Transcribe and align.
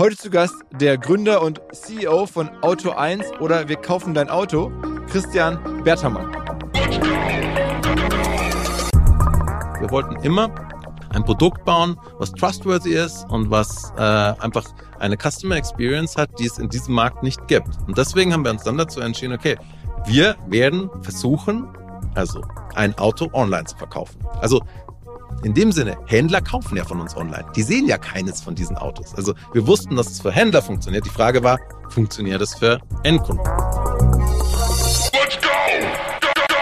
Heute 0.00 0.16
zu 0.16 0.30
Gast 0.30 0.54
der 0.72 0.96
Gründer 0.96 1.42
und 1.42 1.60
CEO 1.72 2.24
von 2.24 2.48
Auto 2.62 2.92
1 2.92 3.32
oder 3.38 3.68
Wir 3.68 3.76
kaufen 3.76 4.14
dein 4.14 4.30
Auto, 4.30 4.72
Christian 5.10 5.82
Bertermann. 5.84 6.32
Wir 9.78 9.90
wollten 9.90 10.16
immer 10.24 10.54
ein 11.10 11.22
Produkt 11.22 11.66
bauen, 11.66 12.00
was 12.16 12.32
trustworthy 12.32 12.94
ist 12.94 13.26
und 13.28 13.50
was 13.50 13.92
äh, 13.98 14.00
einfach 14.00 14.64
eine 15.00 15.18
Customer 15.18 15.56
Experience 15.56 16.16
hat, 16.16 16.30
die 16.38 16.46
es 16.46 16.56
in 16.56 16.70
diesem 16.70 16.94
Markt 16.94 17.22
nicht 17.22 17.46
gibt. 17.46 17.68
Und 17.86 17.98
deswegen 17.98 18.32
haben 18.32 18.42
wir 18.42 18.52
uns 18.52 18.62
dann 18.62 18.78
dazu 18.78 19.00
entschieden, 19.00 19.34
okay, 19.34 19.58
wir 20.06 20.34
werden 20.48 20.88
versuchen, 21.02 21.68
also 22.14 22.42
ein 22.74 22.96
Auto 22.96 23.28
online 23.34 23.64
zu 23.64 23.76
verkaufen. 23.76 24.18
Also 24.40 24.62
in 25.42 25.54
dem 25.54 25.72
Sinne, 25.72 25.96
Händler 26.06 26.40
kaufen 26.40 26.76
ja 26.76 26.84
von 26.84 27.00
uns 27.00 27.16
online. 27.16 27.46
Die 27.56 27.62
sehen 27.62 27.86
ja 27.86 27.98
keines 27.98 28.40
von 28.42 28.54
diesen 28.54 28.76
Autos. 28.76 29.14
Also 29.14 29.34
wir 29.52 29.66
wussten, 29.66 29.96
dass 29.96 30.10
es 30.10 30.20
für 30.20 30.30
Händler 30.30 30.62
funktioniert. 30.62 31.04
Die 31.06 31.10
Frage 31.10 31.42
war, 31.42 31.58
funktioniert 31.88 32.42
es 32.42 32.54
für 32.54 32.80
Endkunden? 33.04 33.44
Let's 35.12 35.36
go! 35.40 35.48
Go, 36.20 36.28
go! 36.48 36.54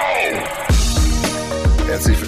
Herzlich 1.86 2.27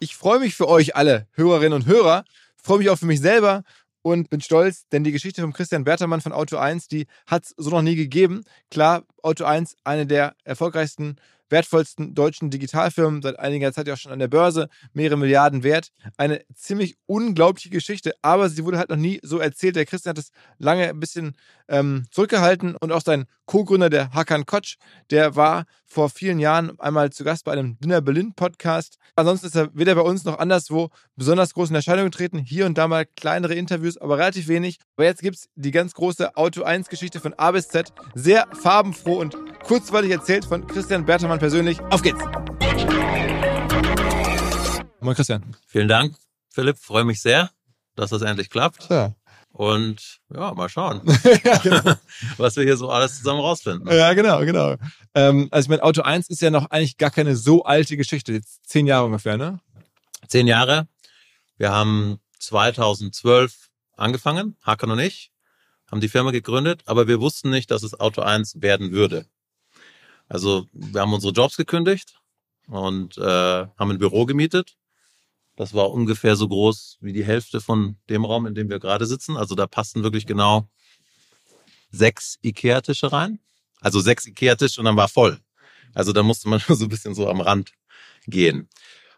Ich 0.00 0.14
freue 0.14 0.38
mich 0.38 0.54
für 0.54 0.68
euch 0.68 0.94
alle, 0.94 1.26
Hörerinnen 1.32 1.72
und 1.72 1.86
Hörer, 1.86 2.24
freue 2.54 2.78
mich 2.78 2.88
auch 2.88 2.98
für 2.98 3.06
mich 3.06 3.20
selber 3.20 3.64
und 4.02 4.30
bin 4.30 4.40
stolz, 4.40 4.86
denn 4.92 5.02
die 5.02 5.10
Geschichte 5.10 5.42
von 5.42 5.52
Christian 5.52 5.82
Bertermann 5.82 6.20
von 6.20 6.32
Auto 6.32 6.56
1, 6.56 6.86
die 6.86 7.06
hat 7.26 7.46
es 7.46 7.54
so 7.56 7.70
noch 7.70 7.82
nie 7.82 7.96
gegeben. 7.96 8.44
Klar, 8.70 9.02
Auto 9.24 9.44
1, 9.44 9.74
eine 9.82 10.06
der 10.06 10.36
erfolgreichsten 10.44 11.16
wertvollsten 11.50 12.14
deutschen 12.14 12.50
Digitalfirmen, 12.50 13.22
seit 13.22 13.40
einiger 13.40 13.72
Zeit 13.72 13.88
ja 13.88 13.94
auch 13.94 13.98
schon 13.98 14.12
an 14.12 14.18
der 14.20 14.28
Börse, 14.28 14.68
mehrere 14.92 15.18
Milliarden 15.18 15.64
wert. 15.64 15.88
Eine 16.16 16.42
ziemlich 16.54 16.96
unglaubliche 17.06 17.70
Geschichte, 17.70 18.12
aber 18.22 18.50
sie 18.50 18.64
wurde 18.64 18.78
halt 18.78 18.90
noch 18.90 18.96
nie 18.96 19.18
so 19.22 19.38
erzählt. 19.38 19.74
Der 19.74 19.86
Christian 19.86 20.10
hat 20.10 20.18
es 20.18 20.30
lange 20.58 20.88
ein 20.88 21.00
bisschen 21.00 21.34
ähm, 21.68 22.06
zurückgehalten 22.10 22.76
und 22.76 22.92
auch 22.92 23.02
sein 23.02 23.26
Co-Gründer, 23.46 23.90
der 23.90 24.12
Hakan 24.12 24.46
Kotsch, 24.46 24.76
der 25.10 25.36
war 25.36 25.64
vor 25.86 26.10
vielen 26.10 26.38
Jahren 26.38 26.78
einmal 26.80 27.10
zu 27.10 27.24
Gast 27.24 27.44
bei 27.44 27.52
einem 27.52 27.78
Dinner 27.80 28.00
Berlin 28.00 28.34
Podcast. 28.34 28.98
Ansonsten 29.16 29.46
ist 29.46 29.56
er 29.56 29.70
weder 29.74 29.94
bei 29.94 30.02
uns 30.02 30.24
noch 30.24 30.38
anderswo 30.38 30.90
besonders 31.16 31.54
groß 31.54 31.70
in 31.70 31.76
Erscheinung 31.76 32.06
getreten. 32.06 32.38
Hier 32.38 32.66
und 32.66 32.76
da 32.76 32.88
mal 32.88 33.06
kleinere 33.06 33.54
Interviews, 33.54 33.96
aber 33.96 34.18
relativ 34.18 34.48
wenig. 34.48 34.78
Aber 34.96 35.06
jetzt 35.06 35.22
gibt 35.22 35.36
es 35.36 35.48
die 35.54 35.70
ganz 35.70 35.94
große 35.94 36.36
Auto 36.36 36.62
1 36.62 36.88
Geschichte 36.88 37.20
von 37.20 37.34
A 37.34 37.52
bis 37.52 37.68
Z. 37.68 37.92
Sehr 38.14 38.46
farbenfroh 38.52 39.18
und 39.18 39.36
kurzweilig 39.64 40.10
erzählt 40.10 40.44
von 40.44 40.66
Christian 40.66 41.04
Bertermann 41.04 41.38
persönlich. 41.38 41.80
Auf 41.90 42.02
geht's! 42.02 42.20
Moin 45.00 45.14
Christian. 45.14 45.56
Vielen 45.66 45.88
Dank, 45.88 46.16
Philipp. 46.50 46.76
Freue 46.78 47.04
mich 47.04 47.22
sehr, 47.22 47.50
dass 47.94 48.10
das 48.10 48.22
endlich 48.22 48.50
klappt. 48.50 48.88
Ja. 48.90 49.14
Und 49.50 50.20
ja, 50.32 50.54
mal 50.54 50.68
schauen, 50.68 51.02
ja, 51.44 51.58
genau. 51.58 51.94
was 52.36 52.56
wir 52.56 52.64
hier 52.64 52.76
so 52.76 52.90
alles 52.90 53.18
zusammen 53.18 53.40
rausfinden. 53.40 53.88
Ja, 53.92 54.12
genau, 54.12 54.40
genau. 54.40 54.76
Ähm, 55.14 55.48
also 55.50 55.66
ich 55.66 55.70
meine, 55.70 55.82
Auto 55.82 56.02
1 56.02 56.28
ist 56.28 56.42
ja 56.42 56.50
noch 56.50 56.70
eigentlich 56.70 56.96
gar 56.96 57.10
keine 57.10 57.34
so 57.34 57.64
alte 57.64 57.96
Geschichte. 57.96 58.32
Jetzt 58.32 58.68
zehn 58.68 58.86
Jahre 58.86 59.06
ungefähr, 59.06 59.36
ne? 59.36 59.60
Zehn 60.28 60.46
Jahre. 60.46 60.86
Wir 61.56 61.72
haben 61.72 62.20
2012 62.38 63.70
angefangen, 63.96 64.56
Hakan 64.62 64.92
und 64.92 65.00
ich, 65.00 65.32
haben 65.90 66.00
die 66.00 66.08
Firma 66.08 66.30
gegründet, 66.30 66.82
aber 66.86 67.08
wir 67.08 67.20
wussten 67.20 67.50
nicht, 67.50 67.70
dass 67.70 67.82
es 67.82 67.98
Auto 67.98 68.22
1 68.22 68.62
werden 68.62 68.92
würde. 68.92 69.26
Also 70.28 70.66
wir 70.72 71.00
haben 71.00 71.12
unsere 71.12 71.32
Jobs 71.32 71.56
gekündigt 71.56 72.20
und 72.68 73.16
äh, 73.18 73.22
haben 73.22 73.90
ein 73.90 73.98
Büro 73.98 74.26
gemietet 74.26 74.76
das 75.58 75.74
war 75.74 75.90
ungefähr 75.90 76.36
so 76.36 76.46
groß 76.46 76.98
wie 77.00 77.12
die 77.12 77.24
Hälfte 77.24 77.60
von 77.60 77.96
dem 78.08 78.24
Raum, 78.24 78.46
in 78.46 78.54
dem 78.54 78.70
wir 78.70 78.78
gerade 78.78 79.06
sitzen. 79.06 79.36
Also 79.36 79.56
da 79.56 79.66
passten 79.66 80.04
wirklich 80.04 80.24
genau 80.24 80.68
sechs 81.90 82.38
Ikea-Tische 82.44 83.12
rein. 83.12 83.40
Also 83.80 83.98
sechs 83.98 84.24
Ikea-Tische 84.24 84.80
und 84.80 84.84
dann 84.84 84.96
war 84.96 85.08
voll. 85.08 85.40
Also 85.94 86.12
da 86.12 86.22
musste 86.22 86.48
man 86.48 86.60
so 86.68 86.84
ein 86.84 86.88
bisschen 86.88 87.12
so 87.12 87.28
am 87.28 87.40
Rand 87.40 87.72
gehen. 88.28 88.68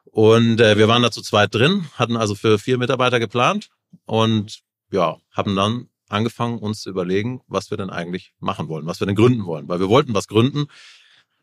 Und 0.06 0.62
äh, 0.62 0.78
wir 0.78 0.88
waren 0.88 1.02
da 1.02 1.10
zu 1.10 1.20
zweit 1.20 1.54
drin, 1.54 1.86
hatten 1.96 2.16
also 2.16 2.34
für 2.34 2.58
vier 2.58 2.78
Mitarbeiter 2.78 3.20
geplant 3.20 3.68
und 4.06 4.60
ja, 4.90 5.18
haben 5.32 5.54
dann 5.54 5.90
angefangen, 6.08 6.58
uns 6.58 6.80
zu 6.80 6.88
überlegen, 6.88 7.42
was 7.48 7.70
wir 7.70 7.76
denn 7.76 7.90
eigentlich 7.90 8.32
machen 8.40 8.68
wollen, 8.68 8.86
was 8.86 8.98
wir 8.98 9.06
denn 9.06 9.14
gründen 9.14 9.44
wollen. 9.44 9.68
Weil 9.68 9.78
wir 9.78 9.90
wollten 9.90 10.14
was 10.14 10.26
gründen, 10.26 10.68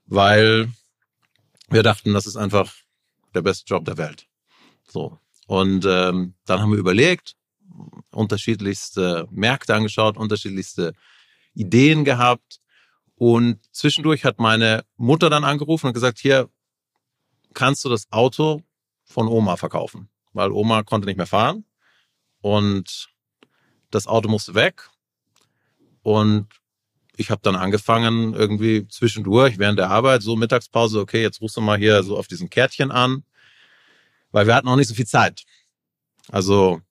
weil 0.07 0.71
wir 1.69 1.83
dachten, 1.83 2.15
das 2.15 2.25
ist 2.25 2.35
einfach 2.35 2.73
der 3.35 3.43
beste 3.43 3.67
Job 3.67 3.85
der 3.85 3.99
Welt. 3.99 4.27
So. 4.89 5.19
Und 5.47 5.85
ähm, 5.85 6.33
dann 6.45 6.59
haben 6.59 6.71
wir 6.71 6.79
überlegt, 6.79 7.35
unterschiedlichste 8.11 9.27
Märkte 9.31 9.75
angeschaut, 9.75 10.17
unterschiedlichste 10.17 10.93
Ideen 11.53 12.05
gehabt. 12.05 12.59
Und 13.15 13.59
zwischendurch 13.71 14.25
hat 14.25 14.39
meine 14.39 14.83
Mutter 14.95 15.29
dann 15.29 15.43
angerufen 15.43 15.87
und 15.87 15.93
gesagt, 15.93 16.19
hier 16.19 16.49
kannst 17.53 17.83
du 17.85 17.89
das 17.89 18.11
Auto 18.11 18.61
von 19.05 19.27
Oma 19.27 19.55
verkaufen, 19.55 20.09
weil 20.33 20.51
Oma 20.51 20.83
konnte 20.83 21.07
nicht 21.07 21.17
mehr 21.17 21.25
fahren 21.25 21.65
und 22.41 23.09
das 23.89 24.05
Auto 24.05 24.29
musste 24.29 24.53
weg. 24.53 24.89
Und 26.03 26.47
ich 27.15 27.31
habe 27.31 27.41
dann 27.41 27.55
angefangen, 27.55 28.33
irgendwie 28.33 28.87
zwischendurch 28.87 29.57
während 29.57 29.79
der 29.79 29.89
Arbeit, 29.89 30.21
so 30.21 30.35
Mittagspause, 30.35 30.99
okay, 30.99 31.21
jetzt 31.21 31.41
rufst 31.41 31.57
du 31.57 31.61
mal 31.61 31.77
hier 31.77 32.03
so 32.03 32.17
auf 32.17 32.27
diesen 32.27 32.49
Kärtchen 32.49 32.91
an 32.91 33.23
weil 34.31 34.47
wir 34.47 34.55
hatten 34.55 34.67
auch 34.67 34.75
nicht 34.75 34.87
so 34.87 34.95
viel 34.95 35.07
Zeit. 35.07 35.43
Also 36.29 36.81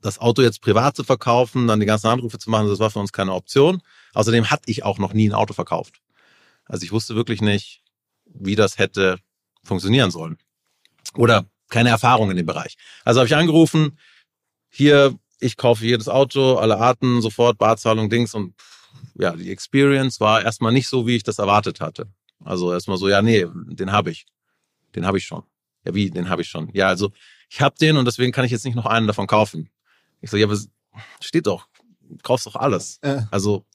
das 0.00 0.18
Auto 0.18 0.42
jetzt 0.42 0.60
privat 0.60 0.96
zu 0.96 1.04
verkaufen, 1.04 1.68
dann 1.68 1.80
die 1.80 1.86
ganzen 1.86 2.08
Anrufe 2.08 2.38
zu 2.38 2.50
machen, 2.50 2.68
das 2.68 2.80
war 2.80 2.90
für 2.90 2.98
uns 2.98 3.12
keine 3.12 3.32
Option. 3.32 3.82
Außerdem 4.14 4.50
hatte 4.50 4.70
ich 4.70 4.84
auch 4.84 4.98
noch 4.98 5.12
nie 5.12 5.28
ein 5.28 5.34
Auto 5.34 5.54
verkauft. 5.54 6.00
Also 6.66 6.84
ich 6.84 6.92
wusste 6.92 7.14
wirklich 7.14 7.40
nicht, 7.40 7.82
wie 8.24 8.56
das 8.56 8.78
hätte 8.78 9.18
funktionieren 9.62 10.10
sollen. 10.10 10.38
Oder 11.14 11.46
keine 11.68 11.90
Erfahrung 11.90 12.30
in 12.30 12.36
dem 12.36 12.46
Bereich. 12.46 12.76
Also 13.04 13.20
habe 13.20 13.28
ich 13.28 13.36
angerufen, 13.36 13.98
hier, 14.68 15.16
ich 15.38 15.56
kaufe 15.56 15.84
jedes 15.84 16.08
Auto, 16.08 16.56
alle 16.56 16.78
Arten, 16.78 17.22
sofort 17.22 17.58
Barzahlung, 17.58 18.10
Dings 18.10 18.34
und 18.34 18.54
ja, 19.14 19.32
die 19.34 19.50
Experience 19.50 20.20
war 20.20 20.42
erstmal 20.42 20.72
nicht 20.72 20.88
so, 20.88 21.06
wie 21.06 21.16
ich 21.16 21.22
das 21.22 21.38
erwartet 21.38 21.80
hatte. 21.80 22.08
Also 22.44 22.72
erstmal 22.72 22.96
so, 22.96 23.08
ja, 23.08 23.22
nee, 23.22 23.46
den 23.52 23.92
habe 23.92 24.10
ich. 24.10 24.26
Den 24.94 25.06
habe 25.06 25.18
ich 25.18 25.24
schon. 25.24 25.42
Ja, 25.84 25.94
wie, 25.94 26.10
den 26.10 26.28
habe 26.28 26.42
ich 26.42 26.48
schon. 26.48 26.70
Ja, 26.72 26.88
also 26.88 27.12
ich 27.48 27.60
habe 27.60 27.74
den 27.80 27.96
und 27.96 28.04
deswegen 28.04 28.32
kann 28.32 28.44
ich 28.44 28.50
jetzt 28.50 28.64
nicht 28.64 28.74
noch 28.74 28.86
einen 28.86 29.06
davon 29.06 29.26
kaufen. 29.26 29.70
Ich 30.20 30.30
so, 30.30 30.36
ja, 30.36 30.46
aber 30.46 30.58
steht 31.20 31.46
doch, 31.46 31.68
du 32.00 32.16
kaufst 32.22 32.46
doch 32.46 32.56
alles. 32.56 32.98
Äh. 33.02 33.22
Also, 33.30 33.66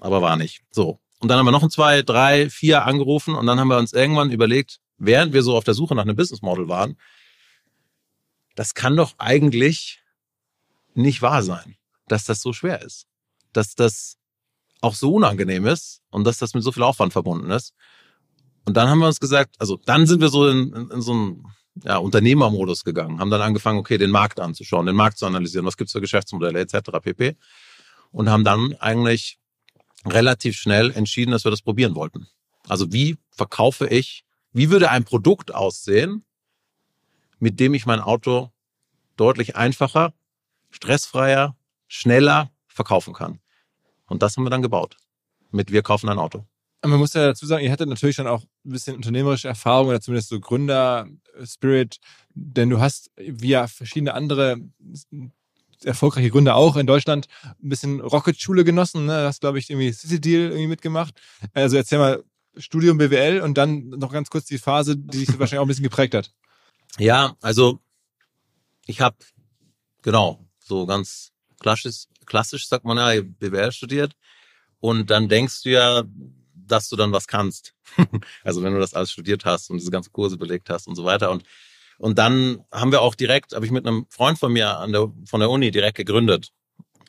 aber 0.00 0.22
war 0.22 0.36
nicht. 0.36 0.62
So. 0.70 1.00
Und 1.18 1.28
dann 1.28 1.38
haben 1.38 1.46
wir 1.46 1.52
noch 1.52 1.62
ein 1.62 1.70
zwei, 1.70 2.02
drei, 2.02 2.48
vier 2.48 2.84
angerufen 2.84 3.34
und 3.34 3.46
dann 3.46 3.58
haben 3.58 3.68
wir 3.68 3.78
uns 3.78 3.92
irgendwann 3.92 4.30
überlegt, 4.30 4.80
während 4.98 5.32
wir 5.32 5.42
so 5.42 5.56
auf 5.56 5.64
der 5.64 5.74
Suche 5.74 5.94
nach 5.94 6.02
einem 6.02 6.16
Business 6.16 6.42
Model 6.42 6.68
waren, 6.68 6.96
das 8.54 8.74
kann 8.74 8.96
doch 8.96 9.14
eigentlich 9.18 10.02
nicht 10.94 11.22
wahr 11.22 11.42
sein, 11.42 11.76
dass 12.06 12.24
das 12.24 12.40
so 12.40 12.52
schwer 12.52 12.82
ist. 12.82 13.06
Dass 13.52 13.74
das 13.74 14.18
auch 14.80 14.94
so 14.94 15.14
unangenehm 15.14 15.66
ist 15.66 16.02
und 16.10 16.24
dass 16.24 16.38
das 16.38 16.54
mit 16.54 16.62
so 16.62 16.72
viel 16.72 16.82
Aufwand 16.82 17.12
verbunden 17.12 17.50
ist. 17.50 17.74
Und 18.68 18.74
dann 18.74 18.90
haben 18.90 18.98
wir 18.98 19.06
uns 19.06 19.18
gesagt, 19.18 19.54
also 19.58 19.80
dann 19.86 20.06
sind 20.06 20.20
wir 20.20 20.28
so 20.28 20.46
in, 20.46 20.74
in, 20.74 20.90
in 20.90 21.00
so 21.00 21.12
einen 21.12 21.42
ja, 21.84 21.96
Unternehmermodus 21.96 22.84
gegangen, 22.84 23.18
haben 23.18 23.30
dann 23.30 23.40
angefangen, 23.40 23.78
okay, 23.78 23.96
den 23.96 24.10
Markt 24.10 24.40
anzuschauen, 24.40 24.84
den 24.84 24.94
Markt 24.94 25.16
zu 25.16 25.24
analysieren, 25.24 25.64
was 25.64 25.78
gibt's 25.78 25.94
für 25.94 26.02
Geschäftsmodelle 26.02 26.60
etc. 26.60 26.90
pp. 27.02 27.38
Und 28.10 28.28
haben 28.28 28.44
dann 28.44 28.74
eigentlich 28.74 29.38
relativ 30.04 30.58
schnell 30.58 30.90
entschieden, 30.90 31.30
dass 31.30 31.44
wir 31.44 31.50
das 31.50 31.62
probieren 31.62 31.94
wollten. 31.94 32.28
Also 32.68 32.92
wie 32.92 33.16
verkaufe 33.30 33.86
ich, 33.86 34.26
wie 34.52 34.68
würde 34.68 34.90
ein 34.90 35.04
Produkt 35.04 35.54
aussehen, 35.54 36.26
mit 37.38 37.60
dem 37.60 37.72
ich 37.72 37.86
mein 37.86 38.00
Auto 38.00 38.52
deutlich 39.16 39.56
einfacher, 39.56 40.12
stressfreier, 40.68 41.56
schneller 41.86 42.50
verkaufen 42.66 43.14
kann. 43.14 43.40
Und 44.08 44.20
das 44.22 44.36
haben 44.36 44.44
wir 44.44 44.50
dann 44.50 44.60
gebaut. 44.60 44.98
Mit 45.52 45.72
Wir 45.72 45.80
kaufen 45.80 46.10
ein 46.10 46.18
Auto. 46.18 46.44
Man 46.82 46.98
muss 46.98 47.14
ja 47.14 47.26
dazu 47.26 47.44
sagen, 47.44 47.64
ihr 47.64 47.72
hattet 47.72 47.88
natürlich 47.88 48.16
dann 48.16 48.28
auch 48.28 48.42
ein 48.42 48.70
bisschen 48.70 48.94
unternehmerische 48.94 49.48
Erfahrung 49.48 49.88
oder 49.88 50.00
zumindest 50.00 50.28
so 50.28 50.38
Gründer-Spirit, 50.38 51.98
denn 52.34 52.70
du 52.70 52.80
hast 52.80 53.10
via 53.16 53.66
verschiedene 53.66 54.14
andere 54.14 54.60
erfolgreiche 55.84 56.30
Gründer 56.30 56.56
auch 56.56 56.76
in 56.76 56.86
Deutschland 56.86 57.26
ein 57.44 57.68
bisschen 57.68 58.00
Rocket-Schule 58.00 58.64
genossen. 58.64 59.06
Ne? 59.06 59.22
Du 59.22 59.26
hast, 59.26 59.40
glaube 59.40 59.58
ich, 59.58 59.70
irgendwie 59.70 59.92
City 59.92 60.20
Deal 60.20 60.42
irgendwie 60.42 60.66
mitgemacht. 60.66 61.14
Also 61.52 61.76
erzähl 61.76 61.98
mal 61.98 62.22
Studium 62.56 62.98
BWL 62.98 63.40
und 63.40 63.56
dann 63.58 63.88
noch 63.90 64.12
ganz 64.12 64.30
kurz 64.30 64.46
die 64.46 64.58
Phase, 64.58 64.96
die 64.96 65.18
dich 65.18 65.38
wahrscheinlich 65.38 65.58
auch 65.58 65.64
ein 65.64 65.68
bisschen 65.68 65.84
geprägt 65.84 66.14
hat. 66.14 66.32
Ja, 66.98 67.36
also 67.40 67.80
ich 68.86 69.00
habe 69.00 69.16
genau 70.02 70.44
so 70.58 70.86
ganz 70.86 71.32
klassisch, 71.60 72.06
klassisch 72.26 72.68
sagt 72.68 72.84
man 72.84 72.96
ja 72.96 73.22
BWL 73.22 73.72
studiert 73.72 74.14
und 74.80 75.10
dann 75.10 75.28
denkst 75.28 75.62
du 75.62 75.70
ja, 75.70 76.02
dass 76.70 76.88
du 76.88 76.96
dann 76.96 77.12
was 77.12 77.26
kannst. 77.26 77.74
also 78.44 78.62
wenn 78.62 78.72
du 78.74 78.80
das 78.80 78.94
alles 78.94 79.10
studiert 79.10 79.44
hast 79.44 79.70
und 79.70 79.78
diese 79.78 79.90
ganzen 79.90 80.12
Kurse 80.12 80.36
belegt 80.36 80.70
hast 80.70 80.86
und 80.86 80.94
so 80.94 81.04
weiter 81.04 81.30
und 81.30 81.44
und 82.00 82.16
dann 82.16 82.64
haben 82.72 82.92
wir 82.92 83.02
auch 83.02 83.16
direkt, 83.16 83.54
habe 83.54 83.66
ich 83.66 83.72
mit 83.72 83.84
einem 83.84 84.06
Freund 84.08 84.38
von 84.38 84.52
mir 84.52 84.78
an 84.78 84.92
der, 84.92 85.12
von 85.24 85.40
der 85.40 85.50
Uni 85.50 85.72
direkt 85.72 85.96
gegründet. 85.96 86.52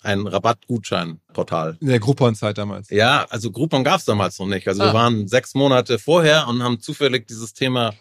Ein 0.01 0.25
Rabattgutscheinportal. 0.25 1.77
In 1.79 1.87
der 1.89 1.99
Groupon-Zeit 1.99 2.57
damals. 2.57 2.89
Ja, 2.89 3.25
also 3.29 3.51
Groupon 3.51 3.83
gab 3.83 3.99
es 3.99 4.05
damals 4.05 4.39
noch 4.39 4.47
nicht. 4.47 4.67
Also 4.67 4.81
Ah. 4.81 4.87
wir 4.87 4.93
waren 4.95 5.27
sechs 5.27 5.53
Monate 5.53 5.99
vorher 5.99 6.47
und 6.47 6.63
haben 6.63 6.79
zufällig 6.79 7.27
dieses 7.27 7.53
Thema 7.53 7.93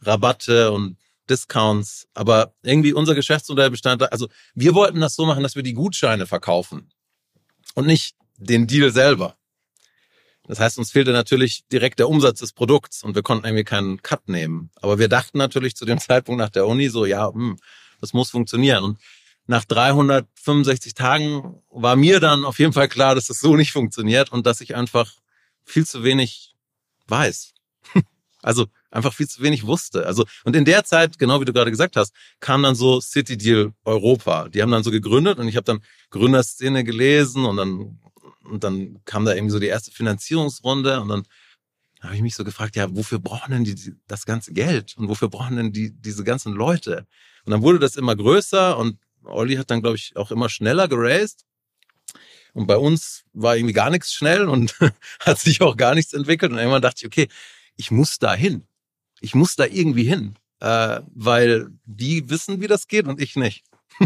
Rabatte 0.00 0.72
und 0.72 0.96
Discounts. 1.28 2.06
Aber 2.14 2.54
irgendwie 2.62 2.94
unser 2.94 3.14
Geschäftsmodell 3.14 3.70
bestand 3.70 4.00
da, 4.00 4.06
also 4.06 4.28
wir 4.54 4.74
wollten 4.74 5.00
das 5.00 5.14
so 5.16 5.26
machen, 5.26 5.42
dass 5.42 5.56
wir 5.56 5.62
die 5.62 5.74
Gutscheine 5.74 6.26
verkaufen 6.26 6.90
und 7.74 7.86
nicht 7.86 8.16
den 8.38 8.66
Deal 8.66 8.90
selber. 8.90 9.36
Das 10.46 10.60
heißt, 10.60 10.78
uns 10.78 10.92
fehlte 10.92 11.12
natürlich 11.12 11.64
direkt 11.72 11.98
der 11.98 12.08
Umsatz 12.08 12.40
des 12.40 12.52
Produkts 12.52 13.02
und 13.02 13.14
wir 13.14 13.22
konnten 13.22 13.46
irgendwie 13.46 13.64
keinen 13.64 14.02
Cut 14.02 14.28
nehmen. 14.28 14.70
Aber 14.82 14.98
wir 14.98 15.08
dachten 15.08 15.38
natürlich 15.38 15.74
zu 15.74 15.84
dem 15.84 15.98
Zeitpunkt 16.00 16.38
nach 16.38 16.50
der 16.50 16.66
Uni 16.66 16.88
so, 16.88 17.06
ja, 17.06 17.32
hm, 17.32 17.56
das 18.00 18.12
muss 18.12 18.30
funktionieren. 18.30 18.84
Und 18.84 18.98
nach 19.46 19.64
365 19.64 20.94
Tagen 20.94 21.62
war 21.70 21.96
mir 21.96 22.20
dann 22.20 22.44
auf 22.44 22.58
jeden 22.58 22.72
Fall 22.72 22.88
klar, 22.88 23.14
dass 23.14 23.26
das 23.26 23.40
so 23.40 23.56
nicht 23.56 23.72
funktioniert 23.72 24.32
und 24.32 24.46
dass 24.46 24.60
ich 24.60 24.74
einfach 24.74 25.12
viel 25.64 25.86
zu 25.86 26.04
wenig 26.04 26.54
weiß. 27.08 27.52
Also 28.42 28.66
einfach 28.90 29.14
viel 29.14 29.26
zu 29.26 29.42
wenig 29.42 29.64
wusste. 29.66 30.04
Also 30.04 30.26
und 30.44 30.54
in 30.54 30.66
der 30.66 30.84
Zeit, 30.84 31.18
genau 31.18 31.40
wie 31.40 31.46
du 31.46 31.54
gerade 31.54 31.70
gesagt 31.70 31.96
hast, 31.96 32.12
kam 32.40 32.62
dann 32.62 32.74
so 32.74 33.00
City 33.00 33.38
Deal 33.38 33.72
Europa. 33.86 34.50
Die 34.50 34.60
haben 34.60 34.70
dann 34.70 34.82
so 34.82 34.90
gegründet 34.90 35.38
und 35.38 35.48
ich 35.48 35.56
habe 35.56 35.64
dann 35.64 35.82
Gründerszene 36.10 36.84
gelesen 36.84 37.46
und 37.46 37.56
dann 37.56 38.00
und 38.44 38.64
dann 38.64 39.00
kam 39.04 39.24
da 39.24 39.34
irgendwie 39.34 39.52
so 39.52 39.58
die 39.58 39.66
erste 39.66 39.90
Finanzierungsrunde 39.90 41.00
und 41.00 41.08
dann 41.08 41.22
habe 42.00 42.16
ich 42.16 42.22
mich 42.22 42.34
so 42.34 42.44
gefragt, 42.44 42.76
ja, 42.76 42.94
wofür 42.94 43.18
brauchen 43.18 43.52
denn 43.52 43.64
die, 43.64 43.94
das 44.06 44.26
ganze 44.26 44.52
Geld 44.52 44.96
und 44.96 45.08
wofür 45.08 45.28
brauchen 45.28 45.56
denn 45.56 45.72
die 45.72 45.90
diese 45.90 46.24
ganzen 46.24 46.52
Leute? 46.52 47.06
Und 47.44 47.52
dann 47.52 47.62
wurde 47.62 47.78
das 47.78 47.96
immer 47.96 48.14
größer 48.14 48.76
und 48.76 48.98
Olli 49.24 49.56
hat 49.56 49.70
dann 49.70 49.80
glaube 49.80 49.96
ich 49.96 50.16
auch 50.16 50.30
immer 50.30 50.48
schneller 50.48 50.88
geraced. 50.88 51.44
Und 52.52 52.66
bei 52.66 52.76
uns 52.76 53.24
war 53.32 53.56
irgendwie 53.56 53.74
gar 53.74 53.90
nichts 53.90 54.12
schnell 54.12 54.48
und 54.48 54.76
hat 55.20 55.40
sich 55.40 55.60
auch 55.60 55.76
gar 55.76 55.94
nichts 55.94 56.12
entwickelt. 56.12 56.52
Und 56.52 56.58
irgendwann 56.58 56.82
dachte 56.82 56.98
ich, 57.00 57.06
okay, 57.06 57.28
ich 57.76 57.90
muss 57.90 58.18
da 58.18 58.34
hin. 58.34 58.66
Ich 59.20 59.34
muss 59.34 59.56
da 59.56 59.64
irgendwie 59.64 60.04
hin, 60.04 60.36
äh, 60.60 61.00
weil 61.14 61.68
die 61.84 62.28
wissen, 62.30 62.60
wie 62.60 62.66
das 62.66 62.86
geht 62.86 63.06
und 63.06 63.20
ich 63.20 63.36
nicht. 63.36 63.64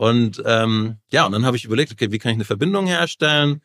und 0.00 0.42
ähm, 0.46 0.96
ja, 1.12 1.26
und 1.26 1.32
dann 1.32 1.44
habe 1.44 1.58
ich 1.58 1.66
überlegt, 1.66 1.92
okay, 1.92 2.10
wie 2.10 2.18
kann 2.18 2.30
ich 2.30 2.36
eine 2.36 2.46
Verbindung 2.46 2.86
herstellen? 2.86 3.60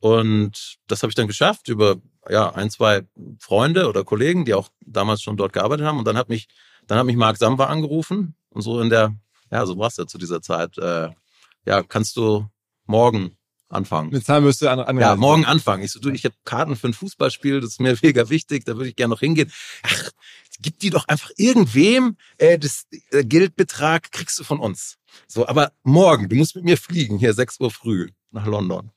Und 0.00 0.78
das 0.88 1.04
habe 1.04 1.12
ich 1.12 1.14
dann 1.14 1.28
geschafft 1.28 1.68
über 1.68 1.98
ja 2.28 2.52
ein, 2.52 2.68
zwei 2.68 3.02
Freunde 3.38 3.88
oder 3.88 4.02
Kollegen, 4.02 4.44
die 4.44 4.54
auch 4.54 4.70
damals 4.84 5.22
schon 5.22 5.36
dort 5.36 5.52
gearbeitet 5.52 5.86
haben. 5.86 6.00
Und 6.00 6.04
dann 6.04 6.16
hat 6.16 6.30
mich, 6.30 6.48
dann 6.88 6.98
hat 6.98 7.06
mich 7.06 7.14
Marc 7.14 7.36
Samba 7.36 7.66
angerufen 7.66 8.34
und 8.50 8.62
so 8.62 8.80
in 8.80 8.90
der, 8.90 9.14
ja, 9.52 9.64
so 9.66 9.78
war 9.78 9.86
es 9.86 9.96
ja 9.96 10.08
zu 10.08 10.18
dieser 10.18 10.42
Zeit. 10.42 10.76
Äh, 10.78 11.10
ja, 11.64 11.84
kannst 11.84 12.16
du 12.16 12.48
morgen 12.86 13.36
anfangen? 13.68 14.10
Mit 14.10 14.24
Zahlen 14.24 14.42
müsste 14.42 14.72
an, 14.72 14.80
an 14.80 14.98
Ja, 14.98 15.14
morgen 15.14 15.44
anfangen. 15.44 15.84
Ich 15.84 15.92
so, 15.92 16.00
du, 16.00 16.10
ich 16.10 16.24
habe 16.24 16.34
Karten 16.44 16.74
für 16.74 16.88
ein 16.88 16.92
Fußballspiel, 16.92 17.60
das 17.60 17.70
ist 17.70 17.80
mir 17.80 17.96
mega 18.02 18.28
wichtig, 18.28 18.64
da 18.64 18.74
würde 18.74 18.88
ich 18.88 18.96
gerne 18.96 19.12
noch 19.12 19.20
hingehen. 19.20 19.52
Ach, 19.84 20.10
gib 20.60 20.78
die 20.78 20.90
doch 20.90 21.06
einfach 21.08 21.30
irgendwem, 21.36 22.16
äh, 22.38 22.58
das 22.58 22.86
äh, 23.10 23.24
Geldbetrag 23.24 24.10
kriegst 24.12 24.38
du 24.38 24.44
von 24.44 24.60
uns. 24.60 24.98
So, 25.26 25.46
aber 25.46 25.72
morgen, 25.82 26.28
du 26.28 26.36
musst 26.36 26.56
mit 26.56 26.64
mir 26.64 26.76
fliegen, 26.76 27.18
hier 27.18 27.34
6 27.34 27.60
Uhr 27.60 27.70
früh 27.70 28.08
nach 28.30 28.46
London. 28.46 28.90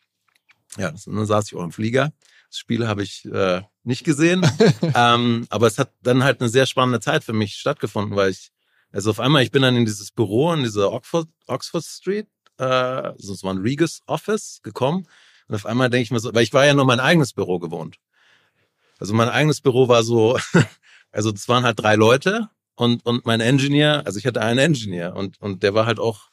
Ja, 0.77 0.91
das, 0.91 1.05
dann 1.05 1.25
saß 1.25 1.47
ich 1.47 1.55
auch 1.55 1.63
im 1.63 1.71
Flieger. 1.71 2.13
Das 2.49 2.57
Spiel 2.57 2.87
habe 2.87 3.03
ich 3.03 3.25
äh, 3.25 3.61
nicht 3.83 4.03
gesehen, 4.03 4.45
ähm, 4.95 5.47
aber 5.49 5.67
es 5.67 5.77
hat 5.77 5.93
dann 6.01 6.23
halt 6.23 6.41
eine 6.41 6.49
sehr 6.49 6.65
spannende 6.65 6.99
Zeit 6.99 7.23
für 7.23 7.33
mich 7.33 7.55
stattgefunden, 7.55 8.15
weil 8.15 8.31
ich, 8.31 8.51
also 8.91 9.11
auf 9.11 9.19
einmal, 9.19 9.43
ich 9.43 9.51
bin 9.51 9.61
dann 9.61 9.75
in 9.75 9.85
dieses 9.85 10.11
Büro 10.11 10.51
in 10.53 10.63
dieser 10.63 10.91
Oxford, 10.91 11.29
Oxford 11.47 11.83
Street, 11.83 12.27
äh, 12.57 12.63
also 12.63 13.33
es 13.33 13.43
war 13.43 13.53
ein 13.53 13.59
Regus 13.59 14.01
Office 14.05 14.59
gekommen 14.63 15.07
und 15.47 15.55
auf 15.55 15.65
einmal 15.65 15.89
denke 15.89 16.03
ich 16.03 16.11
mir 16.11 16.19
so, 16.19 16.33
weil 16.33 16.43
ich 16.43 16.53
war 16.53 16.65
ja 16.65 16.73
nur 16.73 16.85
mein 16.85 16.99
eigenes 16.99 17.33
Büro 17.33 17.59
gewohnt. 17.59 17.97
Also 18.99 19.13
mein 19.15 19.29
eigenes 19.29 19.61
Büro 19.61 19.87
war 19.87 20.03
so, 20.03 20.37
also 21.11 21.31
es 21.31 21.47
waren 21.47 21.63
halt 21.63 21.79
drei 21.79 21.95
Leute 21.95 22.49
und, 22.75 23.05
und 23.05 23.25
mein 23.25 23.41
Engineer, 23.41 24.03
also 24.05 24.17
ich 24.17 24.25
hatte 24.25 24.41
einen 24.41 24.59
Engineer 24.59 25.15
und, 25.15 25.39
und 25.41 25.63
der 25.63 25.73
war 25.73 25.85
halt 25.85 25.99
auch, 25.99 26.29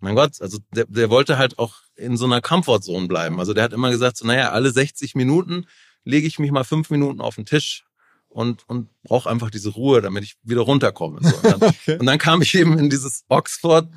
mein 0.00 0.14
Gott, 0.14 0.40
also 0.40 0.58
der, 0.74 0.86
der 0.86 1.10
wollte 1.10 1.38
halt 1.38 1.58
auch 1.58 1.76
in 1.96 2.16
so 2.16 2.24
einer 2.24 2.40
Comfortzone 2.40 3.06
bleiben. 3.06 3.38
Also 3.38 3.54
der 3.54 3.64
hat 3.64 3.72
immer 3.72 3.90
gesagt, 3.90 4.16
so, 4.16 4.26
naja, 4.26 4.50
alle 4.50 4.70
60 4.70 5.14
Minuten 5.14 5.66
lege 6.04 6.26
ich 6.26 6.38
mich 6.38 6.50
mal 6.50 6.64
fünf 6.64 6.90
Minuten 6.90 7.20
auf 7.20 7.36
den 7.36 7.46
Tisch 7.46 7.84
und, 8.28 8.68
und 8.68 8.88
brauche 9.02 9.30
einfach 9.30 9.50
diese 9.50 9.70
Ruhe, 9.70 10.02
damit 10.02 10.24
ich 10.24 10.36
wieder 10.42 10.62
runterkomme. 10.62 11.20
So, 11.22 11.36
und, 11.36 11.44
dann, 11.44 11.62
Okay. 11.62 11.98
und 11.98 12.06
dann 12.06 12.18
kam 12.18 12.42
ich 12.42 12.54
eben 12.54 12.78
in 12.78 12.90
dieses 12.90 13.24
Oxford 13.28 13.88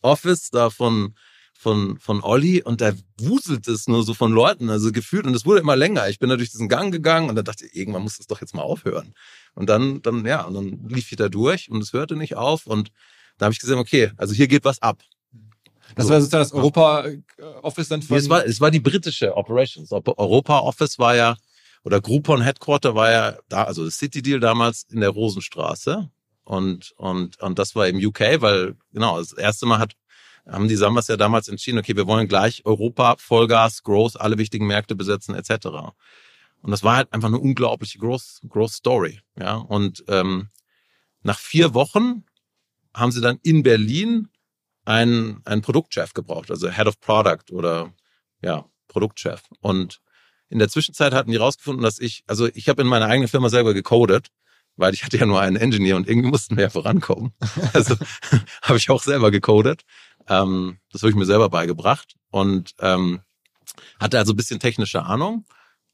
Office 0.00 0.50
da 0.50 0.70
von, 0.70 1.14
von, 1.62 1.98
von 1.98 2.22
Olli 2.24 2.60
und 2.62 2.80
da 2.80 2.92
wuselt 3.18 3.68
es 3.68 3.86
nur 3.86 4.02
so 4.02 4.14
von 4.14 4.32
Leuten, 4.32 4.68
also 4.68 4.90
gefühlt, 4.90 5.26
und 5.26 5.34
es 5.34 5.46
wurde 5.46 5.60
immer 5.60 5.76
länger. 5.76 6.08
Ich 6.08 6.18
bin 6.18 6.28
da 6.28 6.36
durch 6.36 6.50
diesen 6.50 6.68
Gang 6.68 6.92
gegangen 6.92 7.28
und 7.30 7.36
dann 7.36 7.44
dachte 7.44 7.64
ich, 7.66 7.74
irgendwann 7.76 8.02
muss 8.02 8.18
das 8.18 8.26
doch 8.26 8.40
jetzt 8.40 8.54
mal 8.54 8.62
aufhören. 8.62 9.14
Und 9.54 9.68
dann, 9.68 10.02
dann, 10.02 10.26
ja, 10.26 10.42
und 10.42 10.54
dann 10.54 10.88
lief 10.88 11.12
ich 11.12 11.16
da 11.16 11.28
durch 11.28 11.70
und 11.70 11.80
es 11.80 11.92
hörte 11.92 12.16
nicht 12.16 12.34
auf 12.36 12.66
und 12.66 12.90
da 13.38 13.46
habe 13.46 13.52
ich 13.52 13.60
gesehen, 13.60 13.78
okay, 13.78 14.10
also 14.16 14.34
hier 14.34 14.48
geht 14.48 14.64
was 14.64 14.82
ab. 14.82 15.02
Das 15.94 16.06
So. 16.06 16.12
war 16.12 16.20
sozusagen 16.20 16.42
das 16.42 16.52
Europa-Office 16.52 17.88
dann 17.88 18.02
von... 18.02 18.16
Nee, 18.16 18.22
es, 18.22 18.28
war, 18.28 18.44
es 18.44 18.60
war 18.60 18.70
die 18.70 18.80
britische 18.80 19.36
Operations. 19.36 19.92
Op- 19.92 20.18
Europa 20.18 20.58
Office 20.60 20.98
war 20.98 21.14
ja, 21.14 21.36
oder 21.84 22.00
Groupon 22.00 22.40
Headquarter 22.42 22.94
war 22.94 23.10
ja 23.10 23.38
da, 23.48 23.64
also 23.64 23.84
das 23.84 23.98
City 23.98 24.20
Deal 24.22 24.40
damals 24.40 24.84
in 24.90 25.00
der 25.00 25.10
Rosenstraße. 25.10 26.10
Und, 26.44 26.92
und, 26.96 27.40
und 27.40 27.58
das 27.58 27.74
war 27.76 27.86
im 27.86 28.04
UK, 28.04 28.40
weil, 28.40 28.74
genau, 28.92 29.18
das 29.18 29.32
erste 29.32 29.64
Mal 29.66 29.78
hat, 29.78 29.92
haben 30.46 30.68
die 30.68 30.76
Sambas 30.76 31.08
ja 31.08 31.16
damals 31.16 31.48
entschieden, 31.48 31.78
okay, 31.78 31.96
wir 31.96 32.06
wollen 32.06 32.28
gleich 32.28 32.64
Europa, 32.64 33.16
Vollgas, 33.18 33.82
Growth, 33.82 34.20
alle 34.20 34.38
wichtigen 34.38 34.66
Märkte 34.66 34.94
besetzen, 34.94 35.34
etc. 35.34 35.66
Und 36.62 36.70
das 36.70 36.82
war 36.82 36.96
halt 36.96 37.12
einfach 37.12 37.28
eine 37.28 37.38
unglaubliche 37.38 37.98
Growth, 37.98 38.40
Growth 38.48 38.72
Story. 38.72 39.20
Ja, 39.38 39.56
und 39.56 40.04
ähm, 40.08 40.48
nach 41.22 41.38
vier 41.38 41.74
Wochen 41.74 42.24
haben 42.94 43.12
sie 43.12 43.20
dann 43.20 43.38
in 43.42 43.62
Berlin 43.62 44.28
einen, 44.84 45.40
einen 45.44 45.62
Produktchef 45.62 46.12
gebraucht, 46.12 46.50
also 46.50 46.70
Head 46.70 46.86
of 46.86 47.00
Product 47.00 47.52
oder 47.52 47.92
ja, 48.42 48.64
Produktchef. 48.88 49.42
Und 49.60 50.00
in 50.48 50.58
der 50.58 50.68
Zwischenzeit 50.68 51.14
hatten 51.14 51.30
die 51.30 51.36
rausgefunden, 51.36 51.82
dass 51.82 51.98
ich, 51.98 52.24
also 52.26 52.48
ich 52.52 52.68
habe 52.68 52.82
in 52.82 52.88
meiner 52.88 53.06
eigenen 53.06 53.28
Firma 53.28 53.48
selber 53.48 53.74
gecodet, 53.74 54.28
weil 54.76 54.94
ich 54.94 55.04
hatte 55.04 55.18
ja 55.18 55.26
nur 55.26 55.40
einen 55.40 55.56
Engineer 55.56 55.96
und 55.96 56.08
irgendwie 56.08 56.28
mussten 56.28 56.56
wir 56.56 56.64
ja 56.64 56.70
vorankommen. 56.70 57.32
Also 57.72 57.96
habe 58.62 58.78
ich 58.78 58.90
auch 58.90 59.02
selber 59.02 59.30
gecodet. 59.30 59.82
Ähm, 60.28 60.78
das 60.92 61.02
habe 61.02 61.10
ich 61.10 61.16
mir 61.16 61.26
selber 61.26 61.48
beigebracht 61.48 62.16
und 62.30 62.74
ähm, 62.80 63.20
hatte 64.00 64.18
also 64.18 64.32
ein 64.32 64.36
bisschen 64.36 64.60
technische 64.60 65.04
Ahnung. 65.04 65.44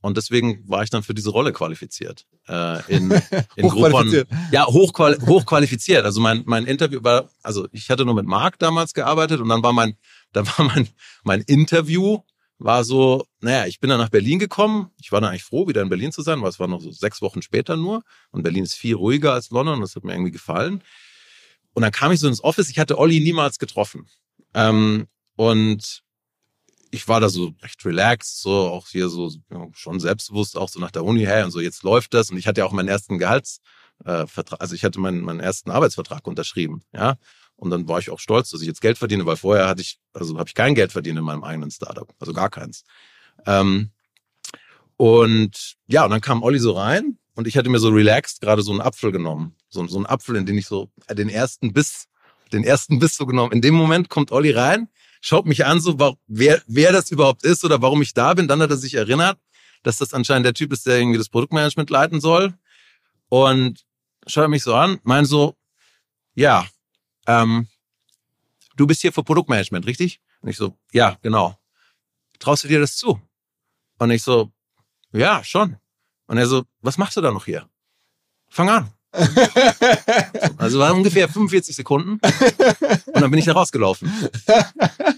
Und 0.00 0.16
deswegen 0.16 0.62
war 0.68 0.84
ich 0.84 0.90
dann 0.90 1.02
für 1.02 1.14
diese 1.14 1.30
Rolle 1.30 1.52
qualifiziert. 1.52 2.26
Äh, 2.46 2.80
in, 2.92 3.10
in 3.56 3.68
Groupon. 3.68 4.24
Ja, 4.52 4.66
hochqual 4.66 5.18
hochqualifiziert. 5.26 6.04
Also 6.04 6.20
mein, 6.20 6.44
mein 6.46 6.66
Interview 6.66 7.02
war, 7.02 7.28
also 7.42 7.66
ich 7.72 7.90
hatte 7.90 8.04
nur 8.04 8.14
mit 8.14 8.26
Marc 8.26 8.58
damals 8.58 8.94
gearbeitet 8.94 9.40
und 9.40 9.48
dann 9.48 9.62
war 9.62 9.72
mein, 9.72 9.96
da 10.32 10.46
war 10.46 10.66
mein, 10.66 10.88
mein 11.24 11.40
Interview 11.42 12.20
war 12.60 12.82
so, 12.84 13.24
naja, 13.40 13.66
ich 13.66 13.78
bin 13.78 13.88
dann 13.88 14.00
nach 14.00 14.08
Berlin 14.08 14.38
gekommen. 14.38 14.90
Ich 15.00 15.12
war 15.12 15.20
dann 15.20 15.30
eigentlich 15.30 15.44
froh, 15.44 15.68
wieder 15.68 15.82
in 15.82 15.88
Berlin 15.88 16.10
zu 16.10 16.22
sein, 16.22 16.42
weil 16.42 16.48
es 16.48 16.58
war 16.58 16.66
noch 16.66 16.80
so 16.80 16.90
sechs 16.90 17.22
Wochen 17.22 17.40
später 17.40 17.76
nur. 17.76 18.02
Und 18.30 18.42
Berlin 18.42 18.64
ist 18.64 18.74
viel 18.74 18.96
ruhiger 18.96 19.32
als 19.32 19.50
London. 19.50 19.80
Das 19.80 19.94
hat 19.94 20.04
mir 20.04 20.12
irgendwie 20.12 20.32
gefallen. 20.32 20.82
Und 21.74 21.82
dann 21.82 21.92
kam 21.92 22.12
ich 22.12 22.20
so 22.20 22.28
ins 22.28 22.42
Office. 22.42 22.70
Ich 22.70 22.78
hatte 22.78 22.98
Olli 22.98 23.20
niemals 23.20 23.58
getroffen. 23.58 24.08
Ähm, 24.54 25.06
und 25.36 26.02
ich 26.90 27.06
war 27.08 27.20
da 27.20 27.28
so 27.28 27.54
recht 27.62 27.84
relaxed, 27.84 28.40
so 28.40 28.50
auch 28.50 28.88
hier 28.88 29.08
so 29.08 29.30
ja, 29.50 29.66
schon 29.72 30.00
selbstbewusst, 30.00 30.56
auch 30.56 30.68
so 30.68 30.80
nach 30.80 30.90
der 30.90 31.04
Uni, 31.04 31.24
hey, 31.24 31.44
und 31.44 31.50
so 31.50 31.60
jetzt 31.60 31.82
läuft 31.82 32.14
das. 32.14 32.30
Und 32.30 32.38
ich 32.38 32.46
hatte 32.46 32.60
ja 32.60 32.66
auch 32.66 32.72
meinen 32.72 32.88
ersten 32.88 33.18
Gehaltsvertrag, 33.18 34.58
äh, 34.58 34.62
also 34.62 34.74
ich 34.74 34.84
hatte 34.84 35.00
meinen, 35.00 35.20
meinen 35.20 35.40
ersten 35.40 35.70
Arbeitsvertrag 35.70 36.26
unterschrieben, 36.26 36.82
ja. 36.92 37.16
Und 37.56 37.70
dann 37.70 37.88
war 37.88 37.98
ich 37.98 38.10
auch 38.10 38.20
stolz, 38.20 38.50
dass 38.50 38.60
ich 38.60 38.68
jetzt 38.68 38.80
Geld 38.80 38.98
verdiene, 38.98 39.26
weil 39.26 39.36
vorher 39.36 39.66
hatte 39.66 39.82
ich, 39.82 39.98
also 40.12 40.38
habe 40.38 40.48
ich 40.48 40.54
kein 40.54 40.76
Geld 40.76 40.92
verdient 40.92 41.18
in 41.18 41.24
meinem 41.24 41.42
eigenen 41.42 41.72
Startup, 41.72 42.08
also 42.20 42.32
gar 42.32 42.50
keins. 42.50 42.84
Ähm, 43.46 43.90
und 44.96 45.76
ja, 45.88 46.04
und 46.04 46.10
dann 46.10 46.20
kam 46.20 46.42
Olli 46.42 46.60
so 46.60 46.72
rein 46.72 47.18
und 47.38 47.46
ich 47.46 47.56
hatte 47.56 47.70
mir 47.70 47.78
so 47.78 47.90
relaxed 47.90 48.40
gerade 48.40 48.62
so 48.62 48.72
einen 48.72 48.80
Apfel 48.80 49.12
genommen, 49.12 49.54
so, 49.68 49.86
so 49.86 49.96
einen 49.96 50.06
Apfel, 50.06 50.34
in 50.34 50.44
den 50.44 50.58
ich 50.58 50.66
so 50.66 50.90
äh, 51.06 51.14
den 51.14 51.28
ersten 51.28 51.72
Biss, 51.72 52.08
den 52.52 52.64
ersten 52.64 52.98
Biss 52.98 53.16
so 53.16 53.26
genommen. 53.26 53.52
In 53.52 53.60
dem 53.60 53.74
Moment 53.74 54.08
kommt 54.08 54.32
Olli 54.32 54.50
rein, 54.50 54.88
schaut 55.20 55.46
mich 55.46 55.64
an, 55.64 55.80
so 55.80 56.16
wer, 56.26 56.60
wer 56.66 56.90
das 56.90 57.12
überhaupt 57.12 57.44
ist 57.44 57.64
oder 57.64 57.80
warum 57.80 58.02
ich 58.02 58.12
da 58.12 58.34
bin. 58.34 58.48
Dann 58.48 58.60
hat 58.60 58.70
er 58.70 58.76
sich 58.76 58.94
erinnert, 58.94 59.38
dass 59.84 59.98
das 59.98 60.14
anscheinend 60.14 60.46
der 60.46 60.54
Typ 60.54 60.72
ist, 60.72 60.84
der 60.86 60.98
irgendwie 60.98 61.16
das 61.16 61.28
Produktmanagement 61.28 61.88
leiten 61.90 62.20
soll. 62.20 62.54
Und 63.28 63.84
schaut 64.26 64.50
mich 64.50 64.64
so 64.64 64.74
an, 64.74 64.98
meint 65.04 65.28
so, 65.28 65.54
ja, 66.34 66.66
ähm, 67.28 67.68
du 68.74 68.84
bist 68.88 69.00
hier 69.00 69.12
für 69.12 69.22
Produktmanagement, 69.22 69.86
richtig? 69.86 70.20
Und 70.40 70.48
ich 70.48 70.56
so, 70.56 70.76
ja, 70.92 71.16
genau. 71.22 71.56
Traust 72.40 72.64
du 72.64 72.68
dir 72.68 72.80
das 72.80 72.96
zu? 72.96 73.22
Und 73.98 74.10
ich 74.10 74.24
so, 74.24 74.50
ja, 75.12 75.44
schon. 75.44 75.76
Und 76.28 76.38
er 76.38 76.46
so, 76.46 76.64
was 76.80 76.98
machst 76.98 77.16
du 77.16 77.20
da 77.20 77.32
noch 77.32 77.46
hier? 77.46 77.68
Fang 78.48 78.68
an. 78.70 78.88
also 80.58 80.78
war 80.78 80.94
ungefähr 80.94 81.28
45 81.28 81.74
Sekunden 81.74 82.20
und 83.06 83.20
dann 83.20 83.30
bin 83.30 83.38
ich 83.38 83.46
da 83.46 83.52
rausgelaufen. 83.52 84.12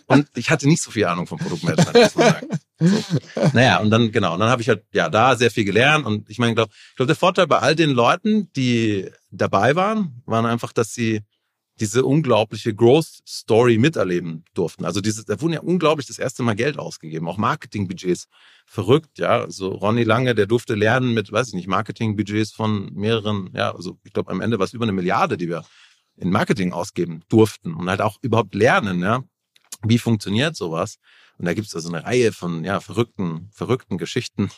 Und 0.06 0.28
ich 0.36 0.48
hatte 0.48 0.68
nicht 0.68 0.80
so 0.80 0.92
viel 0.92 1.04
Ahnung 1.06 1.26
vom 1.26 1.38
Produktmanagement, 1.38 1.96
muss 1.96 2.14
man 2.14 2.32
sagen. 2.32 2.48
So. 2.78 3.50
Naja, 3.52 3.78
und 3.78 3.90
dann, 3.90 4.12
genau, 4.12 4.34
und 4.34 4.40
dann 4.40 4.48
habe 4.48 4.62
ich 4.62 4.68
halt 4.68 4.84
ja 4.92 5.08
da 5.08 5.34
sehr 5.34 5.50
viel 5.50 5.64
gelernt. 5.64 6.06
Und 6.06 6.30
ich 6.30 6.38
meine, 6.38 6.54
glaub, 6.54 6.70
ich 6.70 6.96
glaube, 6.96 7.08
der 7.08 7.16
Vorteil 7.16 7.48
bei 7.48 7.58
all 7.58 7.74
den 7.74 7.90
Leuten, 7.90 8.50
die 8.54 9.10
dabei 9.32 9.74
waren, 9.74 10.22
waren 10.24 10.46
einfach, 10.46 10.72
dass 10.72 10.94
sie 10.94 11.22
diese 11.80 12.04
unglaubliche 12.04 12.74
Growth 12.74 13.22
Story 13.26 13.78
miterleben 13.78 14.44
durften. 14.54 14.84
Also 14.84 15.00
diese, 15.00 15.24
da 15.24 15.40
wurden 15.40 15.54
ja 15.54 15.60
unglaublich 15.60 16.06
das 16.06 16.18
erste 16.18 16.42
Mal 16.42 16.54
Geld 16.54 16.78
ausgegeben, 16.78 17.26
auch 17.26 17.38
Marketingbudgets. 17.38 18.28
Verrückt, 18.66 19.18
ja. 19.18 19.40
Also 19.40 19.70
Ronny 19.70 20.04
Lange, 20.04 20.34
der 20.34 20.46
durfte 20.46 20.74
lernen 20.74 21.14
mit, 21.14 21.32
weiß 21.32 21.48
ich 21.48 21.54
nicht, 21.54 21.68
Marketingbudgets 21.68 22.52
von 22.52 22.92
mehreren, 22.92 23.50
ja, 23.54 23.74
also 23.74 23.98
ich 24.04 24.12
glaube 24.12 24.30
am 24.30 24.42
Ende 24.42 24.58
war 24.58 24.66
es 24.66 24.74
über 24.74 24.84
eine 24.84 24.92
Milliarde, 24.92 25.38
die 25.38 25.48
wir 25.48 25.64
in 26.16 26.30
Marketing 26.30 26.72
ausgeben 26.72 27.22
durften 27.28 27.74
und 27.74 27.88
halt 27.88 28.02
auch 28.02 28.18
überhaupt 28.20 28.54
lernen, 28.54 29.00
ja. 29.00 29.24
Wie 29.82 29.98
funktioniert 29.98 30.56
sowas? 30.56 30.98
Und 31.38 31.46
da 31.46 31.54
gibt 31.54 31.68
es 31.68 31.74
also 31.74 31.88
eine 31.88 32.04
Reihe 32.04 32.32
von 32.32 32.64
ja, 32.64 32.80
verrückten, 32.80 33.48
verrückten 33.52 33.96
Geschichten. 33.96 34.50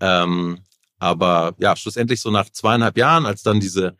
Ähm, 0.00 0.58
aber 0.98 1.54
ja, 1.58 1.74
schlussendlich 1.76 2.20
so 2.20 2.30
nach 2.30 2.50
zweieinhalb 2.50 2.98
Jahren, 2.98 3.24
als 3.24 3.42
dann 3.42 3.60
diese 3.60 3.96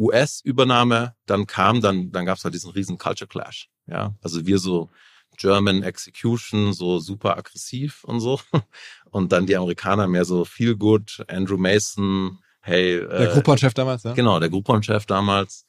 US-Übernahme 0.00 1.14
dann 1.26 1.46
kam, 1.46 1.80
dann, 1.80 2.10
dann 2.10 2.26
gab 2.26 2.38
es 2.38 2.44
halt 2.44 2.54
diesen 2.54 2.70
riesen 2.70 2.98
Culture 2.98 3.28
Clash. 3.28 3.68
Ja, 3.86 4.14
also 4.22 4.46
wir 4.46 4.58
so 4.58 4.90
German 5.36 5.82
Execution, 5.82 6.72
so 6.72 6.98
super 6.98 7.36
aggressiv 7.36 8.04
und 8.04 8.20
so. 8.20 8.40
Und 9.10 9.32
dann 9.32 9.46
die 9.46 9.56
Amerikaner 9.56 10.06
mehr 10.06 10.24
so 10.24 10.44
feel 10.44 10.76
good, 10.76 11.24
Andrew 11.28 11.56
Mason, 11.56 12.38
hey. 12.60 13.00
Der 13.00 13.30
äh, 13.30 13.32
Groupon-Chef 13.32 13.74
damals, 13.74 14.04
ja? 14.04 14.12
Genau, 14.12 14.38
der 14.38 14.50
Groupon-Chef 14.50 15.04
damals. 15.06 15.66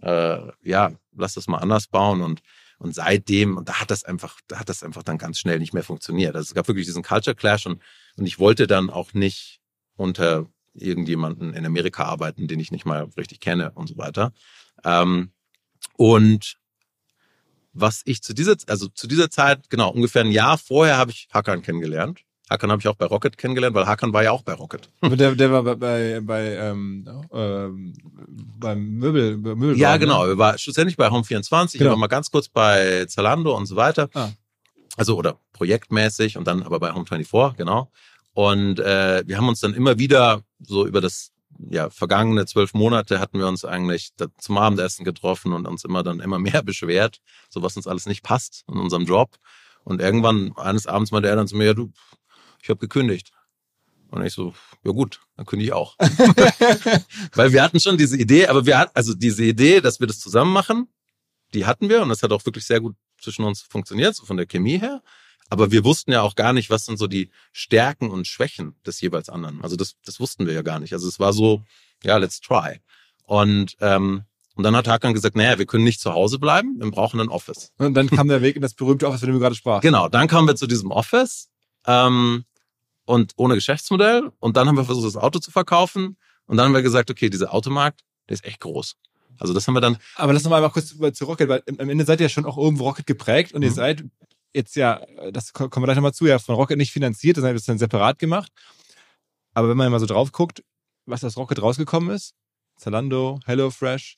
Äh, 0.00 0.38
ja, 0.62 0.92
lass 1.16 1.34
das 1.34 1.48
mal 1.48 1.58
anders 1.58 1.88
bauen 1.88 2.22
und 2.22 2.40
und 2.78 2.94
seitdem, 2.94 3.56
und 3.56 3.68
da 3.68 3.80
hat 3.80 3.90
das 3.90 4.04
einfach, 4.04 4.40
da 4.48 4.58
hat 4.58 4.68
das 4.68 4.82
einfach 4.82 5.02
dann 5.02 5.16
ganz 5.16 5.38
schnell 5.38 5.58
nicht 5.58 5.72
mehr 5.72 5.84
funktioniert. 5.84 6.34
Also 6.34 6.48
es 6.48 6.54
gab 6.54 6.68
wirklich 6.68 6.86
diesen 6.86 7.02
Culture 7.02 7.34
Clash 7.34 7.66
und, 7.66 7.80
und 8.16 8.26
ich 8.26 8.38
wollte 8.38 8.66
dann 8.66 8.90
auch 8.90 9.14
nicht 9.14 9.60
unter 9.96 10.46
irgendjemanden 10.74 11.54
in 11.54 11.64
Amerika 11.66 12.04
arbeiten, 12.04 12.48
den 12.48 12.60
ich 12.60 12.70
nicht 12.70 12.84
mal 12.84 13.08
richtig 13.16 13.40
kenne 13.40 13.72
und 13.72 13.88
so 13.88 13.96
weiter. 13.96 14.32
Ähm, 14.84 15.30
und 15.96 16.56
was 17.72 18.02
ich 18.04 18.22
zu 18.22 18.34
dieser, 18.34 18.56
also 18.68 18.88
zu 18.88 19.06
dieser 19.06 19.30
Zeit, 19.30 19.68
genau, 19.70 19.90
ungefähr 19.90 20.22
ein 20.22 20.30
Jahr 20.30 20.58
vorher 20.58 20.96
habe 20.96 21.10
ich 21.10 21.28
Hakan 21.32 21.62
kennengelernt. 21.62 22.20
Hakan 22.50 22.70
habe 22.70 22.80
ich 22.80 22.88
auch 22.88 22.94
bei 22.94 23.06
Rocket 23.06 23.38
kennengelernt, 23.38 23.74
weil 23.74 23.86
Hakan 23.86 24.12
war 24.12 24.22
ja 24.22 24.30
auch 24.30 24.42
bei 24.42 24.52
Rocket. 24.52 24.90
Der, 25.02 25.34
der 25.34 25.50
war 25.50 25.62
bei, 25.62 25.74
bei, 25.74 26.20
bei 26.20 26.56
ähm, 26.56 27.08
ähm, 27.32 27.94
beim 28.58 28.84
Möbel, 28.98 29.38
Möbel 29.38 29.78
Ja, 29.78 29.96
genau. 29.96 30.24
Ne? 30.24 30.32
Er 30.32 30.38
war 30.38 30.58
schlussendlich 30.58 30.96
bei 30.96 31.08
Home24, 31.08 31.78
genau. 31.78 31.90
war 31.90 31.96
mal 31.96 32.06
ganz 32.06 32.30
kurz 32.30 32.48
bei 32.48 33.06
Zalando 33.06 33.56
und 33.56 33.66
so 33.66 33.76
weiter. 33.76 34.10
Ah. 34.14 34.30
Also, 34.96 35.16
oder 35.16 35.40
projektmäßig 35.52 36.36
und 36.36 36.46
dann 36.46 36.62
aber 36.62 36.78
bei 36.78 36.90
Home24, 36.90 37.56
genau. 37.56 37.90
Und 38.34 38.80
äh, 38.80 39.22
wir 39.26 39.36
haben 39.36 39.48
uns 39.48 39.60
dann 39.60 39.74
immer 39.74 39.98
wieder 39.98 40.42
so 40.58 40.86
über 40.86 41.00
das 41.00 41.32
ja, 41.70 41.88
vergangene 41.88 42.46
zwölf 42.46 42.74
Monate 42.74 43.20
hatten 43.20 43.38
wir 43.38 43.46
uns 43.46 43.64
eigentlich 43.64 44.10
zum 44.38 44.58
Abendessen 44.58 45.04
getroffen 45.04 45.52
und 45.52 45.66
uns 45.66 45.84
immer 45.84 46.02
dann 46.02 46.20
immer 46.20 46.38
mehr 46.40 46.62
beschwert, 46.62 47.20
so 47.48 47.62
was 47.62 47.76
uns 47.76 47.86
alles 47.86 48.06
nicht 48.06 48.22
passt 48.22 48.64
in 48.68 48.78
unserem 48.78 49.04
Job. 49.04 49.36
Und 49.84 50.00
irgendwann 50.00 50.52
eines 50.56 50.86
Abends 50.86 51.10
meinte 51.10 51.28
er 51.28 51.36
dann 51.36 51.48
zu 51.48 51.56
mir, 51.56 51.66
ja, 51.66 51.74
du, 51.74 51.92
ich 52.62 52.68
habe 52.70 52.80
gekündigt. 52.80 53.30
Und 54.10 54.24
ich 54.24 54.32
so, 54.32 54.54
ja 54.84 54.92
gut, 54.92 55.20
dann 55.36 55.44
kündige 55.44 55.70
ich 55.70 55.74
auch. 55.74 55.96
Weil 57.34 57.52
wir 57.52 57.62
hatten 57.62 57.80
schon 57.80 57.98
diese 57.98 58.16
Idee, 58.16 58.46
aber 58.46 58.64
wir 58.64 58.78
hatten, 58.78 58.92
also 58.94 59.12
diese 59.14 59.44
Idee, 59.44 59.80
dass 59.80 60.00
wir 60.00 60.06
das 60.06 60.20
zusammen 60.20 60.52
machen, 60.52 60.88
die 61.52 61.66
hatten 61.66 61.88
wir 61.88 62.02
und 62.02 62.08
das 62.08 62.22
hat 62.22 62.32
auch 62.32 62.44
wirklich 62.46 62.64
sehr 62.64 62.80
gut 62.80 62.96
zwischen 63.20 63.44
uns 63.44 63.62
funktioniert, 63.62 64.14
so 64.14 64.24
von 64.24 64.36
der 64.36 64.46
Chemie 64.46 64.78
her. 64.78 65.02
Aber 65.54 65.70
wir 65.70 65.84
wussten 65.84 66.10
ja 66.10 66.22
auch 66.22 66.34
gar 66.34 66.52
nicht, 66.52 66.68
was 66.68 66.84
sind 66.84 66.98
so 66.98 67.06
die 67.06 67.30
Stärken 67.52 68.10
und 68.10 68.26
Schwächen 68.26 68.74
des 68.84 69.00
jeweils 69.00 69.28
anderen. 69.28 69.62
Also 69.62 69.76
das, 69.76 69.94
das 70.04 70.18
wussten 70.18 70.46
wir 70.46 70.52
ja 70.52 70.62
gar 70.62 70.80
nicht. 70.80 70.92
Also 70.92 71.06
es 71.06 71.20
war 71.20 71.32
so, 71.32 71.62
ja, 72.02 72.16
let's 72.16 72.40
try. 72.40 72.80
Und, 73.22 73.76
ähm, 73.80 74.24
und 74.56 74.64
dann 74.64 74.74
hat 74.74 74.88
Hakan 74.88 75.14
gesagt, 75.14 75.36
naja, 75.36 75.56
wir 75.56 75.66
können 75.66 75.84
nicht 75.84 76.00
zu 76.00 76.12
Hause 76.12 76.40
bleiben, 76.40 76.74
wir 76.80 76.90
brauchen 76.90 77.20
ein 77.20 77.28
Office. 77.28 77.70
Und 77.78 77.94
dann 77.94 78.10
kam 78.10 78.26
der 78.26 78.42
Weg 78.42 78.56
in 78.56 78.62
das 78.62 78.74
berühmte 78.74 79.06
Office, 79.06 79.20
von 79.20 79.28
dem 79.28 79.34
du 79.34 79.40
gerade 79.40 79.54
sprachst. 79.54 79.82
Genau, 79.82 80.08
dann 80.08 80.26
kamen 80.26 80.48
wir 80.48 80.56
zu 80.56 80.66
diesem 80.66 80.90
Office 80.90 81.50
ähm, 81.86 82.44
und 83.04 83.34
ohne 83.36 83.54
Geschäftsmodell. 83.54 84.32
Und 84.40 84.56
dann 84.56 84.66
haben 84.66 84.76
wir 84.76 84.84
versucht, 84.84 85.06
das 85.06 85.16
Auto 85.16 85.38
zu 85.38 85.52
verkaufen. 85.52 86.16
Und 86.46 86.56
dann 86.56 86.66
haben 86.66 86.74
wir 86.74 86.82
gesagt, 86.82 87.12
okay, 87.12 87.30
dieser 87.30 87.54
Automarkt, 87.54 88.00
der 88.28 88.34
ist 88.34 88.44
echt 88.44 88.58
groß. 88.58 88.96
Also 89.38 89.54
das 89.54 89.68
haben 89.68 89.74
wir 89.74 89.80
dann. 89.80 89.98
Aber 90.16 90.32
lass 90.32 90.42
noch 90.42 90.50
mal 90.50 90.68
kurz 90.70 90.96
zu 91.16 91.24
Rocket, 91.26 91.48
weil 91.48 91.62
am 91.78 91.88
Ende 91.88 92.04
seid 92.04 92.18
ihr 92.18 92.24
ja 92.24 92.28
schon 92.28 92.44
auch 92.44 92.58
irgendwo 92.58 92.88
Rocket 92.88 93.06
geprägt 93.06 93.52
und 93.52 93.60
mhm. 93.60 93.66
ihr 93.66 93.72
seid 93.72 94.04
jetzt 94.54 94.76
ja, 94.76 95.04
das 95.32 95.52
kommen 95.52 95.70
wir 95.74 95.84
gleich 95.84 95.96
nochmal 95.96 96.14
zu, 96.14 96.26
ja 96.26 96.38
von 96.38 96.54
Rocket 96.54 96.78
nicht 96.78 96.92
finanziert, 96.92 97.36
das 97.36 97.44
haben 97.44 97.54
wir 97.54 97.60
dann 97.60 97.78
separat 97.78 98.18
gemacht. 98.18 98.50
Aber 99.52 99.68
wenn 99.68 99.76
man 99.76 99.90
mal 99.90 100.00
so 100.00 100.06
drauf 100.06 100.32
guckt, 100.32 100.62
was 101.06 101.20
das 101.20 101.36
Rocket 101.36 101.60
rausgekommen 101.60 102.14
ist, 102.14 102.34
Zalando, 102.76 103.40
HelloFresh 103.46 104.16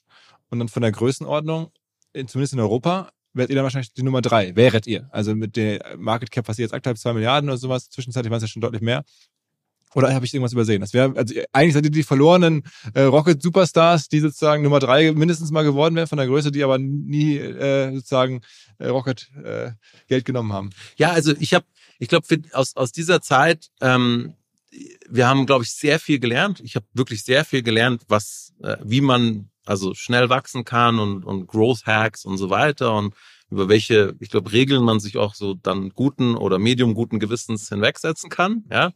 und 0.51 0.59
dann 0.59 0.69
von 0.69 0.83
der 0.83 0.93
Größenordnung, 0.93 1.71
zumindest 2.15 2.55
in 2.55 2.61
Europa, 2.61 3.11
wärt 3.35 3.51
ihr 3.51 3.57
dann 3.57 3.65
wahrscheinlich 3.65 3.93
die 3.93 4.03
Nummer 4.03 4.23
drei. 4.23 4.57
Wäret 4.57 4.87
ihr. 4.87 5.09
Also 5.13 5.35
mit 5.35 5.57
der 5.57 5.97
Market 5.99 6.31
Cap, 6.31 6.49
was 6.49 6.59
ihr 6.59 6.65
jetzt 6.65 6.73
aktuell 6.73 6.97
zwei 6.97 7.13
Milliarden 7.13 7.51
oder 7.51 7.59
sowas, 7.59 7.91
zwischenzeitlich 7.91 8.31
waren 8.31 8.39
es 8.39 8.45
ja 8.45 8.49
schon 8.49 8.63
deutlich 8.63 8.81
mehr. 8.81 9.05
Oder 9.95 10.13
habe 10.13 10.27
ich 10.27 10.35
irgendwas 10.35 10.53
übersehen? 10.53 10.81
Das 10.81 10.93
wäre, 10.93 11.15
also 11.17 11.35
eigentlich 11.53 11.75
seid 11.75 11.85
ihr 11.85 11.91
die 11.91 12.03
verlorenen 12.03 12.65
äh, 12.95 13.03
Rocket 13.03 13.41
Superstars, 13.41 14.09
die 14.09 14.21
sozusagen 14.21 14.63
Nummer 14.63 14.79
drei 14.79 15.13
mindestens 15.13 15.51
mal 15.51 15.65
geworden 15.65 15.95
wären 15.95 16.07
von 16.07 16.19
der 16.19 16.27
Größe, 16.27 16.51
die 16.51 16.65
aber 16.65 16.79
nie 16.79 17.39
äh, 17.39 17.95
sozusagen 17.95 18.43
äh, 18.79 18.89
Rocket 18.89 19.31
äh, 19.43 19.71
Geld 20.09 20.25
genommen 20.25 20.53
haben. 20.53 20.71
Ja, 20.97 21.13
also 21.13 21.33
ich 21.39 21.55
habe, 21.55 21.65
ich 21.99 22.09
glaube, 22.09 22.27
aus, 22.53 22.77
aus 22.77 22.93
dieser 22.93 23.23
Zeit, 23.23 23.69
ähm, 23.81 24.35
wir 25.09 25.27
haben, 25.27 25.47
glaube 25.47 25.65
ich, 25.65 25.73
sehr 25.73 25.99
viel 25.99 26.19
gelernt. 26.19 26.61
Ich 26.61 26.77
habe 26.77 26.85
wirklich 26.93 27.25
sehr 27.25 27.45
viel 27.45 27.63
gelernt, 27.63 28.03
was, 28.09 28.53
äh, 28.63 28.77
wie 28.83 29.01
man 29.01 29.51
also 29.65 29.95
schnell 29.95 30.29
wachsen 30.29 30.65
kann 30.65 30.99
und, 30.99 31.25
und 31.25 31.47
Growth 31.47 31.87
Hacks 31.87 32.25
und 32.25 32.39
so 32.39 32.51
weiter 32.51 32.95
und 32.95 33.15
über 33.51 33.69
welche, 33.69 34.15
ich 34.19 34.31
glaube, 34.31 34.53
Regeln 34.53 34.83
man 34.83 34.99
sich 34.99 35.17
auch 35.17 35.35
so 35.35 35.55
dann 35.55 35.91
guten 35.91 36.37
oder 36.37 36.59
medium 36.59 36.95
guten 36.95 37.21
Gewissens 37.21 37.69
hinwegsetzen 37.69 38.29
kann. 38.29 38.65
Ja, 38.71 38.93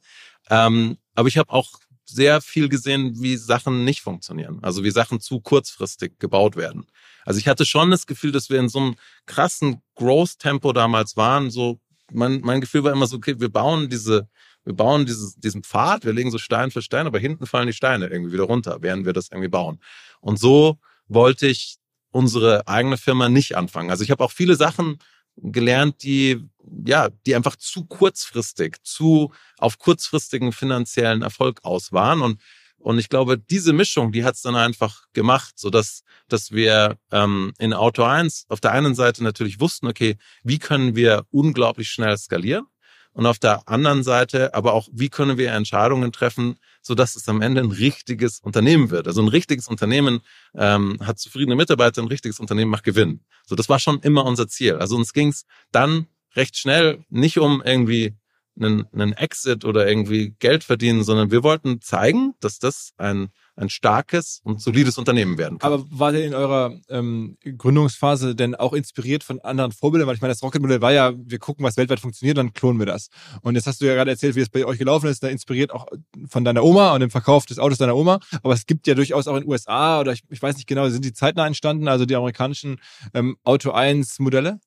Ähm, 0.50 0.98
aber 1.14 1.28
ich 1.28 1.38
habe 1.38 1.52
auch 1.52 1.78
sehr 2.04 2.40
viel 2.40 2.68
gesehen, 2.68 3.20
wie 3.20 3.36
Sachen 3.36 3.84
nicht 3.84 4.02
funktionieren. 4.02 4.58
Also 4.62 4.82
wie 4.84 4.90
Sachen 4.90 5.20
zu 5.20 5.40
kurzfristig 5.40 6.18
gebaut 6.18 6.56
werden. 6.56 6.86
Also 7.24 7.38
ich 7.38 7.48
hatte 7.48 7.64
schon 7.64 7.90
das 7.90 8.06
Gefühl, 8.06 8.32
dass 8.32 8.50
wir 8.50 8.58
in 8.58 8.68
so 8.68 8.80
einem 8.80 8.96
krassen 9.26 9.80
Growth-Tempo 9.94 10.72
damals 10.72 11.16
waren. 11.16 11.50
So 11.50 11.80
mein, 12.12 12.40
mein 12.40 12.60
Gefühl 12.60 12.84
war 12.84 12.92
immer 12.92 13.06
so, 13.06 13.16
okay, 13.16 13.38
wir 13.38 13.50
bauen 13.50 13.88
diese, 13.88 14.28
wir 14.64 14.74
bauen 14.74 15.06
dieses, 15.06 15.36
diesen 15.36 15.62
Pfad, 15.62 16.04
wir 16.04 16.12
legen 16.12 16.30
so 16.30 16.38
Stein 16.38 16.70
für 16.70 16.82
Stein, 16.82 17.06
aber 17.06 17.18
hinten 17.18 17.46
fallen 17.46 17.68
die 17.68 17.72
Steine 17.72 18.08
irgendwie 18.08 18.32
wieder 18.32 18.44
runter, 18.44 18.78
während 18.80 19.06
wir 19.06 19.12
das 19.12 19.28
irgendwie 19.30 19.48
bauen. 19.48 19.78
Und 20.20 20.38
so 20.38 20.78
wollte 21.06 21.46
ich 21.46 21.76
unsere 22.10 22.66
eigene 22.66 22.96
Firma 22.96 23.28
nicht 23.28 23.56
anfangen. 23.56 23.90
Also 23.90 24.02
ich 24.02 24.10
habe 24.10 24.24
auch 24.24 24.32
viele 24.32 24.56
Sachen 24.56 24.98
gelernt, 25.42 26.02
die 26.02 26.48
ja, 26.86 27.08
die 27.26 27.34
einfach 27.34 27.56
zu 27.56 27.84
kurzfristig, 27.84 28.76
zu 28.82 29.32
auf 29.58 29.78
kurzfristigen 29.78 30.52
finanziellen 30.52 31.22
Erfolg 31.22 31.60
aus 31.62 31.92
waren. 31.92 32.22
Und 32.22 32.40
und 32.82 32.98
ich 32.98 33.10
glaube, 33.10 33.36
diese 33.36 33.74
Mischung, 33.74 34.10
die 34.10 34.24
hat 34.24 34.36
es 34.36 34.42
dann 34.42 34.56
einfach 34.56 35.04
gemacht, 35.12 35.58
so 35.58 35.68
dass 35.68 36.02
dass 36.28 36.50
wir 36.50 36.96
ähm, 37.12 37.52
in 37.58 37.74
Auto 37.74 38.04
1 38.04 38.46
auf 38.48 38.60
der 38.60 38.72
einen 38.72 38.94
Seite 38.94 39.22
natürlich 39.22 39.60
wussten, 39.60 39.86
okay, 39.86 40.16
wie 40.44 40.58
können 40.58 40.96
wir 40.96 41.26
unglaublich 41.30 41.90
schnell 41.90 42.16
skalieren? 42.16 42.66
Und 43.12 43.26
auf 43.26 43.38
der 43.38 43.68
anderen 43.68 44.02
Seite 44.02 44.54
aber 44.54 44.72
auch, 44.72 44.88
wie 44.92 45.08
können 45.08 45.36
wir 45.36 45.52
Entscheidungen 45.52 46.12
treffen, 46.12 46.58
so 46.82 46.94
dass 46.94 47.16
es 47.16 47.28
am 47.28 47.42
Ende 47.42 47.60
ein 47.60 47.70
richtiges 47.70 48.40
Unternehmen 48.40 48.90
wird. 48.90 49.06
Also 49.06 49.22
ein 49.22 49.28
richtiges 49.28 49.68
Unternehmen 49.68 50.20
ähm, 50.54 50.98
hat 51.00 51.18
zufriedene 51.18 51.56
Mitarbeiter, 51.56 52.02
ein 52.02 52.08
richtiges 52.08 52.40
Unternehmen 52.40 52.70
macht 52.70 52.84
Gewinn. 52.84 53.20
So, 53.46 53.54
das 53.54 53.68
war 53.68 53.78
schon 53.78 54.00
immer 54.00 54.24
unser 54.24 54.48
Ziel. 54.48 54.76
Also 54.76 54.96
uns 54.96 55.12
ging 55.12 55.28
es 55.28 55.44
dann 55.72 56.06
recht 56.36 56.56
schnell 56.56 57.04
nicht 57.08 57.38
um 57.38 57.62
irgendwie 57.64 58.16
einen, 58.58 58.86
einen 58.92 59.12
Exit 59.12 59.64
oder 59.64 59.88
irgendwie 59.88 60.34
Geld 60.38 60.64
verdienen, 60.64 61.02
sondern 61.02 61.30
wir 61.30 61.42
wollten 61.42 61.80
zeigen, 61.80 62.34
dass 62.40 62.58
das 62.58 62.92
ein 62.98 63.30
ein 63.60 63.68
starkes 63.68 64.40
und 64.42 64.60
solides 64.60 64.98
Unternehmen 64.98 65.38
werden 65.38 65.58
kann. 65.58 65.72
Aber 65.72 65.84
war 65.90 66.14
ihr 66.14 66.24
in 66.24 66.34
eurer 66.34 66.74
ähm, 66.88 67.36
Gründungsphase 67.44 68.34
denn 68.34 68.54
auch 68.54 68.72
inspiriert 68.72 69.22
von 69.22 69.40
anderen 69.40 69.72
Vorbildern? 69.72 70.08
Weil 70.08 70.14
ich 70.14 70.20
meine, 70.20 70.32
das 70.32 70.42
Rocket-Modell 70.42 70.80
war 70.80 70.92
ja, 70.92 71.12
wir 71.16 71.38
gucken, 71.38 71.64
was 71.64 71.76
weltweit 71.76 72.00
funktioniert, 72.00 72.38
dann 72.38 72.52
klonen 72.52 72.78
wir 72.78 72.86
das. 72.86 73.08
Und 73.42 73.54
jetzt 73.54 73.66
hast 73.66 73.80
du 73.80 73.86
ja 73.86 73.94
gerade 73.94 74.10
erzählt, 74.10 74.34
wie 74.34 74.40
es 74.40 74.48
bei 74.48 74.64
euch 74.64 74.78
gelaufen 74.78 75.08
ist, 75.08 75.22
da 75.22 75.28
inspiriert 75.28 75.72
auch 75.72 75.86
von 76.28 76.44
deiner 76.44 76.64
Oma 76.64 76.94
und 76.94 77.00
dem 77.00 77.10
Verkauf 77.10 77.46
des 77.46 77.58
Autos 77.58 77.78
deiner 77.78 77.96
Oma. 77.96 78.18
Aber 78.42 78.54
es 78.54 78.66
gibt 78.66 78.86
ja 78.86 78.94
durchaus 78.94 79.28
auch 79.28 79.36
in 79.36 79.42
den 79.42 79.50
USA 79.50 80.00
oder 80.00 80.12
ich, 80.12 80.22
ich 80.30 80.40
weiß 80.40 80.56
nicht 80.56 80.66
genau, 80.66 80.88
sind 80.88 81.04
die 81.04 81.12
zeitnah 81.12 81.46
entstanden, 81.46 81.88
also 81.88 82.06
die 82.06 82.16
amerikanischen 82.16 82.80
ähm, 83.14 83.36
Auto 83.44 83.72
1 83.72 84.18
Modelle? 84.20 84.60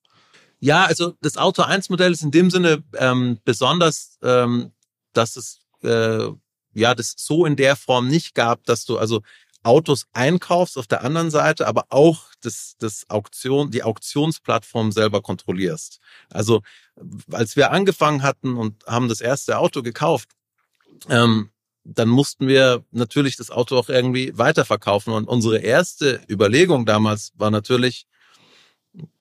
Ja, 0.60 0.84
also 0.84 1.14
das 1.20 1.36
Auto 1.36 1.62
1 1.62 1.90
Modell 1.90 2.12
ist 2.12 2.22
in 2.22 2.30
dem 2.30 2.50
Sinne 2.50 2.82
ähm, 2.96 3.38
besonders, 3.44 4.18
ähm, 4.22 4.70
dass 5.12 5.36
es 5.36 5.60
äh, 5.82 6.28
ja 6.80 6.94
das 6.94 7.14
so 7.16 7.46
in 7.46 7.56
der 7.56 7.76
Form 7.76 8.08
nicht 8.08 8.34
gab, 8.34 8.64
dass 8.64 8.84
du 8.84 8.98
also 8.98 9.22
Autos 9.62 10.06
einkaufst 10.12 10.76
auf 10.76 10.86
der 10.86 11.02
anderen 11.02 11.30
Seite, 11.30 11.66
aber 11.66 11.86
auch 11.88 12.26
das, 12.42 12.74
das 12.78 13.08
Auktion, 13.08 13.70
die 13.70 13.82
Auktionsplattform 13.82 14.92
selber 14.92 15.22
kontrollierst. 15.22 16.00
Also 16.30 16.60
als 17.32 17.56
wir 17.56 17.72
angefangen 17.72 18.22
hatten 18.22 18.56
und 18.56 18.84
haben 18.86 19.08
das 19.08 19.22
erste 19.22 19.58
Auto 19.58 19.82
gekauft, 19.82 20.28
ähm, 21.08 21.50
dann 21.84 22.08
mussten 22.08 22.46
wir 22.46 22.84
natürlich 22.90 23.36
das 23.36 23.50
Auto 23.50 23.78
auch 23.78 23.88
irgendwie 23.88 24.36
weiterverkaufen. 24.36 25.12
Und 25.12 25.28
unsere 25.28 25.58
erste 25.58 26.20
Überlegung 26.28 26.86
damals 26.86 27.32
war 27.36 27.50
natürlich, 27.50 28.06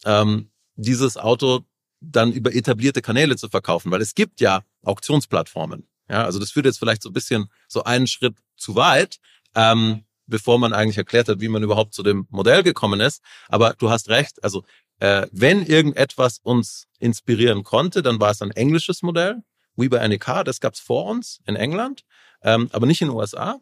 ähm, 0.06 0.50
dieses 0.76 1.18
Auto 1.18 1.62
dann 2.00 2.32
über 2.32 2.54
etablierte 2.54 3.02
Kanäle 3.02 3.36
zu 3.36 3.50
verkaufen, 3.50 3.92
weil 3.92 4.02
es 4.02 4.16
gibt 4.16 4.42
ja 4.42 4.64
Auktionsplattformen. 4.82 5.88
Ja, 6.14 6.26
also 6.26 6.38
das 6.38 6.52
führt 6.52 6.68
jetzt 6.68 6.78
vielleicht 6.78 7.02
so 7.02 7.10
ein 7.10 7.14
bisschen 7.14 7.48
so 7.68 7.86
einen 7.86 8.06
Schritt 8.06 8.36
zu 8.56 8.76
weit, 8.76 9.18
ähm, 9.56 10.04
bevor 10.28 10.60
man 10.60 10.72
eigentlich 10.72 11.00
erklärt 11.00 11.28
hat, 11.28 11.42
wie 11.42 11.48
man 11.48 11.64
überhaupt 11.64 11.96
zu 11.96 12.04
dem 12.04 12.28
Modell 12.30 12.62
gekommen 12.62 13.00
ist. 13.00 13.24
Aber 13.48 13.74
du 13.74 13.90
hast 13.90 14.10
recht, 14.10 14.44
also 14.44 14.64
äh, 15.00 15.26
wenn 15.32 15.66
irgendetwas 15.66 16.38
uns 16.44 16.86
inspirieren 17.00 17.64
konnte, 17.64 18.04
dann 18.04 18.20
war 18.20 18.30
es 18.30 18.44
ein 18.44 18.52
englisches 18.52 19.02
Modell, 19.02 19.42
We 19.76 19.90
by 19.90 20.08
NEK, 20.08 20.44
das 20.46 20.60
gab's 20.60 20.80
vor 20.80 21.06
uns 21.06 21.42
in 21.48 21.56
England, 21.56 22.04
ähm, 22.44 22.70
aber 22.74 22.86
nicht 22.86 23.02
in 23.02 23.08
den 23.08 23.18
USA. 23.18 23.60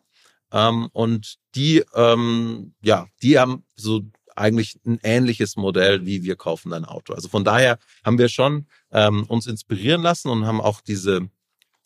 Ähm, 0.51 0.89
und 0.91 1.37
die, 1.55 1.85
ähm, 1.95 2.73
ja, 2.81 3.07
die 3.23 3.39
haben 3.39 3.63
so 3.77 4.01
eigentlich 4.35 4.77
ein 4.85 4.99
ähnliches 5.03 5.55
Modell, 5.55 6.05
wie 6.05 6.23
wir 6.23 6.35
kaufen 6.35 6.73
ein 6.73 6.83
Auto. 6.83 7.13
Also 7.13 7.29
von 7.29 7.45
daher 7.45 7.79
haben 8.03 8.17
wir 8.17 8.27
schon 8.27 8.67
ähm, 8.91 9.23
uns 9.27 9.47
inspirieren 9.47 10.01
lassen 10.01 10.27
und 10.27 10.45
haben 10.45 10.59
auch 10.59 10.81
diese 10.81 11.29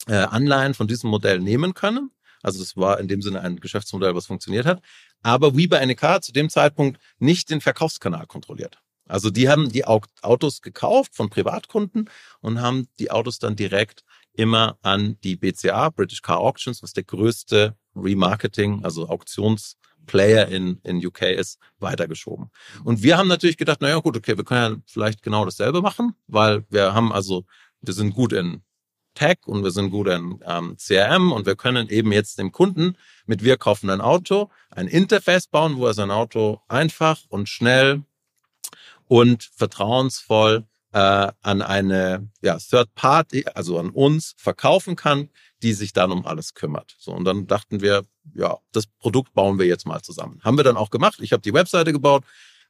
äh, 0.08 0.16
Anleihen 0.16 0.74
von 0.74 0.88
diesem 0.88 1.10
Modell 1.10 1.40
nehmen 1.40 1.74
können. 1.74 2.12
Also 2.44 2.60
das 2.60 2.78
war 2.78 3.00
in 3.00 3.08
dem 3.08 3.22
Sinne 3.22 3.42
ein 3.42 3.60
Geschäftsmodell, 3.60 4.16
was 4.16 4.28
funktioniert 4.28 4.66
hat. 4.66 4.82
Aber 5.24 5.58
wie 5.58 5.68
bei 5.68 5.84
NEK 5.84 6.24
zu 6.24 6.32
dem 6.32 6.50
Zeitpunkt 6.50 7.02
nicht 7.18 7.50
den 7.50 7.62
Verkaufskanal 7.62 8.28
kontrolliert. 8.28 8.78
Also 9.08 9.30
die 9.30 9.50
haben 9.50 9.72
die 9.72 9.86
Autos 9.86 10.62
gekauft 10.62 11.16
von 11.16 11.30
Privatkunden 11.30 12.10
und 12.42 12.62
haben 12.62 12.88
die 13.00 13.12
Autos 13.12 13.40
dann 13.40 13.56
direkt 13.56 14.04
immer 14.34 14.78
an 14.82 15.18
die 15.24 15.36
BCA, 15.36 15.90
British 15.90 16.22
Car 16.22 16.40
Auctions, 16.40 16.84
was 16.84 16.94
der 16.94 17.04
größte 17.04 17.76
Remarketing, 17.96 18.84
also 18.84 19.08
Auktionsplayer 19.08 20.48
in, 20.48 20.80
in 20.84 21.06
UK 21.06 21.24
ist, 21.24 21.60
weitergeschoben. 21.80 22.50
Und 22.84 23.04
wir 23.04 23.18
haben 23.18 23.28
natürlich 23.28 23.58
gedacht, 23.58 23.82
naja 23.82 24.00
gut, 24.00 24.18
okay, 24.18 24.38
wir 24.38 24.44
können 24.44 24.76
ja 24.76 24.82
vielleicht 24.88 25.22
genau 25.22 25.46
dasselbe 25.46 25.82
machen, 25.82 26.16
weil 26.28 26.66
wir 26.70 26.94
haben 26.94 27.12
also, 27.12 27.46
wir 27.82 27.94
sind 27.94 28.14
gut 28.14 28.34
in 28.34 28.62
Tech 29.16 29.40
und 29.46 29.64
wir 29.64 29.72
sind 29.72 29.90
gut 29.90 30.08
in 30.08 30.40
ähm, 30.46 30.78
CRM 30.78 31.32
und 31.32 31.46
wir 31.46 31.56
können 31.56 31.90
eben 31.90 32.12
jetzt 32.12 32.38
dem 32.38 32.52
Kunden 32.52 32.98
mit 33.26 33.44
wir 33.44 33.58
kaufen 33.58 33.90
ein 33.90 34.02
Auto 34.02 34.52
ein 34.70 34.88
Interface 34.88 35.48
bauen, 35.48 35.78
wo 35.78 35.88
er 35.88 35.94
sein 35.94 36.12
Auto 36.12 36.62
einfach 36.68 37.22
und 37.30 37.50
schnell 37.50 38.04
und 39.08 39.50
vertrauensvoll 39.56 40.66
äh, 40.92 41.32
an 41.42 41.62
eine 41.62 42.30
ja, 42.42 42.58
Third 42.58 42.94
Party, 42.96 43.46
also 43.54 43.80
an 43.80 43.90
uns 43.90 44.36
verkaufen 44.38 44.96
kann, 44.96 45.30
die 45.62 45.74
sich 45.74 45.94
dann 45.94 46.12
um 46.12 46.26
alles 46.26 46.54
kümmert. 46.54 46.96
So 47.00 47.12
und 47.12 47.26
dann 47.26 47.48
dachten 47.48 47.82
wir, 47.82 48.06
ja, 48.34 48.58
das 48.72 48.88
Produkt 48.88 49.34
bauen 49.34 49.60
wir 49.60 49.66
jetzt 49.66 49.88
mal 49.88 50.02
zusammen. 50.02 50.40
Haben 50.44 50.58
wir 50.58 50.64
dann 50.64 50.78
auch 50.78 50.90
gemacht. 50.90 51.20
Ich 51.22 51.32
habe 51.32 51.42
die 51.42 51.54
Webseite 51.54 51.94
gebaut, 51.94 52.24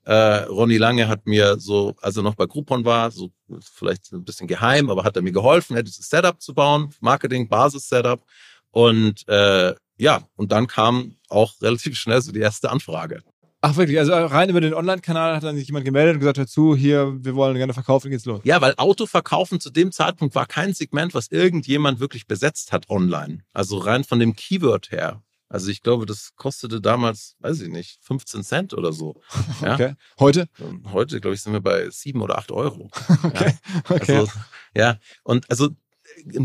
äh, 0.05 0.43
Ronny 0.43 0.77
Lange 0.77 1.07
hat 1.07 1.25
mir 1.25 1.59
so, 1.59 1.95
als 2.01 2.15
er 2.15 2.23
noch 2.23 2.35
bei 2.35 2.45
Groupon 2.45 2.85
war, 2.85 3.11
so 3.11 3.31
vielleicht 3.61 4.11
ein 4.13 4.23
bisschen 4.23 4.47
geheim, 4.47 4.89
aber 4.89 5.03
hat 5.03 5.15
er 5.15 5.23
mir 5.23 5.31
geholfen, 5.31 5.75
dieses 5.83 6.09
Setup 6.09 6.39
zu 6.39 6.53
bauen, 6.53 6.93
Marketing, 7.01 7.49
Basis-Setup. 7.49 8.23
Und 8.69 9.27
äh, 9.27 9.73
ja, 9.97 10.21
und 10.35 10.51
dann 10.51 10.67
kam 10.67 11.15
auch 11.29 11.53
relativ 11.61 11.97
schnell 11.97 12.21
so 12.21 12.31
die 12.31 12.39
erste 12.39 12.69
Anfrage. 12.69 13.23
Ach 13.61 13.77
wirklich, 13.77 13.97
also 13.97 14.13
rein 14.13 14.49
über 14.49 14.61
den 14.61 14.75
Online-Kanal 14.75 15.37
hat 15.37 15.43
dann 15.43 15.55
sich 15.55 15.65
jemand 15.65 15.85
gemeldet 15.85 16.13
und 16.13 16.19
gesagt, 16.19 16.37
hör 16.37 16.45
zu, 16.45 16.75
hier, 16.75 17.17
wir 17.25 17.33
wollen 17.33 17.55
gerne 17.55 17.73
verkaufen, 17.73 18.11
geht's 18.11 18.25
los. 18.25 18.41
Ja, 18.43 18.61
weil 18.61 18.75
Autoverkaufen 18.77 19.59
zu 19.59 19.71
dem 19.71 19.91
Zeitpunkt 19.91 20.35
war 20.35 20.45
kein 20.45 20.75
Segment, 20.75 21.15
was 21.15 21.31
irgendjemand 21.31 21.99
wirklich 21.99 22.27
besetzt 22.27 22.71
hat 22.71 22.91
online. 22.91 23.39
Also 23.53 23.79
rein 23.79 24.03
von 24.03 24.19
dem 24.19 24.35
Keyword 24.35 24.91
her 24.91 25.23
also 25.47 25.69
ich 25.69 25.81
glaube, 25.81 26.05
das 26.05 26.31
kostete 26.35 26.81
damals, 26.81 27.35
weiß 27.39 27.61
ich 27.61 27.69
nicht, 27.69 27.99
15 28.01 28.43
Cent 28.43 28.73
oder 28.73 28.91
so. 28.91 29.21
Ja? 29.61 29.73
Okay. 29.73 29.93
Heute? 30.19 30.49
Heute, 30.91 31.21
glaube 31.21 31.35
ich, 31.35 31.41
sind 31.41 31.53
wir 31.53 31.61
bei 31.61 31.89
sieben 31.89 32.21
oder 32.21 32.37
acht 32.37 32.51
Euro. 32.51 32.89
okay. 33.23 33.53
Ja. 33.89 33.95
Okay. 33.95 34.17
Also, 34.17 34.31
ja, 34.75 34.99
und 35.23 35.49
also 35.49 35.69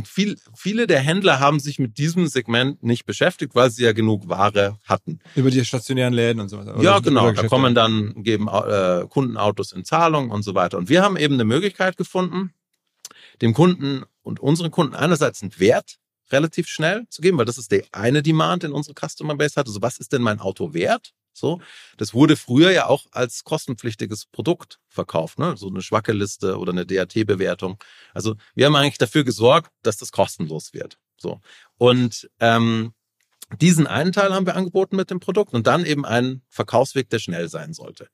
viel, 0.04 0.36
viele 0.54 0.86
der 0.86 1.00
Händler 1.00 1.40
haben 1.40 1.60
sich 1.60 1.78
mit 1.78 1.98
diesem 1.98 2.26
Segment 2.26 2.82
nicht 2.82 3.04
beschäftigt, 3.04 3.54
weil 3.54 3.70
sie 3.70 3.84
ja 3.84 3.92
genug 3.92 4.28
Ware 4.28 4.78
hatten. 4.84 5.20
Über 5.34 5.50
die 5.50 5.64
stationären 5.64 6.14
Läden 6.14 6.40
und 6.40 6.48
so 6.48 6.58
weiter. 6.58 6.80
Ja, 6.80 6.98
genau. 6.98 7.30
Da 7.32 7.46
kommen 7.46 7.74
dann, 7.74 8.22
geben 8.22 8.48
äh, 8.48 9.06
Kundenautos 9.08 9.72
in 9.72 9.84
Zahlung 9.84 10.30
und 10.30 10.42
so 10.42 10.54
weiter. 10.54 10.78
Und 10.78 10.88
wir 10.88 11.02
haben 11.02 11.16
eben 11.16 11.34
eine 11.34 11.44
Möglichkeit 11.44 11.96
gefunden, 11.96 12.52
dem 13.42 13.54
Kunden 13.54 14.04
und 14.22 14.40
unseren 14.40 14.70
Kunden 14.70 14.94
einerseits 14.94 15.42
einen 15.42 15.58
Wert 15.58 15.98
relativ 16.32 16.68
schnell 16.68 17.06
zu 17.08 17.22
geben, 17.22 17.38
weil 17.38 17.44
das 17.44 17.58
ist 17.58 17.72
der 17.72 17.84
eine 17.92 18.22
Demand, 18.22 18.64
in 18.64 18.72
unsere 18.72 18.94
Customer 18.94 19.34
Base 19.36 19.56
hat. 19.56 19.66
Also 19.66 19.82
was 19.82 19.98
ist 19.98 20.12
denn 20.12 20.22
mein 20.22 20.40
Auto 20.40 20.74
wert? 20.74 21.12
So, 21.32 21.60
das 21.96 22.12
wurde 22.12 22.36
früher 22.36 22.70
ja 22.70 22.86
auch 22.86 23.06
als 23.12 23.44
kostenpflichtiges 23.44 24.26
Produkt 24.26 24.80
verkauft, 24.88 25.38
ne? 25.38 25.56
So 25.56 25.68
eine 25.68 25.80
Schwackeliste 25.80 26.58
oder 26.58 26.72
eine 26.72 26.84
DAT-Bewertung. 26.84 27.78
Also 28.12 28.34
wir 28.54 28.66
haben 28.66 28.76
eigentlich 28.76 28.98
dafür 28.98 29.24
gesorgt, 29.24 29.70
dass 29.82 29.96
das 29.96 30.12
kostenlos 30.12 30.74
wird. 30.74 30.98
So 31.16 31.40
und 31.78 32.28
ähm, 32.40 32.92
diesen 33.60 33.86
einen 33.86 34.12
Teil 34.12 34.32
haben 34.32 34.46
wir 34.46 34.56
angeboten 34.56 34.96
mit 34.96 35.10
dem 35.10 35.20
Produkt 35.20 35.54
und 35.54 35.66
dann 35.66 35.84
eben 35.84 36.04
einen 36.04 36.42
Verkaufsweg, 36.48 37.10
der 37.10 37.18
schnell 37.18 37.48
sein 37.48 37.72
sollte. 37.72 38.08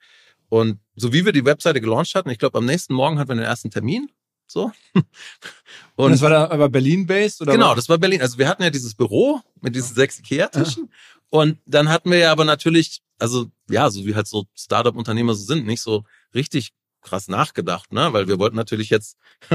Und 0.48 0.81
so 0.94 1.12
wie 1.12 1.24
wir 1.24 1.33
die 1.33 1.44
Webseite 1.44 1.81
gelauncht 1.81 2.14
hatten, 2.14 2.31
ich 2.31 2.38
glaube, 2.38 2.59
am 2.59 2.64
nächsten 2.64 2.94
Morgen 2.94 3.18
hatten 3.18 3.31
wir 3.31 3.37
den 3.37 3.44
ersten 3.44 3.70
Termin 3.70 4.09
so. 4.46 4.72
Und, 5.96 6.12
das 6.12 6.20
war 6.20 6.30
da 6.30 6.50
aber 6.50 6.68
Berlin-based? 6.68 7.42
oder? 7.42 7.52
Genau, 7.52 7.74
das 7.74 7.88
war 7.88 7.98
Berlin. 7.98 8.20
Also 8.20 8.38
wir 8.38 8.48
hatten 8.48 8.62
ja 8.62 8.70
dieses 8.70 8.94
Büro 8.94 9.40
mit 9.61 9.74
diesen 9.74 9.94
sechs 9.94 10.18
Ikea-Tischen. 10.18 10.85
Ja. 10.85 10.96
Und 11.30 11.59
dann 11.66 11.88
hatten 11.88 12.11
wir 12.11 12.18
ja 12.18 12.32
aber 12.32 12.44
natürlich, 12.44 13.02
also 13.18 13.46
ja, 13.68 13.90
so 13.90 14.04
wie 14.04 14.14
halt 14.14 14.26
so 14.26 14.46
Startup-Unternehmer 14.54 15.35
so 15.35 15.44
sind, 15.44 15.66
nicht 15.66 15.80
so 15.80 16.04
richtig 16.35 16.72
krass 17.07 17.29
nachgedacht, 17.29 17.92
ne? 17.92 18.12
Weil 18.12 18.29
wir 18.29 18.38
wollten 18.38 18.57
natürlich 18.57 18.90
jetzt, 18.90 19.16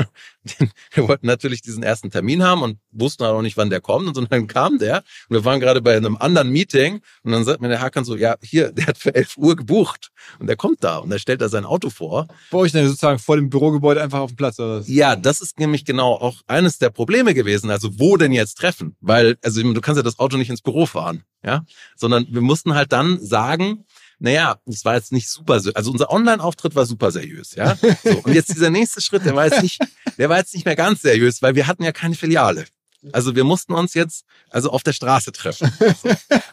wir 0.93 1.07
wollten 1.07 1.27
natürlich 1.27 1.61
diesen 1.61 1.83
ersten 1.83 2.09
Termin 2.09 2.43
haben 2.43 2.63
und 2.63 2.79
wussten 2.91 3.23
auch 3.23 3.41
nicht, 3.41 3.57
wann 3.57 3.69
der 3.69 3.81
kommt. 3.81 4.17
Und 4.17 4.31
dann 4.31 4.47
kam 4.47 4.79
der 4.79 4.97
und 5.29 5.35
wir 5.35 5.45
waren 5.45 5.59
gerade 5.59 5.81
bei 5.81 5.95
einem 5.95 6.17
anderen 6.17 6.49
Meeting 6.49 7.01
und 7.23 7.31
dann 7.31 7.43
sagt 7.43 7.61
mir 7.61 7.67
der 7.67 7.81
Hakan 7.81 8.05
so, 8.05 8.15
ja, 8.15 8.35
hier, 8.41 8.71
der 8.71 8.87
hat 8.87 8.97
für 8.97 9.13
11 9.13 9.37
Uhr 9.37 9.55
gebucht 9.55 10.11
und 10.39 10.47
der 10.47 10.55
kommt 10.55 10.83
da 10.83 10.97
und 10.97 11.11
er 11.11 11.19
stellt 11.19 11.41
da 11.41 11.49
sein 11.49 11.65
Auto 11.65 11.89
vor. 11.89 12.27
Bei 12.49 12.59
euch 12.59 12.71
dann 12.71 12.87
sozusagen 12.87 13.19
vor 13.19 13.35
dem 13.35 13.49
Bürogebäude 13.49 14.01
einfach 14.01 14.19
auf 14.19 14.31
dem 14.31 14.37
Platz 14.37 14.59
oder 14.59 14.79
was? 14.79 14.87
Ja, 14.87 15.15
das 15.15 15.41
ist 15.41 15.59
nämlich 15.59 15.85
genau 15.85 16.13
auch 16.13 16.41
eines 16.47 16.77
der 16.77 16.89
Probleme 16.89 17.33
gewesen. 17.33 17.69
Also 17.69 17.99
wo 17.99 18.17
denn 18.17 18.31
jetzt 18.31 18.55
treffen? 18.55 18.95
Weil, 19.01 19.37
also 19.43 19.61
du 19.61 19.81
kannst 19.81 19.97
ja 19.97 20.03
das 20.03 20.19
Auto 20.19 20.37
nicht 20.37 20.49
ins 20.49 20.61
Büro 20.61 20.85
fahren, 20.85 21.23
ja, 21.43 21.65
sondern 21.95 22.27
wir 22.29 22.41
mussten 22.41 22.73
halt 22.73 22.91
dann 22.91 23.19
sagen, 23.19 23.85
naja, 24.21 24.59
es 24.67 24.85
war 24.85 24.93
jetzt 24.93 25.11
nicht 25.11 25.27
super, 25.27 25.53
also 25.73 25.91
unser 25.91 26.11
Online-Auftritt 26.11 26.75
war 26.75 26.85
super 26.85 27.11
seriös, 27.11 27.55
ja. 27.55 27.75
So, 28.03 28.19
und 28.23 28.33
jetzt 28.33 28.49
dieser 28.49 28.69
nächste 28.69 29.01
Schritt, 29.01 29.25
der 29.25 29.35
war 29.35 29.45
jetzt 29.45 29.63
nicht, 29.63 29.79
der 30.19 30.29
war 30.29 30.37
jetzt 30.37 30.53
nicht 30.53 30.63
mehr 30.63 30.75
ganz 30.75 31.01
seriös, 31.01 31.41
weil 31.41 31.55
wir 31.55 31.65
hatten 31.65 31.83
ja 31.83 31.91
keine 31.91 32.13
Filiale. 32.13 32.65
Also 33.13 33.35
wir 33.35 33.43
mussten 33.43 33.73
uns 33.73 33.95
jetzt 33.95 34.25
also 34.51 34.69
auf 34.69 34.83
der 34.83 34.93
Straße 34.93 35.31
treffen. 35.31 35.71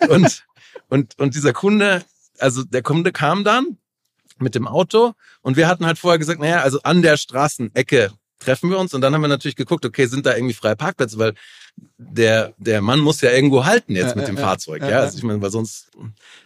Und, 0.08 0.46
und, 0.88 1.18
und 1.18 1.34
dieser 1.34 1.52
Kunde, 1.52 2.02
also 2.38 2.64
der 2.64 2.82
Kunde 2.82 3.12
kam 3.12 3.44
dann 3.44 3.76
mit 4.38 4.54
dem 4.54 4.66
Auto 4.66 5.12
und 5.42 5.58
wir 5.58 5.68
hatten 5.68 5.84
halt 5.84 5.98
vorher 5.98 6.18
gesagt, 6.18 6.40
naja, 6.40 6.62
also 6.62 6.80
an 6.82 7.02
der 7.02 7.18
Straßenecke 7.18 8.12
treffen 8.38 8.70
wir 8.70 8.78
uns 8.78 8.94
und 8.94 9.00
dann 9.00 9.14
haben 9.14 9.20
wir 9.20 9.28
natürlich 9.28 9.56
geguckt, 9.56 9.84
okay, 9.84 10.06
sind 10.06 10.26
da 10.26 10.34
irgendwie 10.34 10.54
freie 10.54 10.76
Parkplätze, 10.76 11.18
weil 11.18 11.34
der, 11.96 12.54
der 12.58 12.80
Mann 12.80 13.00
muss 13.00 13.20
ja 13.20 13.30
irgendwo 13.30 13.64
halten 13.64 13.94
jetzt 13.94 14.16
mit 14.16 14.28
dem 14.28 14.36
Fahrzeug, 14.36 14.82
ja. 14.82 15.00
Also 15.00 15.18
ich 15.18 15.24
meine, 15.24 15.40
weil 15.42 15.50
sonst, 15.50 15.90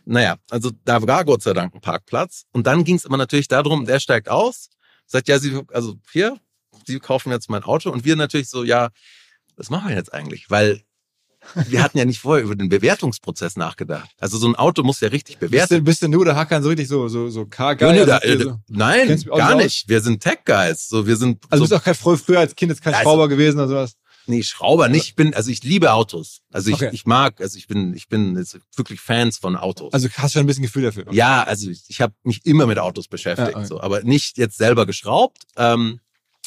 naja, 0.04 0.36
also 0.50 0.70
da 0.84 1.06
war 1.06 1.24
Gott 1.24 1.42
sei 1.42 1.52
Dank 1.52 1.74
ein 1.74 1.80
Parkplatz. 1.80 2.44
Und 2.52 2.66
dann 2.66 2.84
ging 2.84 2.96
es 2.96 3.06
aber 3.06 3.16
natürlich 3.16 3.48
darum, 3.48 3.86
der 3.86 4.00
steigt 4.00 4.28
aus, 4.28 4.70
sagt, 5.06 5.28
ja, 5.28 5.38
sie, 5.38 5.60
also 5.72 5.96
hier, 6.10 6.36
sie 6.86 6.98
kaufen 6.98 7.30
jetzt 7.30 7.50
mein 7.50 7.62
Auto 7.62 7.90
und 7.90 8.04
wir 8.04 8.16
natürlich 8.16 8.48
so, 8.48 8.64
ja, 8.64 8.90
was 9.56 9.70
machen 9.70 9.88
wir 9.88 9.96
jetzt 9.96 10.12
eigentlich? 10.12 10.50
Weil 10.50 10.82
wir 11.68 11.82
hatten 11.82 11.98
ja 11.98 12.04
nicht 12.04 12.20
vorher 12.20 12.44
über 12.44 12.54
den 12.54 12.68
Bewertungsprozess 12.68 13.56
nachgedacht. 13.56 14.10
Also 14.18 14.38
so 14.38 14.46
ein 14.46 14.56
Auto 14.56 14.82
muss 14.82 15.00
ja 15.00 15.08
richtig 15.08 15.38
bewerten. 15.38 15.84
Bist 15.84 16.02
denn 16.02 16.12
du 16.12 16.20
oder 16.20 16.36
Hakan 16.36 16.62
so 16.62 16.68
richtig 16.68 16.88
so 16.88 17.08
so 17.08 17.28
so 17.28 17.46
car 17.46 17.80
ja, 17.80 17.92
nee, 17.92 18.04
da, 18.04 18.18
äh, 18.18 18.38
so, 18.38 18.58
Nein, 18.68 19.22
gar 19.26 19.56
nicht. 19.56 19.88
Wir 19.88 20.00
sind 20.00 20.22
Tech 20.22 20.40
Guys. 20.44 20.88
So 20.88 21.06
wir 21.06 21.16
sind. 21.16 21.42
Also 21.50 21.64
so, 21.64 21.68
du 21.68 21.74
bist 21.74 21.80
auch 21.80 21.84
kein 21.84 22.18
früher 22.18 22.40
als 22.40 22.54
Kind 22.54 22.70
jetzt 22.70 22.82
kein 22.82 22.94
Schrauber 22.94 23.28
gewesen 23.28 23.58
oder 23.58 23.68
sowas. 23.68 23.96
Nee, 24.26 24.42
Schrauber 24.42 24.88
nicht. 24.88 25.04
Ich 25.04 25.16
bin, 25.16 25.34
also 25.34 25.50
ich 25.50 25.64
liebe 25.64 25.92
Autos. 25.92 26.42
Also 26.52 26.70
ich, 26.70 26.76
okay. 26.76 26.90
ich 26.92 27.06
mag, 27.06 27.40
also 27.40 27.58
ich 27.58 27.66
bin, 27.66 27.94
ich 27.94 28.08
bin 28.08 28.36
jetzt 28.36 28.58
wirklich 28.76 29.00
Fans 29.00 29.38
von 29.38 29.56
Autos. 29.56 29.92
Also 29.92 30.08
hast 30.16 30.34
du 30.34 30.40
ein 30.40 30.46
bisschen 30.46 30.62
Gefühl 30.62 30.84
dafür? 30.84 31.06
Okay. 31.06 31.16
Ja, 31.16 31.42
also 31.42 31.68
ich, 31.68 31.82
ich 31.88 32.00
habe 32.00 32.14
mich 32.22 32.46
immer 32.46 32.66
mit 32.66 32.78
Autos 32.78 33.08
beschäftigt, 33.08 33.50
ja, 33.50 33.56
okay. 33.56 33.66
so, 33.66 33.80
aber 33.80 34.02
nicht 34.02 34.38
jetzt 34.38 34.58
selber 34.58 34.86
geschraubt 34.86 35.42
ähm, 35.56 36.00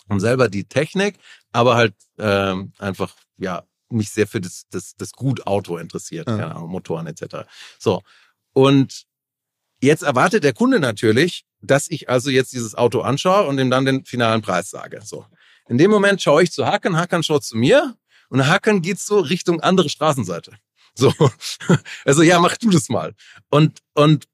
und 0.08 0.19
selber 0.21 0.47
die 0.47 0.63
Technik, 0.63 1.17
aber 1.51 1.75
halt 1.75 1.95
ähm, 2.17 2.71
einfach 2.77 3.13
ja 3.38 3.63
mich 3.89 4.10
sehr 4.10 4.28
für 4.28 4.41
das 4.41 4.65
das 4.69 4.95
das 4.95 5.12
gut 5.12 5.45
Auto 5.48 5.78
interessiert, 5.78 6.28
ja. 6.28 6.38
keine 6.38 6.56
Ahnung, 6.56 6.69
Motoren 6.69 7.08
etc. 7.08 7.48
So 7.80 8.02
und 8.54 9.06
jetzt 9.82 10.04
erwartet 10.04 10.43
der 10.43 10.54
Kunde 10.54 10.80
natürlich, 10.80 11.45
dass 11.62 11.89
ich 11.89 12.10
also 12.10 12.30
jetzt 12.30 12.54
dieses 12.54 12.76
Auto 12.76 13.02
anschaue 13.02 13.48
und 13.48 13.60
ihm 13.60 13.69
dann 13.69 13.86
den 13.86 14.06
finalen 14.06 14.41
Preis 14.41 14.69
sage. 14.69 15.02
So. 15.04 15.26
In 15.67 15.78
dem 15.78 15.91
Moment 15.91 16.21
schaue 16.21 16.43
ich 16.43 16.52
zu 16.52 16.65
Hakan, 16.65 16.98
Hakan 16.98 17.24
schaut 17.24 17.43
zu 17.43 17.58
mir 17.58 17.95
und 18.30 18.48
Hakan 18.48 18.82
geht 18.82 19.00
so 19.00 19.19
Richtung 19.19 19.62
andere 19.62 19.89
Straßenseite. 19.89 20.54
So, 20.93 21.13
also 22.06 22.21
ja, 22.21 22.39
mach 22.39 22.58
du 22.58 22.69
das 22.69 22.89
mal. 22.89 23.13
Und 23.50 23.80
und 23.93 24.26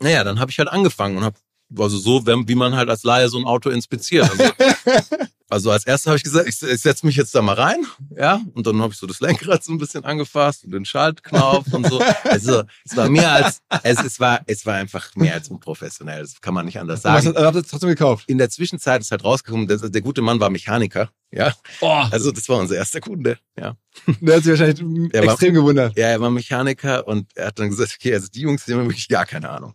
naja, 0.00 0.24
dann 0.24 0.40
habe 0.40 0.50
ich 0.50 0.58
halt 0.58 0.68
angefangen 0.68 1.16
und 1.16 1.24
habe 1.24 1.38
also 1.78 1.98
so, 1.98 2.26
wie 2.26 2.54
man 2.54 2.74
halt 2.74 2.88
als 2.88 3.02
Laie 3.04 3.28
so 3.28 3.38
ein 3.38 3.44
Auto 3.44 3.70
inspiziert. 3.70 4.28
Also, 4.30 4.44
also 5.48 5.70
als 5.70 5.84
erstes 5.86 6.06
habe 6.06 6.16
ich 6.16 6.22
gesagt, 6.22 6.48
ich, 6.48 6.62
ich 6.62 6.80
setze 6.80 7.04
mich 7.06 7.16
jetzt 7.16 7.34
da 7.34 7.42
mal 7.42 7.54
rein, 7.54 7.84
ja, 8.16 8.40
und 8.54 8.66
dann 8.66 8.80
habe 8.80 8.92
ich 8.92 8.98
so 8.98 9.06
das 9.06 9.20
Lenkrad 9.20 9.62
so 9.62 9.72
ein 9.72 9.78
bisschen 9.78 10.04
angefasst 10.04 10.64
und 10.64 10.72
den 10.72 10.84
Schaltknopf 10.84 11.72
und 11.72 11.86
so. 11.88 12.00
Also 12.24 12.62
es 12.84 12.96
war 12.96 13.08
mehr 13.08 13.32
als 13.32 13.60
es, 13.82 14.02
es 14.02 14.20
war 14.20 14.40
es 14.46 14.64
war 14.64 14.74
einfach 14.74 15.14
mehr 15.14 15.34
als 15.34 15.48
unprofessionell. 15.48 16.22
Das 16.22 16.40
kann 16.40 16.54
man 16.54 16.66
nicht 16.66 16.78
anders 16.78 17.02
sagen. 17.02 17.34
Was 17.34 17.44
habt 17.44 17.56
ihr 17.56 17.64
trotzdem 17.64 17.90
gekauft? 17.90 18.28
In 18.28 18.38
der 18.38 18.50
Zwischenzeit 18.50 19.00
ist 19.00 19.10
halt 19.10 19.24
rausgekommen, 19.24 19.66
der, 19.68 19.78
der 19.78 20.00
gute 20.00 20.22
Mann 20.22 20.40
war 20.40 20.50
Mechaniker, 20.50 21.10
ja. 21.30 21.54
Oh. 21.80 22.04
Also 22.10 22.32
das 22.32 22.48
war 22.48 22.58
unser 22.58 22.76
erster 22.76 23.00
Kunde, 23.00 23.38
ja. 23.58 23.76
Der 24.20 24.36
hat 24.36 24.42
sich 24.42 24.58
wahrscheinlich 24.58 25.12
er 25.12 25.24
extrem 25.24 25.54
war, 25.54 25.60
gewundert. 25.60 25.98
Ja, 25.98 26.08
er 26.08 26.20
war 26.20 26.30
Mechaniker 26.30 27.06
und 27.06 27.28
er 27.34 27.48
hat 27.48 27.58
dann 27.58 27.68
gesagt, 27.68 27.96
okay, 27.98 28.14
also 28.14 28.28
die 28.28 28.40
Jungs, 28.40 28.64
die 28.64 28.72
haben 28.72 28.84
wirklich 28.84 29.08
gar 29.08 29.26
keine 29.26 29.50
Ahnung. 29.50 29.74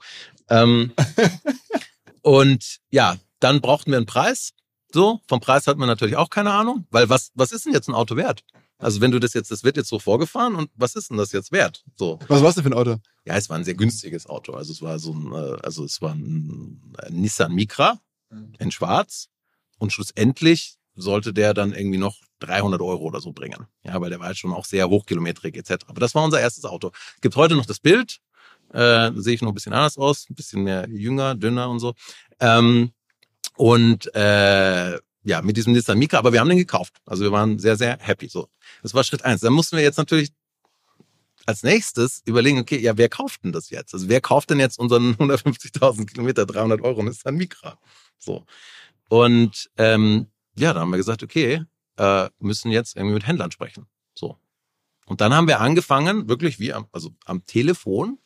Ähm, 0.50 0.94
und 2.22 2.78
ja, 2.90 3.18
dann 3.40 3.62
brauchten 3.62 3.92
wir 3.92 3.98
einen 3.98 4.06
Preis. 4.06 4.54
So, 4.92 5.22
vom 5.28 5.40
Preis 5.40 5.68
hat 5.68 5.78
man 5.78 5.88
natürlich 5.88 6.16
auch 6.16 6.30
keine 6.30 6.54
Ahnung, 6.54 6.88
weil 6.92 7.10
was, 7.10 7.32
was 7.36 7.52
ist 7.52 7.66
denn 7.66 7.74
jetzt 7.74 7.90
ein 7.90 7.96
Auto 7.96 8.16
wert? 8.16 8.44
Also 8.80 9.02
wenn 9.02 9.12
du 9.12 9.20
das 9.20 9.34
jetzt, 9.34 9.50
das 9.52 9.64
wird 9.64 9.76
jetzt 9.76 9.90
so 9.90 10.00
vorgefahren 10.00 10.56
und 10.56 10.70
was 10.76 10.96
ist 10.96 11.10
denn 11.10 11.18
das 11.18 11.32
jetzt 11.32 11.52
wert? 11.52 11.84
So. 11.96 12.20
Was 12.28 12.42
war 12.42 12.50
es 12.50 12.56
denn 12.56 12.64
für 12.64 12.70
ein 12.70 12.78
Auto? 12.78 12.98
Ja, 13.26 13.36
es 13.36 13.50
war 13.50 13.58
ein 13.58 13.64
sehr 13.64 13.74
günstiges 13.74 14.28
Auto. 14.28 14.54
Also 14.54 14.72
es 14.72 14.82
war 14.82 15.00
so 15.00 15.14
ein, 15.14 15.34
äh, 15.34 15.58
also 15.64 15.84
es 15.84 16.02
war 16.02 16.14
ein, 16.14 16.94
ein 17.00 17.14
Nissan 17.14 17.54
Micra 17.54 18.00
mhm. 18.30 18.54
in 18.60 18.72
Schwarz 18.72 19.30
und 19.80 19.92
schlussendlich 19.92 20.78
sollte 20.96 21.34
der 21.34 21.54
dann 21.54 21.74
irgendwie 21.74 21.98
noch 21.98 22.18
300 22.40 22.82
Euro 22.82 23.04
oder 23.04 23.20
so 23.20 23.32
bringen. 23.32 23.66
Ja, 23.84 24.00
weil 24.00 24.10
der 24.10 24.20
war 24.20 24.28
halt 24.28 24.38
schon 24.38 24.54
auch 24.54 24.66
sehr 24.66 24.90
hochkilometrig 24.90 25.56
etc. 25.56 25.86
Aber 25.88 26.00
das 26.00 26.14
war 26.14 26.24
unser 26.24 26.40
erstes 26.40 26.66
Auto. 26.66 26.92
Es 27.16 27.22
gibt 27.22 27.36
heute 27.36 27.56
noch 27.56 27.66
das 27.66 27.80
Bild, 27.80 28.20
äh, 28.74 29.12
sehe 29.16 29.36
ich 29.36 29.42
noch 29.42 29.52
ein 29.52 29.56
bisschen 29.56 29.74
anders 29.74 29.98
aus, 29.98 30.30
ein 30.30 30.36
bisschen 30.36 30.64
mehr 30.64 30.88
jünger, 30.90 31.36
dünner 31.36 31.70
und 31.70 31.80
so. 31.80 31.94
Ähm, 32.40 32.92
und 33.56 34.14
äh, 34.16 34.98
ja, 35.24 35.42
mit 35.42 35.58
diesem 35.58 35.74
Nissan 35.74 35.98
Micra, 36.00 36.20
aber 36.20 36.32
wir 36.32 36.40
haben 36.40 36.50
den 36.50 36.58
gekauft. 36.58 36.96
Also 37.06 37.24
wir 37.24 37.32
waren 37.32 37.60
sehr, 37.60 37.76
sehr 37.76 37.98
happy. 38.00 38.30
So, 38.30 38.48
das 38.82 38.94
war 38.94 39.04
Schritt 39.04 39.26
eins. 39.26 39.42
Dann 39.42 39.54
mussten 39.54 39.76
wir 39.76 39.84
jetzt 39.84 39.98
natürlich 39.98 40.32
als 41.46 41.64
nächstes 41.64 42.22
überlegen, 42.26 42.60
okay, 42.60 42.78
ja, 42.78 42.98
wer 42.98 43.10
kauft 43.10 43.44
denn 43.44 43.52
das 43.52 43.70
jetzt? 43.70 43.94
Also 43.94 44.10
wer 44.10 44.22
kauft 44.22 44.50
denn 44.50 44.60
jetzt 44.60 44.78
unseren 44.80 45.16
150.000 45.16 46.06
Kilometer 46.06 46.46
300 46.46 46.82
Euro 46.82 47.04
Nissan 47.04 47.36
Micra? 47.36 47.80
So. 48.20 48.46
Und 49.10 49.70
ähm, 49.78 50.28
ja, 50.58 50.74
da 50.74 50.82
haben 50.82 50.92
wir 50.92 50.98
gesagt, 50.98 51.24
okay, 51.24 51.64
äh, 51.98 52.30
müssen 52.40 52.72
jetzt 52.72 52.96
irgendwie 52.96 53.16
mit 53.16 53.28
Händlern 53.28 53.52
sprechen. 53.52 53.88
So. 54.14 54.38
Und 55.06 55.22
dann 55.22 55.34
haben 55.34 55.48
wir 55.48 55.62
angefangen, 55.62 56.28
wirklich 56.28 56.60
wie 56.60 56.74
am, 56.74 56.88
also 56.92 57.12
am 57.26 57.46
Telefon 57.46 58.20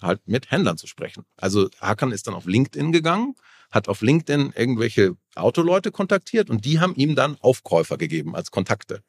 halt 0.00 0.26
mit 0.26 0.50
Händlern 0.50 0.78
zu 0.78 0.86
sprechen. 0.86 1.24
Also 1.36 1.68
Hakan 1.80 2.12
ist 2.12 2.26
dann 2.26 2.34
auf 2.34 2.46
LinkedIn 2.46 2.92
gegangen, 2.92 3.34
hat 3.70 3.88
auf 3.88 4.00
LinkedIn 4.00 4.52
irgendwelche 4.54 5.16
Autoleute 5.34 5.90
kontaktiert 5.90 6.50
und 6.50 6.64
die 6.64 6.80
haben 6.80 6.94
ihm 6.94 7.14
dann 7.14 7.36
Aufkäufer 7.40 7.98
gegeben 7.98 8.34
als 8.34 8.50
Kontakte. 8.50 9.02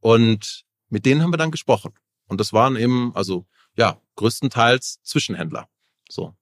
Und 0.00 0.64
mit 0.88 1.06
denen 1.06 1.22
haben 1.22 1.32
wir 1.32 1.38
dann 1.38 1.50
gesprochen. 1.50 1.92
Und 2.26 2.40
das 2.40 2.52
waren 2.52 2.76
eben, 2.76 3.14
also 3.14 3.46
ja, 3.76 4.00
größtenteils 4.16 5.00
Zwischenhändler. 5.02 5.68
So. 6.08 6.34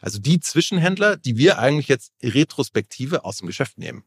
Also 0.00 0.18
die 0.18 0.40
Zwischenhändler, 0.40 1.16
die 1.16 1.36
wir 1.36 1.58
eigentlich 1.58 1.88
jetzt 1.88 2.12
retrospektive 2.22 3.24
aus 3.24 3.38
dem 3.38 3.46
Geschäft 3.46 3.78
nehmen. 3.78 4.04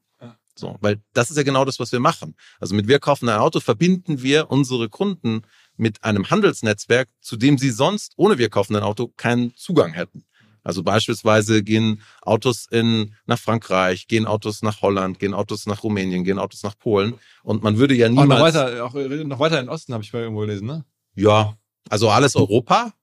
So, 0.56 0.77
weil 0.82 1.01
das 1.13 1.32
ist 1.32 1.38
ja 1.38 1.43
genau 1.43 1.65
das, 1.65 1.79
was 1.79 1.91
wir 1.91 1.99
machen. 1.99 2.36
Also 2.60 2.75
mit 2.75 2.88
Wir 2.88 2.99
kaufen 2.99 3.27
ein 3.27 3.39
Auto 3.39 3.60
verbinden 3.60 4.21
wir 4.21 4.51
unsere 4.51 4.88
Kunden 4.88 5.41
mit 5.77 6.03
einem 6.03 6.29
Handelsnetzwerk, 6.29 7.09
zu 7.21 7.36
dem 7.36 7.57
sie 7.57 7.71
sonst 7.71 8.13
ohne 8.15 8.38
Wir 8.38 8.49
kaufen 8.49 8.75
ein 8.75 8.83
Auto 8.83 9.12
keinen 9.15 9.55
Zugang 9.55 9.93
hätten. 9.93 10.25
Also 10.63 10.81
beispielsweise 10.81 11.62
gehen 11.62 12.01
Autos 12.21 12.67
in, 12.71 13.15
nach 13.25 13.39
Frankreich, 13.39 14.07
gehen 14.07 14.25
Autos 14.25 14.62
nach 14.62 14.81
Holland, 14.81 15.19
gehen 15.19 15.33
Autos 15.33 15.65
nach 15.65 15.83
Rumänien, 15.83 16.23
gehen 16.23 16.39
Autos 16.39 16.63
nach 16.63 16.77
Polen. 16.77 17.15
Und 17.43 17.63
man 17.63 17.77
würde 17.77 17.95
ja 17.95 18.07
niemals... 18.07 18.31
Auch 18.31 18.38
noch 18.38 18.41
weiter, 18.45 18.86
auch 18.86 19.25
noch 19.25 19.39
weiter 19.39 19.59
in 19.59 19.65
den 19.65 19.69
Osten 19.69 19.93
habe 19.93 20.03
ich 20.03 20.13
mal 20.13 20.21
irgendwo 20.21 20.41
gelesen, 20.41 20.67
ne? 20.67 20.86
Ja, 21.15 21.57
also 21.89 22.09
alles 22.09 22.36
Europa. 22.36 22.93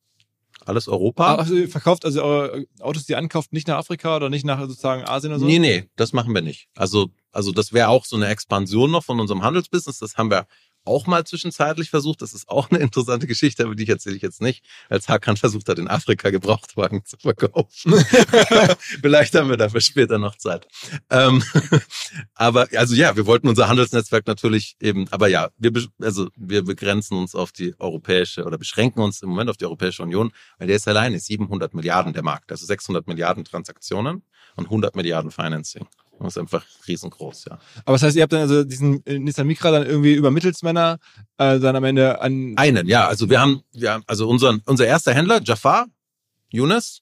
Alles 0.65 0.89
Europa. 0.89 1.37
Also 1.37 1.55
ihr 1.55 1.69
verkauft 1.69 2.05
also 2.05 2.23
eure 2.23 2.67
Autos, 2.81 3.05
die 3.05 3.13
ihr 3.13 3.19
ankauft, 3.19 3.53
nicht 3.53 3.67
nach 3.69 3.79
Afrika 3.79 4.17
oder 4.17 4.29
nicht 4.29 4.45
nach 4.45 4.61
sozusagen 4.61 5.05
Asien 5.05 5.33
oder 5.33 5.41
so? 5.41 5.47
Nee, 5.47 5.59
nee, 5.59 5.89
das 5.97 6.13
machen 6.13 6.35
wir 6.35 6.43
nicht. 6.43 6.69
Also, 6.77 7.09
also 7.33 7.53
das 7.53 7.73
wäre 7.73 7.89
auch 7.89 8.05
so 8.05 8.17
eine 8.17 8.29
Expansion 8.29 8.91
noch 8.91 9.05
von 9.05 9.21
unserem 9.21 9.43
Handelsbusiness. 9.43 9.99
Das 9.99 10.17
haben 10.17 10.31
wir 10.31 10.47
auch 10.85 11.07
mal 11.07 11.25
zwischenzeitlich 11.25 11.91
versucht. 11.91 12.23
Das 12.23 12.33
ist 12.33 12.49
auch 12.49 12.71
eine 12.71 12.81
interessante 12.81 13.27
Geschichte, 13.27 13.65
aber 13.65 13.75
die 13.75 13.89
erzähle 13.89 14.17
ich 14.17 14.23
jetzt 14.23 14.41
nicht, 14.41 14.65
als 14.89 15.09
Hakan 15.09 15.37
versucht 15.37 15.69
hat, 15.69 15.79
in 15.79 15.89
Afrika 15.89 16.31
Gebrauchtwagen 16.31 17.05
zu 17.05 17.17
verkaufen. 17.19 17.95
Vielleicht 19.01 19.35
haben 19.35 19.51
wir 19.51 19.57
dafür 19.57 19.81
später 19.81 20.19
noch 20.19 20.37
Zeit. 20.37 20.67
Ähm, 21.11 21.43
aber 22.35 22.69
also 22.77 22.95
ja, 22.95 23.17
wir 23.17 23.27
wollten 23.27 23.49
unser 23.49 23.69
Handelsnetzwerk 23.69 24.27
natürlich 24.27 24.77
eben, 24.81 25.07
aber 25.11 25.29
ja, 25.29 25.51
wir 25.59 25.73
also 26.01 26.29
wir 26.37 26.65
begrenzen 26.65 27.17
uns 27.17 27.35
auf 27.35 27.53
die 27.53 27.75
europäische 27.79 28.45
oder 28.45 28.59
beschränken 28.59 29.01
uns 29.01 29.23
im 29.23 29.29
Moment 29.29 29.51
auf 29.51 29.57
die 29.57 29.65
Europäische 29.65 30.03
Union, 30.03 30.33
weil 30.59 30.67
der 30.67 30.77
ist 30.77 30.89
alleine 30.89 31.19
700 31.19 31.75
Milliarden 31.75 32.13
der 32.13 32.23
Markt, 32.23 32.51
also 32.51 32.67
600 32.67 33.07
Milliarden 33.07 33.45
Transaktionen 33.45 34.23
und 34.57 34.65
100 34.65 34.97
Milliarden 34.97 35.31
Financing. 35.31 35.87
Das 36.21 36.37
ist 36.37 36.39
einfach 36.39 36.65
riesengroß, 36.87 37.47
ja. 37.47 37.59
Aber 37.85 37.95
das 37.95 38.03
heißt, 38.03 38.17
ihr 38.17 38.23
habt 38.23 38.33
dann 38.33 38.41
also 38.43 38.63
diesen 38.65 39.05
äh, 39.07 39.19
Nissan 39.19 39.47
Micra 39.47 39.71
dann 39.71 39.87
irgendwie 39.87 40.15
über 40.15 40.31
Mittelsmänner 40.31 40.99
äh, 41.39 41.59
dann 41.59 41.77
am 41.77 41.85
Ende 41.85 42.21
an... 42.21 42.55
Einen, 42.57 42.87
ja. 42.87 43.07
Also 43.09 43.29
wir 43.31 43.41
haben, 43.41 43.63
wir 43.73 43.93
haben 43.93 44.05
also 44.07 44.29
unseren, 44.29 44.63
unser 44.67 44.87
erster 44.87 45.15
Händler, 45.15 45.41
Jafar, 45.43 45.87
Yunus, 46.51 47.01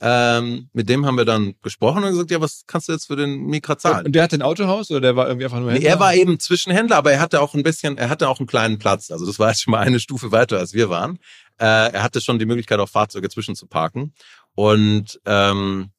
Ähm, 0.00 0.68
mit 0.72 0.88
dem 0.88 1.04
haben 1.06 1.16
wir 1.16 1.24
dann 1.24 1.54
gesprochen 1.60 2.04
und 2.04 2.10
gesagt, 2.10 2.30
ja, 2.30 2.40
was 2.40 2.62
kannst 2.68 2.88
du 2.88 2.92
jetzt 2.92 3.06
für 3.06 3.16
den 3.16 3.46
Micra 3.46 3.76
zahlen? 3.76 4.06
Und 4.06 4.12
der 4.12 4.22
hatte 4.22 4.36
ein 4.36 4.42
Autohaus 4.42 4.90
oder 4.92 5.00
der 5.00 5.16
war 5.16 5.26
irgendwie 5.26 5.44
einfach 5.46 5.58
nur 5.58 5.70
Nee, 5.70 5.78
Händler? 5.78 5.90
er 5.90 5.98
war 6.00 6.14
eben 6.14 6.38
Zwischenhändler, 6.38 6.96
aber 6.96 7.10
er 7.12 7.20
hatte 7.20 7.40
auch 7.40 7.54
ein 7.54 7.64
bisschen, 7.64 7.98
er 7.98 8.08
hatte 8.08 8.28
auch 8.28 8.38
einen 8.38 8.46
kleinen 8.46 8.78
Platz. 8.78 9.10
Also 9.10 9.26
das 9.26 9.40
war 9.40 9.48
jetzt 9.48 9.62
schon 9.62 9.72
mal 9.72 9.80
eine 9.80 9.98
Stufe 9.98 10.30
weiter, 10.30 10.58
als 10.58 10.72
wir 10.72 10.88
waren. 10.88 11.18
Äh, 11.58 11.92
er 11.92 12.02
hatte 12.04 12.20
schon 12.20 12.38
die 12.38 12.46
Möglichkeit, 12.46 12.78
auch 12.78 12.88
Fahrzeuge 12.88 13.28
zwischen 13.28 13.56
zu 13.56 13.66
parken. 13.66 14.12
Und 14.54 15.18
ähm, 15.24 15.90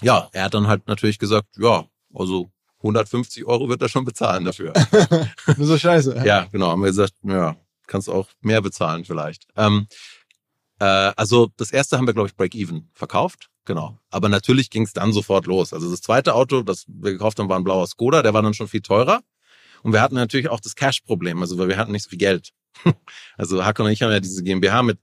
ja, 0.00 0.30
er 0.32 0.44
hat 0.44 0.54
dann 0.54 0.66
halt 0.66 0.88
natürlich 0.88 1.18
gesagt, 1.18 1.48
ja, 1.58 1.84
also 2.14 2.50
150 2.78 3.44
Euro 3.46 3.68
wird 3.68 3.82
er 3.82 3.88
schon 3.88 4.04
bezahlen 4.04 4.44
dafür. 4.44 4.72
Nur 5.56 5.66
so 5.66 5.78
scheiße. 5.78 6.22
ja, 6.26 6.46
genau. 6.50 6.68
Haben 6.68 6.82
wir 6.82 6.88
gesagt, 6.88 7.14
ja, 7.22 7.56
kannst 7.86 8.08
auch 8.08 8.28
mehr 8.40 8.60
bezahlen 8.60 9.04
vielleicht. 9.04 9.46
Ähm, 9.56 9.86
äh, 10.80 10.84
also 10.84 11.50
das 11.56 11.70
erste 11.70 11.96
haben 11.96 12.06
wir, 12.06 12.14
glaube 12.14 12.28
ich, 12.28 12.36
Break-Even 12.36 12.90
verkauft. 12.92 13.48
Genau. 13.64 13.98
Aber 14.10 14.28
natürlich 14.28 14.70
ging 14.70 14.82
es 14.82 14.92
dann 14.92 15.12
sofort 15.12 15.46
los. 15.46 15.72
Also 15.72 15.88
das 15.90 16.00
zweite 16.00 16.34
Auto, 16.34 16.62
das 16.62 16.84
wir 16.88 17.12
gekauft 17.12 17.38
haben, 17.38 17.48
war 17.48 17.58
ein 17.58 17.64
blauer 17.64 17.86
Skoda, 17.86 18.22
der 18.22 18.34
war 18.34 18.42
dann 18.42 18.54
schon 18.54 18.66
viel 18.66 18.82
teurer. 18.82 19.22
Und 19.82 19.92
wir 19.92 20.00
hatten 20.00 20.14
natürlich 20.14 20.48
auch 20.48 20.60
das 20.60 20.74
Cash-Problem, 20.74 21.40
also 21.40 21.58
weil 21.58 21.68
wir 21.68 21.76
hatten 21.76 21.92
nicht 21.92 22.04
so 22.04 22.10
viel 22.10 22.18
Geld. 22.18 22.50
Also 23.36 23.64
Hacker 23.64 23.84
und 23.84 23.90
ich 23.90 24.02
haben 24.02 24.10
ja 24.10 24.20
diese 24.20 24.42
GmbH 24.42 24.82
mit 24.82 24.98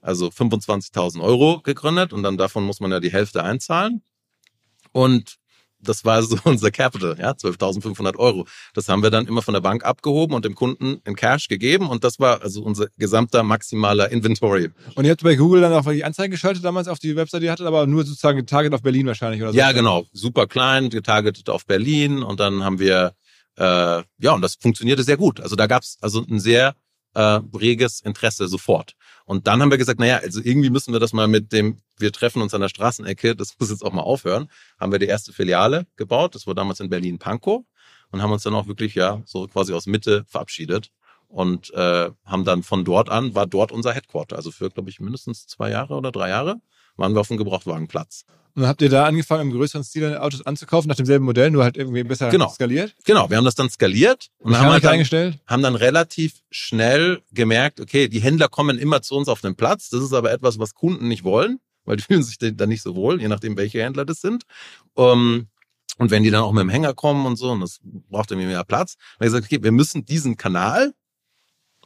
also 0.00 0.28
25.000 0.28 1.22
Euro 1.22 1.60
gegründet 1.60 2.12
und 2.12 2.22
dann 2.22 2.36
davon 2.36 2.64
muss 2.64 2.80
man 2.80 2.90
ja 2.90 3.00
die 3.00 3.12
Hälfte 3.12 3.42
einzahlen. 3.42 4.02
Und 4.92 5.38
das 5.82 6.04
war 6.04 6.22
so 6.22 6.36
unser 6.44 6.70
Capital, 6.70 7.16
ja, 7.18 7.32
12.500 7.32 8.16
Euro. 8.16 8.46
Das 8.74 8.88
haben 8.88 9.02
wir 9.02 9.10
dann 9.10 9.26
immer 9.26 9.42
von 9.42 9.54
der 9.54 9.60
Bank 9.60 9.84
abgehoben 9.84 10.34
und 10.34 10.44
dem 10.44 10.54
Kunden 10.54 11.00
in 11.04 11.16
Cash 11.16 11.48
gegeben 11.48 11.88
und 11.88 12.04
das 12.04 12.18
war 12.18 12.42
also 12.42 12.62
unser 12.62 12.86
gesamter 12.96 13.42
maximaler 13.42 14.10
Inventory. 14.10 14.70
Und 14.94 15.04
ihr 15.04 15.10
habt 15.10 15.22
bei 15.22 15.36
Google 15.36 15.60
dann 15.60 15.72
auch 15.72 15.90
die 15.90 16.04
Anzeigen 16.04 16.30
geschaltet 16.30 16.64
damals 16.64 16.88
auf 16.88 16.98
die 16.98 17.16
Webseite, 17.16 17.40
die 17.40 17.46
ihr 17.46 17.52
hattet, 17.52 17.66
aber 17.66 17.86
nur 17.86 18.04
sozusagen 18.04 18.38
getarget 18.38 18.74
auf 18.74 18.82
Berlin 18.82 19.06
wahrscheinlich 19.06 19.42
oder 19.42 19.52
so. 19.52 19.58
Ja, 19.58 19.72
genau, 19.72 20.06
super 20.12 20.46
klein, 20.46 20.90
getargetet 20.90 21.48
auf 21.50 21.66
Berlin 21.66 22.22
und 22.22 22.40
dann 22.40 22.64
haben 22.64 22.78
wir 22.78 23.14
äh, 23.56 24.02
ja 24.18 24.32
und 24.32 24.42
das 24.42 24.56
funktionierte 24.60 25.02
sehr 25.02 25.16
gut. 25.16 25.40
Also 25.40 25.56
da 25.56 25.66
gab's 25.66 25.98
also 26.00 26.24
ein 26.28 26.40
sehr 26.40 26.74
äh, 27.14 27.40
reges 27.54 28.00
Interesse 28.00 28.48
sofort. 28.48 28.94
Und 29.24 29.46
dann 29.46 29.62
haben 29.62 29.70
wir 29.70 29.78
gesagt, 29.78 30.00
naja, 30.00 30.18
also 30.18 30.40
irgendwie 30.42 30.70
müssen 30.70 30.92
wir 30.92 31.00
das 31.00 31.12
mal 31.12 31.28
mit 31.28 31.52
dem, 31.52 31.78
wir 31.98 32.12
treffen 32.12 32.42
uns 32.42 32.54
an 32.54 32.60
der 32.60 32.68
Straßenecke, 32.68 33.36
das 33.36 33.58
muss 33.58 33.70
jetzt 33.70 33.84
auch 33.84 33.92
mal 33.92 34.02
aufhören. 34.02 34.48
Haben 34.78 34.92
wir 34.92 34.98
die 34.98 35.06
erste 35.06 35.32
Filiale 35.32 35.86
gebaut, 35.96 36.34
das 36.34 36.46
war 36.46 36.54
damals 36.54 36.80
in 36.80 36.90
Berlin-Pankow 36.90 37.64
und 38.10 38.22
haben 38.22 38.32
uns 38.32 38.42
dann 38.42 38.54
auch 38.54 38.66
wirklich, 38.66 38.94
ja, 38.94 39.22
so 39.24 39.46
quasi 39.46 39.72
aus 39.72 39.86
Mitte 39.86 40.24
verabschiedet 40.26 40.90
und 41.28 41.72
äh, 41.74 42.10
haben 42.24 42.44
dann 42.44 42.62
von 42.62 42.84
dort 42.84 43.08
an, 43.08 43.34
war 43.34 43.46
dort 43.46 43.72
unser 43.72 43.92
Headquarter. 43.92 44.36
Also 44.36 44.50
für, 44.50 44.68
glaube 44.70 44.90
ich, 44.90 45.00
mindestens 45.00 45.46
zwei 45.46 45.70
Jahre 45.70 45.94
oder 45.94 46.12
drei 46.12 46.28
Jahre 46.28 46.60
waren 46.96 47.14
wir 47.14 47.20
auf 47.20 47.28
dem 47.28 47.36
Gebrauchtwagenplatz. 47.36 48.24
Und 48.54 48.62
dann 48.62 48.68
habt 48.68 48.82
ihr 48.82 48.90
da 48.90 49.06
angefangen, 49.06 49.50
im 49.50 49.56
größeren 49.56 49.82
Stil 49.82 50.16
Autos 50.18 50.44
anzukaufen, 50.44 50.88
nach 50.88 50.96
demselben 50.96 51.24
Modell, 51.24 51.50
nur 51.50 51.64
halt 51.64 51.78
irgendwie 51.78 52.04
besser 52.04 52.28
Genau. 52.28 52.50
skaliert? 52.50 52.94
Genau, 53.04 53.30
wir 53.30 53.38
haben 53.38 53.46
das 53.46 53.54
dann 53.54 53.70
skaliert 53.70 54.28
und 54.38 54.58
haben 54.58 54.68
halt 54.70 54.84
dann, 54.84 55.38
haben 55.46 55.62
dann 55.62 55.74
relativ 55.74 56.42
schnell 56.50 57.22
gemerkt, 57.32 57.80
okay, 57.80 58.08
die 58.08 58.20
Händler 58.20 58.48
kommen 58.48 58.78
immer 58.78 59.00
zu 59.00 59.14
uns 59.14 59.28
auf 59.28 59.40
den 59.40 59.56
Platz. 59.56 59.88
Das 59.88 60.02
ist 60.02 60.12
aber 60.12 60.30
etwas, 60.32 60.58
was 60.58 60.74
Kunden 60.74 61.08
nicht 61.08 61.24
wollen, 61.24 61.60
weil 61.86 61.96
die 61.96 62.02
fühlen 62.08 62.22
sich 62.22 62.36
dann 62.38 62.68
nicht 62.68 62.82
so 62.82 62.94
wohl, 62.94 63.22
je 63.22 63.28
nachdem, 63.28 63.56
welche 63.56 63.82
Händler 63.82 64.04
das 64.04 64.20
sind. 64.20 64.44
Um, 64.94 65.48
und 65.98 66.10
wenn 66.10 66.22
die 66.22 66.30
dann 66.30 66.42
auch 66.42 66.52
mit 66.52 66.62
dem 66.62 66.70
Hänger 66.70 66.92
kommen 66.94 67.24
und 67.24 67.36
so, 67.36 67.50
und 67.50 67.60
das 67.60 67.80
braucht 67.82 68.30
irgendwie 68.30 68.48
mehr 68.48 68.64
Platz, 68.64 68.96
dann 68.96 69.02
haben 69.02 69.20
wir 69.20 69.26
gesagt, 69.40 69.44
okay, 69.46 69.62
wir 69.62 69.72
müssen 69.72 70.04
diesen 70.04 70.36
Kanal 70.36 70.92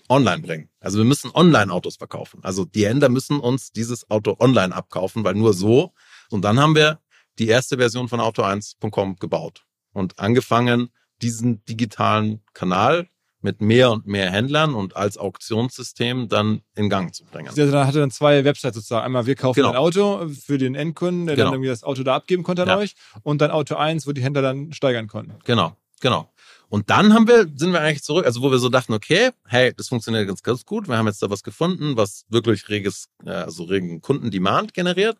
online 0.08 0.42
bringen. 0.42 0.68
Also 0.80 0.98
wir 0.98 1.04
müssen 1.04 1.30
Online-Autos 1.34 1.96
verkaufen. 1.96 2.40
Also 2.42 2.64
die 2.64 2.86
Händler 2.86 3.08
müssen 3.08 3.40
uns 3.40 3.72
dieses 3.72 4.10
Auto 4.10 4.36
online 4.38 4.74
abkaufen, 4.74 5.24
weil 5.24 5.34
nur 5.34 5.52
so. 5.52 5.92
Und 6.30 6.42
dann 6.44 6.58
haben 6.60 6.74
wir 6.74 7.00
die 7.38 7.48
erste 7.48 7.76
Version 7.76 8.08
von 8.08 8.20
Auto1.com 8.20 9.16
gebaut 9.16 9.64
und 9.92 10.18
angefangen, 10.18 10.90
diesen 11.22 11.64
digitalen 11.66 12.42
Kanal 12.54 13.08
mit 13.42 13.60
mehr 13.60 13.90
und 13.92 14.06
mehr 14.06 14.30
Händlern 14.30 14.74
und 14.74 14.96
als 14.96 15.18
Auktionssystem 15.18 16.28
dann 16.28 16.62
in 16.74 16.88
Gang 16.88 17.14
zu 17.14 17.24
bringen. 17.24 17.48
Also 17.48 17.70
da 17.70 17.86
hatte 17.86 18.00
dann 18.00 18.10
zwei 18.10 18.44
Websites 18.44 18.74
sozusagen. 18.74 19.04
Einmal 19.04 19.26
wir 19.26 19.34
kaufen 19.36 19.56
Genau. 19.60 19.70
ein 19.70 19.76
Auto 19.76 20.28
für 20.28 20.58
den 20.58 20.74
Endkunden, 20.74 21.26
der 21.26 21.36
Genau. 21.36 21.46
dann 21.48 21.54
irgendwie 21.54 21.68
das 21.68 21.82
Auto 21.84 22.02
da 22.02 22.16
abgeben 22.16 22.42
konnte 22.42 22.62
an 22.62 22.68
Ja. 22.68 22.76
euch. 22.78 22.94
Und 23.22 23.40
dann 23.40 23.50
Auto 23.50 23.76
1, 23.76 24.06
wo 24.06 24.12
die 24.12 24.22
Händler 24.22 24.42
dann 24.42 24.72
steigern 24.72 25.06
konnten. 25.06 25.34
Genau, 25.44 25.76
genau. 26.00 26.28
Und 26.68 26.90
dann 26.90 27.14
haben 27.14 27.29
wir, 27.29 27.46
sind 27.55 27.72
wir 27.72 27.81
eigentlich 27.81 28.02
zurück, 28.02 28.26
also 28.26 28.42
wo 28.42 28.50
wir 28.50 28.59
so 28.59 28.68
dachten, 28.68 28.92
okay, 28.92 29.31
hey, 29.46 29.72
das 29.76 29.88
funktioniert 29.88 30.26
ganz, 30.26 30.42
ganz 30.42 30.64
gut. 30.64 30.88
Wir 30.88 30.98
haben 30.98 31.07
jetzt 31.07 31.22
da 31.22 31.31
was 31.31 31.42
gefunden, 31.42 31.96
was 31.96 32.24
wirklich 32.29 32.68
reges, 32.68 33.09
also 33.24 33.64
regen 33.64 34.00
Kundendemand 34.00 34.74
generiert. 34.74 35.16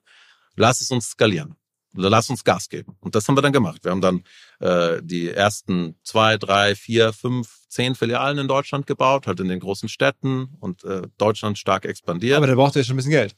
Lass 0.57 0.81
es 0.81 0.91
uns 0.91 1.11
skalieren. 1.11 1.57
Oder 1.97 2.11
lass 2.11 2.29
uns 2.29 2.45
Gas 2.45 2.69
geben. 2.69 2.97
Und 3.01 3.15
das 3.15 3.27
haben 3.27 3.37
wir 3.37 3.43
dann 3.43 3.53
gemacht. 3.53 3.85
Wir 3.85 3.91
haben 3.91 4.01
dann 4.01 4.23
äh, 4.61 5.01
die 5.03 5.31
ersten 5.31 5.97
zwei, 6.03 6.37
drei, 6.37 6.75
vier, 6.75 7.13
fünf, 7.13 7.61
zehn 7.69 7.95
Filialen 7.95 8.39
in 8.39 8.49
Deutschland 8.49 8.87
gebaut, 8.87 9.27
halt 9.27 9.41
in 9.41 9.49
den 9.49 9.61
großen 9.61 9.89
Städten 9.89 10.57
und 10.61 10.85
äh, 10.85 11.03
Deutschland 11.17 11.59
stark 11.59 11.87
expandiert. 11.87 12.37
Aber 12.37 12.47
da 12.47 12.55
braucht 12.55 12.77
ihr 12.77 12.85
schon 12.85 12.95
ein 12.95 12.97
bisschen 12.99 13.13
Geld. 13.13 13.35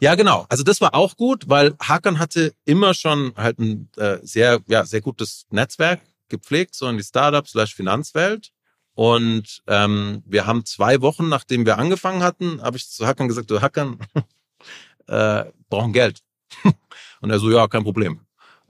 Ja, 0.00 0.14
genau. 0.14 0.46
Also 0.48 0.62
das 0.62 0.80
war 0.80 0.94
auch 0.94 1.16
gut, 1.16 1.48
weil 1.48 1.74
Hakan 1.80 2.18
hatte 2.18 2.54
immer 2.64 2.94
schon 2.94 3.32
halt 3.36 3.58
ein 3.58 3.90
äh, 3.96 4.18
sehr, 4.22 4.60
ja, 4.68 4.86
sehr 4.86 5.00
gutes 5.00 5.46
Netzwerk 5.50 6.00
gepflegt, 6.28 6.74
so 6.74 6.88
in 6.88 6.96
die 6.96 7.04
Startup 7.04 7.46
slash 7.46 7.74
Finanzwelt. 7.74 8.52
Und 8.94 9.62
ähm, 9.68 10.22
wir 10.26 10.46
haben 10.46 10.64
zwei 10.64 11.00
Wochen, 11.02 11.28
nachdem 11.28 11.64
wir 11.64 11.78
angefangen 11.78 12.22
hatten, 12.22 12.60
habe 12.62 12.76
ich 12.76 12.90
zu 12.90 13.06
Hakan 13.06 13.28
gesagt, 13.28 13.50
du 13.50 13.60
Hakan, 13.60 13.98
äh, 15.06 15.44
brauchen 15.68 15.92
Geld. 15.92 16.22
und 17.20 17.30
er 17.30 17.38
so, 17.38 17.50
ja, 17.50 17.68
kein 17.68 17.84
Problem. 17.84 18.26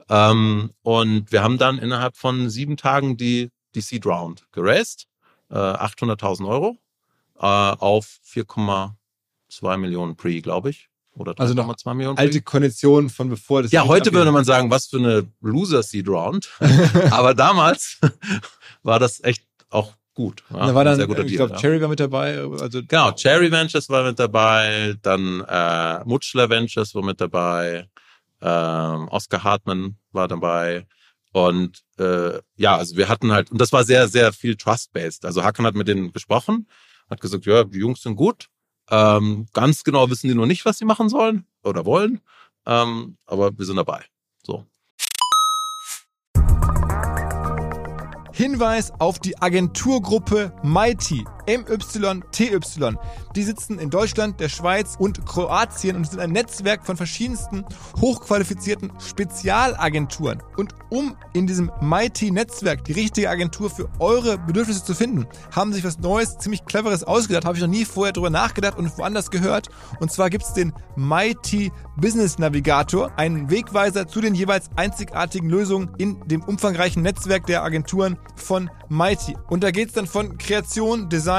Ähm, 0.09 0.71
und 0.81 1.31
wir 1.31 1.43
haben 1.43 1.57
dann 1.57 1.77
innerhalb 1.77 2.15
von 2.15 2.49
sieben 2.49 2.77
Tagen 2.77 3.17
die, 3.17 3.49
die 3.75 3.81
Seed 3.81 4.05
Round 4.05 4.45
geraced, 4.51 5.07
äh, 5.49 5.55
800.000 5.55 6.47
Euro 6.47 6.77
äh, 7.39 7.45
auf 7.45 8.19
4,2 8.25 9.77
Millionen 9.77 10.15
Pre, 10.15 10.41
glaube 10.41 10.71
ich. 10.71 10.88
Oder 11.19 11.33
Also 11.37 11.53
noch 11.53 11.67
3,2 11.67 11.93
Millionen. 11.93 12.17
Alte 12.17 12.41
Konditionen 12.41 13.09
von 13.09 13.29
bevor 13.29 13.61
das. 13.61 13.71
Ja, 13.71 13.85
heute 13.85 14.13
würde 14.13 14.31
man 14.31 14.45
sagen, 14.45 14.71
was 14.71 14.87
für 14.87 14.97
eine 14.97 15.27
Loser 15.41 15.83
Seed 15.83 16.07
Round. 16.07 16.49
Aber 17.11 17.33
damals 17.33 17.99
war 18.83 18.99
das 18.99 19.21
echt 19.23 19.43
auch 19.69 19.93
gut. 20.13 20.43
Ja, 20.49 20.67
Da 20.67 20.75
war 20.75 20.83
dann, 20.83 20.95
sehr 20.95 21.07
guter 21.07 21.21
ich 21.25 21.27
Deal, 21.27 21.37
glaube, 21.37 21.53
ja. 21.53 21.59
Cherry 21.59 21.81
war 21.81 21.89
mit 21.89 21.99
dabei. 21.99 22.39
Also 22.59 22.81
Genau, 22.87 23.11
Cherry 23.11 23.51
Ventures 23.51 23.89
war 23.89 24.03
mit 24.03 24.17
dabei, 24.17 24.95
dann 25.01 25.41
äh, 25.47 26.03
Mutschler 26.05 26.49
Ventures 26.49 26.95
war 26.95 27.03
mit 27.03 27.21
dabei, 27.21 27.87
ähm, 28.41 29.07
Oscar 29.09 29.43
Hartmann 29.43 29.97
war 30.11 30.27
dabei. 30.27 30.87
Und 31.31 31.81
äh, 31.99 32.39
ja, 32.55 32.75
also 32.77 32.97
wir 32.97 33.07
hatten 33.07 33.31
halt, 33.31 33.51
und 33.51 33.61
das 33.61 33.71
war 33.71 33.83
sehr, 33.83 34.07
sehr 34.07 34.33
viel 34.33 34.55
Trust-based. 34.55 35.25
Also 35.25 35.43
Hakan 35.43 35.65
hat 35.65 35.75
mit 35.75 35.87
denen 35.87 36.11
gesprochen, 36.11 36.67
hat 37.09 37.21
gesagt, 37.21 37.45
ja, 37.45 37.63
die 37.65 37.79
Jungs 37.79 38.01
sind 38.01 38.15
gut. 38.15 38.47
Ähm, 38.91 39.47
ganz 39.53 39.83
genau 39.83 40.09
wissen 40.09 40.27
die 40.27 40.35
noch 40.35 40.45
nicht, 40.45 40.65
was 40.65 40.77
sie 40.77 40.85
machen 40.85 41.09
sollen 41.09 41.45
oder 41.63 41.85
wollen. 41.85 42.21
Ähm, 42.65 43.17
aber 43.25 43.57
wir 43.57 43.65
sind 43.65 43.77
dabei. 43.77 44.03
So. 44.43 44.65
Hinweis 48.33 48.91
auf 48.99 49.19
die 49.19 49.37
Agenturgruppe 49.41 50.53
Mighty, 50.63 51.25
MYTY. 51.57 52.97
Die 53.35 53.43
sitzen 53.43 53.79
in 53.79 53.89
Deutschland, 53.89 54.39
der 54.39 54.49
Schweiz 54.49 54.95
und 54.99 55.25
Kroatien 55.25 55.95
und 55.95 56.09
sind 56.09 56.19
ein 56.19 56.31
Netzwerk 56.31 56.85
von 56.85 56.95
verschiedensten 56.95 57.65
hochqualifizierten 57.99 58.91
Spezialagenturen. 58.99 60.43
Und 60.57 60.75
um 60.89 61.15
in 61.33 61.47
diesem 61.47 61.71
Mighty-Netzwerk 61.81 62.83
die 62.83 62.93
richtige 62.93 63.29
Agentur 63.29 63.69
für 63.69 63.89
eure 63.99 64.37
Bedürfnisse 64.37 64.83
zu 64.83 64.93
finden, 64.93 65.25
haben 65.55 65.73
sich 65.73 65.83
was 65.83 65.99
Neues, 65.99 66.37
ziemlich 66.37 66.65
Cleveres 66.65 67.03
ausgedacht. 67.03 67.45
Habe 67.45 67.57
ich 67.57 67.63
noch 67.63 67.69
nie 67.69 67.85
vorher 67.85 68.13
drüber 68.13 68.29
nachgedacht 68.29 68.77
und 68.77 68.95
woanders 68.97 69.31
gehört. 69.31 69.69
Und 69.99 70.11
zwar 70.11 70.29
gibt 70.29 70.43
es 70.43 70.53
den 70.53 70.73
Mighty 70.95 71.71
Business 71.97 72.37
Navigator, 72.37 73.11
einen 73.17 73.49
Wegweiser 73.49 74.07
zu 74.07 74.21
den 74.21 74.35
jeweils 74.35 74.69
einzigartigen 74.75 75.49
Lösungen 75.49 75.89
in 75.97 76.19
dem 76.27 76.43
umfangreichen 76.43 77.01
Netzwerk 77.01 77.45
der 77.45 77.63
Agenturen 77.63 78.17
von 78.35 78.69
Mighty. 78.89 79.35
Und 79.49 79.63
da 79.63 79.71
geht 79.71 79.89
es 79.89 79.93
dann 79.93 80.07
von 80.07 80.37
Kreation, 80.37 81.09
Design, 81.09 81.38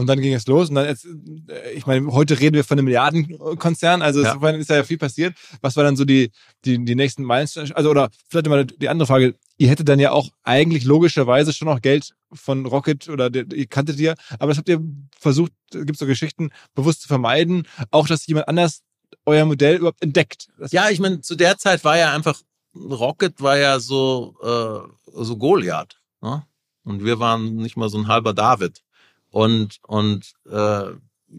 Und 0.00 0.06
dann 0.06 0.20
ging 0.20 0.32
es 0.32 0.46
los. 0.46 0.70
Und 0.70 0.76
dann 0.76 0.86
jetzt, 0.86 1.04
äh, 1.04 1.72
ich 1.72 1.86
meine, 1.86 2.06
heute 2.12 2.40
reden 2.40 2.54
wir 2.56 2.64
von 2.64 2.78
einem 2.78 2.86
Milliardenkonzern, 2.86 4.00
also 4.02 4.22
Ja. 4.22 4.28
insofern 4.28 4.54
ist 4.56 4.70
ja 4.70 4.82
viel 4.82 4.98
passiert. 4.98 5.34
Was 5.60 5.76
war 5.76 5.84
dann 5.84 5.96
so 5.96 6.04
die, 6.04 6.30
die, 6.64 6.82
die 6.84 6.94
nächsten 6.94 7.22
Meilensteine? 7.22 7.76
Also, 7.76 7.90
oder 7.90 8.08
vielleicht 8.28 8.48
mal 8.48 8.64
die 8.64 8.88
andere 8.88 9.06
Frage. 9.06 9.34
ihr 9.58 9.68
hättet 9.68 9.88
dann 9.90 9.98
ja 10.00 10.12
auch 10.12 10.30
eigentlich 10.42 10.84
logischerweise 10.84 11.52
schon 11.52 11.68
noch 11.68 11.82
Geld 11.82 12.14
von 12.32 12.64
Rocket 12.64 13.08
oder 13.10 13.28
der, 13.28 13.44
ihr 13.52 13.66
kanntet 13.66 13.98
ihr, 14.00 14.14
aber 14.38 14.48
das 14.48 14.56
habt 14.58 14.70
ihr 14.70 14.80
versucht, 15.18 15.52
gibt 15.70 15.92
es 15.92 15.98
so 15.98 16.06
Geschichten, 16.06 16.48
bewusst 16.74 17.02
zu 17.02 17.08
vermeiden, 17.08 17.66
auch 17.90 18.08
dass 18.08 18.26
jemand 18.26 18.48
anders 18.48 18.80
euer 19.26 19.44
Modell 19.44 19.76
überhaupt 19.76 20.02
entdeckt. 20.02 20.46
Das 20.58 20.72
Ja, 20.72 20.88
ich 20.88 20.98
meine, 20.98 21.20
zu 21.20 21.34
der 21.36 21.58
Zeit 21.58 21.84
war 21.84 21.98
ja 21.98 22.14
einfach, 22.14 22.40
Rocket 22.74 23.42
war 23.42 23.58
ja 23.58 23.80
so, 23.80 24.34
äh, 24.42 25.22
so 25.24 25.36
Goliath. 25.36 26.00
Ne? 26.22 26.42
Und 26.84 27.04
wir 27.04 27.18
waren 27.20 27.56
nicht 27.56 27.76
mal 27.76 27.90
so 27.90 27.98
ein 27.98 28.08
halber 28.08 28.32
David. 28.32 28.80
Und, 29.30 29.78
und 29.82 30.32
äh, 30.50 30.90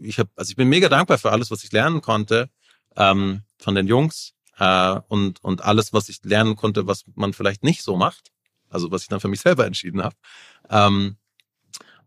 ich 0.02 0.18
habe, 0.18 0.30
also 0.36 0.50
ich 0.50 0.56
bin 0.56 0.68
mega 0.68 0.88
dankbar 0.88 1.18
für 1.18 1.30
alles, 1.30 1.50
was 1.50 1.64
ich 1.64 1.72
lernen 1.72 2.00
konnte 2.00 2.50
ähm, 2.96 3.42
von 3.58 3.74
den 3.74 3.86
Jungs 3.86 4.34
äh, 4.58 4.98
und, 5.08 5.42
und 5.44 5.62
alles, 5.62 5.92
was 5.92 6.08
ich 6.08 6.24
lernen 6.24 6.56
konnte, 6.56 6.86
was 6.86 7.04
man 7.14 7.32
vielleicht 7.32 7.62
nicht 7.62 7.82
so 7.82 7.96
macht. 7.96 8.32
Also 8.70 8.90
was 8.90 9.02
ich 9.02 9.08
dann 9.08 9.20
für 9.20 9.28
mich 9.28 9.40
selber 9.40 9.66
entschieden 9.66 10.02
habe. 10.02 10.16
Ähm, 10.70 11.16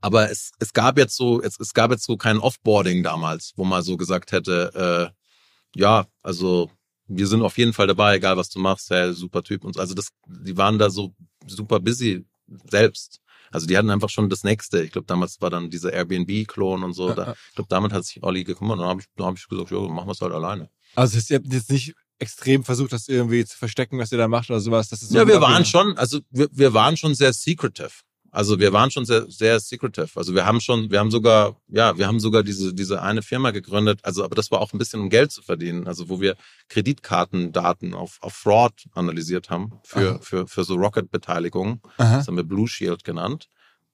aber 0.02 0.30
es, 0.30 0.52
es 0.60 0.74
gab 0.74 0.98
jetzt 0.98 1.15
so, 1.15 1.41
es, 1.41 1.60
es 1.60 1.74
gab 1.74 1.91
jetzt 1.91 2.04
so 2.04 2.17
kein 2.17 2.39
Offboarding 2.39 3.04
damals, 3.04 3.54
wo 3.56 3.63
man 3.63 3.84
so 3.84 3.98
gesagt 3.98 4.32
hätte, 4.32 5.13
äh, 5.15 5.80
ja, 5.80 6.08
also 6.24 6.71
wir 7.08 7.28
sind 7.28 7.41
auf 7.41 7.58
jeden 7.58 7.74
Fall 7.74 7.88
dabei, 7.88 8.15
egal 8.15 8.38
was 8.38 8.50
du 8.50 8.60
machst, 8.60 8.89
hey, 8.89 9.13
super 9.13 9.43
Typ 9.43 9.63
und 9.63 9.74
so. 9.74 9.80
Also 9.80 9.93
das, 9.93 10.10
die 10.28 10.58
waren 10.58 10.80
da 10.80 10.89
so 10.89 11.13
super 11.45 11.80
busy 11.80 12.26
selbst. 12.69 13.21
Also 13.56 13.68
die 13.68 13.78
hatten 13.78 13.89
einfach 13.89 14.10
schon 14.10 14.30
das 14.30 14.44
nächste. 14.44 14.84
Ich 14.84 14.91
glaube, 14.91 15.08
damals 15.08 15.39
war 15.39 15.50
dann 15.50 15.70
dieser 15.70 15.94
Airbnb-Klon 15.94 16.84
und 16.84 16.91
so. 16.91 17.13
Da, 17.13 17.36
ich 17.50 17.56
glaube, 17.56 17.70
damit 17.70 17.94
hat 17.94 18.04
sich 18.04 18.22
Olli 18.22 18.44
gekümmert 18.44 18.74
und 18.74 18.82
dann 18.82 18.89
habe 18.89 19.00
ich, 19.00 19.08
dann 19.15 19.28
hab 19.28 19.38
ich 19.38 19.48
gesagt, 19.48 19.72
ja, 19.72 19.80
machen 19.80 20.08
wir 20.08 20.12
es 20.12 20.20
halt 20.20 20.34
alleine. 20.34 20.70
Also 20.94 21.18
ihr 21.30 21.38
habt 21.38 21.54
jetzt 21.54 21.72
nicht 21.72 21.94
extrem 22.20 22.65
versucht, 22.65 22.91
das 22.91 23.08
irgendwie 23.08 23.46
zu 23.46 23.58
verstecken, 23.58 23.98
was 23.98 24.12
ihr 24.12 24.18
da 24.18 24.28
macht 24.28 24.50
oder 24.50 24.60
sowas. 24.60 24.89
Das 24.89 25.02
ist 25.02 25.10
so 25.10 25.18
ja, 25.18 25.26
wir 25.26 25.39
waren 25.39 25.63
schon, 25.63 25.98
also 25.98 26.20
wir, 26.30 26.50
wir 26.52 26.74
waren 26.74 26.98
schon 26.98 27.15
sehr 27.15 27.32
secretive. 27.32 27.91
Also 28.36 28.60
wir 28.60 28.74
waren 28.74 28.91
schon 28.91 29.06
sehr, 29.06 29.32
sehr 29.32 29.62
secretive. 29.62 30.10
Also 30.15 30.36
wir 30.36 30.45
haben 30.45 30.60
schon, 30.60 30.91
wir 30.91 31.00
haben 31.00 31.10
sogar, 31.10 31.56
ja, 31.69 31.98
wir 31.98 32.06
haben 32.06 32.19
sogar 32.19 32.43
diese, 32.43 32.74
diese 32.74 33.02
eine 33.02 33.21
Firma 33.21 33.52
gegründet. 33.52 34.02
Also, 34.04 34.26
aber 34.26 34.36
das 34.36 34.52
war 34.52 34.60
auch 34.60 34.74
ein 34.74 34.78
bisschen 34.78 35.00
um 35.00 35.10
Geld 35.10 35.32
zu 35.32 35.41
verdienen. 35.41 35.88
Also 35.88 36.10
wo 36.10 36.19
wir 36.19 36.36
Kreditkartendaten 36.67 37.93
auf, 37.93 38.17
auf 38.19 38.34
Fraud 38.34 38.74
analysiert 38.93 39.50
haben 39.50 39.80
für, 39.86 40.15
Aha. 40.15 40.19
für, 40.21 40.48
für 40.50 40.65
so 40.65 40.76
Rocket-Beteiligungen. 40.76 41.82
Das 41.98 42.28
haben 42.28 42.36
wir 42.36 42.43
Blue 42.43 42.67
Shield 42.67 43.06
genannt. 43.06 43.48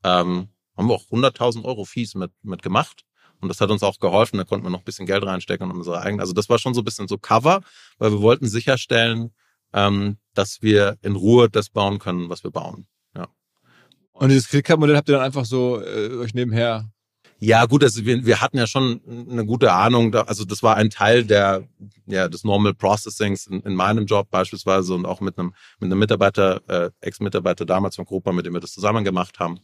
Ähm, 0.03 0.47
haben 0.75 0.87
wir 0.87 0.95
auch 0.95 1.05
100.000 1.11 1.63
Euro 1.63 1.85
Fees 1.85 2.15
mit, 2.15 2.31
mit 2.41 2.63
gemacht. 2.63 3.03
Und 3.41 3.49
das 3.49 3.61
hat 3.61 3.69
uns 3.69 3.83
auch 3.83 3.99
geholfen. 3.99 4.37
Da 4.37 4.43
konnten 4.43 4.65
wir 4.65 4.71
noch 4.71 4.79
ein 4.79 4.85
bisschen 4.85 5.05
Geld 5.05 5.23
reinstecken 5.23 5.69
und 5.69 5.77
unsere 5.77 6.01
eigenen. 6.01 6.19
Also 6.19 6.33
das 6.33 6.49
war 6.49 6.57
schon 6.57 6.73
so 6.73 6.81
ein 6.81 6.85
bisschen 6.85 7.07
so 7.07 7.19
Cover, 7.19 7.61
weil 7.99 8.11
wir 8.11 8.21
wollten 8.21 8.47
sicherstellen, 8.47 9.29
ähm, 9.71 10.17
dass 10.33 10.63
wir 10.63 10.97
in 11.03 11.15
Ruhe 11.15 11.47
das 11.47 11.69
bauen 11.69 11.99
können, 11.99 12.29
was 12.29 12.43
wir 12.43 12.49
bauen. 12.49 12.87
Und 14.21 14.29
dieses 14.29 14.49
Kreditkartenmodell 14.49 14.95
habt 14.95 15.09
ihr 15.09 15.15
dann 15.15 15.25
einfach 15.25 15.45
so 15.45 15.81
äh, 15.81 16.15
euch 16.17 16.35
nebenher. 16.35 16.87
Ja, 17.39 17.65
gut, 17.65 17.83
also 17.83 18.05
wir, 18.05 18.23
wir 18.23 18.39
hatten 18.39 18.55
ja 18.55 18.67
schon 18.67 19.01
eine 19.31 19.47
gute 19.47 19.73
Ahnung. 19.73 20.11
Da, 20.11 20.21
also 20.21 20.45
das 20.45 20.61
war 20.61 20.75
ein 20.75 20.91
Teil 20.91 21.25
der, 21.25 21.67
ja, 22.05 22.27
des 22.27 22.43
Normal 22.43 22.75
Processings 22.75 23.47
in, 23.47 23.61
in 23.61 23.73
meinem 23.73 24.05
Job 24.05 24.29
beispielsweise 24.29 24.93
und 24.93 25.07
auch 25.07 25.21
mit 25.21 25.39
einem, 25.39 25.55
mit 25.79 25.87
einem 25.87 25.97
Mitarbeiter, 25.97 26.61
äh, 26.67 26.91
Ex-Mitarbeiter 27.01 27.65
damals 27.65 27.95
von 27.95 28.05
Gruppe, 28.05 28.31
mit 28.31 28.45
dem 28.45 28.53
wir 28.53 28.59
das 28.59 28.73
zusammen 28.73 29.03
gemacht 29.03 29.39
haben. 29.39 29.59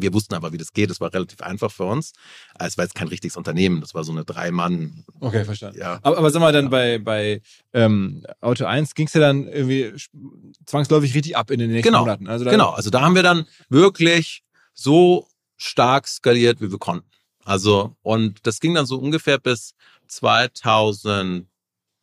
Wir 0.00 0.14
wussten 0.14 0.34
aber, 0.34 0.52
wie 0.52 0.58
das 0.58 0.72
geht. 0.72 0.90
Es 0.90 1.00
war 1.00 1.12
relativ 1.12 1.40
einfach 1.40 1.70
für 1.70 1.84
uns. 1.84 2.12
Es 2.58 2.76
war 2.78 2.84
jetzt 2.84 2.94
kein 2.94 3.08
richtiges 3.08 3.36
Unternehmen. 3.36 3.80
Das 3.80 3.94
war 3.94 4.04
so 4.04 4.12
eine 4.12 4.24
Drei-Mann. 4.24 5.04
Okay, 5.20 5.44
verstanden. 5.44 5.78
Ja. 5.78 5.98
Aber, 6.02 6.18
aber 6.18 6.30
sag 6.30 6.40
mal, 6.40 6.52
dann 6.52 6.70
bei, 6.70 6.98
bei 6.98 7.40
ähm, 7.72 8.24
Auto 8.40 8.64
1 8.64 8.94
ging 8.94 9.06
es 9.06 9.14
ja 9.14 9.20
dann 9.20 9.46
irgendwie 9.46 9.92
zwangsläufig 10.66 11.14
richtig 11.14 11.36
ab 11.36 11.50
in 11.50 11.58
den 11.58 11.70
nächsten 11.70 11.92
Genau, 11.92 12.00
Monaten. 12.00 12.28
Also 12.28 12.44
Genau, 12.44 12.70
also 12.70 12.90
da 12.90 13.00
haben 13.00 13.14
wir 13.14 13.22
dann 13.22 13.46
wirklich 13.68 14.42
so 14.74 15.26
stark 15.56 16.06
skaliert, 16.06 16.60
wie 16.60 16.70
wir 16.70 16.78
konnten. 16.78 17.08
Also, 17.44 17.96
und 18.02 18.46
das 18.46 18.60
ging 18.60 18.74
dann 18.74 18.86
so 18.86 18.98
ungefähr 18.98 19.38
bis 19.38 19.74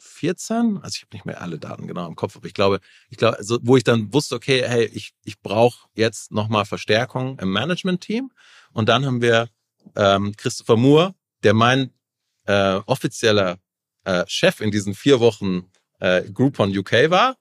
2014. 0.05 0.79
Also 0.81 0.95
ich 0.95 1.01
habe 1.01 1.15
nicht 1.15 1.25
mehr 1.25 1.41
alle 1.41 1.59
Daten 1.59 1.87
genau 1.87 2.07
im 2.07 2.15
Kopf, 2.15 2.35
aber 2.35 2.45
ich 2.45 2.53
glaube, 2.53 2.79
ich 3.09 3.17
glaube, 3.17 3.37
also, 3.37 3.59
wo 3.61 3.77
ich 3.77 3.83
dann 3.83 4.13
wusste, 4.13 4.35
okay, 4.35 4.63
hey, 4.65 4.85
ich, 4.85 5.13
ich 5.23 5.41
brauche 5.41 5.87
jetzt 5.95 6.31
nochmal 6.31 6.65
Verstärkung 6.65 7.39
im 7.39 7.51
Management-Team. 7.51 8.31
Und 8.73 8.89
dann 8.89 9.05
haben 9.05 9.21
wir 9.21 9.49
ähm, 9.95 10.33
Christopher 10.37 10.77
Moore, 10.77 11.15
der 11.43 11.53
mein 11.53 11.91
äh, 12.45 12.79
offizieller 12.85 13.59
äh, 14.03 14.23
Chef 14.27 14.61
in 14.61 14.71
diesen 14.71 14.93
vier 14.93 15.19
Wochen 15.19 15.71
äh, 15.99 16.23
Groupon 16.31 16.75
UK 16.75 17.09
war. 17.09 17.35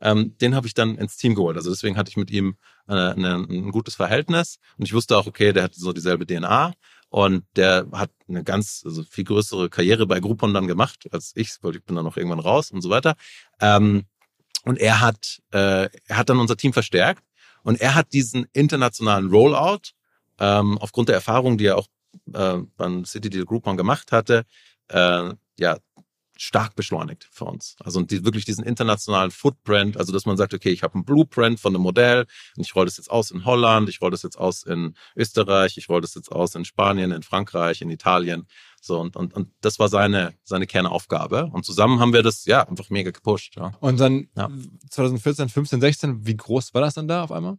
Ähm, 0.00 0.36
den 0.38 0.54
habe 0.54 0.66
ich 0.66 0.74
dann 0.74 0.96
ins 0.96 1.16
Team 1.16 1.34
geholt. 1.34 1.56
Also 1.56 1.70
deswegen 1.70 1.96
hatte 1.96 2.10
ich 2.10 2.16
mit 2.16 2.30
ihm 2.30 2.56
äh, 2.86 2.92
eine, 2.92 3.34
ein 3.34 3.72
gutes 3.72 3.96
Verhältnis 3.96 4.58
und 4.76 4.86
ich 4.86 4.94
wusste 4.94 5.16
auch, 5.16 5.26
okay, 5.26 5.52
der 5.52 5.64
hat 5.64 5.74
so 5.74 5.92
dieselbe 5.92 6.24
DNA 6.24 6.72
und 7.10 7.44
der 7.56 7.86
hat 7.92 8.10
eine 8.28 8.44
ganz, 8.44 8.82
also 8.84 9.02
viel 9.02 9.24
größere 9.24 9.70
Karriere 9.70 10.06
bei 10.06 10.20
Groupon 10.20 10.52
dann 10.52 10.66
gemacht 10.66 11.08
als 11.10 11.32
ich, 11.34 11.56
weil 11.62 11.76
ich 11.76 11.84
bin 11.84 11.96
dann 11.96 12.04
noch 12.04 12.16
irgendwann 12.16 12.40
raus 12.40 12.70
und 12.70 12.82
so 12.82 12.90
weiter. 12.90 13.14
Ähm, 13.60 14.04
und 14.64 14.78
er 14.78 15.00
hat, 15.00 15.40
äh, 15.52 15.88
er 16.06 16.16
hat 16.16 16.28
dann 16.28 16.40
unser 16.40 16.56
Team 16.56 16.72
verstärkt 16.72 17.24
und 17.62 17.80
er 17.80 17.94
hat 17.94 18.12
diesen 18.12 18.46
internationalen 18.52 19.30
Rollout 19.30 19.92
ähm, 20.38 20.78
aufgrund 20.78 21.08
der 21.08 21.16
Erfahrung, 21.16 21.58
die 21.58 21.66
er 21.66 21.78
auch 21.78 21.86
äh, 22.34 22.58
beim 22.76 23.04
City 23.04 23.30
Deal 23.30 23.44
Groupon 23.44 23.76
gemacht 23.76 24.12
hatte, 24.12 24.44
äh, 24.88 25.32
ja 25.58 25.78
stark 26.40 26.76
beschleunigt 26.76 27.28
für 27.30 27.44
uns. 27.44 27.76
Also 27.80 27.98
und 27.98 28.10
die, 28.12 28.24
wirklich 28.24 28.44
diesen 28.44 28.64
internationalen 28.64 29.32
Footprint, 29.32 29.96
also 29.96 30.12
dass 30.12 30.24
man 30.24 30.36
sagt, 30.36 30.54
okay, 30.54 30.70
ich 30.70 30.84
habe 30.84 30.94
einen 30.94 31.04
Blueprint 31.04 31.58
von 31.58 31.74
einem 31.74 31.82
Modell 31.82 32.26
und 32.56 32.64
ich 32.64 32.74
roll 32.76 32.86
das 32.86 32.96
jetzt 32.96 33.10
aus 33.10 33.32
in 33.32 33.44
Holland, 33.44 33.88
ich 33.88 34.00
roll 34.00 34.12
das 34.12 34.22
jetzt 34.22 34.38
aus 34.38 34.62
in 34.62 34.94
Österreich, 35.16 35.76
ich 35.76 35.88
roll 35.88 36.00
das 36.00 36.14
jetzt 36.14 36.30
aus 36.30 36.54
in 36.54 36.64
Spanien, 36.64 37.10
in 37.10 37.24
Frankreich, 37.24 37.82
in 37.82 37.90
Italien. 37.90 38.46
So 38.80 39.00
und 39.00 39.16
und, 39.16 39.34
und 39.34 39.50
das 39.60 39.80
war 39.80 39.88
seine 39.88 40.34
seine 40.44 40.68
Kernaufgabe 40.68 41.46
und 41.52 41.64
zusammen 41.64 41.98
haben 41.98 42.12
wir 42.12 42.22
das 42.22 42.44
ja 42.44 42.66
einfach 42.66 42.88
mega 42.88 43.10
gepusht. 43.10 43.56
Ja. 43.56 43.72
Und 43.80 43.98
dann 43.98 44.28
Ja. 44.36 44.48
2014, 44.90 45.48
15, 45.48 45.80
16, 45.80 46.26
wie 46.26 46.36
groß 46.36 46.72
war 46.72 46.80
das 46.82 46.94
dann 46.94 47.08
da 47.08 47.24
auf 47.24 47.32
einmal? 47.32 47.58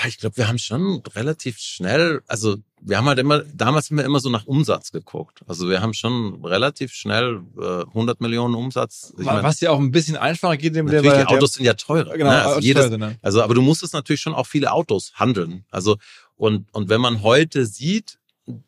Ah, 0.00 0.06
Ich 0.08 0.18
glaube, 0.18 0.36
wir 0.36 0.48
haben 0.48 0.58
schon 0.58 1.02
relativ 1.14 1.58
schnell, 1.58 2.22
also 2.26 2.56
wir 2.80 2.98
haben 2.98 3.06
halt 3.06 3.18
immer, 3.18 3.40
damals 3.40 3.90
haben 3.90 3.98
wir 3.98 4.04
immer 4.04 4.20
so 4.20 4.28
nach 4.30 4.46
Umsatz 4.46 4.90
geguckt. 4.90 5.40
Also 5.46 5.68
wir 5.68 5.80
haben 5.80 5.94
schon 5.94 6.44
relativ 6.44 6.92
schnell 6.92 7.42
äh, 7.58 7.82
100 7.84 8.20
Millionen 8.20 8.54
Umsatz. 8.54 9.12
Ich 9.18 9.24
mein, 9.24 9.42
Was 9.42 9.60
ja 9.60 9.70
auch 9.70 9.78
ein 9.78 9.90
bisschen 9.90 10.16
einfacher 10.16 10.56
geht, 10.56 10.74
dem 10.74 10.86
natürlich, 10.86 11.12
die 11.12 11.26
Autos 11.26 11.54
sind 11.54 11.64
ja 11.64 11.74
teurer. 11.74 12.16
genau, 12.16 12.30
ne? 12.30 12.42
also, 12.42 12.60
jedes, 12.60 12.88
sind, 12.88 13.00
ne? 13.00 13.18
also, 13.22 13.42
aber 13.42 13.54
du 13.54 13.62
musstest 13.62 13.94
natürlich 13.94 14.20
schon 14.20 14.34
auch 14.34 14.46
viele 14.46 14.72
Autos 14.72 15.12
handeln. 15.14 15.64
Also, 15.70 15.98
und, 16.36 16.72
und 16.72 16.88
wenn 16.88 17.00
man 17.00 17.22
heute 17.22 17.66
sieht, 17.66 18.18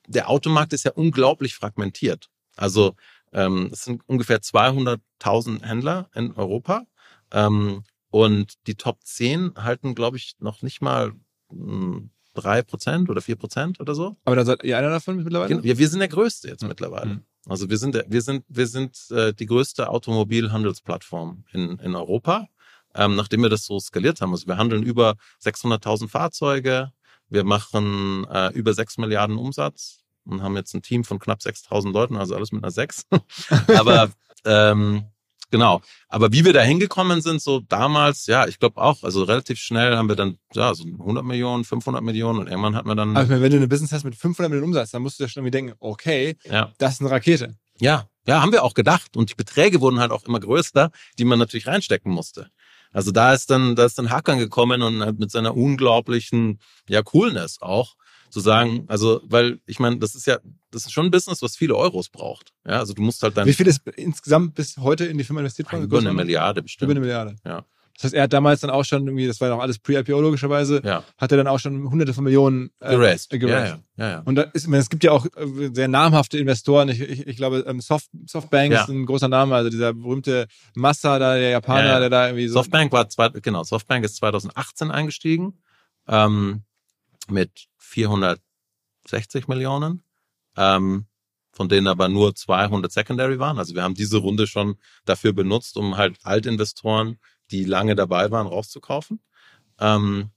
der 0.07 0.29
Automarkt 0.29 0.73
ist 0.73 0.85
ja 0.85 0.93
unglaublich 0.93 1.55
fragmentiert. 1.55 2.29
Also, 2.57 2.95
ähm, 3.33 3.71
es 3.73 3.85
sind 3.85 4.03
ungefähr 4.07 4.41
200.000 4.41 5.65
Händler 5.65 6.09
in 6.15 6.33
Europa. 6.33 6.85
Ähm, 7.33 7.83
und 8.15 8.65
die 8.69 8.77
Top 8.77 8.99
10 9.03 9.55
halten, 9.57 9.97
glaube 9.97 10.19
ich, 10.19 10.37
noch 10.39 10.63
nicht 10.63 10.81
mal 10.81 11.15
mh, 11.51 12.03
drei 12.33 12.63
Prozent 12.63 13.11
oder 13.11 13.21
vier 13.21 13.35
Prozent 13.35 13.81
oder 13.81 13.97
so. 13.97 14.17
Aber 14.25 14.37
da 14.37 14.45
seid 14.45 14.63
ihr 14.63 14.79
einer 14.79 14.91
davon 14.91 15.17
mittlerweile? 15.17 15.49
Genau, 15.49 15.65
Wir, 15.65 15.89
sind 15.89 15.99
der 15.99 16.07
größte 16.07 16.47
jetzt 16.47 16.63
mittlerweile. 16.63 17.15
Mhm. 17.15 17.25
Also 17.49 17.69
wir 17.69 17.77
sind, 17.77 18.01
wir 18.07 18.23
sind, 18.23 18.45
wir 18.47 18.69
sind 18.69 19.11
äh, 19.11 19.35
die 19.35 19.47
größte 19.47 19.89
Automobilhandelsplattform 19.89 21.43
in, 21.51 21.81
in 21.81 21.97
Europa, 21.97 22.47
ähm, 22.95 23.17
nachdem 23.17 23.43
wir 23.43 23.49
das 23.49 23.65
so 23.65 23.81
skaliert 23.81 24.21
haben. 24.21 24.31
Also 24.31 24.47
wir 24.47 24.59
handeln 24.59 24.85
über 24.85 25.17
600.000 25.43 26.07
Fahrzeuge, 26.07 26.93
wir 27.31 27.43
machen 27.43 28.29
äh, 28.31 28.53
über 28.53 28.75
6 28.75 28.99
Milliarden 28.99 29.39
Umsatz 29.39 30.05
und 30.25 30.41
haben 30.41 30.55
jetzt 30.55 30.73
ein 30.73 30.83
Team 30.83 31.03
von 31.03 31.19
knapp 31.19 31.41
6.000 31.41 31.93
Leuten, 31.93 32.15
also 32.17 32.37
alles 32.37 32.53
mit 32.53 32.63
einer 32.63 32.71
6. 32.71 33.07
Aber 33.75 34.13
ähm, 34.45 35.07
genau. 35.55 35.81
Aber 36.09 36.33
wie 36.33 36.45
wir 36.45 36.53
da 36.53 36.63
hingekommen 36.63 37.21
sind, 37.21 37.41
so 37.41 37.61
damals, 37.61 38.27
ja, 38.27 38.49
ich 38.49 38.59
glaube 38.59 38.81
auch, 38.81 39.05
also 39.05 39.23
relativ 39.23 39.61
schnell 39.61 39.97
haben 39.97 40.09
wir 40.09 40.17
dann 40.17 40.37
ja 40.53 40.75
so 40.75 40.85
100 40.85 41.25
Millionen, 41.25 41.63
500 41.63 42.03
Millionen 42.03 42.41
und 42.41 42.49
irgendwann 42.49 42.75
hat 42.75 42.87
man 42.87 42.97
dann 42.97 43.17
Aber 43.17 43.41
wenn 43.41 43.51
du 43.53 43.57
eine 43.57 43.69
Business 43.69 43.93
hast 43.93 44.03
mit 44.03 44.17
500 44.17 44.51
Millionen 44.51 44.71
Umsatz, 44.71 44.91
dann 44.91 45.03
musst 45.03 45.21
du 45.21 45.25
ja 45.25 45.29
schon 45.29 45.43
irgendwie 45.43 45.53
denken, 45.53 45.75
okay, 45.79 46.37
ja 46.45 46.73
das 46.79 46.95
ist 46.95 47.01
eine 47.03 47.11
Rakete. 47.13 47.55
Ja, 47.79 48.09
ja, 48.27 48.43
haben 48.43 48.51
wir 48.51 48.65
auch 48.65 48.75
gedacht. 48.75 49.17
Und 49.17 49.31
die 49.31 49.35
Beträge 49.35 49.81
wurden 49.81 50.01
halt 50.01 50.11
auch 50.11 50.25
immer 50.25 50.41
größer, 50.41 50.91
die 51.19 51.25
man 51.25 51.39
natürlich 51.39 51.69
reinstecken 51.69 52.11
musste. 52.11 52.49
Also 52.93 53.13
da 53.13 53.33
ist 53.33 53.51
dann, 53.51 53.77
da 53.77 53.85
ist 53.85 53.99
dann 53.99 54.11
Hackern 54.11 54.39
gekommen 54.39 54.83
und 54.83 55.03
halt 55.03 55.21
mit 55.21 55.31
seiner 55.31 55.57
unglaublichen, 55.57 56.61
ja, 56.89 57.03
Coolness 57.03 57.61
auch 57.61 57.95
zu 58.35 58.41
sagen, 58.41 58.85
also, 58.89 59.21
weil 59.25 59.61
ich 59.65 59.79
meine, 59.79 59.97
das 59.99 60.15
ist 60.15 60.27
ja, 60.27 60.39
das 60.71 60.85
ist 60.85 60.93
schon 60.93 61.07
ein 61.07 61.11
Business, 61.11 61.41
was 61.41 61.57
viele 61.57 61.75
Euros 61.77 62.09
braucht. 62.11 62.53
Ja, 62.67 62.81
also 62.81 62.93
du 62.93 63.01
musst 63.01 63.23
halt 63.23 63.37
dann 63.37 63.47
Wie 63.47 63.55
viel 63.55 63.67
ist 63.67 63.81
insgesamt 63.97 64.55
bis 64.55 64.77
heute 64.77 65.05
in 65.07 65.17
die 65.17 65.25
Firma 65.25 65.41
investiert 65.41 65.73
worden? 65.73 65.85
über 65.85 65.99
eine 65.99 66.13
Milliarde 66.13 66.63
bestimmt. 66.63 66.91
Über 66.91 66.93
eine 66.93 67.01
Milliarde. 67.01 67.37
Ja. 67.47 67.65
Das 67.95 68.03
heißt, 68.07 68.15
er 68.15 68.25
hat 68.25 68.33
damals 68.33 68.61
dann 68.61 68.71
auch 68.71 68.85
schon 68.85 69.07
irgendwie, 69.07 69.29
das 69.29 69.41
war 69.41 69.47
ja 69.47 69.55
auch 69.55 69.61
alles 69.61 69.79
pre-IPO 69.79 70.21
logischerweise, 70.21 70.83
Ja. 70.85 71.05
hat 71.17 71.31
er 71.31 71.39
dann 71.39 71.47
auch 71.47 71.61
schon 71.61 71.89
hunderte 71.89 72.13
von 72.13 72.25
Millionen 72.25 72.71
äh, 72.81 72.91
Geraced. 72.91 73.33
äh, 73.33 73.37
Ja, 73.37 73.47
geraced. 73.47 73.79
ja, 73.97 74.05
ja, 74.05 74.11
ja. 74.15 74.23
Und 74.25 74.35
da 74.35 74.43
ist, 74.43 74.67
meine, 74.67 74.81
es 74.83 74.91
gibt 74.91 75.05
ja 75.05 75.13
auch 75.13 75.25
äh, 75.27 75.71
sehr 75.73 75.87
namhafte 75.87 76.37
Investoren. 76.39 76.89
Ich, 76.89 77.01
ich, 77.01 77.25
ich 77.29 77.37
glaube, 77.37 77.65
ähm, 77.69 77.81
Soft, 77.81 78.09
Softbank 78.27 78.73
Ja. 78.73 78.83
ist 78.83 78.89
ein 78.89 79.07
großer 79.07 79.29
Name, 79.29 79.55
also 79.55 79.71
dieser 79.71 79.95
berühmte 79.95 80.49
Massa, 80.75 81.21
da 81.21 81.37
der 81.37 81.51
Japaner, 81.51 81.85
Ja, 81.85 81.93
ja. 81.93 82.01
der 82.01 82.11
da 82.11 82.27
irgendwie 82.27 82.49
so. 82.49 82.55
Softbank 82.55 82.91
war 82.91 83.09
zwei, 83.09 83.29
genau, 83.29 83.63
Softbank 83.63 84.05
ist 84.05 84.17
2018 84.17 84.91
eingestiegen 84.91 85.61
ähm, 86.09 86.63
mit 87.31 87.67
460 87.95 89.49
Millionen, 89.49 90.03
ähm, 90.57 91.07
von 91.53 91.69
denen 91.69 91.87
aber 91.87 92.09
nur 92.09 92.35
200 92.35 92.91
Secondary 92.91 93.39
waren. 93.39 93.59
Also 93.59 93.75
wir 93.75 93.83
haben 93.83 93.95
diese 93.95 94.19
Runde 94.19 94.47
schon 94.47 94.77
dafür 95.05 95.33
benutzt, 95.33 95.77
um 95.77 95.97
halt 95.97 96.19
Altinvestoren, 96.25 97.19
die 97.51 97.65
lange 97.65 97.95
dabei 97.95 98.31
waren, 98.31 98.47
rauszukaufen. 98.47 99.21
Ähm, 99.79 100.31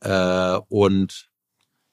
äh, 0.00 0.58
und 0.68 1.28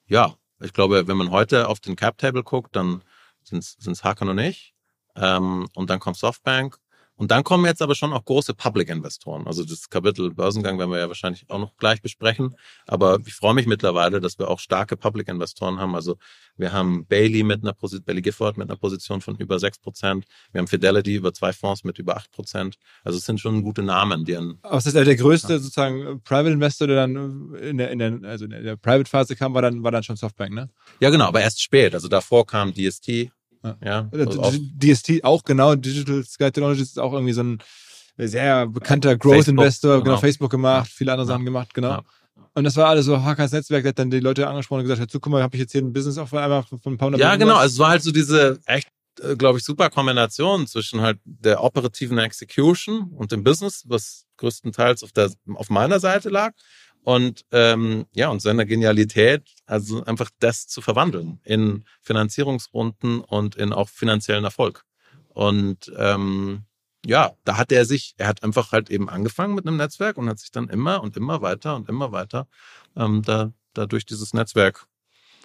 ja, 0.08 0.36
ich 0.62 0.74
glaube, 0.74 1.08
wenn 1.08 1.18
man 1.18 1.32
heute 1.32 1.68
auf 1.68 1.80
den 1.80 1.96
Cap 1.96 2.18
Table 2.18 2.44
guckt, 2.44 2.76
dann 2.76 3.04
sind 3.44 3.64
es 3.64 4.04
Hakan 4.04 4.30
und 4.30 4.40
ich. 4.40 4.74
Ähm, 5.16 5.68
und 5.74 5.90
dann 5.90 6.00
kommt 6.00 6.18
Softbank. 6.18 6.78
Und 7.20 7.32
dann 7.32 7.44
kommen 7.44 7.66
jetzt 7.66 7.82
aber 7.82 7.96
schon 7.96 8.14
auch 8.14 8.24
große 8.24 8.54
Public-Investoren. 8.54 9.46
Also 9.46 9.66
das 9.66 9.90
Kapitel 9.90 10.34
Börsengang 10.34 10.80
werden 10.80 10.90
wir 10.90 11.00
ja 11.00 11.10
wahrscheinlich 11.10 11.50
auch 11.50 11.60
noch 11.60 11.76
gleich 11.76 12.02
besprechen. 12.02 12.56
Aber 12.88 13.20
ich 13.26 13.34
freue 13.34 13.54
mich 13.54 13.68
mittlerweile, 13.68 14.22
dass 14.22 14.40
wir 14.40 14.48
auch 14.48 14.60
starke 14.60 14.96
Public-Investoren 14.96 15.82
haben. 15.82 15.96
Also 15.96 16.16
wir 16.56 16.72
haben 16.72 17.06
Bailey 17.08 17.44
mit 17.44 17.62
einer 17.62 17.74
Position, 17.74 18.06
Bailey 18.06 18.22
Gifford 18.22 18.58
mit 18.58 18.70
einer 18.70 18.78
Position 18.78 19.20
von 19.20 19.36
über 19.36 19.60
6 19.60 19.80
Prozent. 19.80 20.24
Wir 20.54 20.60
haben 20.60 20.70
Fidelity 20.70 21.16
über 21.16 21.34
zwei 21.34 21.52
Fonds 21.52 21.84
mit 21.84 22.00
über 22.00 22.16
8 22.16 22.32
Prozent. 22.32 22.78
Also 23.04 23.18
es 23.18 23.26
sind 23.26 23.42
schon 23.42 23.64
gute 23.64 23.84
Namen, 23.84 24.24
die 24.24 24.38
ein 24.38 24.58
Aber 24.62 24.78
es 24.78 24.86
ist 24.86 24.96
ja 24.96 25.04
der 25.04 25.18
größte 25.18 25.60
sozusagen 25.60 26.02
äh, 26.02 26.16
Private 26.20 26.52
Investor, 26.52 26.88
der 26.88 26.96
dann 26.96 27.54
äh, 27.56 27.70
in 27.70 27.78
der, 27.80 27.92
in 27.92 28.00
der, 28.00 28.20
also 28.24 28.46
in 28.46 28.52
der 28.52 28.78
Private 28.78 29.10
Phase 29.10 29.36
kam, 29.36 29.54
war 29.54 29.62
dann, 29.62 29.84
war 29.84 29.92
dann 29.92 30.04
schon 30.04 30.16
Softbank, 30.16 30.54
ne? 30.54 30.70
Ja, 31.02 31.10
genau, 31.10 31.26
aber 31.26 31.42
erst 31.42 31.62
spät. 31.62 31.94
Also 31.94 32.08
davor 32.08 32.46
kam 32.46 32.74
DST. 32.74 33.30
Ja. 33.64 33.78
Ja, 33.84 34.10
Äh, 34.14 34.26
also 34.26 34.42
auch, 34.42 34.54
DST 34.54 35.24
auch 35.24 35.44
genau, 35.44 35.76
Digital 35.76 36.24
Sky 36.24 36.52
Technologies 36.52 36.90
ist 36.90 37.00
auch 37.00 37.14
irgendwie 37.14 37.34
so 37.34 37.42
ein 37.44 37.60
sehr 38.18 38.68
bekannter 38.68 39.18
Growth 39.18 39.36
Facebook, 39.46 39.52
Investor, 39.60 39.92
genau, 39.96 40.04
genau. 40.04 40.18
Facebook 40.18 40.52
gemacht, 40.52 40.90
viele 40.94 41.12
andere 41.12 41.28
Ja. 41.28 41.34
Sachen 41.34 41.46
gemacht, 41.46 41.74
genau. 41.74 41.90
Ja. 41.90 42.04
Und 42.54 42.64
das 42.64 42.76
war 42.76 42.88
alles 42.88 43.06
so 43.06 43.22
Hakans 43.22 43.52
Netzwerk, 43.52 43.84
der 43.84 43.90
hat 43.90 44.00
dann 44.00 44.12
die 44.12 44.20
Leute 44.20 44.48
angesprochen 44.48 44.82
und 44.82 44.88
gesagt, 44.88 45.12
so, 45.12 45.20
guck 45.20 45.32
mal, 45.32 45.42
habe 45.42 45.56
ich 45.56 45.62
jetzt 45.62 45.72
hier 45.72 45.82
ein 45.82 45.94
Business 45.94 46.18
auf 46.18 46.34
einmal 46.34 46.64
von 46.64 46.80
von 46.80 46.94
ein 46.94 46.98
paar 46.98 47.08
hundert 47.08 47.22
Ja, 47.22 47.36
genau. 47.36 47.56
Also 47.56 47.74
es 47.76 47.80
war 47.80 47.90
halt 47.90 48.02
so 48.04 48.12
diese 48.12 48.60
echt, 48.66 48.88
glaube 49.38 49.60
ich, 49.60 49.66
super 49.66 49.90
Kombination 49.90 50.66
zwischen 50.68 51.02
halt 51.02 51.20
der 51.26 51.64
operativen 51.64 52.18
Execution 52.18 53.12
und 53.16 53.32
dem 53.32 53.44
Business, 53.44 53.84
was 53.88 54.26
größtenteils 54.38 55.04
auf 55.04 55.12
der 55.12 55.32
auf 55.56 55.70
meiner 55.70 56.00
Seite 56.00 56.30
lag. 56.30 56.54
Und 57.04 57.46
ähm, 57.52 58.06
ja, 58.14 58.30
und 58.30 58.42
seiner 58.42 58.66
Genialität, 58.66 59.44
also 59.66 60.04
einfach 60.04 60.30
das 60.40 60.68
zu 60.68 60.82
verwandeln 60.82 61.40
in 61.44 61.86
Finanzierungsrunden 62.02 63.22
und 63.22 63.56
in 63.56 63.74
auch 63.74 63.90
finanziellen 63.90 64.44
Erfolg. 64.44 64.84
Und 65.30 65.92
ähm, 65.98 66.64
ja, 67.06 67.32
da 67.46 67.58
hat 67.58 67.72
er 67.72 67.86
sich, 67.86 68.14
er 68.18 68.28
hat 68.28 68.44
einfach 68.44 68.72
halt 68.72 68.90
eben 68.90 69.10
angefangen 69.10 69.56
mit 69.56 69.66
einem 69.66 69.78
Netzwerk 69.78 70.18
und 70.18 70.28
hat 70.30 70.40
sich 70.40 70.52
dann 70.52 70.68
immer 70.70 71.02
und 71.02 71.16
immer 71.16 71.42
weiter 71.42 71.76
und 71.76 71.88
immer 71.88 72.12
weiter 72.12 72.48
ähm, 72.96 73.22
da, 73.24 73.54
da 73.74 73.86
durch 73.86 74.06
dieses 74.06 74.34
Netzwerk 74.34 74.86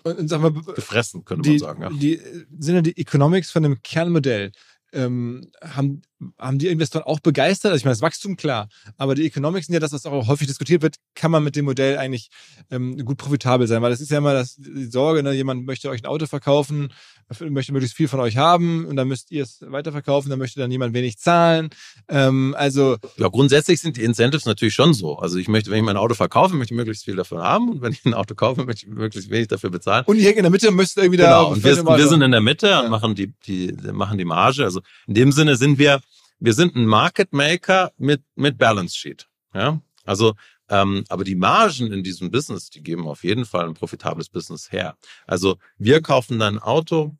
Und, 0.02 0.28
sag 0.28 0.40
mal, 0.40 0.52
gefressen, 0.52 1.24
könnte 1.24 1.48
die, 1.48 1.58
man 1.58 1.58
sagen. 1.58 1.82
Ja. 1.82 1.90
die 1.90 2.20
sind 2.58 2.74
ja 2.74 2.82
die 2.82 2.96
Economics 2.96 3.50
von 3.50 3.62
dem 3.62 3.82
Kernmodell. 3.82 4.52
Ähm, 4.92 5.50
haben, 5.60 6.02
haben 6.38 6.58
die 6.58 6.68
Investoren 6.68 7.02
auch 7.04 7.20
begeistert? 7.20 7.72
Also 7.72 7.80
ich 7.80 7.84
meine, 7.84 7.94
das 7.94 8.00
Wachstum 8.02 8.36
klar, 8.36 8.68
aber 8.96 9.14
die 9.14 9.26
Economics 9.26 9.66
sind 9.66 9.74
ja 9.74 9.80
das, 9.80 9.92
was 9.92 10.06
auch 10.06 10.26
häufig 10.28 10.46
diskutiert 10.46 10.80
wird. 10.82 10.96
Kann 11.14 11.30
man 11.30 11.42
mit 11.44 11.56
dem 11.56 11.64
Modell 11.64 11.98
eigentlich 11.98 12.28
ähm, 12.70 12.96
gut 13.04 13.18
profitabel 13.18 13.66
sein? 13.66 13.82
Weil 13.82 13.90
das 13.90 14.00
ist 14.00 14.10
ja 14.10 14.18
immer 14.18 14.32
das, 14.32 14.56
die 14.56 14.86
Sorge, 14.86 15.22
ne? 15.22 15.32
jemand 15.32 15.66
möchte 15.66 15.90
euch 15.90 16.02
ein 16.02 16.06
Auto 16.06 16.26
verkaufen, 16.26 16.92
möchte 17.40 17.72
möglichst 17.72 17.96
viel 17.96 18.08
von 18.08 18.20
euch 18.20 18.36
haben 18.36 18.84
und 18.86 18.96
dann 18.96 19.08
müsst 19.08 19.30
ihr 19.32 19.42
es 19.42 19.60
weiterverkaufen, 19.66 20.30
dann 20.30 20.38
möchte 20.38 20.60
dann 20.60 20.70
jemand 20.70 20.94
wenig 20.94 21.18
zahlen. 21.18 21.70
Ähm, 22.08 22.54
also 22.56 22.96
Ja, 23.16 23.28
grundsätzlich 23.28 23.80
sind 23.80 23.96
die 23.96 24.04
Incentives 24.04 24.46
natürlich 24.46 24.74
schon 24.74 24.94
so. 24.94 25.16
Also 25.18 25.38
ich 25.38 25.48
möchte, 25.48 25.70
wenn 25.70 25.78
ich 25.78 25.84
mein 25.84 25.96
Auto 25.96 26.14
verkaufe, 26.14 26.54
möchte 26.54 26.74
ich 26.74 26.76
möglichst 26.76 27.04
viel 27.04 27.16
davon 27.16 27.38
haben 27.38 27.68
und 27.70 27.82
wenn 27.82 27.92
ich 27.92 28.04
ein 28.04 28.14
Auto 28.14 28.34
kaufe, 28.34 28.64
möchte 28.64 28.86
ich 28.86 28.92
möglichst 28.92 29.30
wenig 29.30 29.48
dafür 29.48 29.70
bezahlen. 29.70 30.04
und 30.06 30.16
ihr 30.16 30.24
hängt 30.24 30.36
in 30.38 30.44
der 30.44 30.50
Mitte 30.52 30.68
und 30.68 30.76
müsst 30.76 30.96
irgendwie 30.96 31.18
Genau, 31.18 31.28
da. 31.28 31.42
und 31.42 31.64
wir, 31.64 31.84
wir 31.84 32.08
sind 32.08 32.22
in 32.22 32.30
der 32.30 32.40
Mitte 32.40 32.68
Ja. 32.68 32.80
und 32.80 32.90
machen 32.90 33.14
die, 33.14 33.32
die, 33.46 33.72
machen 33.92 34.18
die 34.18 34.24
Marge. 34.24 34.64
Also 34.64 34.80
in 35.06 35.14
dem 35.14 35.32
Sinne 35.32 35.56
sind 35.56 35.78
wir, 35.78 36.00
wir 36.44 36.52
sind 36.52 36.76
ein 36.76 36.84
Market 36.84 37.32
Maker 37.32 37.92
mit, 37.96 38.22
mit 38.34 38.58
Balance 38.58 38.94
Sheet. 38.94 39.26
Ja, 39.54 39.80
also, 40.04 40.34
ähm, 40.68 41.04
aber 41.08 41.24
die 41.24 41.36
Margen 41.36 41.90
in 41.90 42.02
diesem 42.02 42.30
Business, 42.30 42.68
die 42.68 42.82
geben 42.82 43.08
auf 43.08 43.24
jeden 43.24 43.46
Fall 43.46 43.66
ein 43.66 43.74
profitables 43.74 44.28
Business 44.28 44.70
her. 44.70 44.96
Also 45.26 45.56
wir 45.78 46.02
kaufen 46.02 46.38
dann 46.38 46.56
ein 46.56 46.62
Auto, 46.62 47.16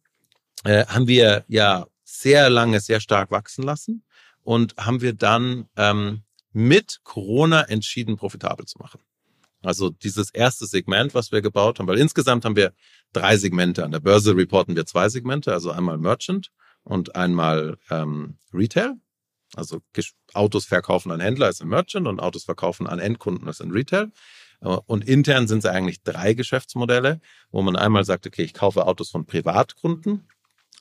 äh, 0.64 0.85
haben 0.87 1.09
wir 1.09 1.45
ja 1.49 1.87
sehr 2.05 2.51
lange, 2.51 2.81
sehr 2.81 3.01
stark 3.01 3.31
wachsen 3.31 3.64
lassen 3.64 4.05
und 4.43 4.77
haben 4.77 5.01
wir 5.01 5.14
dann 5.14 5.68
ähm, 5.77 6.22
mit 6.53 7.01
Corona 7.03 7.62
entschieden, 7.62 8.16
profitabel 8.16 8.66
zu 8.66 8.79
machen. 8.79 9.01
Also 9.62 9.89
dieses 9.89 10.29
erste 10.29 10.66
Segment, 10.66 11.14
was 11.14 11.33
wir 11.33 11.41
gebaut 11.41 11.79
haben, 11.79 11.87
weil 11.87 11.99
insgesamt 11.99 12.45
haben 12.45 12.57
wir 12.57 12.75
drei 13.14 13.39
Segmente. 13.39 13.85
An 13.85 13.93
der 13.93 14.01
Börse 14.01 14.37
reporten 14.37 14.77
wir 14.77 14.85
zwei 14.85 15.09
Segmente, 15.09 15.55
also 15.55 15.70
einmal 15.70 15.97
Merchant 15.97 16.51
und 16.83 17.16
einmal 17.16 17.79
ähm, 17.91 18.37
Retail. 18.53 18.97
Also 19.57 19.81
Autos 20.33 20.65
verkaufen 20.65 21.11
an 21.13 21.21
Händler 21.21 21.49
ist 21.49 21.63
ein 21.63 21.69
Merchant 21.69 22.07
und 22.07 22.21
Autos 22.21 22.45
verkaufen 22.45 22.87
an 22.87 22.99
Endkunden 22.99 23.49
ist 23.49 23.61
ein 23.61 23.71
Retail. 23.71 24.11
Äh, 24.61 24.69
Und 24.87 25.07
intern 25.07 25.47
sind 25.47 25.59
es 25.59 25.67
eigentlich 25.67 26.03
drei 26.03 26.35
Geschäftsmodelle, 26.35 27.21
wo 27.51 27.63
man 27.63 27.77
einmal 27.77 28.05
sagt, 28.05 28.27
okay, 28.27 28.43
ich 28.43 28.55
kaufe 28.55 28.87
Autos 28.87 29.11
von 29.11 29.27
Privatkunden, 29.27 30.29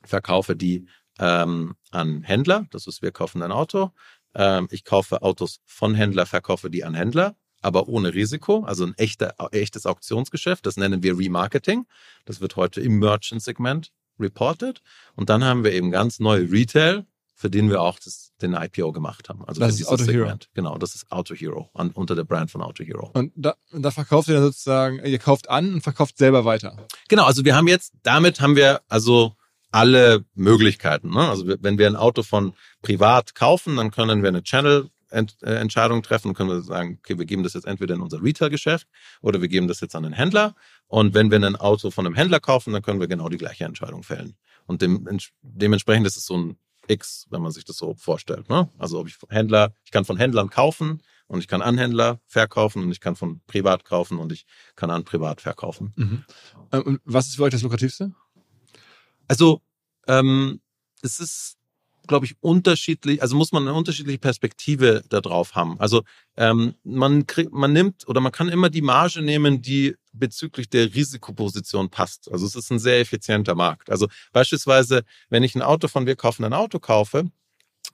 verkaufe 0.04 0.56
die 0.56 0.88
ähm, 1.20 1.76
an 1.92 2.24
Händler, 2.24 2.68
das 2.72 2.88
ist, 2.88 3.02
wir 3.02 3.12
kaufen 3.12 3.44
ein 3.44 3.52
Auto. 3.52 3.92
Ähm, 4.36 4.68
ich 4.72 4.84
kaufe 4.84 5.22
Autos 5.22 5.60
von 5.66 5.94
Händler, 5.96 6.26
verkaufe 6.26 6.70
die 6.70 6.84
an 6.84 6.96
Händler, 6.96 7.36
aber 7.62 7.88
ohne 7.88 8.14
Risiko, 8.14 8.64
also 8.64 8.86
ein 8.86 8.94
echter, 8.98 9.36
echtes 9.52 9.86
Auktionsgeschäft, 9.86 10.66
das 10.66 10.76
nennen 10.76 11.04
wir 11.04 11.18
Remarketing. 11.18 11.86
Das 12.26 12.42
wird 12.42 12.56
heute 12.56 12.82
im 12.82 13.00
Merchant-Segment 13.00 13.92
reported. 14.20 14.82
Und 15.16 15.30
dann 15.30 15.44
haben 15.44 15.64
wir 15.64 15.72
eben 15.72 15.92
ganz 15.92 16.20
neue 16.20 16.52
Retail, 16.52 17.06
für 17.44 17.50
den 17.50 17.70
wir 17.70 17.82
auch 17.82 18.00
das, 18.00 18.32
den 18.42 18.54
IPO 18.54 18.94
gemacht 18.94 19.28
haben. 19.28 19.44
Also 19.44 19.60
Das 19.60 19.76
für 19.76 19.82
ist 19.82 19.88
Auto 19.90 20.06
Hero. 20.06 20.24
Segment. 20.24 20.50
Genau, 20.54 20.78
das 20.78 20.96
ist 20.96 21.12
Auto 21.12 21.36
Hero, 21.36 21.70
an, 21.74 21.92
unter 21.92 22.16
der 22.16 22.24
Brand 22.24 22.50
von 22.50 22.62
Auto 22.62 22.86
Hero. 22.86 23.12
Und 23.14 23.34
da, 23.36 23.56
da 23.74 23.92
verkauft 23.92 24.30
ihr 24.30 24.36
dann 24.36 24.44
sozusagen, 24.44 25.04
ihr 25.04 25.20
kauft 25.20 25.50
an 25.50 25.74
und 25.74 25.82
verkauft 25.82 26.18
selber 26.18 26.46
weiter. 26.46 26.88
Genau, 27.10 27.26
also 27.26 27.44
wir 27.44 27.54
haben 27.54 27.68
jetzt, 27.68 27.92
damit 28.02 28.40
haben 28.40 28.56
wir 28.56 28.80
also 28.88 29.36
alle 29.72 30.24
Möglichkeiten. 30.36 31.10
Ne? 31.10 31.28
Also 31.28 31.46
wenn 31.60 31.78
wir 31.78 31.86
ein 31.86 31.98
Auto 31.98 32.24
von 32.24 32.54
privat 32.82 33.36
kaufen, 33.36 33.76
dann 33.76 33.92
können 33.92 34.22
wir 34.22 34.30
eine 34.30 34.44
Channel-Entscheidung 34.44 36.02
treffen 36.02 36.30
und 36.30 36.36
können 36.36 36.50
wir 36.50 36.62
sagen, 36.62 37.00
okay, 37.04 37.20
wir 37.20 37.26
geben 37.26 37.44
das 37.44 37.56
jetzt 37.56 37.68
entweder 37.68 37.96
in 37.96 38.00
unser 38.00 38.24
Retail-Geschäft 38.24 38.88
oder 39.22 39.42
wir 39.42 39.50
geben 39.50 39.68
das 39.68 39.82
jetzt 39.82 39.98
an 39.98 40.04
den 40.04 40.14
Händler. 40.14 40.56
Und 40.88 41.14
wenn 41.14 41.30
wir 41.30 41.44
ein 41.44 41.58
Auto 41.58 41.92
von 41.92 42.06
einem 42.06 42.16
Händler 42.16 42.40
kaufen, 42.40 42.72
dann 42.72 42.84
können 42.84 43.02
wir 43.02 43.10
genau 43.10 43.28
die 43.28 43.38
gleiche 43.38 43.66
Entscheidung 43.66 44.04
fällen. 44.04 44.38
Und 44.66 44.82
dem, 44.82 45.06
dementsprechend 45.42 46.08
ist 46.08 46.16
es 46.16 46.26
so 46.26 46.38
ein 46.38 46.58
X, 46.88 47.28
wenn 47.30 47.42
man 47.42 47.52
sich 47.52 47.66
das 47.66 47.78
so 47.78 47.96
vorstellt. 47.96 48.50
Ne? 48.50 48.70
Also 48.78 49.00
ob 49.00 49.08
ich 49.08 49.18
Händler, 49.30 49.74
ich 49.84 49.92
kann 49.92 50.06
von 50.06 50.18
Händlern 50.18 50.50
kaufen 50.50 51.02
und 51.28 51.40
ich 51.40 51.48
kann 51.48 51.62
an 51.62 51.78
Händler 51.78 52.20
verkaufen 52.28 52.84
und 52.84 52.92
ich 52.92 53.00
kann 53.00 53.16
von 53.16 53.42
privat 53.48 53.86
kaufen 53.86 54.18
und 54.18 54.32
ich 54.32 54.46
kann 54.76 54.90
an 54.90 55.04
privat 55.04 55.42
verkaufen. 55.42 55.94
Ähm, 56.72 56.84
Und 56.84 57.02
was 57.06 57.28
ist 57.28 57.36
für 57.38 57.44
euch 57.44 57.52
das 57.52 57.64
Lukrativste? 57.64 58.14
Also 59.28 59.62
ähm, 60.08 60.62
es 61.02 61.20
ist, 61.20 61.58
glaube 62.08 62.26
ich, 62.26 62.36
unterschiedlich, 62.42 63.22
also 63.22 63.36
muss 63.36 63.52
man 63.52 63.68
eine 63.68 63.76
unterschiedliche 63.78 64.20
Perspektive 64.20 65.04
darauf 65.10 65.56
haben. 65.56 65.80
Also 65.80 66.04
ähm, 66.38 66.76
man 66.84 67.28
kriegt, 67.28 67.52
man 67.52 67.74
nimmt 67.74 68.08
oder 68.08 68.22
man 68.22 68.32
kann 68.32 68.50
immer 68.50 68.70
die 68.70 68.82
Marge 68.82 69.22
nehmen, 69.22 69.62
die 69.62 69.96
bezüglich 70.12 70.70
der 70.70 70.94
Risikoposition 70.94 71.90
passt. 71.90 72.32
Also 72.32 72.46
es 72.46 72.56
ist 72.56 72.72
ein 72.72 72.80
sehr 72.80 73.00
effizienter 73.00 73.56
Markt. 73.56 73.90
Also 73.90 74.08
beispielsweise, 74.32 75.04
wenn 75.30 75.44
ich 75.44 75.56
ein 75.56 75.62
Auto 75.62 75.88
von 75.88 76.06
wir 76.06 76.16
kaufen 76.16 76.44
ein 76.44 76.54
Auto 76.54 76.80
kaufe 76.80 77.30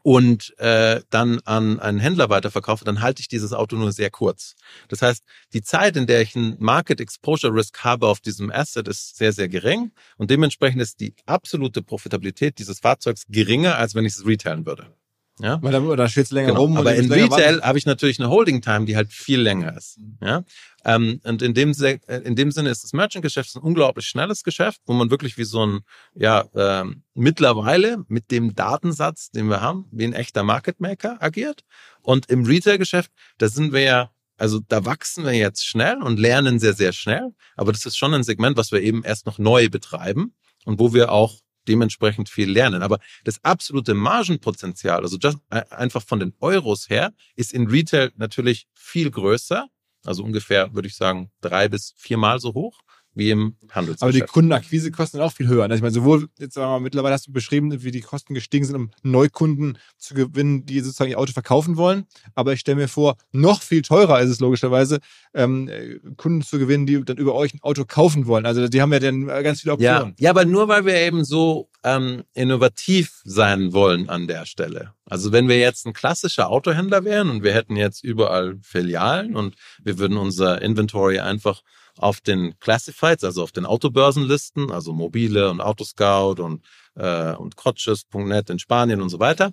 und 0.03 0.57
äh, 0.59 1.01
dann 1.09 1.39
an 1.45 1.79
einen 1.79 1.99
Händler 1.99 2.29
weiterverkaufe, 2.29 2.85
dann 2.85 3.01
halte 3.01 3.21
ich 3.21 3.27
dieses 3.27 3.53
Auto 3.53 3.75
nur 3.75 3.91
sehr 3.91 4.09
kurz. 4.09 4.55
Das 4.87 5.01
heißt, 5.01 5.23
die 5.53 5.61
Zeit, 5.61 5.97
in 5.97 6.07
der 6.07 6.21
ich 6.21 6.35
einen 6.35 6.55
Market 6.59 7.01
Exposure 7.01 7.53
Risk 7.53 7.83
habe 7.83 8.07
auf 8.07 8.19
diesem 8.19 8.51
Asset, 8.51 8.87
ist 8.87 9.17
sehr, 9.17 9.33
sehr 9.33 9.49
gering 9.49 9.91
und 10.17 10.29
dementsprechend 10.29 10.81
ist 10.81 10.99
die 10.99 11.13
absolute 11.25 11.81
Profitabilität 11.81 12.59
dieses 12.59 12.79
Fahrzeugs 12.79 13.23
geringer, 13.29 13.77
als 13.77 13.95
wenn 13.95 14.05
ich 14.05 14.13
es 14.13 14.25
retailen 14.25 14.65
würde. 14.65 14.93
Ja? 15.39 15.61
Weil 15.61 15.71
da, 15.71 15.79
da 15.95 16.09
steht 16.09 16.29
länger 16.31 16.49
Genau. 16.49 16.61
rum. 16.61 16.77
Aber 16.77 16.95
in 16.95 17.11
Retail 17.11 17.61
habe 17.61 17.77
ich 17.77 17.85
natürlich 17.85 18.19
eine 18.19 18.29
Holding 18.29 18.61
Time, 18.61 18.85
die 18.85 18.95
halt 18.95 19.11
viel 19.11 19.39
länger 19.41 19.75
ist. 19.77 19.99
Ja? 20.21 20.43
Ähm, 20.85 21.19
und 21.23 21.41
in 21.41 21.53
dem, 21.53 21.71
äh, 21.81 21.99
in 22.23 22.35
dem 22.35 22.51
Sinne 22.51 22.69
ist 22.69 22.83
das 22.83 22.93
Merchant-Geschäft 22.93 23.55
ein 23.55 23.61
unglaublich 23.61 24.05
schnelles 24.05 24.43
Geschäft, 24.43 24.81
wo 24.85 24.93
man 24.93 25.09
wirklich 25.11 25.37
wie 25.37 25.43
so 25.43 25.65
ein, 25.65 25.79
ja, 26.13 26.45
ähm, 26.55 27.03
mittlerweile 27.13 28.03
mit 28.07 28.31
dem 28.31 28.55
Datensatz, 28.55 29.31
den 29.31 29.47
wir 29.47 29.61
haben, 29.61 29.85
wie 29.91 30.05
ein 30.05 30.13
echter 30.13 30.43
Market 30.43 30.79
Maker 30.79 31.17
agiert. 31.21 31.63
Und 32.01 32.29
im 32.29 32.45
Retail-Geschäft, 32.45 33.11
da 33.37 33.47
sind 33.49 33.73
wir 33.73 33.81
ja, 33.81 34.11
also 34.37 34.59
da 34.67 34.85
wachsen 34.85 35.25
wir 35.25 35.33
jetzt 35.33 35.65
schnell 35.65 36.01
und 36.01 36.17
lernen 36.19 36.59
sehr, 36.59 36.73
sehr 36.73 36.93
schnell. 36.93 37.33
Aber 37.57 37.71
das 37.73 37.85
ist 37.85 37.97
schon 37.97 38.13
ein 38.13 38.23
Segment, 38.23 38.55
was 38.57 38.71
wir 38.71 38.81
eben 38.81 39.03
erst 39.03 39.25
noch 39.25 39.37
neu 39.37 39.69
betreiben 39.69 40.33
und 40.65 40.79
wo 40.79 40.93
wir 40.93 41.11
auch 41.11 41.39
dementsprechend 41.69 42.27
viel 42.29 42.51
lernen. 42.51 42.81
Aber 42.81 42.99
das 43.23 43.43
absolute 43.43 43.93
Margenpotenzial, 43.93 45.01
also 45.01 45.17
just, 45.17 45.37
einfach 45.49 46.03
von 46.03 46.19
den 46.19 46.33
Euros 46.39 46.89
her, 46.89 47.13
ist 47.35 47.53
in 47.53 47.67
Retail 47.67 48.11
natürlich 48.17 48.67
viel 48.73 49.09
größer. 49.11 49.67
Also 50.05 50.23
ungefähr, 50.23 50.73
würde 50.73 50.87
ich 50.87 50.95
sagen, 50.95 51.31
drei 51.41 51.67
bis 51.69 51.93
viermal 51.97 52.39
so 52.39 52.53
hoch 52.53 52.79
wie 53.19 53.29
im 53.29 53.41
Aber 53.41 53.53
die 53.53 53.73
Handelsgeschäft. 53.73 54.31
Kundenakquisekosten 54.31 55.19
sind 55.19 55.25
auch 55.25 55.33
viel 55.33 55.47
höher. 55.47 55.63
Also 55.63 55.75
ich 55.75 55.81
meine, 55.81 55.93
sowohl, 55.93 56.27
jetzt 56.39 56.55
sagen 56.55 56.67
wir 56.67 56.71
mal, 56.71 56.79
mittlerweile 56.79 57.13
hast 57.13 57.27
du 57.27 57.31
beschrieben, 57.31 57.83
wie 57.83 57.91
die 57.91 58.01
Kosten 58.01 58.33
gestiegen 58.33 58.65
sind, 58.65 58.75
um 58.75 58.91
Neukunden 59.03 59.77
zu 59.97 60.15
gewinnen, 60.15 60.65
die 60.65 60.79
sozusagen 60.79 61.11
ihr 61.11 61.19
Auto 61.19 61.33
verkaufen 61.33 61.77
wollen. 61.77 62.05
Aber 62.33 62.53
ich 62.53 62.61
stelle 62.61 62.77
mir 62.77 62.87
vor, 62.87 63.17
noch 63.31 63.61
viel 63.61 63.83
teurer 63.83 64.21
ist 64.21 64.29
es 64.29 64.39
logischerweise, 64.39 64.99
ähm, 65.33 65.67
äh, 65.67 65.99
Kunden 66.17 66.41
zu 66.41 66.57
gewinnen, 66.57 66.85
die 66.85 67.03
dann 67.03 67.17
über 67.17 67.35
euch 67.35 67.53
ein 67.53 67.61
Auto 67.61 67.85
kaufen 67.85 68.25
wollen. 68.25 68.45
Also 68.45 68.67
die 68.67 68.81
haben 68.81 68.91
ja 68.93 68.99
dann 68.99 69.29
äh, 69.29 69.43
ganz 69.43 69.61
viele 69.61 69.77
ja, 69.79 69.97
Optionen. 69.97 70.15
ja, 70.19 70.29
aber 70.31 70.45
nur 70.45 70.67
weil 70.67 70.85
wir 70.85 70.95
eben 70.95 71.23
so 71.23 71.69
ähm, 71.83 72.23
innovativ 72.33 73.21
sein 73.23 73.73
wollen 73.73 74.09
an 74.09 74.27
der 74.27 74.45
Stelle. 74.45 74.93
Also 75.05 75.31
wenn 75.31 75.47
wir 75.47 75.57
jetzt 75.57 75.85
ein 75.85 75.93
klassischer 75.93 76.49
Autohändler 76.49 77.03
wären 77.03 77.29
und 77.29 77.43
wir 77.43 77.53
hätten 77.53 77.75
jetzt 77.75 78.03
überall 78.03 78.57
Filialen 78.61 79.35
und 79.35 79.55
wir 79.83 79.97
würden 79.97 80.17
unser 80.17 80.61
Inventory 80.61 81.19
einfach 81.19 81.61
auf 81.99 82.21
den 82.21 82.57
Classifieds, 82.59 83.23
also 83.23 83.43
auf 83.43 83.51
den 83.51 83.65
Autobörsen 83.65 84.23
listen, 84.23 84.71
also 84.71 84.93
Mobile 84.93 85.49
und 85.49 85.61
Autoscout 85.61 86.41
und, 86.41 86.65
äh, 86.95 87.33
und 87.33 87.57
Crotches.net 87.57 88.49
in 88.49 88.57
Spanien 88.57 89.01
und 89.01 89.09
so 89.09 89.19
weiter, 89.19 89.51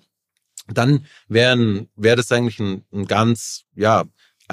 dann 0.68 1.06
wäre 1.28 1.86
das 1.96 2.32
eigentlich 2.32 2.60
ein, 2.60 2.84
ein 2.92 3.06
ganz, 3.06 3.64
ja, 3.74 4.04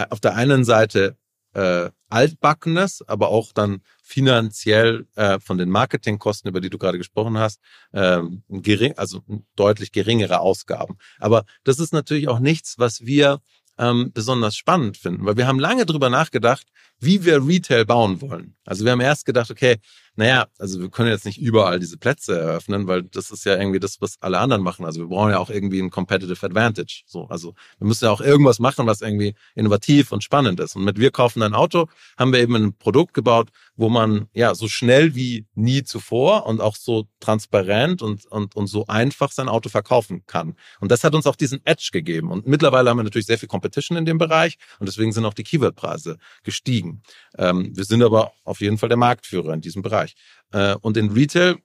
auf 0.09 0.19
der 0.19 0.35
einen 0.35 0.65
Seite 0.65 1.17
äh, 1.53 1.91
altbackenes, 2.09 3.03
aber 3.07 3.29
auch 3.29 3.53
dann 3.53 3.81
finanziell 4.01 5.07
äh, 5.15 5.39
von 5.39 5.57
den 5.57 5.69
Marketingkosten, 5.69 6.49
über 6.49 6.61
die 6.61 6.69
du 6.69 6.77
gerade 6.77 6.97
gesprochen 6.97 7.37
hast, 7.37 7.59
ähm, 7.93 8.43
gering, 8.49 8.93
also 8.97 9.21
deutlich 9.55 9.91
geringere 9.91 10.39
Ausgaben. 10.39 10.97
Aber 11.19 11.45
das 11.63 11.79
ist 11.79 11.93
natürlich 11.93 12.27
auch 12.27 12.39
nichts, 12.39 12.79
was 12.79 13.01
wir 13.01 13.39
ähm, 13.77 14.11
besonders 14.13 14.55
spannend 14.55 14.97
finden, 14.97 15.25
weil 15.25 15.37
wir 15.37 15.47
haben 15.47 15.59
lange 15.59 15.85
drüber 15.85 16.09
nachgedacht, 16.09 16.67
wie 16.99 17.25
wir 17.25 17.45
Retail 17.45 17.85
bauen 17.85 18.21
wollen. 18.21 18.55
Also 18.65 18.85
wir 18.85 18.91
haben 18.91 19.01
erst 19.01 19.25
gedacht, 19.25 19.51
okay, 19.51 19.77
naja, 20.15 20.45
also 20.59 20.79
wir 20.79 20.89
können 20.89 21.09
jetzt 21.09 21.25
nicht 21.25 21.41
überall 21.41 21.79
diese 21.79 21.97
Plätze 21.97 22.37
eröffnen, 22.37 22.87
weil 22.87 23.03
das 23.03 23.31
ist 23.31 23.45
ja 23.45 23.57
irgendwie 23.57 23.79
das, 23.79 23.99
was 23.99 24.21
alle 24.21 24.39
anderen 24.39 24.61
machen. 24.61 24.85
Also 24.85 25.01
wir 25.01 25.07
brauchen 25.07 25.31
ja 25.31 25.39
auch 25.39 25.49
irgendwie 25.49 25.79
ein 25.79 25.89
Competitive 25.89 26.45
Advantage. 26.45 27.03
So, 27.07 27.25
also 27.29 27.55
wir 27.79 27.87
müssen 27.87 28.05
ja 28.05 28.11
auch 28.11 28.21
irgendwas 28.21 28.59
machen, 28.59 28.85
was 28.85 29.01
irgendwie 29.01 29.33
innovativ 29.55 30.11
und 30.11 30.23
spannend 30.23 30.59
ist. 30.59 30.75
Und 30.75 30.83
mit 30.83 30.99
wir 30.99 31.09
kaufen 31.09 31.41
ein 31.41 31.55
Auto 31.55 31.87
haben 32.17 32.31
wir 32.31 32.39
eben 32.39 32.55
ein 32.55 32.77
Produkt 32.77 33.13
gebaut, 33.13 33.49
wo 33.75 33.89
man 33.89 34.27
ja 34.33 34.53
so 34.53 34.67
schnell 34.67 35.15
wie 35.15 35.47
nie 35.55 35.83
zuvor 35.83 36.45
und 36.45 36.61
auch 36.61 36.75
so 36.75 37.07
transparent 37.19 38.01
und, 38.01 38.25
und, 38.27 38.55
und 38.55 38.67
so 38.67 38.85
einfach 38.87 39.31
sein 39.31 39.49
Auto 39.49 39.69
verkaufen 39.69 40.23
kann. 40.27 40.55
Und 40.79 40.91
das 40.91 41.03
hat 41.03 41.15
uns 41.15 41.25
auch 41.25 41.35
diesen 41.35 41.65
Edge 41.65 41.89
gegeben. 41.91 42.29
Und 42.29 42.45
mittlerweile 42.45 42.89
haben 42.89 42.97
wir 42.97 43.03
natürlich 43.03 43.25
sehr 43.25 43.39
viel 43.39 43.49
Competition 43.49 43.97
in 43.97 44.05
dem 44.05 44.17
Bereich 44.19 44.57
und 44.79 44.87
deswegen 44.87 45.11
sind 45.11 45.25
auch 45.25 45.33
die 45.33 45.43
Keyword-Preise 45.43 46.17
gestiegen. 46.43 47.01
Ähm, 47.37 47.71
wir 47.75 47.85
sind 47.85 48.03
aber 48.03 48.33
auf 48.43 48.61
jeden 48.61 48.77
Fall 48.77 48.89
der 48.89 48.97
Marktführer 48.97 49.53
in 49.53 49.61
diesem 49.61 49.81
Bereich. 49.81 50.02
Äh, 50.51 50.75
und 50.81 50.97
in 50.97 51.11
Retail 51.11 51.57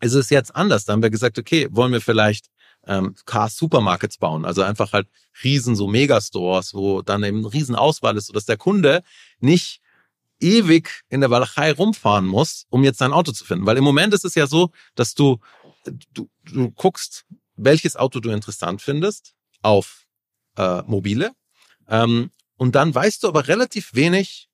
ist 0.00 0.14
es 0.14 0.30
jetzt 0.30 0.54
anders. 0.54 0.84
Da 0.84 0.92
haben 0.92 1.02
wir 1.02 1.10
gesagt, 1.10 1.38
okay, 1.38 1.68
wollen 1.70 1.92
wir 1.92 2.00
vielleicht 2.00 2.46
ähm, 2.86 3.14
Car-Supermarkets 3.26 4.18
bauen, 4.18 4.44
also 4.44 4.62
einfach 4.62 4.92
halt 4.92 5.08
riesen 5.44 5.76
so 5.76 5.88
Megastores, 5.88 6.74
wo 6.74 7.02
dann 7.02 7.22
eben 7.22 7.38
eine 7.38 7.52
riesen 7.52 7.74
Auswahl 7.74 8.16
ist, 8.16 8.26
sodass 8.26 8.46
der 8.46 8.56
Kunde 8.56 9.02
nicht 9.40 9.80
ewig 10.40 11.02
in 11.08 11.20
der 11.20 11.30
Walachei 11.30 11.72
rumfahren 11.72 12.26
muss, 12.26 12.66
um 12.70 12.84
jetzt 12.84 12.98
sein 12.98 13.12
Auto 13.12 13.32
zu 13.32 13.44
finden. 13.44 13.66
Weil 13.66 13.76
im 13.76 13.84
Moment 13.84 14.14
ist 14.14 14.24
es 14.24 14.34
ja 14.34 14.46
so, 14.46 14.70
dass 14.94 15.14
du, 15.14 15.38
du, 16.14 16.30
du 16.44 16.70
guckst, 16.70 17.26
welches 17.56 17.96
Auto 17.96 18.20
du 18.20 18.30
interessant 18.30 18.80
findest 18.80 19.34
auf 19.62 20.06
äh, 20.56 20.82
mobile 20.82 21.32
ähm, 21.88 22.30
und 22.56 22.74
dann 22.74 22.94
weißt 22.94 23.22
du 23.22 23.28
aber 23.28 23.48
relativ 23.48 23.94
wenig 23.94 24.48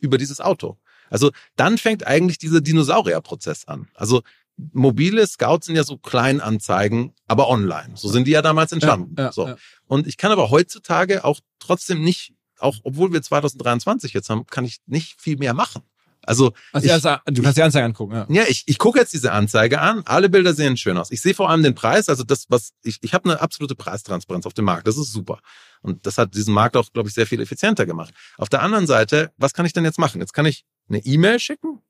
über 0.00 0.18
dieses 0.18 0.40
Auto. 0.40 0.78
Also 1.10 1.30
dann 1.56 1.78
fängt 1.78 2.06
eigentlich 2.06 2.38
dieser 2.38 2.60
Dinosaurierprozess 2.60 3.66
an. 3.66 3.88
Also 3.94 4.22
mobile 4.56 5.26
Scouts 5.26 5.66
sind 5.66 5.76
ja 5.76 5.84
so 5.84 5.98
Kleinanzeigen, 5.98 7.12
aber 7.26 7.48
online. 7.48 7.92
So 7.94 8.08
sind 8.08 8.26
die 8.26 8.32
ja 8.32 8.42
damals 8.42 8.72
entstanden. 8.72 9.14
Ja, 9.18 9.24
ja, 9.24 9.32
so. 9.32 9.48
ja. 9.48 9.56
Und 9.86 10.06
ich 10.06 10.16
kann 10.16 10.32
aber 10.32 10.50
heutzutage 10.50 11.24
auch 11.24 11.40
trotzdem 11.58 12.02
nicht, 12.02 12.34
auch 12.58 12.76
obwohl 12.82 13.12
wir 13.12 13.22
2023 13.22 14.12
jetzt 14.12 14.30
haben, 14.30 14.46
kann 14.46 14.64
ich 14.64 14.78
nicht 14.86 15.20
viel 15.20 15.36
mehr 15.36 15.54
machen. 15.54 15.82
Also, 16.26 16.52
Also 16.72 16.86
ich, 16.86 16.90
erst, 16.90 17.04
du 17.04 17.42
kannst 17.42 17.56
die 17.56 17.62
Anzeige 17.62 17.84
angucken, 17.84 18.14
ja. 18.14 18.26
ja, 18.28 18.42
ich, 18.48 18.64
ich 18.66 18.78
gucke 18.78 18.98
jetzt 18.98 19.12
diese 19.12 19.30
Anzeige 19.30 19.80
an. 19.80 20.02
Alle 20.06 20.28
Bilder 20.28 20.54
sehen 20.54 20.76
schön 20.76 20.98
aus. 20.98 21.12
Ich 21.12 21.22
sehe 21.22 21.34
vor 21.34 21.48
allem 21.48 21.62
den 21.62 21.76
Preis. 21.76 22.08
Also 22.08 22.24
das, 22.24 22.46
was 22.48 22.72
ich, 22.82 22.98
ich 23.02 23.14
habe 23.14 23.30
eine 23.30 23.40
absolute 23.40 23.76
Preistransparenz 23.76 24.44
auf 24.44 24.52
dem 24.52 24.64
Markt. 24.64 24.88
Das 24.88 24.96
ist 24.96 25.12
super. 25.12 25.38
Und 25.82 26.04
das 26.04 26.18
hat 26.18 26.34
diesen 26.34 26.52
Markt 26.52 26.76
auch, 26.76 26.92
glaube 26.92 27.08
ich, 27.08 27.14
sehr 27.14 27.28
viel 27.28 27.40
effizienter 27.40 27.86
gemacht. 27.86 28.12
Auf 28.38 28.48
der 28.48 28.62
anderen 28.62 28.88
Seite, 28.88 29.30
was 29.36 29.52
kann 29.52 29.66
ich 29.66 29.72
denn 29.72 29.84
jetzt 29.84 30.00
machen? 30.00 30.20
Jetzt 30.20 30.32
kann 30.32 30.46
ich 30.46 30.64
eine 30.88 30.98
E-Mail 30.98 31.38
schicken 31.38 31.82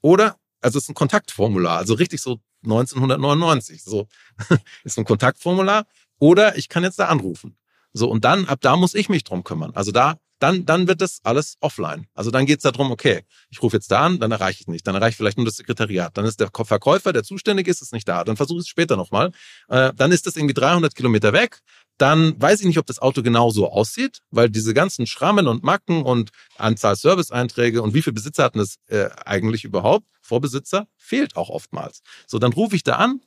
oder, 0.00 0.36
also 0.60 0.78
es 0.78 0.84
ist 0.84 0.90
ein 0.90 0.94
Kontaktformular, 0.94 1.78
also 1.78 1.94
richtig 1.94 2.20
so 2.20 2.40
1999. 2.64 3.82
So 3.82 4.06
ist 4.84 4.98
ein 4.98 5.04
Kontaktformular. 5.04 5.86
Oder 6.18 6.56
ich 6.56 6.68
kann 6.68 6.84
jetzt 6.84 6.98
da 6.98 7.06
anrufen. 7.06 7.56
So, 7.92 8.08
und 8.08 8.24
dann, 8.24 8.46
ab 8.46 8.60
da 8.62 8.76
muss 8.76 8.94
ich 8.94 9.08
mich 9.08 9.24
drum 9.24 9.44
kümmern. 9.44 9.72
Also 9.74 9.92
da, 9.92 10.18
dann, 10.38 10.64
dann 10.64 10.88
wird 10.88 11.00
das 11.00 11.20
alles 11.24 11.56
offline. 11.60 12.06
Also 12.14 12.30
dann 12.30 12.46
geht's 12.46 12.62
darum, 12.62 12.90
okay, 12.90 13.22
ich 13.50 13.62
rufe 13.62 13.76
jetzt 13.76 13.90
da 13.90 14.06
an, 14.06 14.18
dann 14.18 14.32
erreiche 14.32 14.60
ich 14.60 14.66
nicht. 14.66 14.86
Dann 14.86 14.94
erreiche 14.94 15.10
ich 15.10 15.16
vielleicht 15.16 15.36
nur 15.36 15.46
das 15.46 15.56
Sekretariat. 15.56 16.16
Dann 16.16 16.24
ist 16.24 16.40
der 16.40 16.50
Verkäufer, 16.52 17.12
der 17.12 17.22
zuständig 17.22 17.68
ist, 17.68 17.82
ist 17.82 17.92
nicht 17.92 18.08
da. 18.08 18.24
Dann 18.24 18.36
versuche 18.36 18.58
ich 18.58 18.64
es 18.64 18.68
später 18.68 18.96
nochmal. 18.96 19.30
Äh, 19.68 19.92
dann 19.94 20.10
ist 20.10 20.26
das 20.26 20.36
irgendwie 20.36 20.54
300 20.54 20.94
Kilometer 20.94 21.32
weg. 21.32 21.60
Dann 22.02 22.34
weiß 22.42 22.58
ich 22.58 22.66
nicht, 22.66 22.78
ob 22.78 22.86
das 22.86 22.98
Auto 22.98 23.22
genau 23.22 23.50
so 23.50 23.70
aussieht, 23.70 24.22
weil 24.32 24.50
diese 24.50 24.74
ganzen 24.74 25.06
Schrammen 25.06 25.46
und 25.46 25.62
Macken 25.62 26.02
und 26.02 26.30
Anzahl 26.58 26.96
Serviceeinträge 26.96 27.80
und 27.80 27.94
wie 27.94 28.02
viele 28.02 28.14
Besitzer 28.14 28.42
hatten 28.42 28.58
es 28.58 28.80
äh, 28.88 29.08
eigentlich 29.24 29.62
überhaupt, 29.62 30.04
Vorbesitzer, 30.20 30.88
fehlt 30.96 31.36
auch 31.36 31.48
oftmals. 31.48 32.02
So, 32.26 32.40
dann 32.40 32.52
rufe 32.54 32.74
ich 32.74 32.82
da 32.82 32.96
an, 32.96 33.20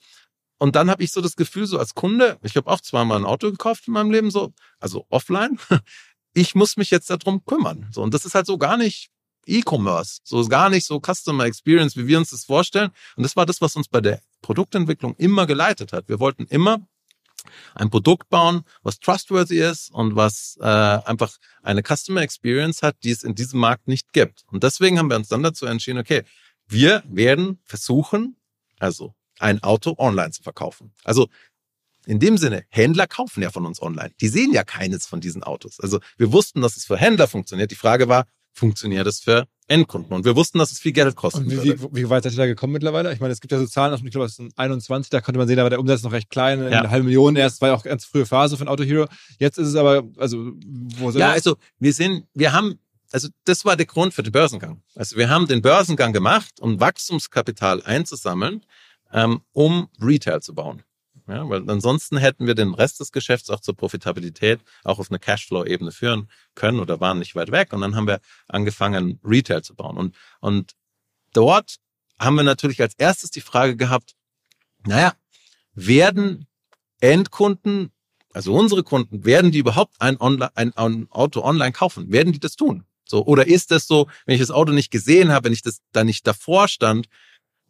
und 0.58 0.76
dann 0.76 0.90
habe 0.90 1.04
ich 1.04 1.14
so 1.14 1.22
das 1.22 1.38
Gefühl, 1.38 1.68
so 1.68 1.80
als 1.80 1.96
Kunde, 1.96 2.38
ich 2.44 2.58
habe 2.58 2.70
auch 2.70 2.82
zweimal 2.82 3.18
ein 3.18 3.24
Auto 3.24 3.50
gekauft 3.50 3.88
in 3.88 3.94
meinem 3.94 4.12
Leben, 4.12 4.30
so, 4.30 4.52
also 4.78 5.06
offline, 5.10 5.58
ich 6.34 6.54
muss 6.54 6.76
mich 6.76 6.92
jetzt 6.92 7.10
darum 7.10 7.46
kümmern. 7.46 7.88
So, 7.94 8.02
und 8.02 8.14
das 8.14 8.26
ist 8.26 8.36
halt 8.36 8.46
so 8.46 8.58
gar 8.58 8.76
nicht 8.76 9.10
E-Commerce, 9.46 10.20
so 10.26 10.42
ist 10.42 10.50
gar 10.50 10.70
nicht 10.70 10.86
so 10.86 11.00
Customer 11.00 11.46
Experience, 11.46 11.96
wie 11.96 12.08
wir 12.08 12.18
uns 12.18 12.32
das 12.32 12.44
vorstellen. 12.44 12.92
Und 13.16 13.24
das 13.24 13.38
war 13.38 13.46
das, 13.46 13.62
was 13.62 13.78
uns 13.78 13.88
bei 13.88 14.02
der 14.02 14.20
Produktentwicklung 14.42 15.16
immer 15.16 15.46
geleitet 15.46 15.94
hat. 15.94 16.10
Wir 16.10 16.20
wollten 16.20 16.44
immer 16.50 16.86
ein 17.74 17.90
Produkt 17.90 18.30
bauen, 18.30 18.64
was 18.84 19.00
trustworthy 19.00 19.60
ist 19.60 19.92
und 19.92 20.16
was 20.16 20.58
äh, 20.62 20.66
einfach 20.66 21.38
eine 21.64 21.82
Customer 21.82 22.22
Experience 22.22 22.82
hat, 22.82 22.98
die 23.04 23.12
es 23.12 23.24
in 23.24 23.36
diesem 23.36 23.60
Markt 23.60 23.88
nicht 23.88 24.14
gibt. 24.14 24.44
Und 24.48 24.64
deswegen 24.64 25.00
haben 25.00 25.10
wir 25.10 25.18
uns 25.18 25.28
dann 25.28 25.44
dazu 25.44 25.66
entschieden, 25.66 26.00
okay, 26.00 26.24
wir 26.68 27.04
werden 27.08 27.60
versuchen, 27.64 28.38
also 28.80 29.14
ein 29.40 29.62
Auto 29.64 29.96
online 29.98 30.32
zu 30.32 30.44
verkaufen. 30.44 30.94
Also 31.04 31.28
in 32.06 32.20
dem 32.20 32.38
Sinne, 32.38 32.66
Händler 32.70 33.08
kaufen 33.08 33.42
ja 33.42 33.50
von 33.50 33.66
uns 33.66 33.82
online. 33.82 34.12
Die 34.22 34.28
sehen 34.28 34.54
ja 34.54 34.64
keines 34.64 35.08
von 35.08 35.22
diesen 35.22 35.44
Autos. 35.44 35.80
Also 35.80 36.00
wir 36.18 36.32
wussten, 36.32 36.62
dass 36.62 36.78
es 36.78 36.86
für 36.86 36.98
Händler 36.98 37.28
funktioniert. 37.28 37.72
Die 37.72 37.76
Frage 37.76 38.08
war, 38.08 38.26
funktioniert 38.56 39.06
es 39.06 39.20
für 39.20 39.46
Endkunden? 39.68 40.14
Und 40.14 40.26
wir 40.26 40.36
wussten, 40.36 40.58
dass 40.60 40.72
es 40.72 40.80
viel 40.80 40.92
Geld 40.94 41.16
kosten 41.16 41.44
Und 41.44 41.52
wie, 41.52 41.58
würde. 41.58 41.82
wie, 41.92 42.04
wie 42.04 42.10
weit 42.10 42.24
seid 42.24 42.34
ihr 42.34 42.38
da 42.38 42.46
gekommen 42.46 42.74
mittlerweile? 42.74 43.14
Ich 43.14 43.20
meine, 43.20 43.34
es 43.34 43.42
gibt 43.42 43.52
ja 43.52 43.60
so 43.60 43.66
Zahlen, 43.68 43.94
aus 43.94 44.00
dem- 44.00 44.08
ich 44.08 44.12
glaube, 44.14 44.26
das 44.28 44.36
sind 44.36 44.58
21, 44.58 45.10
da 45.10 45.22
konnte 45.22 45.38
man 45.38 45.48
sehen, 45.48 45.58
da 45.58 45.64
war 45.64 45.70
der 45.70 45.80
Umsatz 45.80 46.02
noch 46.04 46.12
recht 46.12 46.30
klein, 46.30 46.60
Ja. 46.72 46.80
eine 46.80 46.90
halbe 46.90 47.06
Million 47.06 47.36
erst, 47.36 47.62
war 47.62 47.70
ja 47.70 47.76
auch 47.76 47.84
ganz 47.84 48.06
frühe 48.06 48.26
Phase 48.26 48.58
von 48.58 48.68
Auto 48.68 48.84
Hero. 48.84 49.08
Jetzt 49.40 49.58
ist 49.58 49.68
es 49.68 49.76
aber, 49.76 50.04
also, 50.18 50.52
wo 50.98 51.12
sind 51.12 51.20
Ja, 51.20 51.28
wir? 51.28 51.34
also 51.34 51.58
wir 51.80 51.94
sind, 51.94 52.26
wir 52.34 52.54
haben, 52.54 52.80
also 53.12 53.28
das 53.44 53.66
war 53.66 53.76
der 53.76 53.86
Grund 53.86 54.14
für 54.14 54.24
den 54.24 54.32
Börsengang. 54.32 54.82
Also 54.96 55.16
wir 55.18 55.30
haben 55.30 55.48
den 55.48 55.62
Börsengang 55.62 56.14
gemacht, 56.14 56.60
um 56.60 56.80
Wachstumskapital 56.80 57.82
einzusammeln, 57.84 58.62
ähm, 59.14 59.42
um 59.52 59.88
Retail 60.02 60.42
zu 60.42 60.54
bauen. 60.56 60.82
Ja, 61.28 61.50
weil 61.50 61.68
ansonsten 61.70 62.18
hätten 62.18 62.46
wir 62.46 62.54
den 62.54 62.74
Rest 62.74 63.00
des 63.00 63.12
Geschäfts 63.12 63.50
auch 63.50 63.60
zur 63.60 63.76
Profitabilität 63.76 64.60
auch 64.84 65.00
auf 65.00 65.10
eine 65.10 65.18
Cashflow-Ebene 65.18 65.92
führen 65.92 66.30
können 66.54 66.80
oder 66.80 67.00
waren 67.00 67.20
nicht 67.20 67.36
weit 67.36 67.52
weg. 67.52 67.74
Und 67.74 67.82
dann 67.82 67.96
haben 67.96 68.08
wir 68.08 68.20
angefangen, 68.48 69.20
Retail 69.24 69.64
zu 69.64 69.76
bauen. 69.76 69.98
Und, 69.98 70.16
und 70.40 70.74
dort 71.34 71.78
haben 72.20 72.36
wir 72.36 72.44
natürlich 72.44 72.80
als 72.82 72.94
erstes 72.96 73.32
die 73.32 73.42
Frage 73.42 73.76
gehabt, 73.76 74.16
naja, 74.86 75.14
werden 75.74 76.46
Endkunden 77.02 77.92
also 78.36 78.54
unsere 78.54 78.84
Kunden, 78.84 79.24
werden 79.24 79.52
die 79.52 79.60
überhaupt 79.60 79.96
ein, 80.00 80.20
Online, 80.20 80.52
ein, 80.56 80.76
ein 80.76 81.08
Auto 81.10 81.42
online 81.42 81.72
kaufen? 81.72 82.12
Werden 82.12 82.34
die 82.34 82.40
das 82.40 82.58
tun? 82.58 82.84
So, 83.06 83.26
oder 83.26 83.48
ist 83.48 83.72
das 83.72 83.88
so, 83.88 84.10
wenn 84.26 84.36
ich 84.36 84.42
das 84.42 84.52
Auto 84.52 84.74
nicht 84.74 84.92
gesehen 84.92 85.32
habe, 85.32 85.46
wenn 85.46 85.54
ich 85.54 85.62
das 85.62 85.80
da 85.94 86.04
nicht 86.04 86.28
davor 86.28 86.68
stand, 86.68 87.08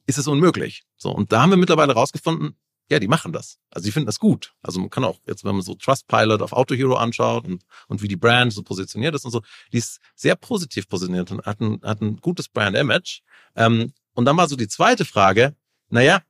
ist 0.08 0.18
es 0.18 0.28
unmöglich. 0.28 0.84
So, 0.97 1.12
und 1.12 1.32
da 1.32 1.43
haben 1.43 1.51
wir 1.51 1.58
mittlerweile 1.58 1.93
rausgefunden, 1.93 2.56
ja, 2.89 2.99
die 2.99 3.07
machen 3.07 3.31
das. 3.31 3.57
Also 3.71 3.86
die 3.86 3.91
finden 3.91 4.05
das 4.05 4.19
gut. 4.19 4.53
Also 4.61 4.79
man 4.79 4.89
kann 4.89 5.03
auch 5.03 5.19
jetzt, 5.25 5.43
wenn 5.43 5.55
man 5.55 5.63
so 5.63 5.75
Trustpilot 5.75 6.41
auf 6.41 6.53
Auto 6.53 6.75
Hero 6.75 6.95
anschaut 6.95 7.45
und, 7.45 7.63
und 7.88 8.01
wie 8.01 8.07
die 8.07 8.15
Brand 8.15 8.53
so 8.53 8.61
positioniert 8.61 9.15
ist 9.15 9.25
und 9.25 9.31
so, 9.31 9.41
die 9.73 9.77
ist 9.77 9.99
sehr 10.15 10.36
positiv 10.36 10.88
positioniert 10.88 11.31
und 11.31 11.45
hat 11.45 11.59
ein, 11.61 11.79
hat 11.83 12.01
ein 12.01 12.17
gutes 12.17 12.47
Brand-Image. 12.47 13.21
Ähm, 13.55 13.91
und 14.13 14.25
dann 14.25 14.38
war 14.38 14.47
so 14.47 14.55
die 14.55 14.67
zweite 14.67 15.03
Frage, 15.03 15.55
naja, 15.89 16.21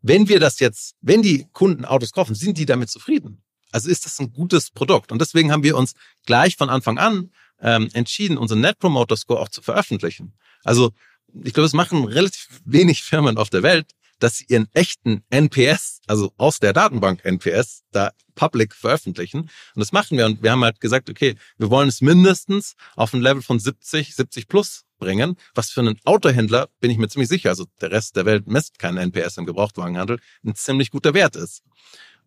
wenn 0.00 0.28
wir 0.28 0.38
das 0.38 0.60
jetzt, 0.60 0.94
wenn 1.00 1.22
die 1.22 1.46
Kunden 1.52 1.84
Autos 1.84 2.12
kaufen, 2.12 2.34
sind 2.34 2.56
die 2.58 2.66
damit 2.66 2.88
zufrieden? 2.88 3.42
Also 3.72 3.90
ist 3.90 4.06
das 4.06 4.18
ein 4.20 4.32
gutes 4.32 4.70
Produkt? 4.70 5.12
Und 5.12 5.20
deswegen 5.20 5.50
haben 5.50 5.64
wir 5.64 5.76
uns 5.76 5.94
gleich 6.24 6.56
von 6.56 6.70
Anfang 6.70 6.98
an 6.98 7.30
ähm, 7.60 7.88
entschieden, 7.92 8.38
unseren 8.38 8.60
Net 8.60 8.78
Promoter 8.78 9.16
Score 9.16 9.40
auch 9.40 9.48
zu 9.48 9.60
veröffentlichen. 9.60 10.34
Also 10.62 10.92
ich 11.44 11.52
glaube, 11.52 11.66
es 11.66 11.74
machen 11.74 12.04
relativ 12.04 12.48
wenig 12.64 13.02
Firmen 13.02 13.36
auf 13.36 13.50
der 13.50 13.62
Welt, 13.62 13.92
dass 14.18 14.38
sie 14.38 14.46
ihren 14.48 14.68
echten 14.72 15.22
NPS, 15.30 16.00
also 16.06 16.32
aus 16.36 16.58
der 16.58 16.72
Datenbank 16.72 17.24
NPS, 17.24 17.84
da 17.92 18.12
public 18.34 18.74
veröffentlichen. 18.74 19.40
Und 19.40 19.50
das 19.76 19.92
machen 19.92 20.16
wir. 20.16 20.26
Und 20.26 20.42
wir 20.42 20.52
haben 20.52 20.64
halt 20.64 20.80
gesagt, 20.80 21.10
okay, 21.10 21.34
wir 21.58 21.70
wollen 21.70 21.88
es 21.88 22.00
mindestens 22.00 22.74
auf 22.96 23.12
ein 23.12 23.20
Level 23.20 23.42
von 23.42 23.58
70, 23.58 24.14
70 24.14 24.48
plus 24.48 24.84
bringen, 24.98 25.36
was 25.54 25.70
für 25.70 25.80
einen 25.80 25.98
Autohändler, 26.04 26.68
bin 26.80 26.90
ich 26.90 26.98
mir 26.98 27.08
ziemlich 27.08 27.28
sicher, 27.28 27.50
also 27.50 27.66
der 27.80 27.90
Rest 27.90 28.16
der 28.16 28.26
Welt 28.26 28.46
misst 28.46 28.78
keinen 28.78 28.98
NPS 28.98 29.36
im 29.36 29.46
Gebrauchtwagenhandel, 29.46 30.18
ein 30.44 30.54
ziemlich 30.54 30.90
guter 30.90 31.14
Wert 31.14 31.36
ist. 31.36 31.62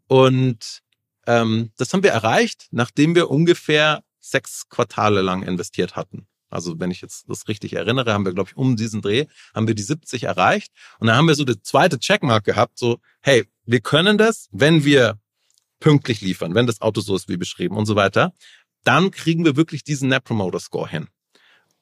Und 0.07 0.81
ähm, 1.27 1.71
das 1.77 1.93
haben 1.93 2.03
wir 2.03 2.11
erreicht, 2.11 2.67
nachdem 2.71 3.15
wir 3.15 3.29
ungefähr 3.29 4.03
sechs 4.19 4.69
Quartale 4.69 5.21
lang 5.21 5.43
investiert 5.43 5.95
hatten. 5.95 6.27
Also 6.51 6.79
wenn 6.79 6.91
ich 6.91 7.01
jetzt 7.01 7.29
das 7.29 7.47
richtig 7.47 7.73
erinnere, 7.73 8.13
haben 8.13 8.25
wir, 8.25 8.33
glaube 8.33 8.49
ich, 8.49 8.57
um 8.57 8.75
diesen 8.75 9.01
Dreh, 9.01 9.25
haben 9.55 9.67
wir 9.67 9.75
die 9.75 9.83
70 9.83 10.23
erreicht. 10.23 10.71
Und 10.99 11.07
dann 11.07 11.15
haben 11.15 11.27
wir 11.27 11.35
so 11.35 11.45
die 11.45 11.61
zweite 11.61 11.99
Checkmark 11.99 12.43
gehabt, 12.43 12.77
so, 12.77 12.99
hey, 13.21 13.45
wir 13.65 13.81
können 13.81 14.17
das, 14.17 14.47
wenn 14.51 14.83
wir 14.85 15.19
pünktlich 15.79 16.21
liefern, 16.21 16.55
wenn 16.55 16.67
das 16.67 16.81
Auto 16.81 17.01
so 17.01 17.15
ist 17.15 17.27
wie 17.29 17.37
beschrieben 17.37 17.75
und 17.75 17.85
so 17.85 17.95
weiter, 17.95 18.33
dann 18.83 19.11
kriegen 19.11 19.45
wir 19.45 19.55
wirklich 19.55 19.83
diesen 19.83 20.09
Net 20.09 20.23
Promoter 20.23 20.59
Score 20.59 20.87
hin. 20.87 21.07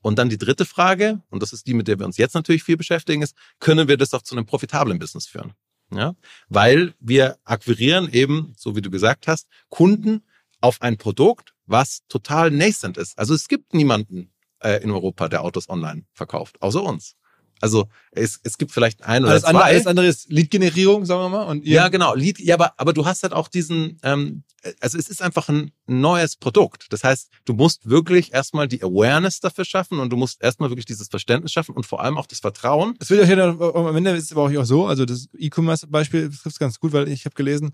Und 0.02 0.18
dann 0.18 0.30
die 0.30 0.38
dritte 0.38 0.66
Frage, 0.66 1.22
und 1.30 1.44
das 1.44 1.52
ist 1.52 1.68
die, 1.68 1.74
mit 1.74 1.88
der 1.88 2.00
wir 2.00 2.06
uns 2.06 2.18
jetzt 2.18 2.34
natürlich 2.34 2.64
viel 2.64 2.78
beschäftigen, 2.78 3.22
ist, 3.22 3.36
können 3.60 3.88
wir 3.88 3.98
das 3.98 4.14
auch 4.14 4.22
zu 4.22 4.36
einem 4.36 4.46
profitablen 4.46 4.98
Business 5.00 5.28
führen? 5.28 5.54
Ja, 5.92 6.16
weil 6.50 6.94
wir 7.00 7.38
akquirieren 7.46 8.10
eben, 8.12 8.54
so 8.56 8.76
wie 8.76 8.82
du 8.82 8.92
gesagt 8.92 9.28
hast, 9.28 9.48
Kunden 9.70 10.24
auf 10.62 10.82
ein 10.82 10.98
Produkt, 10.98 11.56
was 11.66 12.02
total 12.08 12.52
nascent 12.52 12.98
ist. 12.98 13.18
Also 13.18 13.34
es 13.34 13.48
gibt 13.48 13.74
niemanden 13.74 14.32
äh, 14.62 14.82
in 14.84 14.92
Europa, 14.92 15.30
der 15.30 15.44
Autos 15.44 15.70
online 15.70 16.04
verkauft, 16.14 16.62
außer 16.62 16.84
uns. 16.84 17.16
Also 17.62 17.88
es, 18.12 18.40
es 18.44 18.58
gibt 18.58 18.72
vielleicht 18.72 19.04
ein 19.04 19.24
oder 19.24 19.32
alles 19.32 19.44
zwei. 19.44 19.50
Andere, 19.50 19.64
alles 19.66 19.88
andere 19.88 20.08
ist 20.08 20.32
Lead-Generierung, 20.32 21.06
sagen 21.06 21.22
wir 21.22 21.30
mal. 21.30 21.44
Und 21.44 21.66
ihr 21.66 21.76
ja, 21.76 21.88
genau. 21.90 22.16
Lead, 22.16 22.40
ja, 22.40 22.56
aber, 22.56 22.74
aber 22.78 22.94
du 22.94 23.06
hast 23.06 23.24
halt 23.24 23.34
auch 23.34 23.48
diesen, 23.48 24.00
ähm, 24.04 24.44
also 24.80 24.98
es 24.98 25.10
ist 25.10 25.22
einfach 25.22 25.50
ein 25.50 25.72
neues 25.88 26.38
Produkt. 26.38 26.88
Das 26.92 27.04
heißt, 27.04 27.30
du 27.46 27.54
musst 27.54 27.90
wirklich 27.90 28.34
erstmal 28.34 28.68
die 28.68 28.82
Awareness 28.82 29.40
dafür 29.40 29.66
schaffen 29.66 30.00
und 30.00 30.10
du 30.10 30.18
musst 30.18 30.42
erstmal 30.42 30.70
wirklich 30.70 30.86
dieses 30.86 31.10
Verständnis 31.10 31.52
schaffen 31.52 31.76
und 31.76 31.86
vor 31.86 32.02
allem 32.02 32.18
auch 32.18 32.28
das 32.28 32.40
Vertrauen. 32.40 32.96
Es 33.00 33.10
wird 33.10 33.22
ja 33.22 33.28
hier, 33.28 33.44
am 33.44 33.96
Ende 33.96 34.12
ist 34.12 34.26
es 34.26 34.32
aber 34.32 34.44
auch 34.44 34.66
so, 34.66 34.88
also 34.88 35.06
das 35.06 35.28
E-Commerce-Beispiel 35.38 36.30
trifft 36.30 36.46
es 36.46 36.60
ganz 36.60 36.80
gut, 36.80 36.94
weil 36.94 37.10
ich 37.10 37.26
habe 37.26 37.36
gelesen, 37.36 37.74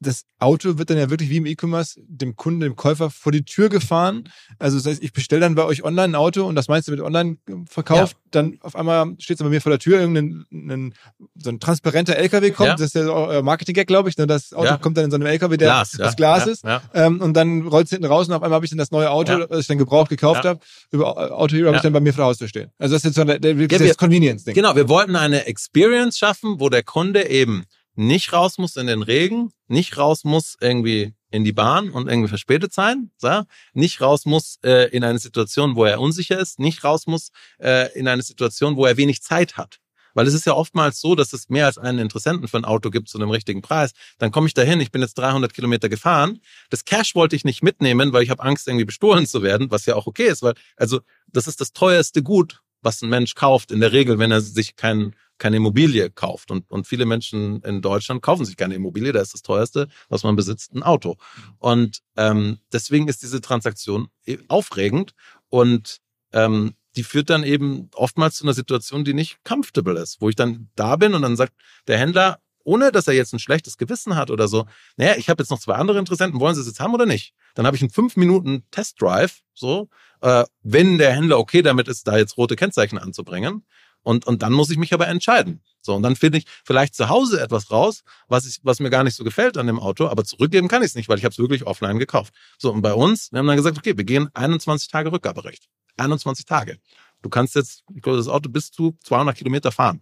das 0.00 0.24
Auto 0.38 0.78
wird 0.78 0.90
dann 0.90 0.98
ja 0.98 1.10
wirklich 1.10 1.28
wie 1.30 1.38
im 1.38 1.46
E-Commerce 1.46 2.00
dem 2.06 2.36
Kunden, 2.36 2.60
dem 2.60 2.76
Käufer 2.76 3.10
vor 3.10 3.32
die 3.32 3.44
Tür 3.44 3.68
gefahren. 3.68 4.28
Also 4.58 4.76
das 4.76 4.86
heißt, 4.86 5.02
ich 5.02 5.12
bestelle 5.12 5.40
dann 5.40 5.56
bei 5.56 5.64
euch 5.64 5.82
online 5.82 6.12
ein 6.12 6.14
Auto 6.14 6.44
und 6.44 6.54
das 6.54 6.68
meinst 6.68 6.86
du 6.86 6.92
mit 6.92 7.00
online 7.00 7.38
verkauft, 7.68 8.16
ja. 8.16 8.28
dann 8.30 8.58
auf 8.60 8.76
einmal 8.76 9.16
steht 9.18 9.38
es 9.38 9.42
bei 9.42 9.48
mir 9.48 9.60
vor 9.60 9.70
der 9.70 9.80
Tür, 9.80 10.00
irgendein 10.00 10.44
ein, 10.52 10.94
so 11.34 11.50
ein 11.50 11.58
transparenter 11.58 12.16
LKW 12.16 12.52
kommt, 12.52 12.68
ja. 12.68 12.76
das 12.76 12.86
ist 12.86 12.94
ja 12.94 13.08
euer 13.08 13.42
Marketing-Gag, 13.42 13.88
glaube 13.88 14.08
ich. 14.08 14.16
Ne? 14.16 14.28
Das 14.28 14.52
Auto 14.52 14.66
ja. 14.66 14.76
kommt 14.76 14.96
dann 14.96 15.06
in 15.06 15.10
so 15.10 15.16
einem 15.16 15.26
LKW, 15.26 15.56
der 15.56 15.68
Glas, 15.68 15.98
aus 15.98 16.16
Glas 16.16 16.46
ist. 16.46 16.64
Ähm, 16.94 17.20
und 17.20 17.34
dann 17.34 17.66
rollt 17.66 17.86
es 17.86 17.90
hinten 17.90 18.06
raus 18.06 18.28
und 18.28 18.34
auf 18.34 18.42
einmal 18.42 18.56
habe 18.56 18.64
ich 18.64 18.70
dann 18.70 18.78
das 18.78 18.92
neue 18.92 19.10
Auto, 19.10 19.46
das 19.46 19.60
ich 19.60 19.66
dann 19.66 19.78
gebraucht 19.78 20.10
gekauft 20.10 20.44
habe, 20.44 20.60
über 20.92 21.32
Auto 21.36 21.56
Hero 21.56 21.68
habe 21.68 21.76
ich 21.76 21.82
dann 21.82 21.92
bei 21.92 22.00
mir 22.00 22.12
vor 22.12 22.22
der 22.22 22.26
Haustür 22.26 22.48
stehen. 22.48 22.70
Also 22.78 22.94
das 22.94 23.00
ist 23.00 23.06
jetzt 23.06 23.14
so 23.16 23.24
der, 23.24 23.40
der, 23.40 23.54
das 23.54 23.96
Convenience-Ding. 23.96 24.54
Genau, 24.54 24.76
wir 24.76 24.88
wollten 24.88 25.16
eine 25.16 25.46
Experience 25.46 26.18
schaffen, 26.18 26.60
wo 26.60 26.68
der 26.68 26.84
Kunde 26.84 27.28
eben 27.28 27.64
nicht 27.98 28.32
raus 28.32 28.58
muss 28.58 28.76
in 28.76 28.86
den 28.86 29.02
Regen, 29.02 29.50
nicht 29.66 29.98
raus 29.98 30.22
muss 30.22 30.56
irgendwie 30.60 31.14
in 31.30 31.44
die 31.44 31.52
Bahn 31.52 31.90
und 31.90 32.08
irgendwie 32.08 32.28
verspätet 32.28 32.72
sein, 32.72 33.10
so? 33.18 33.42
nicht 33.74 34.00
raus 34.00 34.24
muss 34.24 34.58
äh, 34.64 34.88
in 34.90 35.02
eine 35.02 35.18
Situation, 35.18 35.74
wo 35.74 35.84
er 35.84 36.00
unsicher 36.00 36.38
ist, 36.38 36.60
nicht 36.60 36.84
raus 36.84 37.06
muss 37.06 37.30
äh, 37.60 37.92
in 37.98 38.06
eine 38.06 38.22
Situation, 38.22 38.76
wo 38.76 38.86
er 38.86 38.96
wenig 38.96 39.20
Zeit 39.22 39.56
hat. 39.56 39.80
Weil 40.14 40.26
es 40.26 40.34
ist 40.34 40.46
ja 40.46 40.54
oftmals 40.54 41.00
so, 41.00 41.16
dass 41.16 41.32
es 41.32 41.48
mehr 41.48 41.66
als 41.66 41.76
einen 41.76 41.98
Interessenten 41.98 42.48
für 42.48 42.56
ein 42.56 42.64
Auto 42.64 42.90
gibt 42.90 43.08
zu 43.08 43.18
einem 43.18 43.30
richtigen 43.30 43.62
Preis. 43.62 43.92
Dann 44.18 44.30
komme 44.30 44.46
ich 44.46 44.54
dahin, 44.54 44.80
ich 44.80 44.90
bin 44.90 45.02
jetzt 45.02 45.18
300 45.18 45.52
Kilometer 45.52 45.88
gefahren. 45.88 46.40
Das 46.70 46.84
Cash 46.84 47.14
wollte 47.14 47.36
ich 47.36 47.44
nicht 47.44 47.62
mitnehmen, 47.62 48.12
weil 48.12 48.22
ich 48.22 48.30
habe 48.30 48.42
Angst, 48.42 48.68
irgendwie 48.68 48.84
bestohlen 48.84 49.26
zu 49.26 49.42
werden, 49.42 49.70
was 49.70 49.86
ja 49.86 49.96
auch 49.96 50.06
okay 50.06 50.28
ist, 50.28 50.42
weil 50.42 50.54
also 50.76 51.00
das 51.26 51.46
ist 51.46 51.60
das 51.60 51.72
teuerste 51.72 52.22
Gut, 52.22 52.62
was 52.80 53.02
ein 53.02 53.10
Mensch 53.10 53.34
kauft 53.34 53.70
in 53.70 53.80
der 53.80 53.92
Regel, 53.92 54.18
wenn 54.18 54.30
er 54.30 54.40
sich 54.40 54.76
keinen 54.76 55.14
keine 55.38 55.56
Immobilie 55.56 56.10
kauft. 56.10 56.50
Und, 56.50 56.70
und 56.70 56.86
viele 56.86 57.06
Menschen 57.06 57.62
in 57.62 57.80
Deutschland 57.80 58.22
kaufen 58.22 58.44
sich 58.44 58.56
keine 58.56 58.74
Immobilie, 58.74 59.12
da 59.12 59.20
ist 59.20 59.34
das 59.34 59.42
teuerste, 59.42 59.88
was 60.08 60.22
man 60.22 60.36
besitzt, 60.36 60.74
ein 60.74 60.82
Auto. 60.82 61.16
Und 61.58 62.00
ähm, 62.16 62.58
deswegen 62.72 63.08
ist 63.08 63.22
diese 63.22 63.40
Transaktion 63.40 64.08
e, 64.26 64.38
aufregend 64.48 65.14
und 65.48 65.98
ähm, 66.32 66.74
die 66.96 67.04
führt 67.04 67.30
dann 67.30 67.44
eben 67.44 67.90
oftmals 67.94 68.36
zu 68.36 68.44
einer 68.44 68.54
Situation, 68.54 69.04
die 69.04 69.14
nicht 69.14 69.38
comfortable 69.44 69.98
ist, 70.00 70.20
wo 70.20 70.28
ich 70.28 70.36
dann 70.36 70.68
da 70.74 70.96
bin 70.96 71.14
und 71.14 71.22
dann 71.22 71.36
sagt 71.36 71.52
der 71.86 71.98
Händler, 71.98 72.40
ohne 72.64 72.92
dass 72.92 73.08
er 73.08 73.14
jetzt 73.14 73.32
ein 73.32 73.38
schlechtes 73.38 73.78
Gewissen 73.78 74.14
hat 74.14 74.30
oder 74.30 74.46
so, 74.46 74.66
naja, 74.96 75.14
ich 75.16 75.30
habe 75.30 75.42
jetzt 75.42 75.50
noch 75.50 75.60
zwei 75.60 75.74
andere 75.74 75.98
Interessenten, 75.98 76.38
wollen 76.38 76.54
Sie 76.54 76.60
es 76.60 76.66
jetzt 76.66 76.80
haben 76.80 76.92
oder 76.92 77.06
nicht? 77.06 77.32
Dann 77.54 77.66
habe 77.66 77.76
ich 77.76 77.82
einen 77.82 77.90
fünf 77.90 78.16
Minuten 78.16 78.64
Testdrive, 78.70 79.40
so, 79.54 79.88
äh, 80.20 80.44
wenn 80.62 80.98
der 80.98 81.12
Händler 81.12 81.38
okay 81.38 81.62
damit 81.62 81.88
ist, 81.88 82.06
da 82.06 82.18
jetzt 82.18 82.36
rote 82.36 82.56
Kennzeichen 82.56 82.98
anzubringen. 82.98 83.64
Und, 84.08 84.26
und 84.26 84.40
dann 84.40 84.54
muss 84.54 84.70
ich 84.70 84.78
mich 84.78 84.94
aber 84.94 85.06
entscheiden. 85.06 85.60
So, 85.82 85.94
und 85.94 86.02
dann 86.02 86.16
finde 86.16 86.38
ich 86.38 86.46
vielleicht 86.64 86.94
zu 86.94 87.10
Hause 87.10 87.42
etwas 87.42 87.70
raus, 87.70 88.04
was, 88.26 88.46
ich, 88.46 88.58
was 88.62 88.80
mir 88.80 88.88
gar 88.88 89.04
nicht 89.04 89.14
so 89.14 89.22
gefällt 89.22 89.58
an 89.58 89.66
dem 89.66 89.78
Auto, 89.78 90.06
aber 90.06 90.24
zurückgeben 90.24 90.66
kann 90.66 90.80
ich 90.80 90.88
es 90.88 90.94
nicht, 90.94 91.10
weil 91.10 91.18
ich 91.18 91.24
habe 91.24 91.32
es 91.32 91.38
wirklich 91.38 91.66
offline 91.66 91.98
gekauft. 91.98 92.32
So, 92.56 92.72
und 92.72 92.80
bei 92.80 92.94
uns, 92.94 93.30
wir 93.32 93.40
haben 93.40 93.46
dann 93.46 93.58
gesagt, 93.58 93.76
okay, 93.76 93.98
wir 93.98 94.04
gehen 94.04 94.30
21 94.32 94.88
Tage 94.88 95.12
Rückgaberecht. 95.12 95.68
21 95.98 96.46
Tage. 96.46 96.78
Du 97.20 97.28
kannst 97.28 97.54
jetzt, 97.54 97.84
ich 97.94 98.00
glaube, 98.00 98.16
das 98.16 98.28
Auto 98.28 98.48
bis 98.48 98.70
zu 98.70 98.96
200 99.04 99.36
Kilometer 99.36 99.72
fahren. 99.72 100.00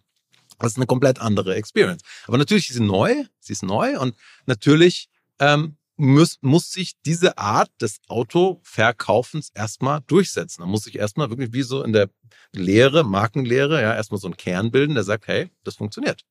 Das 0.60 0.70
ist 0.70 0.76
eine 0.76 0.86
komplett 0.86 1.18
andere 1.18 1.56
Experience. 1.56 2.02
Aber 2.28 2.38
natürlich 2.38 2.70
ist 2.70 2.76
sie 2.76 2.84
neu, 2.84 3.24
sie 3.40 3.54
ist 3.54 3.64
neu 3.64 3.98
und 3.98 4.14
natürlich 4.46 5.08
ähm, 5.40 5.75
muss, 5.96 6.38
muss 6.40 6.72
sich 6.72 6.94
diese 7.04 7.38
Art 7.38 7.70
des 7.80 7.98
Autoverkaufens 8.08 9.50
erstmal 9.54 10.00
durchsetzen. 10.06 10.62
Da 10.62 10.66
muss 10.66 10.84
sich 10.84 10.96
erstmal 10.98 11.30
wirklich 11.30 11.52
wie 11.52 11.62
so 11.62 11.82
in 11.82 11.92
der 11.92 12.10
Lehre, 12.52 13.04
Markenlehre, 13.04 13.80
ja, 13.80 13.94
erstmal 13.94 14.20
so 14.20 14.28
ein 14.28 14.36
Kern 14.36 14.70
bilden, 14.70 14.94
der 14.94 15.04
sagt, 15.04 15.26
hey, 15.26 15.50
das 15.64 15.76
funktioniert 15.76 16.24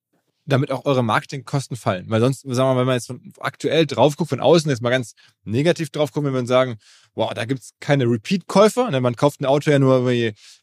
damit 0.45 0.71
auch 0.71 0.85
eure 0.85 1.03
Marketingkosten 1.03 1.75
fallen. 1.75 2.09
Weil 2.09 2.21
sonst, 2.21 2.41
sagen 2.41 2.55
wir 2.55 2.73
mal, 2.73 2.79
wenn 2.79 2.85
man 2.85 2.95
jetzt 2.95 3.07
von 3.07 3.33
aktuell 3.39 3.85
drauf 3.85 4.15
guckt, 4.15 4.29
von 4.29 4.39
außen 4.39 4.69
jetzt 4.69 4.81
mal 4.81 4.89
ganz 4.89 5.15
negativ 5.43 5.89
drauf 5.89 6.11
guckt, 6.11 6.25
wenn 6.25 6.33
man 6.33 6.45
sagen, 6.45 6.77
wow, 7.15 7.33
da 7.33 7.45
gibt's 7.45 7.71
keine 7.79 8.05
Repeat-Käufer, 8.05 8.91
ne? 8.91 9.01
man 9.01 9.15
kauft 9.15 9.41
ein 9.41 9.45
Auto 9.45 9.71
ja 9.71 9.79
nur, 9.79 10.05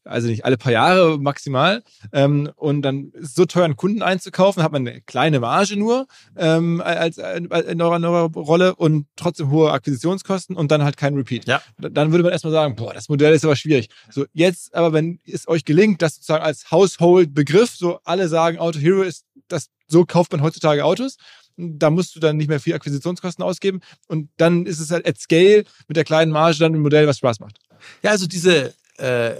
also 0.04 0.28
nicht 0.28 0.44
alle 0.44 0.56
paar 0.56 0.72
Jahre 0.72 1.18
maximal, 1.18 1.82
ähm, 2.12 2.50
und 2.56 2.82
dann 2.82 3.10
ist 3.12 3.30
es 3.30 3.34
so 3.34 3.44
teuer, 3.44 3.64
einen 3.64 3.76
Kunden 3.76 4.02
einzukaufen, 4.02 4.62
hat 4.62 4.72
man 4.72 4.86
eine 4.86 5.00
kleine 5.02 5.40
Marge 5.40 5.76
nur 5.76 6.06
ähm, 6.36 6.80
als, 6.80 7.18
als 7.18 7.38
in, 7.38 7.50
eurer, 7.80 7.98
in 7.98 8.04
eurer 8.04 8.30
Rolle 8.32 8.74
und 8.74 9.06
trotzdem 9.16 9.50
hohe 9.50 9.72
Akquisitionskosten 9.72 10.56
und 10.56 10.70
dann 10.70 10.82
halt 10.82 10.96
kein 10.96 11.14
Repeat. 11.14 11.46
Ja. 11.46 11.62
Dann 11.78 12.10
würde 12.10 12.24
man 12.24 12.32
erstmal 12.32 12.52
sagen, 12.52 12.76
boah, 12.76 12.92
das 12.92 13.08
Modell 13.08 13.34
ist 13.34 13.44
aber 13.44 13.56
schwierig. 13.56 13.88
So 14.10 14.26
jetzt 14.32 14.74
aber, 14.74 14.92
wenn 14.92 15.20
es 15.24 15.48
euch 15.48 15.64
gelingt, 15.64 16.02
das 16.02 16.16
sozusagen 16.16 16.44
als 16.44 16.70
Household-Begriff, 16.70 17.76
so 17.76 18.00
alle 18.04 18.28
sagen, 18.28 18.58
Auto 18.58 18.78
Hero 18.78 19.02
ist 19.02 19.24
das, 19.48 19.68
so 19.86 20.04
kauft 20.04 20.32
man 20.32 20.42
heutzutage 20.42 20.84
Autos. 20.84 21.16
Da 21.56 21.90
musst 21.90 22.16
du 22.16 22.20
dann 22.20 22.38
nicht 22.38 22.48
mehr 22.48 22.60
viel 22.60 22.74
Akquisitionskosten 22.74 23.44
ausgeben. 23.44 23.80
Und 24.08 24.30
dann 24.38 24.64
ist 24.64 24.80
es 24.80 24.90
halt 24.90 25.06
at 25.06 25.18
scale 25.18 25.64
mit 25.86 25.96
der 25.96 26.04
kleinen 26.04 26.32
Marge 26.32 26.58
dann 26.58 26.74
ein 26.74 26.80
Modell, 26.80 27.06
was 27.06 27.18
Spaß 27.18 27.40
macht. 27.40 27.58
Ja, 28.02 28.10
also 28.10 28.26
diese, 28.26 28.74
äh, 28.96 29.34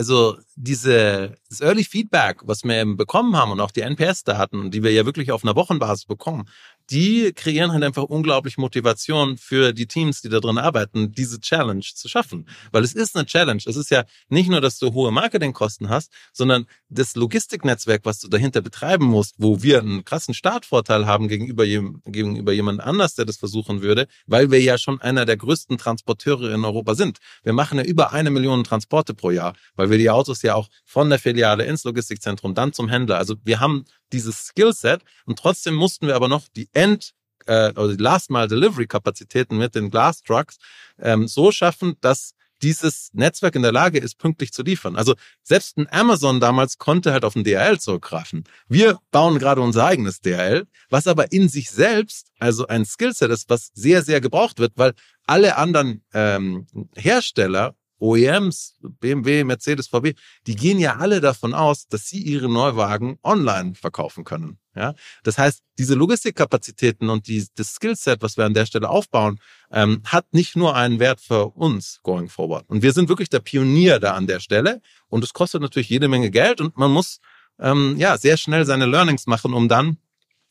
also 0.00 0.38
diese, 0.56 1.36
das 1.50 1.60
Early 1.60 1.84
Feedback, 1.84 2.40
was 2.44 2.64
wir 2.64 2.74
eben 2.80 2.96
bekommen 2.96 3.36
haben 3.36 3.52
und 3.52 3.60
auch 3.60 3.70
die 3.70 3.82
NPS-Daten, 3.82 4.70
die 4.70 4.82
wir 4.82 4.90
ja 4.92 5.04
wirklich 5.04 5.30
auf 5.30 5.44
einer 5.44 5.54
Wochenbasis 5.56 6.06
bekommen, 6.06 6.48
die 6.90 7.32
kreieren 7.32 7.72
halt 7.72 7.84
einfach 7.84 8.04
unglaublich 8.04 8.58
Motivation 8.58 9.36
für 9.36 9.72
die 9.72 9.86
Teams, 9.86 10.22
die 10.22 10.28
da 10.28 10.40
drin 10.40 10.58
arbeiten, 10.58 11.12
diese 11.12 11.40
Challenge 11.40 11.80
zu 11.80 12.08
schaffen. 12.08 12.48
Weil 12.72 12.84
es 12.84 12.92
ist 12.94 13.16
eine 13.16 13.26
Challenge. 13.26 13.62
Es 13.64 13.76
ist 13.76 13.90
ja 13.90 14.04
nicht 14.28 14.50
nur, 14.50 14.60
dass 14.60 14.78
du 14.78 14.92
hohe 14.92 15.12
Marketingkosten 15.12 15.88
hast, 15.88 16.12
sondern 16.32 16.66
das 16.88 17.14
Logistiknetzwerk, 17.14 18.02
was 18.04 18.18
du 18.18 18.28
dahinter 18.28 18.60
betreiben 18.60 19.04
musst, 19.04 19.34
wo 19.38 19.62
wir 19.62 19.80
einen 19.80 20.04
krassen 20.04 20.34
Startvorteil 20.34 21.06
haben 21.06 21.28
gegenüber, 21.28 21.64
gegenüber 21.66 22.52
jemand 22.52 22.80
anders, 22.80 23.14
der 23.14 23.24
das 23.24 23.36
versuchen 23.36 23.82
würde, 23.82 24.06
weil 24.26 24.50
wir 24.50 24.60
ja 24.60 24.78
schon 24.78 25.00
einer 25.00 25.24
der 25.24 25.36
größten 25.36 25.78
Transporteure 25.78 26.52
in 26.52 26.64
Europa 26.64 26.94
sind. 26.94 27.18
Wir 27.42 27.52
machen 27.52 27.78
ja 27.78 27.84
über 27.84 28.12
eine 28.12 28.30
Million 28.30 28.64
Transporte 28.64 29.14
pro 29.14 29.30
Jahr, 29.30 29.54
weil 29.76 29.90
wir 29.90 29.98
die 29.98 30.10
Autos 30.10 30.42
ja 30.42 30.54
auch 30.54 30.68
von 30.84 31.08
der 31.08 31.18
Filiale 31.18 31.64
ins 31.64 31.84
Logistikzentrum, 31.84 32.54
dann 32.54 32.72
zum 32.72 32.88
Händler. 32.88 33.18
Also 33.18 33.36
wir 33.44 33.60
haben 33.60 33.84
dieses 34.12 34.46
Skillset 34.46 35.02
und 35.26 35.38
trotzdem 35.38 35.74
mussten 35.74 36.06
wir 36.06 36.16
aber 36.16 36.28
noch 36.28 36.48
die 36.48 36.68
End 36.72 37.12
äh, 37.46 37.70
oder 37.70 37.88
die 37.96 38.02
Last 38.02 38.30
Mile 38.30 38.48
Delivery 38.48 38.86
Kapazitäten 38.86 39.56
mit 39.58 39.74
den 39.74 39.90
Glass 39.90 40.22
Trucks 40.22 40.58
ähm, 40.98 41.28
so 41.28 41.52
schaffen, 41.52 41.96
dass 42.00 42.34
dieses 42.62 43.10
Netzwerk 43.12 43.54
in 43.54 43.62
der 43.62 43.72
Lage 43.72 43.98
ist, 43.98 44.18
pünktlich 44.18 44.52
zu 44.52 44.62
liefern. 44.62 44.96
Also 44.96 45.14
selbst 45.42 45.78
ein 45.78 45.88
Amazon 45.90 46.40
damals 46.40 46.78
konnte 46.78 47.12
halt 47.12 47.24
auf 47.24 47.34
ein 47.34 47.44
DHL 47.44 47.78
zurückgreifen. 47.80 48.44
Wir 48.68 48.98
bauen 49.10 49.38
gerade 49.38 49.60
unser 49.60 49.86
eigenes 49.86 50.20
DHL, 50.20 50.66
was 50.88 51.06
aber 51.06 51.32
in 51.32 51.48
sich 51.48 51.70
selbst 51.70 52.30
also 52.38 52.66
ein 52.66 52.84
Skillset 52.84 53.30
ist, 53.30 53.48
was 53.48 53.70
sehr, 53.74 54.02
sehr 54.02 54.20
gebraucht 54.20 54.58
wird, 54.58 54.72
weil 54.76 54.92
alle 55.26 55.56
anderen 55.56 56.04
ähm, 56.12 56.66
Hersteller 56.96 57.74
OEMs, 58.00 58.76
BMW, 58.80 59.44
Mercedes, 59.44 59.88
VW, 59.88 60.14
die 60.46 60.56
gehen 60.56 60.78
ja 60.78 60.96
alle 60.96 61.20
davon 61.20 61.54
aus, 61.54 61.86
dass 61.86 62.06
sie 62.08 62.22
ihre 62.22 62.48
Neuwagen 62.48 63.18
online 63.22 63.74
verkaufen 63.74 64.24
können. 64.24 64.58
Ja, 64.74 64.94
das 65.24 65.36
heißt, 65.36 65.62
diese 65.78 65.94
Logistikkapazitäten 65.94 67.10
und 67.10 67.26
die, 67.26 67.46
das 67.56 67.74
Skillset, 67.74 68.22
was 68.22 68.36
wir 68.36 68.44
an 68.44 68.54
der 68.54 68.66
Stelle 68.66 68.88
aufbauen, 68.88 69.40
ähm, 69.72 70.00
hat 70.04 70.32
nicht 70.32 70.56
nur 70.56 70.76
einen 70.76 71.00
Wert 71.00 71.20
für 71.20 71.46
uns 71.48 72.00
going 72.02 72.28
forward. 72.28 72.68
Und 72.68 72.82
wir 72.82 72.92
sind 72.92 73.08
wirklich 73.08 73.28
der 73.28 73.40
Pionier 73.40 73.98
da 73.98 74.14
an 74.14 74.26
der 74.26 74.38
Stelle. 74.38 74.80
Und 75.08 75.24
es 75.24 75.32
kostet 75.32 75.60
natürlich 75.60 75.88
jede 75.88 76.08
Menge 76.08 76.30
Geld 76.30 76.60
und 76.60 76.76
man 76.76 76.92
muss 76.92 77.18
ähm, 77.58 77.96
ja 77.98 78.16
sehr 78.16 78.36
schnell 78.36 78.64
seine 78.64 78.86
Learnings 78.86 79.26
machen, 79.26 79.54
um 79.54 79.68
dann 79.68 79.98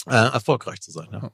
äh, 0.05 0.15
erfolgreich 0.15 0.81
zu 0.81 0.91
sein. 0.91 1.07
Ja. 1.11 1.31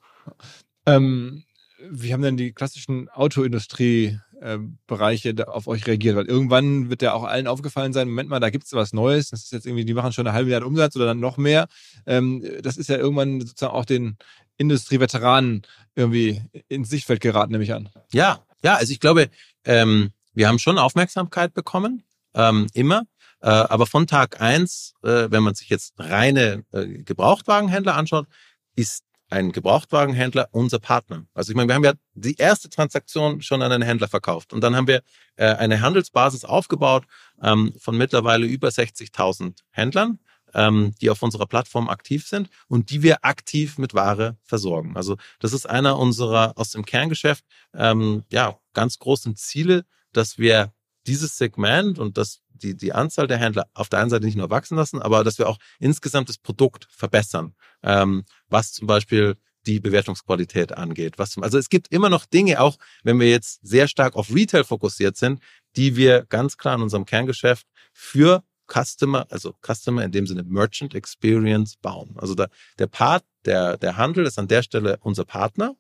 Ähm, 0.86 1.43
wie 1.91 2.13
haben 2.13 2.21
denn 2.21 2.38
die 2.38 2.53
klassischen 2.53 3.09
Autoindustrie 3.09 4.19
äh, 4.41 4.57
Bereiche 4.88 5.33
auf 5.47 5.67
euch 5.67 5.86
reagiert? 5.88 6.15
Weil 6.15 6.25
irgendwann 6.25 6.89
wird 6.89 7.01
ja 7.01 7.13
auch 7.13 7.23
allen 7.23 7.47
aufgefallen 7.47 7.93
sein, 7.93 8.07
Moment 8.07 8.29
mal, 8.29 8.39
da 8.39 8.49
gibt's 8.49 8.73
was 8.73 8.93
Neues. 8.93 9.29
Das 9.29 9.43
ist 9.43 9.51
jetzt 9.51 9.65
irgendwie, 9.65 9.86
die 9.86 9.93
machen 9.93 10.13
schon 10.13 10.27
eine 10.27 10.33
halbe 10.33 10.45
Milliarde 10.45 10.65
Umsatz 10.65 10.95
oder 10.95 11.05
dann 11.05 11.19
noch 11.19 11.38
mehr. 11.38 11.67
Ähm, 12.05 12.43
das 12.61 12.77
ist 12.77 12.89
ja 12.89 12.97
irgendwann 12.97 13.41
sozusagen 13.41 13.73
auch 13.73 13.86
den 13.86 14.17
Industrieveteranen 14.57 15.63
irgendwie 15.95 16.41
ins 16.67 16.89
Sichtfeld 16.89 17.21
geraten, 17.21 17.51
nehme 17.51 17.63
ich 17.63 17.73
an. 17.73 17.89
Ja, 18.11 18.43
ja, 18.63 18.75
also 18.75 18.91
ich 18.91 18.99
glaube, 18.99 19.29
ähm, 19.65 20.11
wir 20.33 20.47
haben 20.47 20.59
schon 20.59 20.77
Aufmerksamkeit 20.77 21.53
bekommen, 21.53 22.03
ähm, 22.33 22.67
immer. 22.73 23.03
Äh, 23.41 23.49
aber 23.49 23.86
von 23.86 24.07
Tag 24.07 24.41
eins, 24.41 24.93
äh, 25.03 25.29
wenn 25.29 25.43
man 25.43 25.55
sich 25.55 25.69
jetzt 25.69 25.93
reine 25.97 26.63
äh, 26.71 26.88
Gebrauchtwagenhändler 27.03 27.95
anschaut, 27.95 28.27
ist 28.75 29.03
ein 29.36 29.51
Gebrauchtwagenhändler 29.51 30.47
unser 30.51 30.79
Partner. 30.79 31.25
Also 31.33 31.51
ich 31.51 31.57
meine, 31.57 31.67
wir 31.67 31.75
haben 31.75 31.83
ja 31.83 31.93
die 32.13 32.36
erste 32.36 32.69
Transaktion 32.69 33.41
schon 33.41 33.61
an 33.61 33.71
einen 33.71 33.83
Händler 33.83 34.07
verkauft 34.07 34.53
und 34.53 34.61
dann 34.61 34.77
haben 34.77 34.88
wir 34.88 35.01
äh, 35.36 35.47
eine 35.47 35.81
Handelsbasis 35.81 36.45
aufgebaut 36.45 37.05
ähm, 37.41 37.73
von 37.77 37.97
mittlerweile 37.97 38.45
über 38.45 38.69
60.000 38.69 39.59
Händlern, 39.71 40.19
ähm, 40.53 40.93
die 41.01 41.09
auf 41.09 41.21
unserer 41.21 41.47
Plattform 41.47 41.89
aktiv 41.89 42.25
sind 42.25 42.49
und 42.69 42.91
die 42.91 43.03
wir 43.03 43.25
aktiv 43.25 43.77
mit 43.77 43.93
Ware 43.93 44.38
versorgen. 44.41 44.95
Also 44.95 45.17
das 45.39 45.51
ist 45.51 45.69
einer 45.69 45.99
unserer 45.99 46.53
aus 46.55 46.71
dem 46.71 46.86
Kerngeschäft 46.86 47.43
ähm, 47.73 48.23
ja 48.31 48.57
ganz 48.73 48.99
großen 48.99 49.36
Ziele, 49.36 49.83
dass 50.13 50.38
wir 50.38 50.71
dieses 51.07 51.37
Segment 51.37 51.99
und 51.99 52.17
das 52.17 52.41
die, 52.49 52.75
die 52.75 52.93
Anzahl 52.93 53.27
der 53.27 53.37
Händler 53.37 53.67
auf 53.73 53.89
der 53.89 53.99
einen 53.99 54.09
Seite 54.09 54.25
nicht 54.25 54.37
nur 54.37 54.49
wachsen 54.49 54.77
lassen, 54.77 55.01
aber 55.01 55.23
dass 55.23 55.37
wir 55.37 55.47
auch 55.49 55.57
insgesamt 55.79 56.29
das 56.29 56.37
Produkt 56.37 56.87
verbessern, 56.89 57.53
ähm, 57.83 58.23
was 58.47 58.71
zum 58.71 58.87
Beispiel 58.87 59.35
die 59.65 59.79
Bewertungsqualität 59.79 60.73
angeht. 60.73 61.17
Was, 61.17 61.37
also 61.37 61.57
es 61.57 61.69
gibt 61.69 61.91
immer 61.91 62.09
noch 62.09 62.25
Dinge, 62.25 62.61
auch 62.61 62.77
wenn 63.03 63.19
wir 63.19 63.29
jetzt 63.29 63.59
sehr 63.63 63.87
stark 63.87 64.15
auf 64.15 64.33
Retail 64.33 64.63
fokussiert 64.63 65.17
sind, 65.17 65.41
die 65.75 65.95
wir 65.95 66.25
ganz 66.25 66.57
klar 66.57 66.75
in 66.75 66.81
unserem 66.81 67.05
Kerngeschäft 67.05 67.65
für 67.91 68.43
Customer, 68.67 69.27
also 69.29 69.55
Customer 69.61 70.03
in 70.03 70.11
dem 70.11 70.27
Sinne 70.27 70.43
Merchant 70.43 70.95
Experience 70.95 71.75
bauen. 71.77 72.15
Also 72.17 72.35
da, 72.35 72.47
der 72.79 72.87
Part, 72.87 73.23
der, 73.45 73.77
der 73.77 73.97
Handel 73.97 74.25
ist 74.25 74.39
an 74.39 74.47
der 74.47 74.63
Stelle 74.63 74.97
unser 75.01 75.25
Partner. 75.25 75.75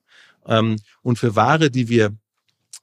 Ähm, 0.45 0.77
und 1.01 1.17
für 1.17 1.35
Ware, 1.35 1.71
die 1.71 1.89
wir 1.89 2.15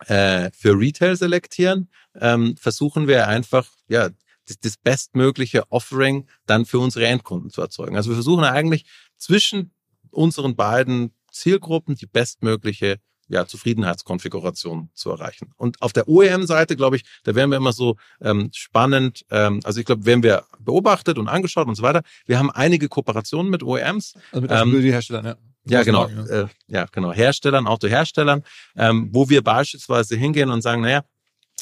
äh, 0.06 0.50
für 0.52 0.78
Retail 0.78 1.16
selektieren, 1.16 1.88
ähm, 2.20 2.56
versuchen 2.56 3.08
wir 3.08 3.28
einfach, 3.28 3.66
ja, 3.88 4.10
das, 4.46 4.58
das 4.60 4.76
bestmögliche 4.76 5.70
Offering 5.70 6.26
dann 6.46 6.64
für 6.66 6.78
unsere 6.78 7.06
Endkunden 7.06 7.50
zu 7.50 7.60
erzeugen. 7.60 7.96
Also 7.96 8.10
wir 8.10 8.16
versuchen 8.16 8.44
eigentlich 8.44 8.84
zwischen 9.16 9.72
unseren 10.10 10.56
beiden 10.56 11.14
Zielgruppen 11.30 11.94
die 11.94 12.06
bestmögliche 12.06 12.98
ja, 13.28 13.46
Zufriedenheitskonfiguration 13.46 14.90
zu 14.92 15.10
erreichen. 15.10 15.52
Und 15.56 15.80
auf 15.80 15.92
der 15.92 16.06
OEM-Seite, 16.06 16.76
glaube 16.76 16.96
ich, 16.96 17.04
da 17.24 17.34
wären 17.34 17.50
wir 17.50 17.56
immer 17.56 17.72
so 17.72 17.96
ähm, 18.20 18.50
spannend. 18.52 19.24
Ähm, 19.30 19.60
also 19.64 19.80
ich 19.80 19.86
glaube, 19.86 20.04
werden 20.04 20.22
wir 20.22 20.44
beobachtet 20.58 21.18
und 21.18 21.28
angeschaut 21.28 21.66
und 21.66 21.74
so 21.74 21.82
weiter. 21.82 22.02
Wir 22.26 22.38
haben 22.38 22.50
einige 22.50 22.88
Kooperationen 22.88 23.50
mit 23.50 23.62
OEMs. 23.62 24.14
Also 24.32 24.42
mit 24.42 24.50
ähm, 24.50 24.82
Herstellern, 24.82 25.24
ja. 25.24 25.36
Ja, 25.64 25.82
genau. 25.82 26.06
Äh, 26.06 26.46
ja, 26.66 26.86
genau. 26.90 27.12
Herstellern, 27.12 27.66
Autoherstellern, 27.66 28.42
ähm, 28.76 29.10
wo 29.12 29.28
wir 29.28 29.42
beispielsweise 29.42 30.16
hingehen 30.16 30.50
und 30.50 30.62
sagen, 30.62 30.82
naja, 30.82 31.04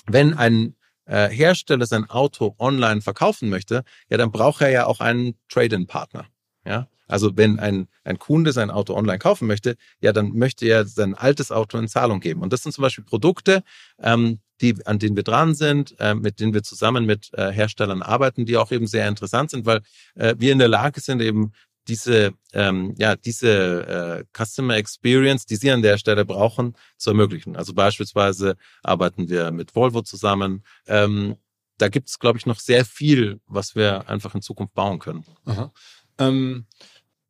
wenn 0.07 0.34
ein 0.34 0.76
äh, 1.05 1.28
Hersteller 1.28 1.86
sein 1.86 2.09
Auto 2.09 2.55
online 2.59 3.03
verkaufen 3.03 3.51
möchte, 3.51 3.84
ja, 4.09 4.16
dann 4.16 4.30
braucht 4.30 4.62
er 4.62 4.70
ja 4.70 4.86
auch 4.86 5.01
einen 5.01 5.34
Trade-in-Partner. 5.48 6.26
Ja, 6.64 6.88
also 7.09 7.36
wenn 7.36 7.59
ein, 7.59 7.88
ein 8.05 8.18
Kunde 8.18 8.53
sein 8.53 8.70
Auto 8.70 8.94
online 8.94 9.18
kaufen 9.18 9.46
möchte, 9.48 9.76
ja, 10.01 10.12
dann 10.12 10.32
möchte 10.32 10.66
er 10.66 10.86
sein 10.86 11.14
altes 11.14 11.51
Auto 11.51 11.76
in 11.78 11.88
Zahlung 11.88 12.20
geben. 12.20 12.40
Und 12.40 12.53
das 12.53 12.62
sind 12.62 12.72
zum 12.72 12.82
Beispiel 12.82 13.05
Produkte, 13.05 13.62
ähm, 13.98 14.38
die, 14.61 14.74
an 14.86 14.98
denen 14.98 15.16
wir 15.16 15.22
dran 15.22 15.55
sind, 15.55 15.98
äh, 15.98 16.14
mit 16.14 16.38
denen 16.38 16.55
wir 16.55 16.62
zusammen 16.62 17.07
mit 17.07 17.30
äh, 17.32 17.51
Herstellern 17.51 18.03
arbeiten, 18.03 18.46
die 18.46 18.57
auch 18.57 18.70
eben 18.70 18.86
sehr 18.86 19.09
interessant 19.09 19.51
sind, 19.51 19.66
weil 19.66 19.80
äh, 20.14 20.34
wir 20.38 20.53
in 20.53 20.59
der 20.59 20.68
Lage 20.68 21.01
sind, 21.01 21.20
eben 21.20 21.53
diese, 21.88 22.32
ähm, 22.52 22.94
ja, 22.98 23.16
diese 23.16 24.24
äh, 24.24 24.24
Customer 24.36 24.76
Experience, 24.76 25.46
die 25.46 25.56
Sie 25.56 25.70
an 25.70 25.82
der 25.82 25.98
Stelle 25.98 26.24
brauchen, 26.24 26.76
zu 26.96 27.10
ermöglichen. 27.10 27.56
Also 27.56 27.74
beispielsweise 27.74 28.56
arbeiten 28.82 29.28
wir 29.28 29.50
mit 29.50 29.74
Volvo 29.74 30.02
zusammen. 30.02 30.64
Ähm, 30.86 31.36
da 31.78 31.88
gibt 31.88 32.08
es, 32.08 32.18
glaube 32.18 32.38
ich, 32.38 32.46
noch 32.46 32.60
sehr 32.60 32.84
viel, 32.84 33.40
was 33.46 33.74
wir 33.74 34.08
einfach 34.08 34.34
in 34.34 34.42
Zukunft 34.42 34.74
bauen 34.74 34.98
können. 34.98 35.24
Aha. 35.46 35.72
Ähm, 36.18 36.66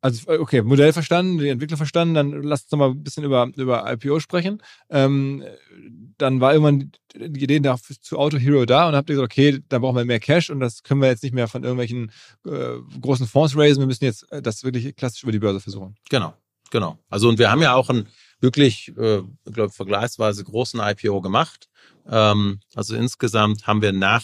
also, 0.01 0.31
okay, 0.31 0.63
Modell 0.63 0.93
verstanden, 0.93 1.37
die 1.37 1.49
Entwickler 1.49 1.77
verstanden, 1.77 2.15
dann 2.15 2.43
lasst 2.43 2.65
uns 2.65 2.71
noch 2.71 2.79
mal 2.79 2.89
ein 2.89 3.03
bisschen 3.03 3.23
über, 3.23 3.49
über 3.55 3.91
IPO 3.91 4.19
sprechen. 4.19 4.61
Ähm, 4.89 5.43
dann 6.17 6.41
war 6.41 6.53
irgendwann 6.53 6.91
die 7.15 7.43
Idee 7.43 7.59
nach, 7.59 7.79
zu 7.79 8.17
Auto 8.17 8.37
Hero 8.37 8.65
da 8.65 8.87
und 8.87 8.95
habt 8.95 9.09
ihr 9.09 9.15
gesagt, 9.15 9.31
okay, 9.31 9.59
da 9.69 9.77
brauchen 9.77 9.97
wir 9.97 10.05
mehr 10.05 10.19
Cash 10.19 10.49
und 10.49 10.59
das 10.59 10.81
können 10.81 11.01
wir 11.01 11.09
jetzt 11.09 11.21
nicht 11.21 11.33
mehr 11.33 11.47
von 11.47 11.63
irgendwelchen 11.63 12.11
äh, 12.45 12.77
großen 12.99 13.27
Fonds 13.27 13.55
raisen, 13.55 13.79
wir 13.79 13.87
müssen 13.87 14.05
jetzt 14.05 14.31
äh, 14.31 14.41
das 14.41 14.63
wirklich 14.63 14.95
klassisch 14.95 15.21
über 15.23 15.31
die 15.31 15.39
Börse 15.39 15.59
versuchen. 15.59 15.95
Genau, 16.09 16.33
genau. 16.71 16.97
Also 17.09 17.29
und 17.29 17.37
wir 17.37 17.51
haben 17.51 17.61
ja 17.61 17.75
auch 17.75 17.89
einen 17.89 18.07
wirklich, 18.39 18.91
äh, 18.97 19.21
glaube 19.45 19.69
vergleichsweise 19.71 20.43
großen 20.43 20.79
IPO 20.79 21.21
gemacht. 21.21 21.69
Ähm, 22.09 22.59
also 22.73 22.95
insgesamt 22.95 23.67
haben 23.67 23.83
wir 23.83 23.91
nach 23.91 24.23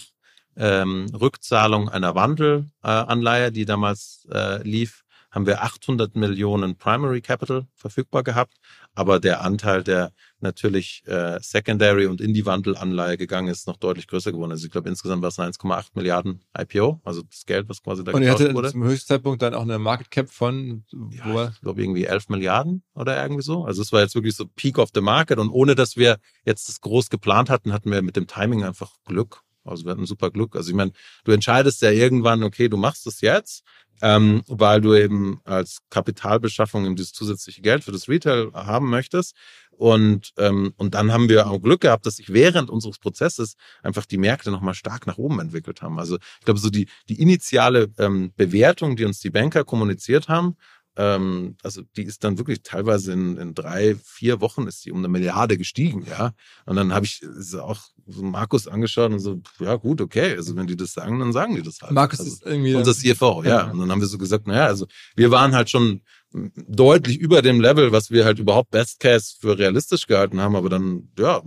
ähm, 0.56 1.06
Rückzahlung 1.14 1.88
einer 1.88 2.16
Wandelanleihe, 2.16 3.52
die 3.52 3.66
damals 3.66 4.28
äh, 4.32 4.64
lief, 4.64 5.04
haben 5.38 5.46
wir 5.46 5.62
800 5.62 6.16
Millionen 6.16 6.78
Primary 6.78 7.22
Capital 7.22 7.68
verfügbar 7.76 8.24
gehabt, 8.24 8.56
aber 8.96 9.20
der 9.20 9.42
Anteil, 9.42 9.84
der 9.84 10.12
natürlich 10.40 11.04
äh, 11.06 11.38
Secondary 11.44 12.08
und 12.08 12.22
in 12.22 12.34
die 12.34 12.48
Wandelanleihe 12.48 13.18
gegangen 13.18 13.48
ist, 13.48 13.68
noch 13.68 13.78
deutlich 13.78 14.08
größer 14.08 14.32
geworden. 14.32 14.50
Also 14.50 14.66
ich 14.66 14.72
glaube, 14.72 14.90
insgesamt 14.90 15.22
war 15.22 15.30
es 15.30 15.38
1,8 15.38 15.90
Milliarden 15.94 16.42
IPO, 16.58 17.02
also 17.04 17.22
das 17.22 17.46
Geld, 17.46 17.70
was 17.70 17.84
quasi 17.84 18.04
da 18.04 18.14
Und 18.14 18.24
ihr 18.24 18.32
hattet 18.32 18.56
wurde. 18.56 18.72
zum 18.72 18.84
Höchstzeitpunkt 18.84 19.44
dann 19.44 19.54
auch 19.54 19.62
eine 19.62 19.78
Market 19.78 20.10
Cap 20.10 20.32
von, 20.32 20.86
ja, 21.12 21.50
ich 21.50 21.62
glaube 21.62 21.84
irgendwie 21.84 22.06
11 22.06 22.30
Milliarden 22.30 22.82
oder 22.96 23.22
irgendwie 23.22 23.44
so. 23.44 23.64
Also 23.64 23.84
es 23.84 23.92
war 23.92 24.02
jetzt 24.02 24.16
wirklich 24.16 24.36
so 24.36 24.48
Peak 24.48 24.80
of 24.80 24.90
the 24.96 25.02
Market 25.02 25.38
und 25.38 25.52
ohne, 25.52 25.76
dass 25.76 25.98
wir 25.98 26.18
jetzt 26.46 26.68
das 26.68 26.82
groß 26.82 27.12
geplant 27.12 27.52
hatten, 27.52 27.74
hatten 27.74 27.92
wir 27.92 28.02
mit 28.02 28.16
dem 28.16 28.26
Timing 28.26 28.64
einfach 28.64 28.96
Glück. 29.06 29.44
Also 29.70 29.86
wir 29.86 29.92
hatten 29.92 30.06
super 30.06 30.32
Glück. 30.32 30.56
Also 30.56 30.70
ich 30.70 30.76
meine, 30.76 30.92
du 31.24 31.32
entscheidest 31.32 31.82
ja 31.82 31.92
irgendwann, 31.92 32.44
okay, 32.44 32.70
du 32.70 32.78
machst 32.78 33.08
es 33.08 33.22
jetzt, 33.22 33.64
ähm, 34.02 34.44
weil 34.48 34.82
du 34.82 34.94
eben 34.94 35.42
als 35.44 35.80
Kapitalbeschaffung 35.90 36.86
eben 36.86 36.96
dieses 36.96 37.14
zusätzliche 37.14 37.62
Geld 37.62 37.84
für 37.84 37.92
das 37.92 38.08
Retail 38.08 38.52
haben 38.54 38.90
möchtest. 38.90 39.36
Und, 39.72 40.34
ähm, 40.38 40.74
und 40.78 40.96
dann 40.96 41.12
haben 41.12 41.30
wir 41.30 41.48
auch 41.48 41.62
Glück 41.62 41.82
gehabt, 41.82 42.06
dass 42.08 42.16
sich 42.16 42.34
während 42.34 42.70
unseres 42.70 42.98
Prozesses 42.98 43.56
einfach 43.84 44.06
die 44.06 44.18
Märkte 44.18 44.50
nochmal 44.50 44.74
stark 44.74 45.06
nach 45.06 45.20
oben 45.20 45.40
entwickelt 45.40 45.84
haben. 45.84 46.00
Also 46.00 46.18
ich 46.40 46.46
glaube, 46.46 46.60
so 46.60 46.72
die, 46.72 46.88
die 47.10 47.22
initiale 47.22 47.88
ähm, 48.00 48.34
Bewertung, 48.36 48.96
die 48.96 49.06
uns 49.06 49.20
die 49.20 49.30
Banker 49.30 49.64
kommuniziert 49.64 50.30
haben, 50.30 50.58
ähm, 50.98 51.56
also 51.62 51.84
die 51.96 52.04
ist 52.04 52.24
dann 52.24 52.40
wirklich 52.40 52.64
teilweise 52.64 53.14
in, 53.14 53.38
in 53.38 53.54
drei, 53.54 53.96
vier 54.04 54.42
Wochen 54.42 54.66
ist 54.66 54.84
die 54.84 54.92
um 54.92 54.98
eine 54.98 55.08
Milliarde 55.08 55.58
gestiegen, 55.58 56.06
ja. 56.10 56.34
Und 56.66 56.76
dann 56.76 56.92
habe 56.92 57.06
ich 57.06 57.22
auch 57.60 57.80
so 58.08 58.24
Markus 58.24 58.68
angeschaut 58.68 59.12
und 59.12 59.20
so, 59.20 59.40
ja 59.60 59.76
gut, 59.76 60.02
okay, 60.02 60.36
also 60.36 60.56
wenn 60.56 60.66
die 60.66 60.76
das 60.76 60.94
sagen, 60.94 61.20
dann 61.20 61.34
sagen 61.34 61.56
die 61.56 61.62
das 61.62 61.80
halt. 61.82 61.92
Markus 61.92 62.20
also, 62.20 62.32
ist 62.32 62.44
irgendwie. 62.44 62.74
unser 62.74 62.96
CFO, 62.96 63.44
ja. 63.44 63.50
Ja. 63.50 63.72
Und 63.72 63.80
dann 63.80 63.92
haben 63.92 64.02
wir 64.02 64.08
so 64.08 64.18
gesagt, 64.18 64.48
naja, 64.48 64.66
also 64.66 64.88
wir 65.16 65.30
waren 65.30 65.54
halt 65.54 65.70
schon 65.70 66.02
deutlich 66.32 67.20
über 67.20 67.44
dem 67.44 67.62
Level, 67.62 67.92
was 67.92 68.10
wir 68.10 68.26
halt 68.26 68.40
überhaupt 68.40 68.72
Best 68.72 69.00
Case 69.00 69.36
für 69.40 69.58
realistisch 69.58 70.08
gehalten 70.08 70.42
haben, 70.42 70.56
aber 70.56 70.70
dann, 70.70 71.10
ja, 71.18 71.44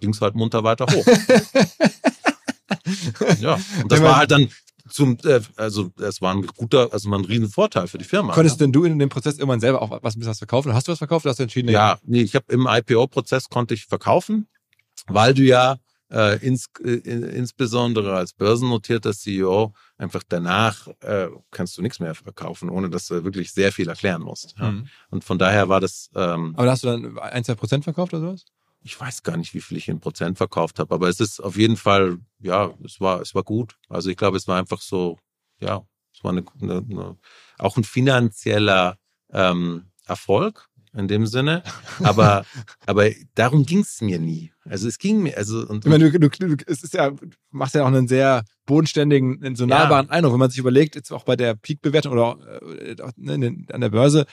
ging 0.00 0.10
es 0.10 0.20
halt 0.22 0.34
munter 0.34 0.64
weiter 0.64 0.86
hoch. 0.86 1.06
ja, 3.40 3.60
und 3.82 3.92
das 3.92 4.00
war 4.00 4.16
halt 4.16 4.30
dann 4.30 4.48
zum, 4.88 5.18
äh, 5.24 5.40
also 5.56 5.90
es 6.00 6.20
war 6.20 6.34
ein 6.34 6.46
guter, 6.46 6.92
also 6.92 7.08
mal 7.08 7.18
ein 7.18 7.24
riesen 7.24 7.48
Vorteil 7.48 7.88
für 7.88 7.98
die 7.98 8.04
Firma. 8.04 8.32
Konntest 8.32 8.60
ja. 8.60 8.66
denn 8.66 8.72
du 8.72 8.84
in 8.84 8.98
dem 8.98 9.08
Prozess 9.08 9.38
irgendwann 9.38 9.60
selber 9.60 9.82
auch 9.82 10.02
was, 10.02 10.14
was 10.18 10.38
verkaufen? 10.38 10.74
Hast 10.74 10.88
du 10.88 10.92
was 10.92 10.98
verkauft 10.98 11.24
oder 11.24 11.30
hast 11.30 11.38
du 11.38 11.44
entschieden? 11.44 11.70
Ja, 11.70 11.98
nee, 12.04 12.22
ich 12.22 12.34
habe 12.34 12.46
im 12.48 12.66
IPO-Prozess 12.68 13.48
konnte 13.48 13.74
ich 13.74 13.86
verkaufen, 13.86 14.48
weil 15.06 15.34
du 15.34 15.42
ja 15.42 15.78
äh, 16.10 16.44
ins, 16.44 16.66
äh, 16.82 16.90
insbesondere 16.90 18.16
als 18.16 18.32
börsennotierter 18.32 19.12
CEO 19.12 19.74
einfach 19.96 20.22
danach 20.28 20.88
äh, 21.00 21.28
kannst 21.50 21.76
du 21.76 21.82
nichts 21.82 22.00
mehr 22.00 22.14
verkaufen, 22.14 22.70
ohne 22.70 22.88
dass 22.90 23.06
du 23.06 23.24
wirklich 23.24 23.52
sehr 23.52 23.72
viel 23.72 23.88
erklären 23.88 24.22
musst. 24.22 24.54
Ja. 24.58 24.72
Mhm. 24.72 24.88
Und 25.10 25.24
von 25.24 25.38
daher 25.38 25.68
war 25.68 25.80
das, 25.80 26.10
ähm, 26.14 26.54
Aber 26.56 26.70
hast 26.70 26.84
du 26.84 26.88
dann 26.88 27.18
ein, 27.18 27.44
zwei 27.44 27.54
Prozent 27.54 27.84
verkauft 27.84 28.14
oder 28.14 28.22
sowas? 28.22 28.44
Ich 28.82 28.98
weiß 28.98 29.22
gar 29.22 29.36
nicht, 29.36 29.54
wie 29.54 29.60
viel 29.60 29.76
ich 29.76 29.88
in 29.88 30.00
Prozent 30.00 30.38
verkauft 30.38 30.78
habe, 30.78 30.94
aber 30.94 31.08
es 31.08 31.20
ist 31.20 31.40
auf 31.40 31.56
jeden 31.56 31.76
Fall, 31.76 32.18
ja, 32.38 32.72
es 32.84 33.00
war, 33.00 33.20
es 33.20 33.34
war 33.34 33.42
gut. 33.42 33.76
Also 33.88 34.10
ich 34.10 34.16
glaube, 34.16 34.36
es 34.36 34.46
war 34.48 34.58
einfach 34.58 34.80
so, 34.80 35.18
ja, 35.60 35.86
es 36.14 36.24
war 36.24 36.32
eine, 36.32 36.44
eine, 36.60 36.78
eine 36.78 37.18
auch 37.58 37.76
ein 37.76 37.84
finanzieller 37.84 38.98
ähm, 39.32 39.90
Erfolg 40.06 40.68
in 40.94 41.08
dem 41.08 41.26
Sinne. 41.26 41.62
Aber, 42.02 42.44
aber 42.86 43.10
darum 43.34 43.64
ging 43.64 43.80
es 43.80 44.00
mir 44.00 44.18
nie. 44.18 44.52
Also 44.70 44.88
es 44.88 44.98
ging 44.98 45.22
mir, 45.22 45.36
also 45.36 45.66
und, 45.66 45.84
Ich 45.84 45.90
meine, 45.90 46.10
du, 46.10 46.18
du, 46.18 46.28
du, 46.28 46.56
es 46.66 46.82
ist 46.82 46.94
ja, 46.94 47.10
machst 47.50 47.74
ja 47.74 47.82
auch 47.82 47.88
einen 47.88 48.08
sehr 48.08 48.44
bodenständigen, 48.66 49.42
einen 49.42 49.56
so 49.56 49.64
Ja. 49.64 49.78
nahbaren 49.78 50.10
Eindruck, 50.10 50.34
wenn 50.34 50.40
man 50.40 50.50
sich 50.50 50.58
überlegt, 50.58 50.94
jetzt 50.94 51.10
auch 51.10 51.24
bei 51.24 51.36
der 51.36 51.54
Peak-Bewertung 51.54 52.12
oder 52.12 52.36
äh, 52.80 52.96
ne, 53.16 53.64
an 53.72 53.80
der 53.80 53.88
Börse, 53.88 54.26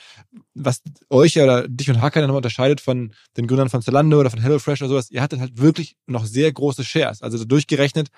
was 0.54 0.82
euch 1.08 1.38
oder 1.40 1.66
dich 1.68 1.88
und 1.90 2.02
Hacker 2.02 2.20
dann 2.20 2.28
nochmal 2.28 2.38
unterscheidet 2.40 2.80
von 2.82 3.12
den 3.36 3.46
Gründern 3.46 3.70
von 3.70 3.80
Zalando 3.82 4.20
oder 4.20 4.30
von 4.30 4.40
HelloFresh 4.40 4.82
oder 4.82 4.90
sowas, 4.90 5.10
ihr 5.10 5.22
hattet 5.22 5.40
halt 5.40 5.58
wirklich 5.58 5.96
noch 6.06 6.26
sehr 6.26 6.52
große 6.52 6.84
Shares. 6.84 7.22
Also 7.22 7.42
durchgerechnet, 7.44 8.08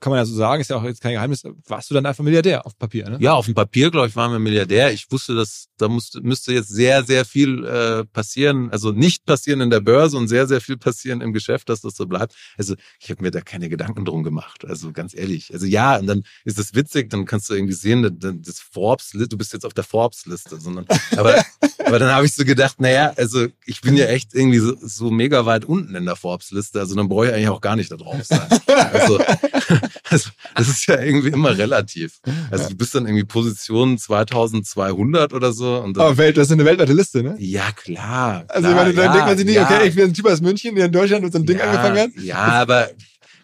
kann 0.00 0.10
man 0.10 0.18
ja 0.18 0.24
so 0.24 0.34
sagen, 0.34 0.60
ist 0.60 0.70
ja 0.70 0.76
auch 0.76 0.84
jetzt 0.84 1.00
kein 1.02 1.12
Geheimnis, 1.12 1.42
warst 1.66 1.90
du 1.90 1.94
dann 1.94 2.06
einfach 2.06 2.24
Milliardär 2.24 2.64
auf 2.66 2.78
Papier, 2.78 3.08
ne? 3.10 3.18
Ja, 3.20 3.34
auf 3.34 3.44
dem 3.46 3.54
Papier, 3.54 3.90
glaube 3.90 4.08
ich, 4.08 4.16
waren 4.16 4.32
wir 4.32 4.38
Milliardär. 4.38 4.92
Ich 4.92 5.10
wusste, 5.10 5.34
dass 5.34 5.68
da 5.78 5.88
musste, 5.88 6.22
müsste 6.22 6.52
jetzt 6.54 6.68
sehr, 6.68 7.04
sehr 7.04 7.24
viel 7.26 7.64
äh, 7.64 8.04
passieren. 8.06 8.70
Also 8.70 8.92
nicht 8.92 9.26
passieren 9.26 9.60
in 9.60 9.68
der 9.70 9.80
Börse 9.80 10.16
und 10.16 10.28
sehr, 10.28 10.46
sehr 10.46 10.60
viel 10.62 10.78
passieren 10.78 11.20
im 11.20 11.32
Geschäft, 11.34 11.65
dass 11.68 11.80
das 11.80 11.96
so 11.96 12.06
bleibt. 12.06 12.34
Also 12.56 12.74
ich 13.00 13.10
habe 13.10 13.22
mir 13.22 13.30
da 13.30 13.40
keine 13.40 13.68
Gedanken 13.68 14.04
drum 14.04 14.22
gemacht. 14.22 14.64
Also 14.64 14.92
ganz 14.92 15.14
ehrlich. 15.14 15.52
Also 15.52 15.66
ja, 15.66 15.96
und 15.96 16.06
dann 16.06 16.22
ist 16.44 16.58
es 16.58 16.74
witzig, 16.74 17.10
dann 17.10 17.24
kannst 17.24 17.50
du 17.50 17.54
irgendwie 17.54 17.74
sehen, 17.74 18.18
das 18.20 18.60
Forbes, 18.60 19.10
du 19.10 19.36
bist 19.36 19.52
jetzt 19.52 19.64
auf 19.64 19.74
der 19.74 19.84
Forbes-Liste. 19.84 20.60
Sondern, 20.60 20.86
aber, 21.16 21.44
aber 21.84 21.98
dann 21.98 22.10
habe 22.12 22.26
ich 22.26 22.34
so 22.34 22.44
gedacht, 22.44 22.80
naja, 22.80 23.12
also 23.16 23.46
ich 23.64 23.80
bin 23.80 23.96
ja 23.96 24.06
echt 24.06 24.34
irgendwie 24.34 24.58
so, 24.58 24.74
so 24.80 25.10
mega 25.10 25.46
weit 25.46 25.64
unten 25.64 25.94
in 25.94 26.04
der 26.04 26.16
Forbes-Liste. 26.16 26.80
Also 26.80 26.94
dann 26.94 27.08
brauche 27.08 27.26
ich 27.26 27.32
eigentlich 27.32 27.48
auch 27.48 27.60
gar 27.60 27.76
nicht 27.76 27.90
da 27.90 27.96
drauf 27.96 28.22
sein. 28.22 28.46
Also, 28.92 29.18
also 30.10 30.30
das 30.54 30.68
ist 30.68 30.86
ja 30.86 31.00
irgendwie 31.00 31.28
immer 31.28 31.56
relativ. 31.56 32.20
Also 32.50 32.68
du 32.68 32.76
bist 32.76 32.94
dann 32.94 33.06
irgendwie 33.06 33.24
Position 33.24 33.98
2200 33.98 35.32
oder 35.32 35.52
so. 35.52 35.78
Und 35.78 35.96
dann, 35.96 36.06
Aber 36.06 36.16
Welt, 36.18 36.36
das 36.36 36.48
ist 36.48 36.52
eine 36.52 36.64
weltweite 36.64 36.92
Liste, 36.92 37.22
ne? 37.22 37.36
ja, 37.38 37.72
klar. 37.72 38.44
Also 38.48 38.68
klar, 38.68 38.70
ich 38.70 38.76
meine, 38.76 38.94
dann 38.94 39.04
ja, 39.04 39.12
denkt 39.12 39.26
man 39.26 39.36
sich 39.36 39.46
nicht, 39.46 39.54
ja, 39.56 39.64
okay, 39.64 39.88
ich 39.88 39.94
bin 39.94 40.04
ein 40.04 40.14
Typ 40.14 40.26
aus 40.26 40.40
München, 40.40 40.74
der 40.74 40.86
in 40.86 40.92
Deutschland 40.92 41.24
mit 41.24 41.32
so 41.32 41.38
Ding 41.46 41.58
ja, 41.58 41.64
angefangen 41.64 41.98
hat. 41.98 42.22
Ja, 42.22 42.36
aber 42.36 42.90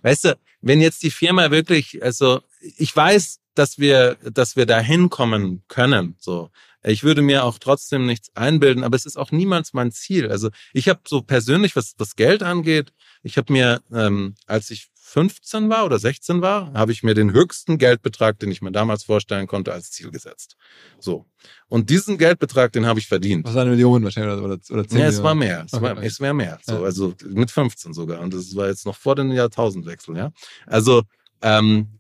weißt 0.03 0.25
du, 0.25 0.39
wenn 0.61 0.81
jetzt 0.81 1.03
die 1.03 1.11
Firma 1.11 1.51
wirklich, 1.51 2.03
also 2.03 2.41
ich 2.77 2.95
weiß, 2.95 3.41
dass 3.55 3.79
wir, 3.79 4.17
dass 4.23 4.57
wir 4.57 4.67
da 4.67 4.81
hinkommen 4.81 5.63
können. 5.69 6.17
So, 6.19 6.51
ich 6.83 7.05
würde 7.05 7.23
mir 7.23 7.45
auch 7.45 7.59
trotzdem 7.59 8.07
nichts 8.07 8.31
einbilden, 8.35 8.83
aber 8.85 8.97
es 8.97 9.07
ist 9.07 9.17
auch 9.17 9.31
niemals 9.31 9.73
mein 9.73 9.93
Ziel. 9.93 10.31
Also 10.31 10.51
ich 10.73 10.89
habe 10.89 11.01
so 11.07 11.23
persönlich, 11.23 11.77
was 11.77 11.95
das 11.97 12.17
Geld 12.17 12.43
angeht, 12.43 12.93
ich 13.23 13.37
habe 13.37 13.53
mir, 13.53 13.83
ähm, 13.93 14.35
als 14.47 14.71
ich 14.71 14.89
15 15.13 15.69
war 15.69 15.85
oder 15.85 15.99
16 15.99 16.41
war, 16.41 16.73
habe 16.73 16.91
ich 16.91 17.03
mir 17.03 17.13
den 17.13 17.35
höchsten 17.35 17.77
Geldbetrag, 17.77 18.39
den 18.39 18.51
ich 18.51 18.63
mir 18.63 18.73
damals 18.73 19.05
vorstellen 19.05 19.47
konnte, 19.47 19.71
als 19.71 19.91
Ziel 19.91 20.11
gesetzt. 20.11 20.57
So. 20.99 21.27
Und 21.69 21.91
diesen 21.91 22.17
Geldbetrag, 22.17 22.73
den 22.73 22.87
habe 22.87 22.99
ich 22.99 23.09
verdient. 23.09 23.47
Was 23.47 23.55
war 23.55 23.61
eine 23.61 23.73
Million 23.73 24.03
wahrscheinlich 24.05 24.33
oder, 24.33 24.55
oder 24.71 24.89
zehn 24.89 24.99
Ja, 24.99 25.09
es 25.09 25.23
war 25.23 25.35
mehr. 25.35 25.65
Es, 25.67 25.75
Okay, 25.75 25.83
war, 25.83 26.03
es 26.03 26.19
wäre 26.19 26.33
mehr. 26.33 26.59
So. 26.63 26.83
Also 26.83 27.15
mit 27.27 27.51
15 27.51 27.93
sogar. 27.93 28.21
Und 28.21 28.33
das 28.33 28.57
war 28.57 28.69
jetzt 28.69 28.87
noch 28.87 28.97
vor 28.97 29.15
dem 29.15 29.31
Jahrtausendwechsel, 29.33 30.17
ja. 30.17 30.33
Also 30.67 31.03
ähm, 31.43 31.99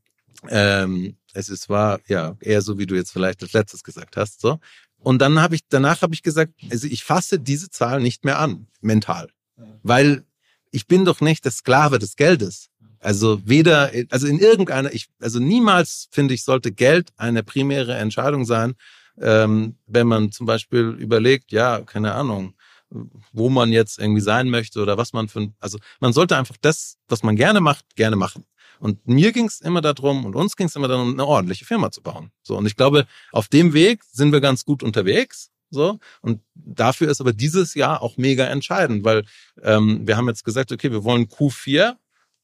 ähm, 0.49 1.19
es 1.35 1.51
ist, 1.51 1.69
war 1.69 2.01
ja 2.09 2.39
eher 2.41 2.63
so, 2.63 2.79
wie 2.79 2.87
du 2.87 2.95
jetzt 2.95 3.13
vielleicht 3.13 3.43
als 3.43 3.53
letztes 3.53 3.83
gesagt 3.85 4.17
hast. 4.17 4.41
So. 4.41 4.59
Und 4.97 5.19
dann 5.19 5.39
habe 5.39 5.55
ich, 5.55 5.61
danach 5.69 6.01
habe 6.01 6.15
ich 6.15 6.23
gesagt, 6.23 6.55
also 6.71 6.87
ich 6.87 7.05
fasse 7.05 7.39
diese 7.39 7.69
Zahl 7.69 8.01
nicht 8.01 8.25
mehr 8.25 8.39
an, 8.39 8.69
mental. 8.81 9.29
Weil 9.83 10.25
ich 10.71 10.87
bin 10.87 11.05
doch 11.05 11.21
nicht 11.21 11.45
der 11.45 11.53
Sklave 11.53 11.99
des 11.99 12.17
Geldes. 12.17 12.71
Also 13.03 13.41
weder, 13.45 13.91
also 14.11 14.29
in 14.29 14.39
irgendeiner, 14.39 14.93
ich, 14.95 15.09
also 15.21 15.41
niemals 15.41 16.09
finde 16.13 16.35
ich, 16.35 16.45
sollte 16.45 16.71
Geld 16.71 17.11
eine 17.17 17.43
primäre 17.43 17.95
Entscheidung 17.95 18.45
sein, 18.45 18.75
ähm, 19.21 19.77
wenn 19.87 20.07
man 20.07 20.31
zum 20.31 20.47
Beispiel 20.47 20.91
überlegt, 20.99 21.51
ja, 21.51 21.81
keine 21.81 22.15
Ahnung, 22.15 22.55
wo 23.33 23.49
man 23.49 23.73
jetzt 23.73 23.99
irgendwie 23.99 24.21
sein 24.21 24.49
möchte 24.49 24.81
oder 24.81 24.99
was 24.99 25.13
man 25.13 25.29
für 25.29 25.53
also 25.59 25.79
man 25.99 26.13
sollte 26.13 26.37
einfach 26.37 26.57
das, 26.61 26.97
was 27.09 27.25
man 27.25 27.35
gerne 27.35 27.61
macht, 27.61 27.97
gerne 27.97 28.17
machen. 28.17 28.45
Und 28.79 29.07
mir 29.07 29.33
ging 29.33 29.47
es 29.47 29.61
immer 29.61 29.81
darum 29.81 30.25
und 30.25 30.37
uns 30.37 30.57
ging 30.57 30.67
es 30.67 30.77
immer 30.77 30.89
darum, 30.89 31.13
eine 31.13 31.27
ordentliche 31.27 31.65
Firma 31.65 31.91
zu 31.91 32.03
bauen. 32.03 32.31
So 32.43 32.57
und 32.57 32.67
ich 32.67 32.77
glaube, 32.77 33.07
auf 33.33 33.49
dem 33.49 33.73
Weg 33.73 34.03
sind 34.13 34.33
wir 34.33 34.41
ganz 34.41 34.65
gut 34.65 34.83
unterwegs. 34.83 35.51
So 35.71 35.99
und 36.21 36.41
dafür 36.55 37.11
ist 37.11 37.21
aber 37.21 37.33
dieses 37.33 37.75
Jahr 37.75 38.01
auch 38.03 38.17
mega 38.17 38.45
entscheidend, 38.45 39.05
weil 39.05 39.25
ähm, 39.63 40.07
wir 40.07 40.17
haben 40.17 40.29
jetzt 40.29 40.45
gesagt, 40.45 40.71
okay, 40.71 40.93
wir 40.93 41.03
wollen 41.03 41.27
Q4 41.27 41.97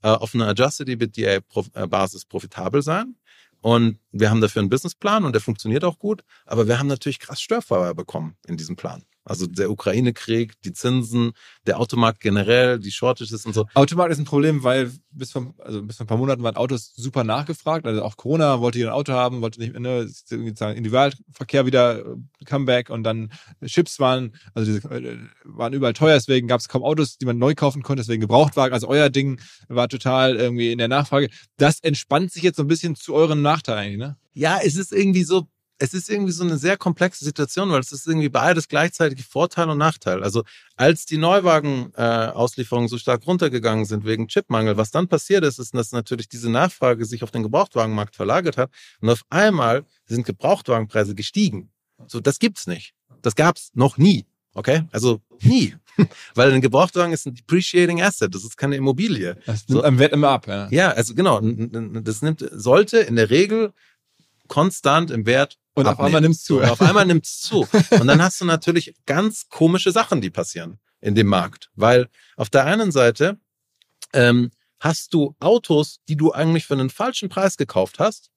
äh, 0.03 0.09
auf 0.09 0.35
einer 0.35 0.49
Adjusted 0.49 0.89
EBITDA 0.89 1.41
Prof- 1.41 1.71
äh, 1.75 1.89
profitabel 2.29 2.83
sein. 2.83 3.17
Und 3.61 3.99
wir 4.13 4.31
haben 4.31 4.41
dafür 4.41 4.61
einen 4.61 4.69
Businessplan 4.69 5.25
und 5.25 5.33
der 5.33 5.41
funktioniert 5.41 5.85
auch 5.85 5.99
gut. 5.99 6.23
Aber 6.47 6.69
wir 6.69 6.79
haben 6.79 6.87
natürlich 6.87 7.19
krass 7.19 7.41
Störfeuer 7.41 7.95
bekommen 7.95 8.37
in 8.47 8.57
diesem 8.57 8.77
Plan. 8.77 9.05
Also 9.29 9.47
der 9.47 9.70
Ukraine-Krieg, 9.70 10.55
die 10.62 10.72
Zinsen, 10.72 11.33
der 11.66 11.79
Automarkt 11.79 12.20
generell, 12.20 12.79
die 12.79 12.91
Shortages 12.91 13.45
und 13.45 13.55
so. 13.55 13.66
Automarkt 13.74 14.12
ist 14.12 14.18
ein 14.18 14.24
Problem, 14.24 14.64
weil 14.64 14.91
bis 15.11 15.33
vor, 15.33 15.55
also 15.59 15.83
bis 15.83 15.97
vor 15.97 16.05
ein 16.05 16.09
paar 16.09 16.16
Monaten 16.16 16.43
waren 16.43 16.57
Autos 16.57 16.93
super 16.97 17.24
nachgefragt. 17.24 17.87
Also 17.87 18.03
auch 18.03 18.16
Corona 18.16 18.61
wollte 18.61 18.79
jeder 18.79 18.91
ein 18.91 18.95
Auto 18.95 19.12
haben, 19.12 19.41
wollte 19.41 19.61
nicht, 19.61 19.79
ne, 19.79 20.09
Individualverkehr 20.31 21.66
wieder 21.66 21.99
äh, 21.99 22.05
Comeback 22.45 22.91
und 22.91 23.03
dann 23.05 23.31
Chips 23.64 24.01
waren, 24.01 24.35
also 24.55 24.72
diese, 24.72 24.89
äh, 24.89 25.18
waren 25.45 25.72
überall 25.72 25.93
teuer, 25.93 26.14
deswegen 26.14 26.49
gab 26.49 26.61
es 26.61 26.68
kaum 26.68 26.83
Autos, 26.83 27.18
die 27.18 27.26
man 27.26 27.39
neu 27.39 27.55
kaufen 27.55 27.83
konnte, 27.83 28.03
deswegen 28.03 28.20
Gebrauchtwagen. 28.20 28.72
Also 28.72 28.89
euer 28.89 29.11
Ding 29.11 29.41
war 29.68 29.89
total 29.89 30.37
irgendwie 30.37 30.72
in 30.72 30.79
der 30.79 30.89
Nachfrage. 30.89 31.29
Das 31.57 31.81
entspannt 31.81 32.33
sich 32.33 32.43
jetzt 32.43 32.57
so 32.57 32.62
ein 32.62 32.68
bisschen 32.68 32.95
zu 32.95 33.14
euren 33.14 33.43
Nachteil 33.43 33.76
eigentlich, 33.76 33.99
ne? 33.99 34.16
Ja, 34.33 34.61
es 34.62 34.76
ist 34.76 34.93
irgendwie 34.93 35.24
so, 35.24 35.49
es 35.79 35.95
ist 35.95 36.11
irgendwie 36.11 36.33
so 36.33 36.43
eine 36.45 36.59
sehr 36.59 36.76
komplexe 36.76 37.24
Situation, 37.24 37.70
weil 37.70 37.81
es 37.81 37.93
ist 37.93 38.07
irgendwie 38.07 38.29
beides 38.29 38.68
gleichzeitig 38.68 39.24
Vorteil 39.24 39.70
und 39.70 39.79
Nachteil. 39.79 40.22
Also 40.22 40.43
als 40.76 41.07
die 41.07 41.18
Neuwagen-Auslieferungen 41.18 42.87
äh, 42.87 42.91
so 42.91 42.99
stark 42.99 43.26
runtergegangen 43.26 43.85
sind 43.85 44.05
wegen 44.05 44.29
Chipmangel, 44.29 44.76
was 44.76 44.91
dann 44.91 45.09
passiert 45.09 45.45
ist, 45.45 45.59
ist, 45.59 45.74
dass 45.74 45.93
natürlich 45.93 46.29
diese 46.29 46.51
Nachfrage 46.51 47.05
sich 47.05 47.22
auf 47.22 47.31
den 47.31 47.45
Gebrauchtwagenmarkt 47.45 48.16
verlagert 48.16 48.57
hat 48.57 48.70
und 49.01 49.11
auf 49.11 49.22
einmal 49.31 49.85
sind 50.07 50.26
Gebrauchtwagenpreise 50.26 51.14
gestiegen. 51.14 51.70
So, 52.07 52.20
das 52.20 52.39
gibt's 52.39 52.66
nicht. 52.66 52.95
Das 53.22 53.35
gab's 53.35 53.70
noch 53.74 53.99
nie. 53.99 54.26
Okay? 54.55 54.83
Also 54.91 55.20
nie. 55.43 55.74
Weil 56.35 56.53
ein 56.53 56.61
Gebrauchtwagen 56.61 57.12
ist 57.12 57.26
ein 57.26 57.35
depreciating 57.35 58.03
asset. 58.03 58.35
Das 58.35 58.45
ist 58.45 58.57
keine 58.57 58.76
Immobilie. 58.76 59.37
Das 59.47 59.68
nimmt 59.68 59.81
So. 59.81 59.85
am 59.85 59.99
Wert 59.99 60.12
immer 60.12 60.29
ab, 60.31 60.47
ja. 60.49 60.68
Ja, 60.70 60.91
also 60.91 61.14
genau. 61.14 61.41
Das 61.41 62.22
nimmt, 62.22 62.45
sollte 62.53 62.99
in 62.99 63.16
der 63.16 63.31
Regel 63.31 63.72
konstant 64.49 65.11
im 65.11 65.26
Wert 65.26 65.59
Und 65.79 65.87
auf 65.87 65.93
abnehmen. 65.93 66.07
einmal 66.07 66.20
nimmt's 66.22 66.43
zu. 66.43 66.61
Auf 66.61 66.81
einmal 66.81 67.07
nimmt's 67.07 67.41
zu. 67.41 67.66
Und 67.91 68.07
dann 68.07 68.22
hast 68.22 68.41
du 68.41 68.45
natürlich 68.45 68.95
ganz 69.07 69.49
komische 69.49 69.93
Sachen, 69.93 70.20
die 70.20 70.31
passieren 70.31 70.79
in 71.01 71.14
dem 71.14 71.26
Markt. 71.26 71.70
Weil 71.74 72.09
auf 72.37 72.51
der 72.51 72.64
einen 72.64 72.93
Seite 72.93 73.39
ähm, 74.12 74.51
hast 74.81 75.14
du 75.14 75.37
Autos, 75.41 76.01
die 76.09 76.16
du 76.16 76.33
eigentlich 76.33 76.66
für 76.66 76.74
einen 76.74 76.91
falschen 76.91 77.29
Preis 77.29 77.57
gekauft 77.57 77.99
hast. 77.99 78.31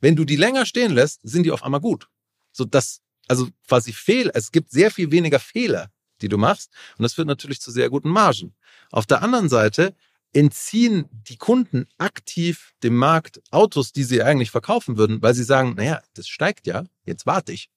Wenn 0.00 0.16
du 0.16 0.24
die 0.24 0.36
länger 0.36 0.66
stehen 0.66 0.92
lässt, 0.92 1.20
sind 1.22 1.44
die 1.44 1.50
auf 1.50 1.62
einmal 1.62 1.80
gut. 1.80 2.08
So 2.52 2.64
das, 2.64 3.00
also 3.28 3.48
quasi 3.66 3.92
Fehl, 3.92 4.30
es 4.34 4.52
gibt 4.52 4.70
sehr 4.70 4.90
viel 4.90 5.10
weniger 5.10 5.40
Fehler, 5.40 5.90
die 6.20 6.28
du 6.28 6.38
machst. 6.38 6.70
Und 6.98 7.02
das 7.02 7.14
führt 7.14 7.28
natürlich 7.28 7.60
zu 7.60 7.70
sehr 7.70 7.90
guten 7.90 8.10
Margen. 8.10 8.54
Auf 8.90 9.06
der 9.06 9.22
anderen 9.22 9.48
Seite 9.48 9.94
entziehen 10.34 11.08
die 11.10 11.36
Kunden 11.36 11.86
aktiv 11.96 12.74
dem 12.82 12.96
Markt 12.96 13.40
Autos, 13.50 13.92
die 13.92 14.04
sie 14.04 14.22
eigentlich 14.22 14.50
verkaufen 14.50 14.98
würden, 14.98 15.22
weil 15.22 15.34
sie 15.34 15.44
sagen, 15.44 15.74
naja, 15.76 16.02
das 16.14 16.28
steigt 16.28 16.66
ja, 16.66 16.84
jetzt 17.06 17.24
warte 17.24 17.52
ich. 17.52 17.70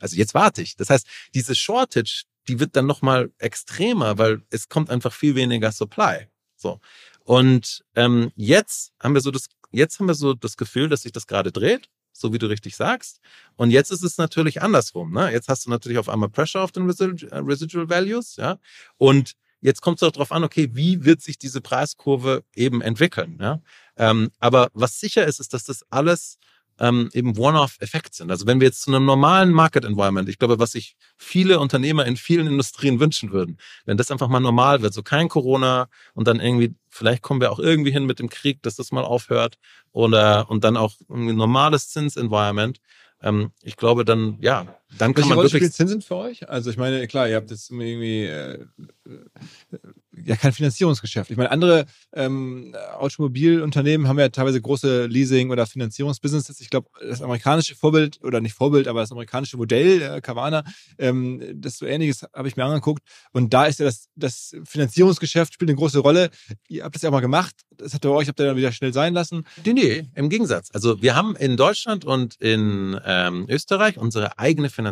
Also 0.00 0.16
jetzt 0.16 0.34
warte 0.34 0.60
ich. 0.60 0.76
Das 0.76 0.90
heißt, 0.90 1.06
diese 1.34 1.54
Shortage, 1.54 2.24
die 2.48 2.60
wird 2.60 2.76
dann 2.76 2.86
nochmal 2.86 3.32
extremer, 3.38 4.18
weil 4.18 4.42
es 4.50 4.68
kommt 4.68 4.90
einfach 4.90 5.12
viel 5.12 5.34
weniger 5.34 5.72
Supply. 5.72 6.26
So. 6.56 6.80
Und 7.20 7.84
ähm, 7.94 8.32
jetzt 8.34 8.92
haben 9.00 9.14
wir 9.14 9.20
so 9.20 9.30
das, 9.30 9.46
jetzt 9.70 9.98
haben 9.98 10.08
wir 10.08 10.14
so 10.14 10.34
das 10.34 10.56
Gefühl, 10.56 10.88
dass 10.88 11.02
sich 11.02 11.12
das 11.12 11.26
gerade 11.26 11.52
dreht, 11.52 11.88
so 12.12 12.32
wie 12.32 12.38
du 12.38 12.46
richtig 12.46 12.76
sagst. 12.76 13.20
Und 13.56 13.70
jetzt 13.70 13.90
ist 13.90 14.02
es 14.02 14.18
natürlich 14.18 14.62
andersrum. 14.62 15.12
Ne? 15.12 15.30
Jetzt 15.32 15.48
hast 15.48 15.64
du 15.66 15.70
natürlich 15.70 15.98
auf 15.98 16.08
einmal 16.08 16.28
Pressure 16.28 16.60
auf 16.60 16.72
den 16.72 16.86
Residual, 16.86 17.32
äh, 17.32 17.38
Residual 17.38 17.88
Values, 17.88 18.36
ja. 18.36 18.58
Und 18.98 19.36
jetzt 19.64 19.80
kommt 19.80 20.00
es 20.00 20.06
auch 20.06 20.12
darauf 20.12 20.30
an, 20.30 20.44
okay, 20.44 20.70
wie 20.72 21.04
wird 21.04 21.22
sich 21.22 21.38
diese 21.38 21.60
Preiskurve 21.62 22.44
eben 22.54 22.82
entwickeln? 22.82 23.38
Ja? 23.40 23.60
Ähm, 23.96 24.30
aber 24.38 24.68
was 24.74 25.00
sicher 25.00 25.24
ist, 25.24 25.40
ist, 25.40 25.54
dass 25.54 25.64
das 25.64 25.84
alles 25.90 26.38
ähm, 26.78 27.08
eben 27.14 27.38
One-off-Effekt 27.38 28.14
sind. 28.14 28.30
Also 28.30 28.46
wenn 28.46 28.60
wir 28.60 28.66
jetzt 28.66 28.82
zu 28.82 28.90
einem 28.94 29.06
normalen 29.06 29.52
Market-Environment, 29.52 30.28
ich 30.28 30.38
glaube, 30.38 30.58
was 30.58 30.72
sich 30.72 30.96
viele 31.16 31.60
Unternehmer 31.60 32.04
in 32.04 32.16
vielen 32.16 32.46
Industrien 32.46 33.00
wünschen 33.00 33.32
würden, 33.32 33.58
wenn 33.86 33.96
das 33.96 34.10
einfach 34.10 34.28
mal 34.28 34.40
normal 34.40 34.82
wird, 34.82 34.92
so 34.92 35.02
kein 35.02 35.28
Corona 35.28 35.88
und 36.12 36.28
dann 36.28 36.40
irgendwie, 36.40 36.74
vielleicht 36.90 37.22
kommen 37.22 37.40
wir 37.40 37.50
auch 37.50 37.60
irgendwie 37.60 37.92
hin 37.92 38.04
mit 38.04 38.18
dem 38.18 38.28
Krieg, 38.28 38.62
dass 38.62 38.76
das 38.76 38.92
mal 38.92 39.04
aufhört 39.04 39.56
oder 39.92 40.50
und 40.50 40.62
dann 40.64 40.76
auch 40.76 40.94
ein 41.08 41.36
normales 41.36 41.88
Zins-Environment, 41.88 42.80
ähm, 43.22 43.52
ich 43.62 43.76
glaube 43.76 44.04
dann, 44.04 44.36
ja, 44.40 44.66
dann 44.98 45.14
kann 45.14 45.22
Welche 45.22 45.28
man 45.30 45.38
Rolle 45.38 45.52
wirklich. 45.52 45.60
spielt 45.62 45.74
Zinsen 45.74 46.02
für 46.02 46.16
euch? 46.16 46.48
Also 46.48 46.70
ich 46.70 46.76
meine, 46.76 47.06
klar, 47.06 47.28
ihr 47.28 47.36
habt 47.36 47.50
jetzt 47.50 47.70
irgendwie 47.70 48.24
äh, 48.24 48.58
äh, 49.06 49.78
ja 50.24 50.36
kein 50.36 50.52
Finanzierungsgeschäft. 50.52 51.30
Ich 51.30 51.36
meine, 51.36 51.50
andere 51.50 51.86
ähm, 52.12 52.74
Automobilunternehmen 52.98 54.08
haben 54.08 54.18
ja 54.18 54.28
teilweise 54.28 54.60
große 54.60 55.06
Leasing- 55.06 55.50
oder 55.50 55.66
Finanzierungsbusinesses. 55.66 56.60
Ich 56.60 56.70
glaube, 56.70 56.88
das 57.00 57.22
amerikanische 57.22 57.74
Vorbild, 57.74 58.22
oder 58.22 58.40
nicht 58.40 58.54
Vorbild, 58.54 58.88
aber 58.88 59.00
das 59.00 59.10
amerikanische 59.10 59.56
Modell, 59.56 60.02
äh, 60.02 60.20
Carvana, 60.20 60.64
ähm, 60.98 61.42
das 61.54 61.78
so 61.78 61.86
ähnliches 61.86 62.24
habe 62.32 62.48
ich 62.48 62.56
mir 62.56 62.64
angeguckt. 62.64 63.02
Und 63.32 63.52
da 63.52 63.66
ist 63.66 63.80
ja 63.80 63.86
das, 63.86 64.08
das 64.14 64.54
Finanzierungsgeschäft 64.64 65.54
spielt 65.54 65.70
eine 65.70 65.76
große 65.76 65.98
Rolle. 65.98 66.30
Ihr 66.68 66.84
habt 66.84 66.94
das 66.94 67.02
ja 67.02 67.08
auch 67.08 67.14
mal 67.14 67.20
gemacht. 67.20 67.54
Das 67.76 67.94
hat 67.94 68.04
ihr 68.04 68.12
euch, 68.12 68.28
habt 68.28 68.38
ihr 68.38 68.46
dann 68.46 68.56
wieder 68.56 68.72
schnell 68.72 68.92
sein 68.92 69.14
lassen. 69.14 69.44
Nee, 69.64 69.72
nee, 69.72 70.08
im 70.14 70.28
Gegensatz. 70.28 70.70
Also 70.72 71.02
wir 71.02 71.16
haben 71.16 71.34
in 71.36 71.56
Deutschland 71.56 72.04
und 72.04 72.36
in 72.36 72.98
ähm, 73.04 73.46
Österreich 73.48 73.98
unsere 73.98 74.38
eigene 74.38 74.70
Finanzierung. 74.70 74.83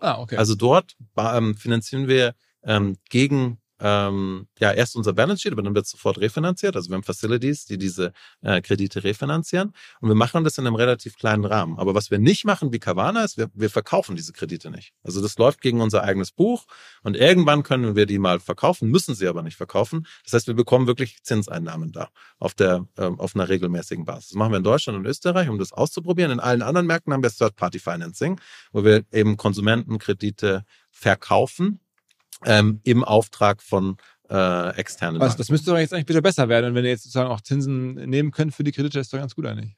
Ah, 0.00 0.20
okay. 0.20 0.36
Also 0.36 0.54
dort 0.54 0.96
ähm, 1.16 1.54
finanzieren 1.56 2.08
wir 2.08 2.34
ähm, 2.64 2.96
gegen 3.10 3.58
ähm, 3.82 4.46
ja 4.60 4.70
erst 4.70 4.94
unser 4.94 5.12
Balance 5.12 5.42
Sheet, 5.42 5.52
aber 5.52 5.62
dann 5.62 5.74
wird 5.74 5.86
sofort 5.86 6.18
refinanziert. 6.18 6.76
Also 6.76 6.88
wir 6.88 6.94
haben 6.94 7.02
Facilities, 7.02 7.66
die 7.66 7.78
diese 7.78 8.12
äh, 8.40 8.62
Kredite 8.62 9.02
refinanzieren 9.02 9.72
und 10.00 10.08
wir 10.08 10.14
machen 10.14 10.44
das 10.44 10.56
in 10.56 10.66
einem 10.66 10.76
relativ 10.76 11.16
kleinen 11.16 11.44
Rahmen. 11.44 11.78
Aber 11.78 11.94
was 11.94 12.10
wir 12.10 12.20
nicht 12.20 12.44
machen 12.44 12.72
wie 12.72 12.78
Carvana 12.78 13.24
ist, 13.24 13.36
wir, 13.36 13.50
wir 13.54 13.70
verkaufen 13.70 14.14
diese 14.14 14.32
Kredite 14.32 14.70
nicht. 14.70 14.92
Also 15.02 15.20
das 15.20 15.36
läuft 15.36 15.60
gegen 15.60 15.80
unser 15.80 16.04
eigenes 16.04 16.30
Buch 16.30 16.66
und 17.02 17.16
irgendwann 17.16 17.64
können 17.64 17.96
wir 17.96 18.06
die 18.06 18.20
mal 18.20 18.38
verkaufen, 18.38 18.88
müssen 18.88 19.16
sie 19.16 19.26
aber 19.26 19.42
nicht 19.42 19.56
verkaufen. 19.56 20.06
Das 20.24 20.32
heißt, 20.32 20.46
wir 20.46 20.54
bekommen 20.54 20.86
wirklich 20.86 21.22
Zinseinnahmen 21.24 21.90
da 21.90 22.08
auf 22.38 22.54
der 22.54 22.86
ähm, 22.96 23.18
auf 23.18 23.34
einer 23.34 23.48
regelmäßigen 23.48 24.04
Basis. 24.04 24.28
Das 24.28 24.36
machen 24.36 24.52
wir 24.52 24.58
in 24.58 24.64
Deutschland 24.64 24.96
und 24.98 25.06
Österreich, 25.06 25.48
um 25.48 25.58
das 25.58 25.72
auszuprobieren. 25.72 26.30
In 26.30 26.40
allen 26.40 26.62
anderen 26.62 26.86
Märkten 26.86 27.12
haben 27.12 27.22
wir 27.22 27.30
Third-Party 27.30 27.80
Financing, 27.80 28.40
wo 28.70 28.84
wir 28.84 29.04
eben 29.10 29.36
Konsumentenkredite 29.36 30.64
verkaufen 30.90 31.80
ähm, 32.44 32.80
im 32.84 33.04
Auftrag 33.04 33.62
von 33.62 33.96
äh, 34.28 34.76
externen 34.76 35.20
Was, 35.20 35.36
das 35.36 35.50
müsste 35.50 35.70
doch 35.70 35.78
jetzt 35.78 35.92
eigentlich 35.92 36.06
bitte 36.06 36.22
besser 36.22 36.48
werden. 36.48 36.70
Und 36.70 36.74
wenn 36.74 36.84
ihr 36.84 36.90
jetzt 36.90 37.04
sozusagen 37.04 37.30
auch 37.30 37.40
Zinsen 37.40 37.94
nehmen 37.94 38.30
könnt 38.30 38.54
für 38.54 38.64
die 38.64 38.72
Kredite, 38.72 38.98
ist 39.00 39.12
doch 39.12 39.18
ganz 39.18 39.34
gut 39.34 39.46
eigentlich. 39.46 39.76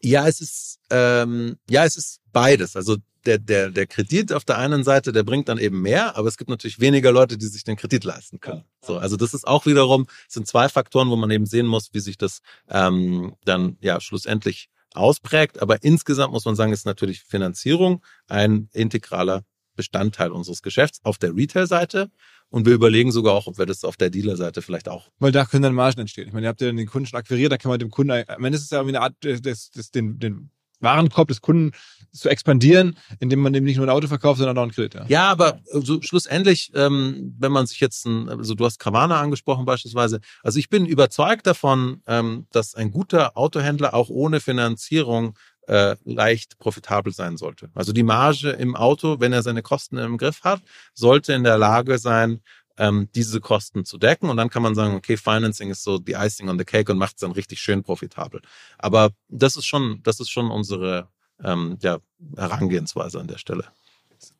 Ja, 0.00 0.28
es 0.28 0.40
ist 0.40 0.80
ähm, 0.90 1.56
ja, 1.68 1.84
es 1.84 1.96
ist 1.96 2.20
beides. 2.32 2.76
Also 2.76 2.96
der, 3.24 3.38
der, 3.38 3.70
der 3.70 3.86
Kredit 3.86 4.32
auf 4.32 4.44
der 4.44 4.58
einen 4.58 4.84
Seite, 4.84 5.12
der 5.12 5.22
bringt 5.22 5.48
dann 5.48 5.58
eben 5.58 5.80
mehr, 5.80 6.16
aber 6.16 6.28
es 6.28 6.36
gibt 6.36 6.50
natürlich 6.50 6.80
weniger 6.80 7.10
Leute, 7.10 7.38
die 7.38 7.46
sich 7.46 7.64
den 7.64 7.76
Kredit 7.76 8.04
leisten 8.04 8.40
können. 8.40 8.64
So, 8.82 8.98
also 8.98 9.16
das 9.16 9.32
ist 9.32 9.46
auch 9.46 9.64
wiederum, 9.66 10.06
es 10.28 10.34
sind 10.34 10.46
zwei 10.46 10.68
Faktoren, 10.68 11.08
wo 11.08 11.16
man 11.16 11.30
eben 11.30 11.46
sehen 11.46 11.66
muss, 11.66 11.94
wie 11.94 12.00
sich 12.00 12.18
das 12.18 12.40
ähm, 12.68 13.34
dann 13.44 13.78
ja 13.80 14.00
schlussendlich 14.00 14.68
ausprägt. 14.94 15.62
Aber 15.62 15.82
insgesamt 15.82 16.32
muss 16.32 16.44
man 16.44 16.54
sagen, 16.54 16.72
ist 16.72 16.86
natürlich 16.86 17.22
Finanzierung 17.22 18.04
ein 18.28 18.68
integraler 18.72 19.42
Bestandteil 19.74 20.30
unseres 20.30 20.62
Geschäfts 20.62 21.00
auf 21.04 21.18
der 21.18 21.34
Retail-Seite. 21.34 22.10
Und 22.50 22.66
wir 22.66 22.74
überlegen 22.74 23.10
sogar 23.10 23.34
auch, 23.34 23.48
ob 23.48 23.58
wir 23.58 23.66
das 23.66 23.82
auf 23.84 23.96
der 23.96 24.10
Dealer-Seite 24.10 24.62
vielleicht 24.62 24.88
auch 24.88 25.10
Weil 25.18 25.32
da 25.32 25.44
können 25.44 25.64
dann 25.64 25.74
Margen 25.74 26.00
entstehen. 26.00 26.28
Ich 26.28 26.32
meine, 26.32 26.46
ihr 26.46 26.50
habt 26.50 26.60
ja 26.60 26.70
den 26.70 26.86
Kunden 26.86 27.06
schon 27.06 27.18
akquiriert, 27.18 27.50
da 27.50 27.56
kann 27.56 27.70
man 27.70 27.80
dem 27.80 27.90
Kunden, 27.90 28.12
am 28.12 28.44
Ende 28.44 28.56
ist 28.56 28.64
es 28.64 28.70
ja 28.70 28.78
irgendwie 28.78 28.96
eine 28.96 29.04
Art, 29.04 29.24
des, 29.24 29.42
des, 29.42 29.70
des, 29.70 29.90
den, 29.90 30.20
den 30.20 30.50
Warenkorb 30.84 31.28
des 31.28 31.40
Kunden 31.40 31.72
zu 32.12 32.28
expandieren, 32.28 32.96
indem 33.18 33.40
man 33.40 33.52
dem 33.52 33.64
nicht 33.64 33.76
nur 33.76 33.86
ein 33.86 33.90
Auto 33.90 34.06
verkauft, 34.06 34.38
sondern 34.38 34.56
auch 34.56 34.62
einen 34.62 34.70
Kredit. 34.70 34.94
Ja. 34.94 35.04
Ja, 35.08 35.30
aber 35.30 35.60
so 35.64 36.00
schlussendlich, 36.00 36.70
ähm, 36.74 37.34
wenn 37.38 37.50
man 37.50 37.66
sich 37.66 37.80
jetzt, 37.80 38.06
ein, 38.06 38.28
also 38.28 38.54
du 38.54 38.64
hast 38.64 38.78
Carvana 38.78 39.20
angesprochen 39.20 39.64
beispielsweise, 39.64 40.20
also 40.44 40.58
ich 40.58 40.68
bin 40.68 40.86
überzeugt 40.86 41.46
davon, 41.46 42.02
ähm, 42.06 42.46
dass 42.52 42.76
ein 42.76 42.92
guter 42.92 43.36
Autohändler 43.36 43.94
auch 43.94 44.10
ohne 44.10 44.38
Finanzierung 44.38 45.36
äh, 45.66 45.96
leicht 46.04 46.58
profitabel 46.58 47.12
sein 47.12 47.36
sollte. 47.36 47.70
Also 47.74 47.92
die 47.92 48.02
Marge 48.02 48.50
im 48.50 48.76
Auto, 48.76 49.20
wenn 49.20 49.32
er 49.32 49.42
seine 49.42 49.62
Kosten 49.62 49.98
im 49.98 50.18
Griff 50.18 50.42
hat, 50.42 50.62
sollte 50.92 51.32
in 51.32 51.44
der 51.44 51.58
Lage 51.58 51.98
sein, 51.98 52.40
ähm, 52.76 53.08
diese 53.14 53.40
Kosten 53.40 53.84
zu 53.84 53.98
decken. 53.98 54.30
Und 54.30 54.36
dann 54.36 54.50
kann 54.50 54.62
man 54.62 54.74
sagen, 54.74 54.94
okay, 54.94 55.16
Financing 55.16 55.70
ist 55.70 55.84
so 55.84 55.98
die 55.98 56.12
Icing 56.12 56.48
on 56.48 56.58
the 56.58 56.64
Cake 56.64 56.90
und 56.90 56.98
macht 56.98 57.16
es 57.16 57.20
dann 57.20 57.32
richtig 57.32 57.60
schön 57.60 57.82
profitabel. 57.82 58.40
Aber 58.78 59.10
das 59.28 59.56
ist 59.56 59.66
schon, 59.66 60.00
das 60.02 60.20
ist 60.20 60.30
schon 60.30 60.50
unsere 60.50 61.08
ähm, 61.42 61.78
ja, 61.82 61.98
Herangehensweise 62.36 63.20
an 63.20 63.28
der 63.28 63.38
Stelle. 63.38 63.64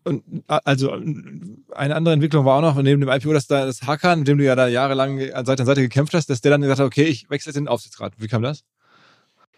Und 0.02 0.22
äh, 0.48 0.60
also 0.64 0.92
eine 0.92 1.94
andere 1.94 2.14
Entwicklung 2.14 2.44
war 2.44 2.56
auch 2.56 2.74
noch 2.74 2.82
neben 2.82 3.00
dem 3.00 3.10
IPO, 3.10 3.32
dass 3.32 3.46
da 3.46 3.66
das 3.66 3.82
Hackern, 3.82 4.20
mit 4.20 4.28
dem 4.28 4.38
du 4.38 4.44
ja 4.44 4.56
da 4.56 4.66
jahrelang 4.66 5.20
an 5.32 5.46
Seite 5.46 5.62
an 5.62 5.66
Seite 5.66 5.82
gekämpft 5.82 6.14
hast, 6.14 6.28
dass 6.30 6.40
der 6.40 6.50
dann 6.50 6.60
gesagt 6.60 6.80
hat, 6.80 6.86
okay, 6.86 7.04
ich 7.04 7.28
wechsle 7.30 7.50
jetzt 7.50 7.56
in 7.56 7.64
den 7.64 7.68
Aufsichtsrat. 7.68 8.14
Wie 8.18 8.28
kam 8.28 8.42
das? 8.42 8.64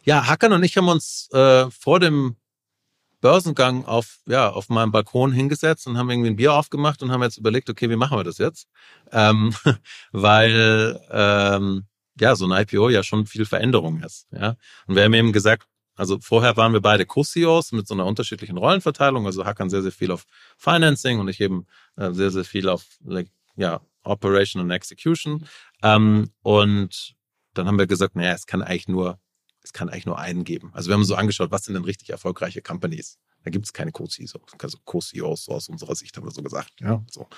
Ja, 0.06 0.28
Hackern 0.28 0.52
und 0.52 0.62
ich 0.62 0.76
haben 0.76 0.86
uns 0.86 1.28
äh, 1.32 1.68
vor 1.68 1.98
dem 1.98 2.36
Börsengang 3.20 3.84
auf, 3.86 4.18
ja, 4.26 4.48
auf 4.48 4.68
meinem 4.68 4.92
Balkon 4.92 5.32
hingesetzt 5.32 5.88
und 5.88 5.98
haben 5.98 6.08
irgendwie 6.08 6.30
ein 6.30 6.36
Bier 6.36 6.54
aufgemacht 6.54 7.02
und 7.02 7.10
haben 7.10 7.24
jetzt 7.24 7.38
überlegt, 7.38 7.68
okay, 7.68 7.90
wie 7.90 7.96
machen 7.96 8.16
wir 8.16 8.22
das 8.22 8.38
jetzt? 8.38 8.68
Ähm, 9.10 9.52
weil 10.12 11.00
ähm, 11.10 11.86
ja, 12.20 12.36
so 12.36 12.46
ein 12.46 12.62
IPO 12.62 12.88
ja 12.90 13.02
schon 13.02 13.26
viel 13.26 13.46
Veränderung 13.46 14.00
ist. 14.00 14.28
Ja? 14.30 14.54
Und 14.86 14.94
wir 14.94 15.02
haben 15.02 15.12
eben 15.12 15.32
gesagt, 15.32 15.66
also 15.96 16.18
vorher 16.20 16.56
waren 16.56 16.72
wir 16.72 16.80
beide 16.80 17.04
Co-CEOs 17.04 17.72
mit 17.72 17.88
so 17.88 17.94
einer 17.94 18.06
unterschiedlichen 18.06 18.58
Rollenverteilung, 18.58 19.26
also 19.26 19.44
Hackern 19.44 19.70
sehr, 19.70 19.82
sehr 19.82 19.90
viel 19.90 20.12
auf 20.12 20.24
Financing 20.56 21.18
und 21.18 21.26
ich 21.26 21.40
eben 21.40 21.66
äh, 21.96 22.12
sehr, 22.12 22.30
sehr 22.30 22.44
viel 22.44 22.68
auf 22.68 22.84
like, 23.04 23.28
ja, 23.56 23.80
Operation 24.04 24.62
und 24.62 24.70
Execution. 24.70 25.48
Ähm, 25.82 26.30
und 26.42 27.16
dann 27.54 27.66
haben 27.66 27.78
wir 27.78 27.88
gesagt, 27.88 28.14
naja, 28.14 28.34
es 28.34 28.46
kann 28.46 28.62
eigentlich 28.62 28.86
nur 28.86 29.18
es 29.66 29.72
kann 29.72 29.88
eigentlich 29.88 30.06
nur 30.06 30.18
einen 30.18 30.44
geben. 30.44 30.70
Also 30.74 30.88
wir 30.88 30.94
haben 30.94 31.04
so 31.04 31.16
angeschaut, 31.16 31.50
was 31.50 31.64
sind 31.64 31.74
denn 31.74 31.84
richtig 31.84 32.10
erfolgreiche 32.10 32.62
Companies? 32.62 33.18
Da 33.42 33.50
gibt 33.50 33.66
es 33.66 33.72
keine 33.72 33.90
Co-CEOs, 33.90 34.34
also 34.60 34.78
Co-CEOs 34.84 35.48
aus 35.48 35.68
unserer 35.68 35.96
Sicht 35.96 36.16
haben 36.16 36.24
wir 36.24 36.30
so 36.30 36.42
gesagt. 36.42 36.72
Ja, 36.80 37.04
so. 37.10 37.28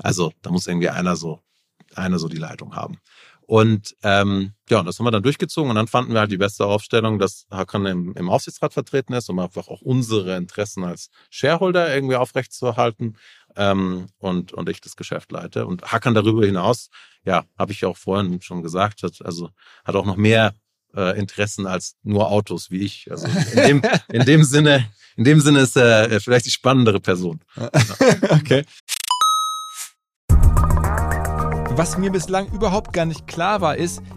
Also 0.00 0.32
da 0.42 0.50
muss 0.50 0.66
irgendwie 0.66 0.88
einer 0.88 1.14
so, 1.14 1.40
einer 1.94 2.18
so 2.18 2.28
die 2.28 2.38
Leitung 2.38 2.74
haben. 2.74 2.98
Und 3.42 3.94
ähm, 4.02 4.54
ja, 4.68 4.82
das 4.82 4.98
haben 4.98 5.06
wir 5.06 5.12
dann 5.12 5.22
durchgezogen 5.22 5.70
und 5.70 5.76
dann 5.76 5.86
fanden 5.86 6.12
wir 6.12 6.18
halt 6.18 6.32
die 6.32 6.36
beste 6.36 6.66
Aufstellung, 6.66 7.20
dass 7.20 7.46
Hakan 7.52 7.86
im, 7.86 8.12
im 8.14 8.28
Aufsichtsrat 8.28 8.72
vertreten 8.72 9.12
ist, 9.12 9.30
um 9.30 9.38
einfach 9.38 9.68
auch 9.68 9.82
unsere 9.82 10.36
Interessen 10.36 10.82
als 10.82 11.10
Shareholder 11.30 11.94
irgendwie 11.94 12.16
aufrechtzuerhalten 12.16 13.16
ähm, 13.54 14.08
und, 14.18 14.52
und 14.52 14.68
ich 14.68 14.80
das 14.80 14.96
Geschäft 14.96 15.30
leite. 15.30 15.66
Und 15.66 15.92
Hakan 15.92 16.14
darüber 16.14 16.44
hinaus, 16.44 16.90
ja, 17.24 17.44
habe 17.56 17.70
ich 17.70 17.82
ja 17.82 17.88
auch 17.88 17.96
vorhin 17.96 18.42
schon 18.42 18.62
gesagt, 18.64 19.04
hat, 19.04 19.24
also 19.24 19.50
hat 19.84 19.94
auch 19.94 20.06
noch 20.06 20.16
mehr 20.16 20.52
äh, 20.96 21.18
Interessen 21.18 21.66
als 21.66 21.96
nur 22.02 22.30
Autos 22.30 22.70
wie 22.70 22.80
ich. 22.80 23.08
Also 23.10 23.26
in 23.52 23.56
dem, 23.56 23.82
in 24.08 24.24
dem 24.24 24.44
Sinne, 24.44 24.86
in 25.16 25.24
dem 25.24 25.40
Sinne 25.40 25.60
ist 25.60 25.76
er 25.76 26.10
äh, 26.10 26.20
vielleicht 26.20 26.46
die 26.46 26.50
spannendere 26.50 27.00
Person. 27.00 27.40
okay. 28.30 28.64
Was 31.70 31.98
mir 31.98 32.10
bislang 32.10 32.48
überhaupt 32.52 32.92
gar 32.94 33.04
nicht 33.04 33.26
klar 33.26 33.60
war, 33.60 33.76
ist, 33.76 34.00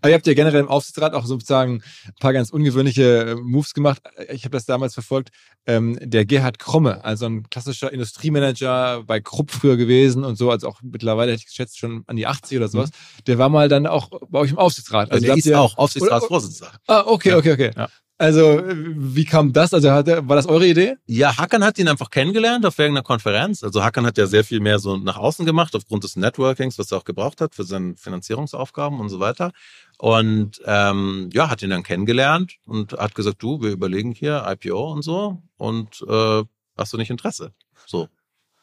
Aber 0.00 0.08
ihr 0.08 0.14
habt 0.14 0.26
ja 0.26 0.34
generell 0.34 0.60
im 0.60 0.68
Aufsichtsrat 0.68 1.14
auch 1.14 1.26
sozusagen 1.26 1.82
ein 2.06 2.14
paar 2.20 2.32
ganz 2.32 2.50
ungewöhnliche 2.50 3.20
äh, 3.20 3.34
Moves 3.36 3.74
gemacht. 3.74 4.02
Ich 4.30 4.44
habe 4.44 4.56
das 4.56 4.66
damals 4.66 4.94
verfolgt. 4.94 5.30
Ähm, 5.66 5.98
der 6.00 6.26
Gerhard 6.26 6.58
Kromme, 6.58 7.04
also 7.04 7.26
ein 7.26 7.48
klassischer 7.48 7.92
Industriemanager 7.92 9.02
bei 9.06 9.20
Krupp 9.20 9.50
früher 9.50 9.76
gewesen 9.76 10.24
und 10.24 10.36
so, 10.36 10.50
also 10.50 10.68
auch 10.68 10.80
mittlerweile 10.82 11.32
hätte 11.32 11.40
ich 11.40 11.46
geschätzt 11.46 11.78
schon 11.78 12.04
an 12.06 12.16
die 12.16 12.26
80 12.26 12.58
oder 12.58 12.68
sowas. 12.68 12.90
Mhm. 12.90 13.24
Der 13.26 13.38
war 13.38 13.48
mal 13.48 13.68
dann 13.68 13.86
auch 13.86 14.10
bei 14.28 14.40
euch 14.40 14.50
im 14.50 14.58
Aufsichtsrat. 14.58 15.10
Also 15.10 15.24
der 15.24 15.36
ist 15.36 15.46
ihr, 15.46 15.60
auch 15.60 15.76
Aufsichtsratsvorsitzender. 15.78 16.72
Ah, 16.86 17.04
okay, 17.06 17.34
okay, 17.34 17.52
okay. 17.52 17.70
Ja. 17.76 17.88
Also, 18.16 18.62
wie 18.64 19.24
kam 19.24 19.52
das? 19.52 19.74
Also, 19.74 19.88
war 19.88 20.04
das 20.04 20.46
eure 20.46 20.66
Idee? 20.66 20.94
Ja, 21.06 21.36
Hakan 21.36 21.64
hat 21.64 21.78
ihn 21.78 21.88
einfach 21.88 22.10
kennengelernt 22.10 22.64
auf 22.64 22.78
irgendeiner 22.78 23.02
Konferenz. 23.02 23.64
Also, 23.64 23.82
Hakan 23.82 24.06
hat 24.06 24.16
ja 24.18 24.26
sehr 24.26 24.44
viel 24.44 24.60
mehr 24.60 24.78
so 24.78 24.96
nach 24.96 25.16
außen 25.16 25.44
gemacht, 25.44 25.74
aufgrund 25.74 26.04
des 26.04 26.14
Networkings, 26.14 26.78
was 26.78 26.92
er 26.92 26.98
auch 26.98 27.04
gebraucht 27.04 27.40
hat 27.40 27.56
für 27.56 27.64
seine 27.64 27.96
Finanzierungsaufgaben 27.96 29.00
und 29.00 29.08
so 29.08 29.18
weiter. 29.18 29.50
Und 29.98 30.60
ähm, 30.64 31.30
ja, 31.32 31.50
hat 31.50 31.62
ihn 31.62 31.70
dann 31.70 31.82
kennengelernt 31.82 32.54
und 32.66 32.92
hat 32.92 33.14
gesagt, 33.14 33.42
du, 33.42 33.62
wir 33.62 33.70
überlegen 33.70 34.12
hier 34.12 34.44
IPO 34.46 34.92
und 34.92 35.02
so 35.02 35.42
und 35.56 36.04
äh, 36.08 36.42
hast 36.76 36.92
du 36.92 36.96
nicht 36.96 37.10
Interesse? 37.10 37.52
So. 37.86 38.08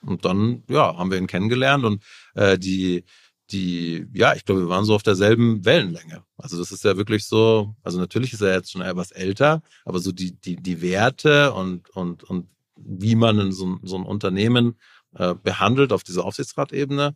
Und 0.02 0.26
dann, 0.26 0.64
ja, 0.68 0.97
haben 0.97 1.12
wir 1.12 1.18
ihn 1.18 1.28
kennengelernt 1.28 1.86
und 1.86 2.04
äh, 2.36 2.58
die, 2.58 3.04
die, 3.52 4.08
ja, 4.14 4.34
ich 4.36 4.45
glaube, 4.45 4.62
wir 4.62 4.70
waren 4.70 4.86
so 4.86 4.95
auf 4.95 5.04
derselben 5.04 5.64
Wellenlänge. 5.66 6.24
Also 6.38 6.58
das 6.58 6.72
ist 6.72 6.84
ja 6.84 6.97
wirklich 6.97 7.26
so, 7.26 7.76
also 7.84 7.99
natürlich 7.99 8.34
ist 8.34 8.41
er 8.41 8.54
jetzt 8.54 8.72
schon 8.72 8.82
etwas 8.82 9.12
älter, 9.12 9.62
aber 9.86 9.99
so 9.99 10.12
die, 10.12 10.34
die, 10.39 10.56
die 10.56 10.82
Werte 10.82 11.54
und, 11.54 11.89
und, 11.91 12.24
und 12.24 12.47
wie 12.76 13.16
man 13.16 13.39
in 13.39 13.52
so, 13.52 13.78
so 13.84 13.95
ein 13.95 14.06
Unternehmen 14.06 14.78
äh, 15.16 15.36
behandelt 15.36 15.93
auf 15.93 16.04
dieser 16.04 16.26
Aufsichtsratebene, 16.26 17.16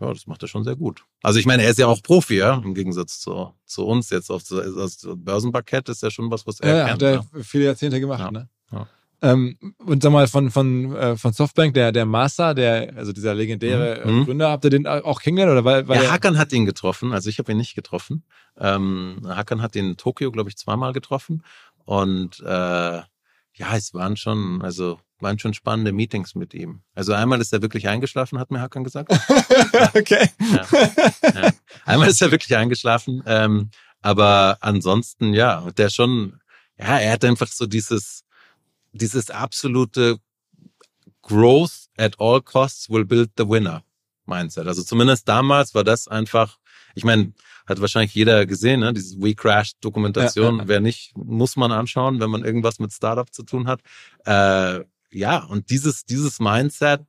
ja, 0.00 0.12
das 0.12 0.26
macht 0.26 0.42
er 0.42 0.48
schon 0.48 0.64
sehr 0.64 0.76
gut. 0.76 1.04
Also 1.22 1.38
ich 1.38 1.46
meine, 1.46 1.62
er 1.62 1.70
ist 1.70 1.78
ja 1.78 1.86
auch 1.86 2.02
Profi, 2.02 2.36
ja, 2.38 2.60
im 2.64 2.74
Gegensatz 2.74 3.20
zu, 3.20 3.54
zu 3.64 3.86
uns 3.86 4.10
jetzt 4.10 4.30
auf 4.30 4.42
das 4.44 5.06
Börsenparkett 5.16 5.88
ist 5.88 6.02
ja 6.02 6.10
schon 6.10 6.30
was, 6.30 6.46
was 6.46 6.60
er 6.60 6.76
ja, 6.76 6.86
kennt. 6.88 7.02
Ja, 7.02 7.18
hat 7.18 7.26
er 7.32 7.44
viele 7.44 7.64
Jahrzehnte 7.66 8.00
gemacht, 8.00 8.20
ja. 8.20 8.30
ne? 8.30 8.48
Ja. 8.72 8.88
Ähm, 9.24 9.56
und 9.78 10.02
sag 10.02 10.12
mal, 10.12 10.26
von, 10.28 10.50
von, 10.50 10.94
äh, 10.94 11.16
von 11.16 11.32
Softbank, 11.32 11.72
der, 11.72 11.92
der 11.92 12.04
Master, 12.04 12.54
der, 12.54 12.94
also 12.94 13.10
dieser 13.12 13.34
legendäre 13.34 14.02
mhm. 14.04 14.18
mhm. 14.18 14.24
Gründer, 14.26 14.50
habt 14.50 14.64
ihr 14.64 14.70
den 14.70 14.86
auch 14.86 15.22
kennengelernt? 15.22 15.52
Oder 15.52 15.64
weil, 15.64 15.88
weil 15.88 16.02
ja, 16.02 16.12
Hakan 16.12 16.36
hat 16.36 16.52
ihn 16.52 16.66
getroffen, 16.66 17.12
also 17.14 17.30
ich 17.30 17.38
habe 17.38 17.50
ihn 17.52 17.56
nicht 17.56 17.74
getroffen. 17.74 18.24
Ähm, 18.58 19.22
Hakan 19.26 19.62
hat 19.62 19.76
ihn 19.76 19.86
in 19.86 19.96
Tokio, 19.96 20.30
glaube 20.30 20.50
ich, 20.50 20.58
zweimal 20.58 20.92
getroffen. 20.92 21.42
Und 21.86 22.40
äh, 22.40 22.44
ja, 22.44 23.76
es 23.76 23.94
waren 23.94 24.18
schon, 24.18 24.60
also 24.62 24.98
waren 25.20 25.38
schon 25.38 25.54
spannende 25.54 25.92
Meetings 25.92 26.34
mit 26.34 26.52
ihm. 26.52 26.82
Also 26.94 27.14
einmal 27.14 27.40
ist 27.40 27.52
er 27.54 27.62
wirklich 27.62 27.88
eingeschlafen, 27.88 28.38
hat 28.38 28.50
mir 28.50 28.60
Hakan 28.60 28.84
gesagt. 28.84 29.10
okay. 29.94 30.28
Ja, 30.38 30.66
ja. 31.34 31.50
Einmal 31.86 32.08
ist 32.08 32.20
er 32.20 32.30
wirklich 32.30 32.54
eingeschlafen, 32.54 33.22
ähm, 33.26 33.70
aber 34.02 34.58
ansonsten 34.60 35.32
ja, 35.32 35.70
der 35.78 35.88
schon, 35.88 36.40
ja, 36.76 36.98
er 36.98 37.12
hat 37.12 37.24
einfach 37.24 37.48
so 37.48 37.64
dieses, 37.64 38.23
dieses 38.94 39.30
absolute 39.30 40.18
Growth 41.22 41.88
at 41.96 42.18
all 42.20 42.40
costs 42.40 42.88
will 42.88 43.04
build 43.04 43.30
the 43.36 43.48
winner 43.48 43.82
Mindset. 44.26 44.66
Also 44.66 44.82
zumindest 44.82 45.28
damals 45.28 45.74
war 45.74 45.84
das 45.84 46.08
einfach, 46.08 46.58
ich 46.94 47.04
meine, 47.04 47.32
hat 47.66 47.80
wahrscheinlich 47.80 48.14
jeder 48.14 48.46
gesehen, 48.46 48.80
ne? 48.80 48.92
diese 48.92 49.20
We 49.20 49.34
Crash 49.34 49.72
Dokumentation. 49.80 50.56
Ja, 50.56 50.62
ja. 50.62 50.68
Wer 50.68 50.80
nicht, 50.80 51.16
muss 51.16 51.56
man 51.56 51.72
anschauen, 51.72 52.20
wenn 52.20 52.30
man 52.30 52.44
irgendwas 52.44 52.78
mit 52.78 52.92
Startup 52.92 53.32
zu 53.32 53.42
tun 53.42 53.66
hat. 53.66 53.80
Äh, 54.24 54.84
ja, 55.10 55.44
und 55.44 55.70
dieses, 55.70 56.04
dieses 56.04 56.40
Mindset 56.40 57.02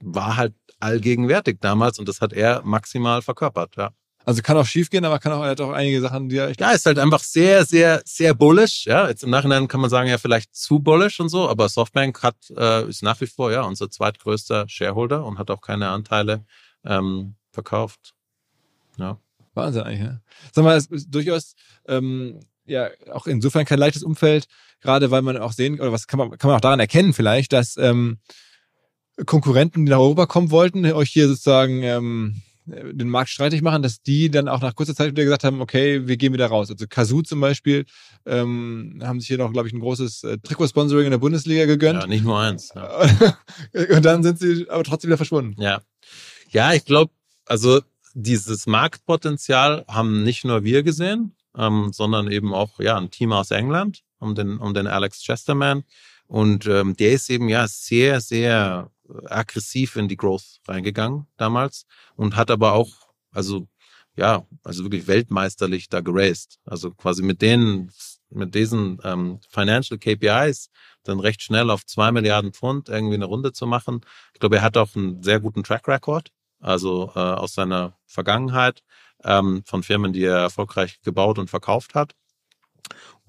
war 0.00 0.36
halt 0.36 0.54
allgegenwärtig 0.80 1.58
damals 1.60 1.98
und 1.98 2.08
das 2.08 2.20
hat 2.20 2.32
er 2.32 2.62
maximal 2.64 3.22
verkörpert, 3.22 3.76
ja. 3.76 3.90
Also 4.24 4.42
kann 4.42 4.56
auch 4.56 4.66
schief 4.66 4.90
gehen, 4.90 5.04
aber 5.04 5.18
kann 5.18 5.32
auch, 5.32 5.42
er 5.42 5.50
hat 5.50 5.60
auch 5.60 5.70
einige 5.70 6.00
Sachen, 6.00 6.28
die 6.28 6.36
er 6.36 6.48
echt. 6.48 6.60
Ja, 6.60 6.72
ist 6.72 6.84
halt 6.86 6.98
einfach 6.98 7.20
sehr, 7.20 7.64
sehr, 7.64 8.02
sehr 8.04 8.34
bullish. 8.34 8.84
Ja, 8.84 9.08
jetzt 9.08 9.24
im 9.24 9.30
Nachhinein 9.30 9.66
kann 9.66 9.80
man 9.80 9.90
sagen, 9.90 10.08
ja, 10.08 10.18
vielleicht 10.18 10.54
zu 10.54 10.78
bullish 10.78 11.20
und 11.20 11.30
so, 11.30 11.48
aber 11.48 11.68
Softbank 11.68 12.22
hat, 12.22 12.36
äh, 12.56 12.88
ist 12.88 13.02
nach 13.02 13.20
wie 13.20 13.26
vor 13.26 13.50
ja 13.50 13.62
unser 13.62 13.90
zweitgrößter 13.90 14.68
Shareholder 14.68 15.24
und 15.24 15.38
hat 15.38 15.50
auch 15.50 15.62
keine 15.62 15.88
Anteile 15.88 16.44
ähm, 16.84 17.34
verkauft. 17.50 18.14
Ja. 18.98 19.18
Wahnsinn 19.54 19.82
eigentlich, 19.82 20.00
ne? 20.00 20.20
Sag 20.52 20.64
mal, 20.64 20.76
es 20.76 20.86
ist 20.86 21.08
durchaus 21.10 21.54
ähm, 21.88 22.40
ja 22.66 22.88
auch 23.12 23.26
insofern 23.26 23.64
kein 23.64 23.78
leichtes 23.78 24.02
Umfeld, 24.02 24.46
gerade 24.80 25.10
weil 25.10 25.22
man 25.22 25.38
auch 25.38 25.52
sehen, 25.52 25.80
oder 25.80 25.92
was 25.92 26.06
kann 26.06 26.18
man, 26.18 26.38
kann 26.38 26.48
man 26.48 26.56
auch 26.56 26.62
daran 26.62 26.80
erkennen 26.80 27.14
vielleicht, 27.14 27.52
dass 27.52 27.76
ähm, 27.76 28.18
Konkurrenten, 29.26 29.86
die 29.86 29.90
nach 29.90 29.98
Europa 29.98 30.26
kommen 30.26 30.50
wollten, 30.50 30.84
euch 30.92 31.10
hier 31.10 31.28
sozusagen 31.28 31.82
ähm, 31.82 32.42
den 32.70 33.08
Markt 33.08 33.30
streitig 33.30 33.62
machen, 33.62 33.82
dass 33.82 34.02
die 34.02 34.30
dann 34.30 34.48
auch 34.48 34.60
nach 34.60 34.74
kurzer 34.74 34.94
Zeit 34.94 35.10
wieder 35.10 35.24
gesagt 35.24 35.44
haben, 35.44 35.60
okay, 35.60 36.06
wir 36.06 36.16
gehen 36.16 36.32
wieder 36.32 36.46
raus. 36.46 36.70
Also 36.70 36.86
Kazoo 36.88 37.22
zum 37.22 37.40
Beispiel 37.40 37.84
ähm, 38.26 39.00
haben 39.02 39.20
sich 39.20 39.28
hier 39.28 39.38
noch, 39.38 39.52
glaube 39.52 39.68
ich, 39.68 39.74
ein 39.74 39.80
großes 39.80 40.24
äh, 40.24 40.38
Trikotsponsoring 40.38 41.06
in 41.06 41.10
der 41.10 41.18
Bundesliga 41.18 41.66
gegönnt. 41.66 42.02
Ja, 42.02 42.06
nicht 42.06 42.24
nur 42.24 42.38
eins. 42.38 42.72
Ja. 42.74 43.06
Und 43.96 44.04
dann 44.04 44.22
sind 44.22 44.38
sie 44.38 44.66
aber 44.68 44.84
trotzdem 44.84 45.08
wieder 45.08 45.16
verschwunden. 45.16 45.60
Ja, 45.60 45.80
ja, 46.50 46.72
ich 46.72 46.84
glaube, 46.84 47.12
also 47.46 47.80
dieses 48.14 48.66
Marktpotenzial 48.66 49.84
haben 49.88 50.22
nicht 50.22 50.44
nur 50.44 50.64
wir 50.64 50.82
gesehen, 50.82 51.34
ähm, 51.56 51.90
sondern 51.92 52.30
eben 52.30 52.54
auch 52.54 52.80
ja 52.80 52.96
ein 52.96 53.10
Team 53.10 53.32
aus 53.32 53.50
England 53.50 54.02
um 54.18 54.34
den 54.34 54.58
um 54.58 54.74
den 54.74 54.86
Alex 54.86 55.22
Chesterman 55.22 55.84
und 56.26 56.66
ähm, 56.66 56.96
der 56.96 57.12
ist 57.12 57.30
eben 57.30 57.48
ja 57.48 57.66
sehr 57.68 58.20
sehr 58.20 58.90
aggressiv 59.26 59.96
in 59.96 60.08
die 60.08 60.16
Growth 60.16 60.60
reingegangen 60.66 61.26
damals 61.36 61.86
und 62.16 62.36
hat 62.36 62.50
aber 62.50 62.72
auch 62.72 62.90
also 63.32 63.68
ja 64.16 64.46
also 64.64 64.84
wirklich 64.84 65.06
weltmeisterlich 65.06 65.88
da 65.88 66.00
geraced 66.00 66.58
also 66.64 66.90
quasi 66.92 67.22
mit 67.22 67.42
denen 67.42 67.90
mit 68.30 68.54
diesen 68.54 68.98
ähm, 69.04 69.40
Financial 69.48 69.98
KPIs 69.98 70.70
dann 71.04 71.20
recht 71.20 71.42
schnell 71.42 71.70
auf 71.70 71.84
zwei 71.86 72.12
Milliarden 72.12 72.52
Pfund 72.52 72.88
irgendwie 72.88 73.14
eine 73.14 73.24
Runde 73.24 73.52
zu 73.52 73.66
machen. 73.66 74.00
Ich 74.34 74.40
glaube, 74.40 74.56
er 74.56 74.62
hat 74.62 74.76
auch 74.76 74.94
einen 74.94 75.22
sehr 75.22 75.40
guten 75.40 75.62
Track 75.62 75.88
Record, 75.88 76.30
also 76.60 77.10
äh, 77.14 77.18
aus 77.18 77.54
seiner 77.54 77.96
Vergangenheit 78.06 78.82
ähm, 79.24 79.62
von 79.64 79.82
Firmen, 79.82 80.12
die 80.12 80.24
er 80.24 80.38
erfolgreich 80.38 81.00
gebaut 81.02 81.38
und 81.38 81.50
verkauft 81.50 81.94
hat. 81.94 82.14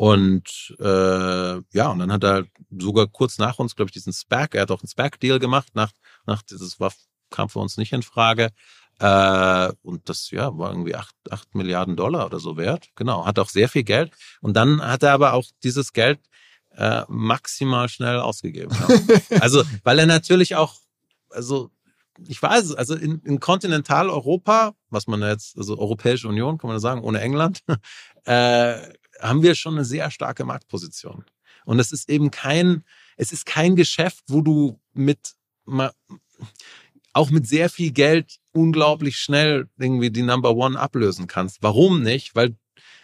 Und 0.01 0.75
äh, 0.79 1.61
ja, 1.77 1.91
und 1.91 1.99
dann 1.99 2.11
hat 2.11 2.23
er 2.23 2.45
sogar 2.75 3.05
kurz 3.05 3.37
nach 3.37 3.59
uns, 3.59 3.75
glaube 3.75 3.89
ich, 3.89 3.93
diesen 3.93 4.11
SPAC, 4.11 4.55
er 4.55 4.63
hat 4.63 4.71
auch 4.71 4.81
einen 4.81 4.87
SPAC-Deal 4.87 5.37
gemacht, 5.37 5.75
nach, 5.75 5.91
nach 6.25 6.41
dieses 6.41 6.79
war, 6.79 6.91
kam 7.29 7.49
für 7.49 7.59
uns 7.59 7.77
nicht 7.77 7.93
in 7.93 8.01
Frage. 8.01 8.49
Äh, 8.97 9.71
und 9.83 10.09
das 10.09 10.31
ja 10.31 10.57
war 10.57 10.71
irgendwie 10.71 10.95
acht, 10.95 11.13
acht 11.29 11.53
Milliarden 11.53 11.97
Dollar 11.97 12.25
oder 12.25 12.39
so 12.39 12.57
wert. 12.57 12.89
Genau, 12.95 13.27
hat 13.27 13.37
auch 13.37 13.49
sehr 13.49 13.69
viel 13.69 13.83
Geld. 13.83 14.11
Und 14.41 14.55
dann 14.55 14.81
hat 14.81 15.03
er 15.03 15.13
aber 15.13 15.33
auch 15.33 15.45
dieses 15.63 15.93
Geld 15.93 16.19
äh, 16.75 17.03
maximal 17.07 17.87
schnell 17.87 18.21
ausgegeben. 18.21 18.75
Ja. 19.29 19.39
also, 19.39 19.61
weil 19.83 19.99
er 19.99 20.07
natürlich 20.07 20.55
auch, 20.55 20.77
also 21.29 21.69
ich 22.27 22.41
weiß 22.41 22.65
es, 22.65 22.75
also 22.75 22.95
in, 22.95 23.19
in 23.19 23.39
Kontinentaleuropa, 23.39 24.73
was 24.89 25.05
man 25.05 25.21
jetzt, 25.21 25.59
also 25.59 25.77
Europäische 25.77 26.27
Union, 26.27 26.57
kann 26.57 26.71
man 26.71 26.79
sagen, 26.79 27.03
ohne 27.03 27.21
England, 27.21 27.61
äh, 28.25 28.79
haben 29.21 29.43
wir 29.43 29.55
schon 29.55 29.75
eine 29.75 29.85
sehr 29.85 30.11
starke 30.11 30.45
Marktposition. 30.45 31.25
Und 31.65 31.79
es 31.79 31.91
ist 31.91 32.09
eben 32.09 32.31
kein, 32.31 32.83
es 33.17 33.31
ist 33.31 33.45
kein 33.45 33.75
Geschäft, 33.75 34.23
wo 34.27 34.41
du 34.41 34.79
mit, 34.93 35.33
auch 37.13 37.29
mit 37.29 37.47
sehr 37.47 37.69
viel 37.69 37.91
Geld 37.91 38.37
unglaublich 38.51 39.17
schnell 39.17 39.69
irgendwie 39.77 40.09
die 40.09 40.23
Number 40.23 40.55
One 40.55 40.79
ablösen 40.79 41.27
kannst. 41.27 41.61
Warum 41.61 42.01
nicht? 42.01 42.35
Weil, 42.35 42.55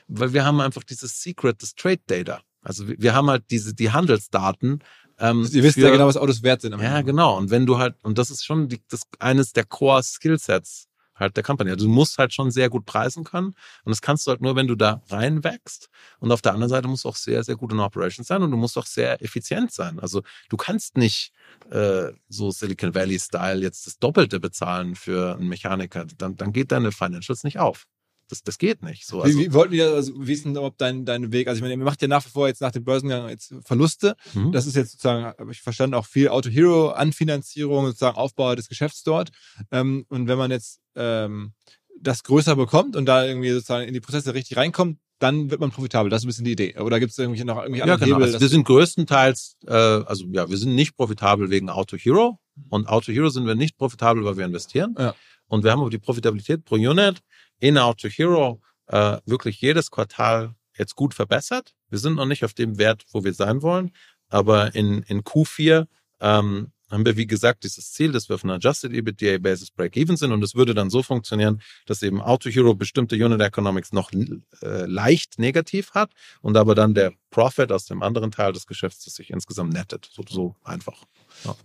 weil 0.08 0.34
wir 0.34 0.44
haben 0.44 0.60
einfach 0.60 0.84
dieses 0.84 1.22
Secret, 1.22 1.62
das 1.62 1.76
Trade 1.76 2.02
Data. 2.08 2.42
Also 2.62 2.88
wir 2.88 3.14
haben 3.14 3.30
halt 3.30 3.46
diese, 3.52 3.74
die 3.74 3.92
Handelsdaten 3.92 4.84
Ähm, 5.20 5.48
Ihr 5.52 5.64
wisst 5.64 5.78
ja 5.78 5.90
genau, 5.90 6.06
was 6.08 6.18
Autos 6.18 6.44
wert 6.44 6.62
sind. 6.62 6.80
Ja, 6.80 7.02
genau. 7.02 7.38
Und 7.38 7.50
wenn 7.50 7.66
du 7.66 7.78
halt, 7.78 7.96
und 8.04 8.18
das 8.18 8.30
ist 8.30 8.46
schon 8.46 8.68
die, 8.70 8.82
das 8.88 9.02
eines 9.20 9.52
der 9.52 9.66
Core-Skillsets 9.66 10.87
halt 11.18 11.36
der 11.36 11.44
Company. 11.44 11.72
Also 11.72 11.86
du 11.86 11.92
musst 11.92 12.18
halt 12.18 12.34
schon 12.34 12.52
sehr 12.52 12.70
gut 12.70 12.86
preisen 12.86 13.24
können. 13.24 13.48
Und 13.84 13.90
das 13.90 14.02
kannst 14.02 14.28
du 14.28 14.32
halt 14.32 14.42
nur, 14.42 14.56
wenn 14.56 14.68
du 14.68 14.76
da 14.76 15.02
reinwächst. 15.10 15.90
Und 16.20 16.32
auf 16.32 16.42
der 16.42 16.54
anderen 16.54 16.70
Seite 16.70 16.88
musst 16.88 17.06
du 17.06 17.10
auch 17.10 17.16
sehr, 17.16 17.44
sehr 17.44 17.56
gut 17.56 17.72
in 17.72 17.80
Operations 17.80 18.28
sein 18.28 18.42
und 18.42 18.52
du 18.52 18.58
musst 18.58 18.78
auch 18.78 18.86
sehr 18.86 19.22
effizient 19.22 19.72
sein. 19.72 20.00
Also 20.00 20.22
du 20.50 20.58
kannst 20.58 20.98
nicht 20.98 21.32
äh, 21.70 22.12
so 22.30 22.52
Silicon 22.52 22.96
Valley-Style 22.96 23.62
jetzt 23.62 23.88
das 23.88 24.00
Doppelte 24.00 24.40
bezahlen 24.40 24.96
für 24.96 25.36
einen 25.36 25.48
Mechaniker. 25.50 26.06
Dann, 26.18 26.36
dann 26.36 26.54
geht 26.54 26.72
deine 26.72 26.92
Financials 26.92 27.44
nicht 27.44 27.60
auf. 27.60 27.86
Das, 28.30 28.44
das 28.44 28.58
geht 28.58 28.84
nicht. 28.84 29.06
So, 29.06 29.22
also, 29.22 29.38
wie, 29.38 29.46
wie 29.46 29.54
wollten 29.54 29.72
wir 29.72 29.94
also 29.94 30.14
wissen, 30.18 30.58
ob 30.58 30.78
dein, 30.78 31.06
dein 31.06 31.32
Weg, 31.32 31.48
also 31.48 31.58
ich 31.58 31.62
meine, 31.62 31.74
ihr 31.74 31.84
macht 31.84 32.02
ja 32.02 32.08
nach 32.08 32.26
wie 32.26 32.30
vor 32.30 32.48
jetzt 32.48 32.62
nach 32.62 32.72
dem 32.72 32.84
Börsengang 32.84 33.30
jetzt 33.30 33.54
Verluste. 33.64 34.16
mhm. 34.34 34.52
Das 34.52 34.68
ist 34.68 34.76
jetzt 34.76 34.92
sozusagen, 34.92 35.26
habe 35.26 35.52
ich 35.52 35.62
verstanden, 35.62 35.94
auch 35.94 36.06
viel 36.06 36.28
Auto 36.30 36.50
Hero 36.50 36.90
Anfinanzierung, 36.90 37.86
sozusagen 37.86 38.18
Aufbau 38.18 38.56
des 38.56 38.68
Geschäfts 38.68 39.04
dort. 39.04 39.30
Ähm, 39.72 40.06
und 40.10 40.28
wenn 40.28 40.38
man 40.38 40.52
jetzt 40.52 40.82
ähm, 40.96 41.54
das 42.00 42.24
größer 42.24 42.56
bekommt 42.56 42.96
und 42.96 43.06
da 43.06 43.26
irgendwie 43.26 43.52
sozusagen 43.52 43.88
in 43.88 43.94
die 43.94 44.02
Prozesse 44.02 44.34
richtig 44.34 44.58
reinkommt, 44.58 45.00
dann 45.20 45.50
wird 45.50 45.60
man 45.62 45.72
profitabel. 45.72 46.10
Das 46.10 46.22
ist 46.22 46.26
ein 46.26 46.28
bisschen 46.28 46.46
die 46.46 46.52
Idee. 46.52 46.78
Oder 46.78 47.00
gibt 47.00 47.12
es 47.12 47.18
irgendwie 47.18 47.44
noch 47.44 47.58
irgendwie 47.58 47.80
Ja, 47.80 47.86
andere 47.86 48.00
genau. 48.00 48.18
Hebel? 48.18 48.28
Also 48.28 48.40
wir 48.40 48.50
sind 48.50 48.66
größtenteils, 48.66 49.58
äh, 49.66 49.74
also 49.74 50.26
ja, 50.32 50.50
wir 50.50 50.58
sind 50.58 50.76
nicht 50.76 50.96
profitabel 50.96 51.50
wegen 51.50 51.70
Auto 51.70 51.98
Hero. 51.98 52.40
Und 52.70 52.88
Auto 52.88 53.12
Hero 53.12 53.30
sind 53.30 53.46
wir 53.46 53.56
nicht 53.56 53.78
profitabel, 53.78 54.26
weil 54.26 54.38
wir 54.38 54.46
investieren. 54.46 54.96
Ja. 54.98 55.16
Und 55.48 55.64
wir 55.64 55.72
haben 55.72 55.82
aber 55.82 55.90
die 55.90 55.98
Profitabilität 55.98 56.66
pro 56.66 56.76
Unit 56.76 57.22
in 57.60 57.78
Auto 57.78 58.08
Hero 58.08 58.62
äh, 58.88 59.18
wirklich 59.26 59.62
jedes 59.62 59.92
Quartal 59.92 60.56
jetzt 60.78 60.96
gut 60.96 61.14
verbessert. 61.14 61.74
Wir 61.90 62.00
sind 62.00 62.16
noch 62.16 62.26
nicht 62.26 62.44
auf 62.44 62.54
dem 62.54 62.78
Wert, 62.78 63.04
wo 63.12 63.24
wir 63.24 63.34
sein 63.34 63.62
wollen. 63.62 63.92
Aber 64.30 64.76
in, 64.76 65.04
in 65.04 65.24
Q4 65.24 65.88
ähm, 66.20 66.72
haben 66.90 67.06
wir, 67.06 67.18
wie 67.18 67.28
gesagt, 67.28 67.64
dieses 67.64 67.92
Ziel, 67.92 68.12
dass 68.12 68.30
wir 68.30 68.36
auf 68.36 68.44
einer 68.44 68.56
Adjusted 68.56 68.94
EBITDA 68.94 69.40
Basis 69.40 69.72
Break-Even 69.72 70.16
sind. 70.18 70.32
Und 70.32 70.44
es 70.44 70.56
würde 70.56 70.74
dann 70.74 70.90
so 70.90 71.04
funktionieren, 71.04 71.62
dass 71.86 72.02
eben 72.02 72.22
Auto 72.22 72.50
Hero 72.50 72.76
bestimmte 72.76 73.16
Unit 73.16 73.42
Economics 73.42 73.92
noch 73.92 74.12
äh, 74.14 74.86
leicht 74.86 75.40
negativ 75.40 75.92
hat 75.92 76.12
und 76.42 76.56
aber 76.56 76.76
dann 76.76 76.94
der 76.94 77.14
Profit 77.30 77.72
aus 77.72 77.86
dem 77.86 78.02
anderen 78.04 78.32
Teil 78.32 78.54
des 78.54 78.68
Geschäfts 78.68 79.06
das 79.06 79.16
sich 79.16 79.30
insgesamt 79.32 79.74
nettet. 79.74 80.10
So, 80.12 80.24
so 80.28 80.56
einfach. 80.64 81.04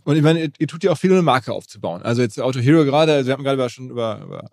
Und 0.04 0.16
ich 0.16 0.22
meine, 0.22 0.40
ihr, 0.40 0.52
ihr 0.58 0.68
tut 0.68 0.84
ja 0.84 0.92
auch 0.92 0.98
viel, 0.98 1.10
um 1.10 1.16
eine 1.16 1.22
Marke 1.22 1.52
aufzubauen. 1.52 2.02
Also 2.02 2.22
jetzt 2.22 2.40
Auto 2.40 2.60
Hero 2.60 2.84
gerade, 2.84 3.12
also 3.12 3.28
wir 3.28 3.34
haben 3.34 3.44
gerade 3.44 3.70
schon 3.70 3.90
über, 3.90 4.20
über 4.22 4.50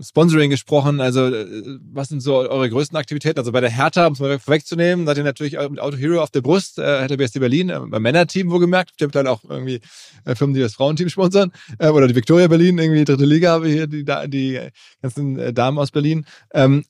Sponsoring 0.00 0.50
gesprochen. 0.50 1.00
Also 1.00 1.26
äh, 1.26 1.78
was 1.92 2.08
sind 2.08 2.20
so 2.20 2.36
eure 2.36 2.68
größten 2.68 2.96
Aktivitäten? 2.96 3.38
Also 3.38 3.52
bei 3.52 3.60
der 3.60 3.70
Hertha, 3.70 4.06
um 4.06 4.14
es 4.14 4.20
mal 4.20 4.38
vorwegzunehmen, 4.38 5.06
seid 5.06 5.18
ihr 5.18 5.24
natürlich 5.24 5.58
mit 5.70 5.80
Auto 5.80 5.96
Hero 5.96 6.22
auf 6.22 6.30
der 6.30 6.40
Brust, 6.40 6.78
äh, 6.78 6.82
Hertha 6.82 7.16
BSC 7.16 7.38
Berlin, 7.38 7.68
äh, 7.70 7.80
beim 7.80 8.02
Männerteam 8.02 8.50
wohlgemerkt. 8.50 8.92
Ihr 9.00 9.06
habt 9.06 9.14
dann 9.14 9.26
auch 9.26 9.44
irgendwie 9.44 9.80
äh, 10.24 10.34
Firmen, 10.34 10.54
die 10.54 10.60
das 10.60 10.74
Frauenteam 10.74 11.08
sponsern. 11.08 11.52
Äh, 11.78 11.88
oder 11.88 12.08
die 12.08 12.14
Victoria 12.14 12.48
Berlin, 12.48 12.78
irgendwie 12.78 13.04
dritte 13.04 13.24
Liga 13.24 13.52
habe 13.52 13.68
ich 13.68 13.74
hier, 13.74 13.86
die, 13.86 14.04
die 14.28 14.60
ganzen 15.00 15.54
Damen 15.54 15.78
aus 15.78 15.90
Berlin. 15.90 16.24
Ähm, 16.52 16.84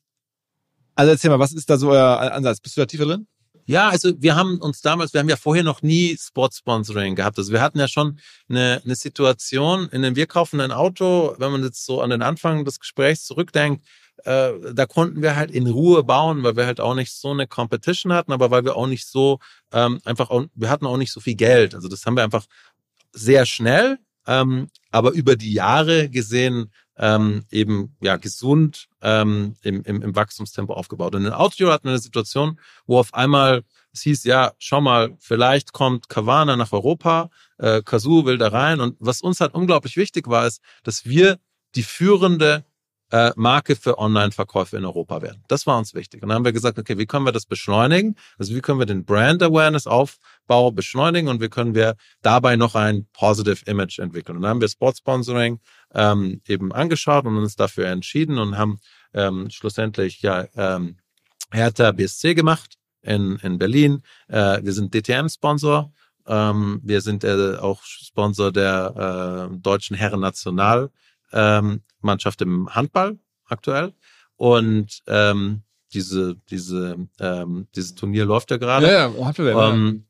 also 0.95 1.11
erzähl 1.11 1.31
mal, 1.31 1.39
was 1.39 1.53
ist 1.53 1.71
da 1.71 1.79
so 1.79 1.91
euer 1.91 2.33
Ansatz? 2.33 2.61
Bist 2.61 2.77
du 2.77 2.83
da 2.83 2.87
tiefer 2.87 3.07
drin? 3.07 3.27
Ja, 3.67 3.89
also 3.89 4.13
wir 4.19 4.35
haben 4.35 4.59
uns 4.59 4.81
damals, 4.81 5.13
wir 5.13 5.21
haben 5.21 5.29
ja 5.29 5.37
vorher 5.37 5.63
noch 5.63 5.83
nie 5.83 6.17
Sport-Sponsoring 6.19 7.15
gehabt. 7.15 7.39
Also 7.39 7.53
wir 7.53 7.61
hatten 7.61 7.79
ja 7.79 7.89
schon 7.89 8.19
eine, 8.49 8.83
eine 8.85 8.97
Situation, 8.97 9.89
in 9.91 10.03
dem 10.03 10.17
wir 10.17 10.27
kaufen 10.27 10.61
ein 10.61 10.73
Auto, 10.73 11.35
wenn 11.39 11.53
man 11.53 11.63
jetzt 11.63 11.87
so 11.87 12.01
an 12.01 12.11
den 12.11 12.23
Anfang 12.23 12.65
des 12.65 12.81
Gesprächs 12.81 13.25
zurückdenkt, 13.25 13.87
äh, 14.25 14.53
da 14.73 14.87
konnten 14.87 15.23
wir 15.23 15.37
halt 15.37 15.51
in 15.51 15.67
Ruhe 15.67 16.05
bauen, 16.05 16.43
weil 16.43 16.57
wir 16.57 16.67
halt 16.67 16.81
auch 16.81 16.95
nicht 16.95 17.13
so 17.13 17.31
eine 17.31 17.47
Competition 17.47 18.13
hatten, 18.13 18.33
aber 18.33 18.51
weil 18.51 18.65
wir 18.65 18.77
auch 18.77 18.87
nicht 18.87 19.07
so 19.07 19.39
ähm, 19.73 20.01
einfach, 20.05 20.31
auch, 20.31 20.45
wir 20.55 20.71
hatten 20.71 20.87
auch 20.87 20.97
nicht 20.97 21.13
so 21.13 21.21
viel 21.21 21.35
Geld. 21.35 21.75
Also 21.75 21.89
das 21.89 22.05
haben 22.05 22.17
wir 22.17 22.25
einfach 22.25 22.47
sehr 23.13 23.47
schnell, 23.47 23.99
ähm, 24.27 24.69
aber 24.91 25.13
über 25.13 25.37
die 25.37 25.53
Jahre 25.53 26.09
gesehen 26.09 26.71
ähm, 27.03 27.45
eben 27.51 27.97
ja 28.01 28.17
gesund 28.17 28.89
ähm, 29.03 29.57
im, 29.63 29.83
im, 29.83 30.03
im 30.03 30.15
Wachstumstempo 30.15 30.73
aufgebaut. 30.73 31.17
Und 31.17 31.27
in 31.27 31.33
Auto 31.33 31.69
hatten 31.69 31.85
wir 31.85 31.91
eine 31.91 31.99
Situation, 31.99 32.61
wo 32.87 32.99
auf 32.99 33.13
einmal 33.13 33.65
es 33.93 34.03
hieß, 34.03 34.25
ja, 34.25 34.53
schau 34.59 34.81
mal, 34.81 35.17
vielleicht 35.19 35.73
kommt 35.73 36.09
Kavana 36.09 36.57
nach 36.57 36.73
Europa, 36.73 37.29
äh, 37.59 37.83
Kazoo 37.83 38.25
will 38.25 38.39
da 38.39 38.49
rein. 38.49 38.81
Und 38.81 38.97
was 39.01 39.21
uns 39.21 39.41
halt 39.41 39.53
unglaublich 39.53 39.97
wichtig 39.97 40.29
war, 40.29 40.47
ist, 40.47 40.63
dass 40.85 41.05
wir 41.05 41.39
die 41.75 41.83
führende 41.83 42.65
äh, 43.13 43.31
Marke 43.37 43.77
für 43.77 43.99
Online-Verkäufe 43.99 44.79
in 44.79 44.87
Europa 44.87 45.21
werden. 45.21 45.45
Das 45.47 45.67
war 45.67 45.79
uns 45.79 45.93
wichtig. 45.95 46.23
Und 46.23 46.31
dann 46.31 46.37
haben 46.37 46.45
wir 46.47 46.53
gesagt, 46.53 46.79
okay, 46.79 46.97
wie 46.97 47.05
können 47.05 47.27
wir 47.27 47.33
das 47.33 47.45
beschleunigen? 47.45 48.17
Also 48.39 48.55
wie 48.55 48.63
können 48.63 48.79
wir 48.79 48.87
den 48.87 49.05
Brand 49.05 49.43
Awareness 49.43 49.87
Aufbau 49.87 50.71
beschleunigen 50.71 51.29
und 51.29 51.43
wie 51.43 51.51
können 51.51 51.75
wir 51.75 51.97
dabei 52.23 52.57
noch 52.57 52.75
ein 52.75 53.07
Positive 53.13 53.65
Image 53.67 53.99
entwickeln? 53.99 54.37
Und 54.37 54.43
dann 54.43 54.53
haben 54.53 54.61
wir 54.63 54.69
Sport 54.69 54.97
Sponsoring 54.97 55.61
ähm, 55.95 56.41
eben 56.49 56.73
angeschaut 56.73 57.27
und 57.27 57.37
uns 57.37 57.55
dafür 57.55 57.87
entschieden 57.89 58.39
und 58.39 58.57
haben 58.57 58.79
ähm, 59.13 59.51
schlussendlich 59.51 60.23
ja 60.23 60.47
ähm, 60.57 60.97
Hertha 61.51 61.93
BSC 61.93 62.35
gemacht 62.35 62.79
in, 63.03 63.37
in 63.43 63.59
Berlin. 63.59 64.03
Äh, 64.29 64.65
wir 64.65 64.73
sind 64.73 64.95
DTM-Sponsor. 64.95 65.93
Ähm, 66.27 66.81
wir 66.83 67.03
sind 67.03 67.25
äh, 67.25 67.57
auch 67.57 67.83
Sponsor 67.83 68.53
der 68.53 69.51
äh, 69.53 69.57
deutschen 69.59 69.97
Herren-National 69.97 70.91
ähm, 71.33 71.83
Mannschaft 72.01 72.43
im 72.43 72.75
Handball 72.75 73.19
aktuell. 73.47 73.93
Und 74.37 75.03
ähm, 75.07 75.63
diese, 75.93 76.37
diese, 76.51 76.97
ähm, 77.21 77.69
dieses 77.75 77.95
Turnier 77.95 78.25
läuft 78.25 78.51
ja 78.51 78.57
gerade. 78.57 78.87
ja, 78.93 79.07
ja. 79.53 79.71
Ähm, 79.71 80.07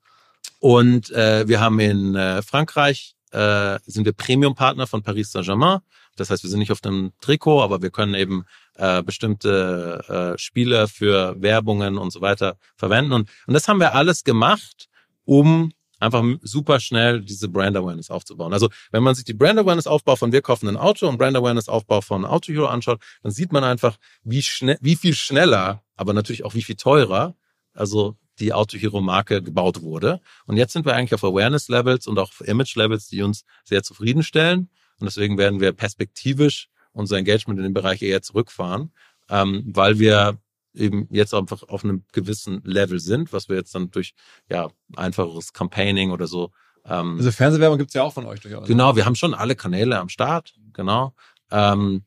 und 0.61 1.11
äh, 1.11 1.47
wir 1.49 1.61
haben 1.61 1.81
in 1.81 2.15
äh, 2.15 2.41
Frankreich 2.43 3.17
äh, 3.33 3.79
sind 3.87 4.05
wir 4.05 4.13
Premium-Partner 4.13 4.87
von 4.87 5.03
Paris 5.03 5.33
Saint-Germain. 5.33 5.81
Das 6.17 6.31
heißt, 6.31 6.43
wir 6.43 6.51
sind 6.51 6.59
nicht 6.59 6.73
auf 6.73 6.81
dem 6.81 7.13
Trikot, 7.21 7.63
aber 7.63 7.81
wir 7.83 7.91
können 7.91 8.15
eben 8.15 8.45
äh, 8.77 9.03
bestimmte 9.03 10.35
äh, 10.35 10.39
Spiele 10.39 10.87
für 10.87 11.41
Werbungen 11.41 11.97
und 11.99 12.13
so 12.13 12.21
weiter 12.21 12.57
verwenden. 12.77 13.13
Und, 13.13 13.31
und 13.47 13.55
das 13.55 13.67
haben 13.67 13.81
wir 13.81 13.95
alles 13.95 14.23
gemacht, 14.23 14.89
um 15.25 15.73
einfach 16.03 16.25
super 16.43 16.81
schnell 16.81 17.23
diese 17.23 17.49
Brand 17.49 17.77
Awareness 17.77 18.11
aufzubauen. 18.11 18.53
Also 18.53 18.69
wenn 18.91 19.03
man 19.03 19.15
sich 19.15 19.25
die 19.25 19.35
Brand 19.35 19.59
Awareness 19.59 19.87
Aufbau 19.87 20.17
von 20.17 20.33
wir 20.33 20.43
kaufen 20.43 20.69
ein 20.69 20.77
Auto 20.77 21.09
und 21.09 21.17
Brand 21.17 21.37
Awareness 21.37 21.69
Aufbau 21.69 22.01
von 22.01 22.25
Auto 22.25 22.53
Hero 22.53 22.67
anschaut, 22.67 23.01
dann 23.23 23.33
sieht 23.33 23.53
man 23.53 23.65
einfach, 23.65 23.97
wie 24.25 24.43
schnell, 24.43 24.79
wie 24.81 24.97
viel 24.97 25.15
schneller, 25.15 25.83
aber 25.97 26.13
natürlich 26.13 26.45
auch 26.45 26.55
wie 26.55 26.63
viel 26.63 26.77
teurer, 26.77 27.37
also 27.73 28.17
die 28.39 28.53
Auto 28.53 28.77
Hero 28.77 29.01
Marke 29.01 29.43
gebaut 29.43 29.83
wurde. 29.83 30.21
Und 30.47 30.57
jetzt 30.57 30.73
sind 30.73 30.85
wir 30.85 30.95
eigentlich 30.95 31.15
auf 31.15 31.25
Awareness 31.25 31.69
Levels 31.69 32.07
und 32.07 32.19
auch 32.19 32.31
auf 32.31 32.47
Image 32.47 32.75
Levels, 32.77 33.09
die 33.09 33.23
uns 33.23 33.45
sehr 33.65 33.83
zufriedenstellen. 33.83 34.71
Und 34.99 35.07
deswegen 35.07 35.39
werden 35.39 35.61
wir 35.61 35.73
perspektivisch 35.73 36.69
unser 36.93 37.19
Engagement 37.19 37.59
in 37.59 37.65
dem 37.65 37.75
Bereich 37.75 38.03
eher 38.03 38.23
zurückfahren, 38.23 38.93
ähm, 39.29 39.65
weil 39.67 39.99
wir 39.99 40.39
eben 40.75 41.09
jetzt 41.11 41.35
einfach 41.35 41.63
auf 41.65 41.85
einem 41.85 42.05
gewissen 42.13 42.63
Level 42.65 42.99
sind, 43.01 43.33
was 43.33 43.49
wir 43.49 43.57
jetzt 43.57 43.75
dann 43.75 43.91
durch 43.91 44.15
ja 44.49 44.71
einfacheres 44.97 45.53
Campaigning 45.53 46.11
oder 46.11 46.27
so. 46.27 46.51
Ähm, 46.85 47.17
Also 47.19 47.31
Fernsehwerbung 47.31 47.79
gibt's 47.79 47.95
ja 47.95 48.03
auch 48.03 48.13
von 48.15 48.27
euch 48.27 48.41
durchaus. 48.41 48.67
genau, 48.67 48.97
wir 48.97 49.05
haben 49.05 49.15
schon 49.15 49.35
alle 49.35 49.55
Kanäle 49.55 49.99
am 49.99 50.09
Start, 50.09 50.55
genau. 50.73 51.15
Ähm, 51.51 52.05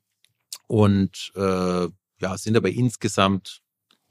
und 0.67 1.31
äh, 1.35 1.87
ja, 2.21 2.37
sind 2.37 2.57
aber 2.57 2.69
insgesamt, 2.69 3.61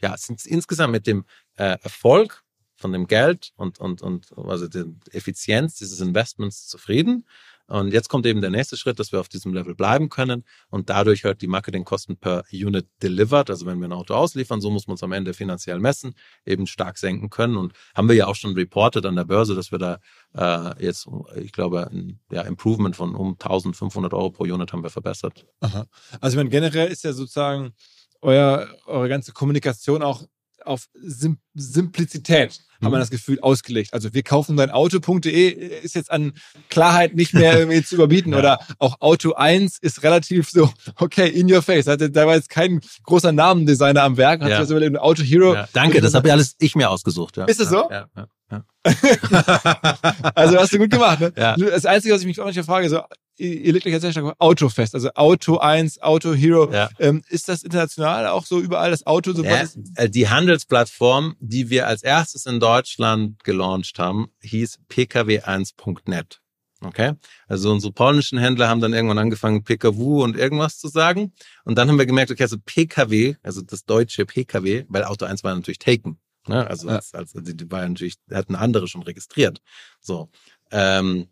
ja, 0.00 0.16
sind 0.16 0.44
insgesamt 0.46 0.92
mit 0.92 1.06
dem 1.06 1.24
äh, 1.56 1.78
Erfolg 1.82 2.44
von 2.76 2.92
dem 2.92 3.06
Geld 3.06 3.52
und, 3.56 3.78
und, 3.78 4.02
und 4.02 4.32
also 4.36 4.68
der 4.68 4.86
Effizienz 5.12 5.76
dieses 5.76 6.00
Investments 6.00 6.66
zufrieden. 6.66 7.26
Und 7.66 7.92
jetzt 7.92 8.08
kommt 8.08 8.26
eben 8.26 8.40
der 8.40 8.50
nächste 8.50 8.76
Schritt, 8.76 8.98
dass 8.98 9.12
wir 9.12 9.20
auf 9.20 9.28
diesem 9.28 9.54
Level 9.54 9.74
bleiben 9.74 10.08
können 10.08 10.44
und 10.68 10.90
dadurch 10.90 11.24
halt 11.24 11.40
die 11.40 11.46
Marketingkosten 11.46 12.16
per 12.16 12.44
Unit 12.52 12.86
delivered, 13.02 13.48
also 13.48 13.64
wenn 13.66 13.78
wir 13.78 13.88
ein 13.88 13.92
Auto 13.92 14.14
ausliefern, 14.14 14.60
so 14.60 14.70
muss 14.70 14.86
man 14.86 14.96
es 14.96 15.02
am 15.02 15.12
Ende 15.12 15.32
finanziell 15.32 15.78
messen, 15.78 16.14
eben 16.44 16.66
stark 16.66 16.98
senken 16.98 17.30
können. 17.30 17.56
Und 17.56 17.72
haben 17.94 18.08
wir 18.08 18.16
ja 18.16 18.26
auch 18.26 18.34
schon 18.34 18.54
reported 18.54 19.06
an 19.06 19.16
der 19.16 19.24
Börse, 19.24 19.54
dass 19.54 19.72
wir 19.72 19.78
da 19.78 19.98
äh, 20.34 20.84
jetzt, 20.84 21.08
ich 21.36 21.52
glaube, 21.52 21.88
ein 21.90 22.20
ja, 22.30 22.42
Improvement 22.42 22.96
von 22.96 23.14
um 23.14 23.32
1500 23.32 24.12
Euro 24.12 24.30
pro 24.30 24.44
Unit 24.44 24.72
haben 24.72 24.82
wir 24.82 24.90
verbessert. 24.90 25.46
Aha. 25.60 25.86
Also 26.20 26.34
ich 26.34 26.36
meine, 26.36 26.50
generell 26.50 26.88
ist 26.88 27.04
ja 27.04 27.12
sozusagen 27.12 27.72
euer, 28.20 28.68
eure 28.86 29.08
ganze 29.08 29.32
Kommunikation 29.32 30.02
auch 30.02 30.24
auf 30.66 30.86
Sim 31.00 31.38
Simplizität, 31.56 32.58
Mhm. 32.80 32.86
hat 32.86 32.90
man 32.92 33.00
das 33.00 33.10
Gefühl, 33.10 33.38
ausgelegt. 33.40 33.94
Also 33.94 34.12
wir 34.12 34.22
kaufen 34.24 34.56
dein 34.56 34.70
Auto.de 34.70 35.48
ist 35.82 35.94
jetzt 35.94 36.10
an 36.10 36.32
Klarheit 36.68 37.14
nicht 37.14 37.32
mehr 37.32 37.56
irgendwie 37.60 37.82
zu 37.84 37.94
überbieten 37.94 38.32
Ja. 38.32 38.38
oder 38.40 38.58
auch 38.80 39.00
Auto 39.00 39.34
1 39.34 39.78
ist 39.80 40.02
relativ 40.02 40.50
so, 40.50 40.68
okay, 40.98 41.28
in 41.28 41.50
your 41.52 41.62
face. 41.62 41.86
Also, 41.86 42.08
da 42.08 42.26
war 42.26 42.34
jetzt 42.34 42.48
kein 42.50 42.80
großer 43.04 43.30
Namendesigner 43.32 44.02
am 44.02 44.16
Werk, 44.16 44.42
hat 44.42 44.50
Ja. 44.50 44.58
das 44.58 44.70
überlegt, 44.70 44.98
Auto 44.98 45.22
Hero. 45.22 45.54
Ja, 45.54 45.68
danke, 45.72 46.00
das 46.00 46.12
habe 46.14 46.26
ich 46.28 46.32
alles 46.32 46.56
ich 46.58 46.74
mir 46.74 46.90
ausgesucht. 46.90 47.36
Ja. 47.36 47.44
Ist 47.44 47.60
es 47.60 47.68
so? 47.68 47.88
Ja, 47.90 48.08
ja, 48.16 48.26
ja. 48.50 48.64
Also 50.34 50.58
hast 50.58 50.72
du 50.72 50.78
gut 50.78 50.90
gemacht. 50.90 51.20
Ne? 51.20 51.32
Ja. 51.36 51.56
Das 51.56 51.86
Einzige, 51.86 52.14
was 52.14 52.20
ich 52.20 52.26
mich 52.26 52.40
auch 52.40 52.44
manchmal 52.44 52.64
frage, 52.64 52.88
so, 52.88 53.00
ihr 53.36 53.72
legt 53.72 53.86
euch 53.86 53.92
jetzt 53.92 54.02
sehr 54.02 54.12
stark 54.12 54.26
auf 54.26 54.34
Auto 54.38 54.68
fest, 54.68 54.94
also 54.94 55.10
Auto 55.14 55.58
1, 55.58 56.02
Auto 56.02 56.34
Hero. 56.34 56.70
Ja. 56.72 56.88
Ähm, 56.98 57.22
ist 57.28 57.48
das 57.48 57.62
international 57.62 58.26
auch 58.26 58.46
so 58.46 58.60
überall 58.60 58.90
das 58.90 59.06
Auto? 59.06 59.32
So 59.32 59.42
Ja, 59.42 59.64
äh, 59.96 60.08
die 60.08 60.28
Handelsplattform, 60.28 61.36
die 61.40 61.70
wir 61.70 61.86
als 61.86 62.02
erstes 62.02 62.46
in 62.46 62.60
Deutschland 62.60 63.42
gelauncht 63.44 63.98
haben, 63.98 64.28
hieß 64.40 64.78
pkw1.net. 64.90 66.40
Okay? 66.84 67.12
Also 67.48 67.72
unsere 67.72 67.92
polnischen 67.92 68.38
Händler 68.38 68.68
haben 68.68 68.80
dann 68.80 68.92
irgendwann 68.92 69.18
angefangen, 69.18 69.64
PKW 69.64 70.22
und 70.22 70.36
irgendwas 70.36 70.78
zu 70.78 70.88
sagen. 70.88 71.32
Und 71.64 71.78
dann 71.78 71.88
haben 71.88 71.98
wir 71.98 72.06
gemerkt, 72.06 72.30
okay, 72.30 72.42
also 72.42 72.58
PKW, 72.58 73.36
also 73.42 73.62
das 73.62 73.84
deutsche 73.84 74.26
PKW, 74.26 74.84
weil 74.88 75.04
Auto 75.04 75.24
1 75.24 75.44
war 75.44 75.54
natürlich 75.54 75.78
taken. 75.78 76.18
Ne? 76.46 76.66
Also, 76.66 76.88
Ja. 76.88 76.96
als, 76.96 77.14
als, 77.14 77.34
also 77.34 77.52
die 77.52 77.70
war 77.70 77.82
ja 77.82 77.88
natürlich, 77.88 78.16
hatten 78.30 78.54
andere 78.54 78.88
schon 78.88 79.02
registriert. 79.02 79.60
So. 80.00 80.30
Ähm, 80.70 81.28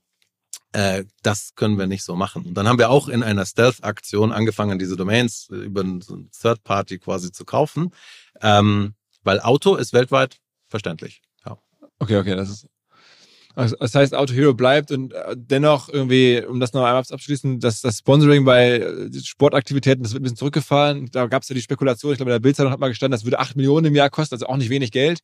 äh, 0.72 1.04
das 1.22 1.54
können 1.54 1.78
wir 1.78 1.86
nicht 1.86 2.02
so 2.02 2.16
machen. 2.16 2.46
Und 2.46 2.54
dann 2.54 2.66
haben 2.66 2.78
wir 2.78 2.90
auch 2.90 3.08
in 3.08 3.22
einer 3.22 3.44
Stealth-Aktion 3.44 4.32
angefangen, 4.32 4.78
diese 4.78 4.96
Domains 4.96 5.48
äh, 5.50 5.56
über 5.56 5.84
so 6.00 6.16
Third 6.38 6.64
Party 6.64 6.98
quasi 6.98 7.30
zu 7.30 7.44
kaufen, 7.44 7.90
ähm, 8.40 8.94
weil 9.22 9.40
Auto 9.40 9.76
ist 9.76 9.92
weltweit 9.92 10.38
verständlich. 10.68 11.22
Ja. 11.44 11.58
Okay, 11.98 12.16
okay, 12.16 12.34
das 12.34 12.48
ist. 12.48 12.66
Also, 13.54 13.76
das 13.76 13.94
heißt, 13.94 14.14
Auto 14.14 14.32
Hero 14.32 14.54
bleibt 14.54 14.90
und 14.90 15.12
äh, 15.12 15.36
dennoch 15.36 15.88
irgendwie, 15.88 16.42
um 16.44 16.58
das 16.60 16.72
noch 16.72 16.82
einmal 16.82 16.96
abzuschließen, 16.96 17.60
dass 17.60 17.80
das 17.80 17.98
Sponsoring 17.98 18.44
bei 18.44 18.78
äh, 18.78 19.10
Sportaktivitäten, 19.22 20.02
das 20.02 20.12
wird 20.12 20.22
ein 20.22 20.24
bisschen 20.24 20.36
zurückgefahren. 20.36 21.08
Da 21.12 21.26
gab 21.26 21.42
es 21.42 21.48
ja 21.48 21.54
die 21.54 21.62
Spekulation, 21.62 22.12
ich 22.12 22.18
glaube, 22.18 22.30
in 22.30 22.34
der 22.34 22.40
Bildzeitung 22.40 22.72
hat 22.72 22.80
mal 22.80 22.88
gestanden, 22.88 23.12
das 23.12 23.24
würde 23.24 23.38
8 23.38 23.56
Millionen 23.56 23.86
im 23.86 23.94
Jahr 23.94 24.10
kosten, 24.10 24.34
also 24.34 24.46
auch 24.46 24.56
nicht 24.56 24.70
wenig 24.70 24.90
Geld. 24.90 25.20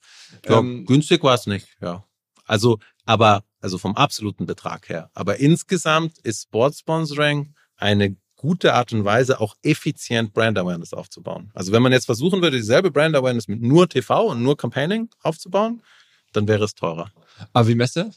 Ja, 0.47 0.59
Ähm, 0.59 0.85
günstig 0.85 1.23
war 1.23 1.35
es 1.35 1.47
nicht, 1.47 1.69
ja. 1.81 2.05
Also, 2.45 2.79
aber, 3.05 3.45
also 3.61 3.79
vom 3.79 3.97
absoluten 3.97 4.47
Betrag 4.47 4.89
her. 4.89 5.11
Aber 5.15 5.39
insgesamt 5.39 6.19
ist 6.19 6.45
Sportsponsoring 6.45 7.55
eine 7.77 8.17
gute 8.37 8.73
Art 8.75 8.93
und 8.93 9.05
Weise, 9.05 9.41
auch 9.41 9.55
effizient 9.63 10.33
Brand 10.33 10.59
Awareness 10.59 10.95
aufzubauen. 10.95 11.51
Also 11.55 11.73
wenn 11.73 11.83
man 11.83 11.93
jetzt 11.93 12.07
versuchen 12.07 12.41
würde, 12.41 12.57
dieselbe 12.57 12.91
Brand 12.91 13.17
Awareness 13.17 13.49
mit 13.49 13.61
nur 13.61 13.89
TV 13.89 14.29
und 14.29 14.43
nur 14.43 14.57
Campaigning 14.57 15.11
aufzubauen, 15.23 15.83
dann 16.33 16.47
wäre 16.47 16.65
es 16.65 16.75
teurer. 16.75 17.11
Aber 17.53 17.69
wie 17.69 17.75
messt 17.75 17.97
ihr? 17.97 18.11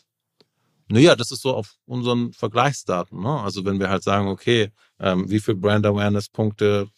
Naja, 0.88 1.15
das 1.15 1.31
ist 1.31 1.41
so 1.41 1.56
auf 1.56 1.76
unseren 1.85 2.34
Vergleichsdaten. 2.34 3.22
Ne? 3.22 3.39
Also 3.41 3.64
wenn 3.64 3.80
wir 3.80 3.89
halt 3.89 4.03
sagen, 4.03 4.27
okay, 4.27 4.72
ähm, 4.99 5.30
wie 5.30 5.39
viel 5.39 5.56
Brand 5.56 5.85
Awareness 5.85 6.30
Punkte 6.30 6.89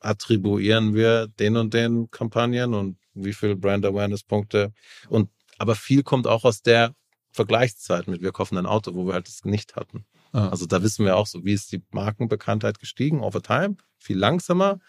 attribuieren 0.00 0.94
wir 0.94 1.26
den 1.26 1.56
und 1.56 1.72
den 1.72 2.10
Kampagnen 2.10 2.74
und 2.74 2.98
wie 3.14 3.32
viel 3.32 3.56
Brand 3.56 3.86
Awareness 3.86 4.22
Punkte 4.22 4.72
und 5.08 5.30
aber 5.58 5.74
viel 5.74 6.02
kommt 6.02 6.26
auch 6.26 6.44
aus 6.44 6.62
der 6.62 6.94
Vergleichszeit 7.32 8.08
mit 8.08 8.22
wir 8.22 8.32
kaufen 8.32 8.58
ein 8.58 8.66
Auto, 8.66 8.94
wo 8.94 9.06
wir 9.06 9.14
halt 9.14 9.28
das 9.28 9.44
nicht 9.44 9.76
hatten. 9.76 10.04
Ah. 10.32 10.48
Also 10.48 10.66
da 10.66 10.82
wissen 10.82 11.04
wir 11.04 11.16
auch 11.16 11.26
so, 11.26 11.44
wie 11.44 11.52
ist 11.52 11.72
die 11.72 11.82
Markenbekanntheit 11.92 12.78
gestiegen 12.78 13.20
over 13.20 13.42
time, 13.42 13.76
viel 13.98 14.18
langsamer, 14.18 14.80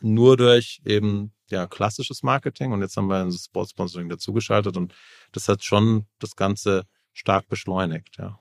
nur 0.00 0.36
durch 0.36 0.80
eben 0.84 1.32
ja 1.50 1.66
klassisches 1.66 2.22
Marketing 2.22 2.72
und 2.72 2.80
jetzt 2.80 2.96
haben 2.96 3.08
wir 3.08 3.20
ein 3.20 3.32
Sportsponsoring 3.32 4.08
dazugeschaltet 4.08 4.76
und 4.76 4.94
das 5.32 5.48
hat 5.48 5.64
schon 5.64 6.06
das 6.18 6.36
Ganze 6.36 6.86
stark 7.12 7.48
beschleunigt, 7.48 8.16
ja. 8.18 8.38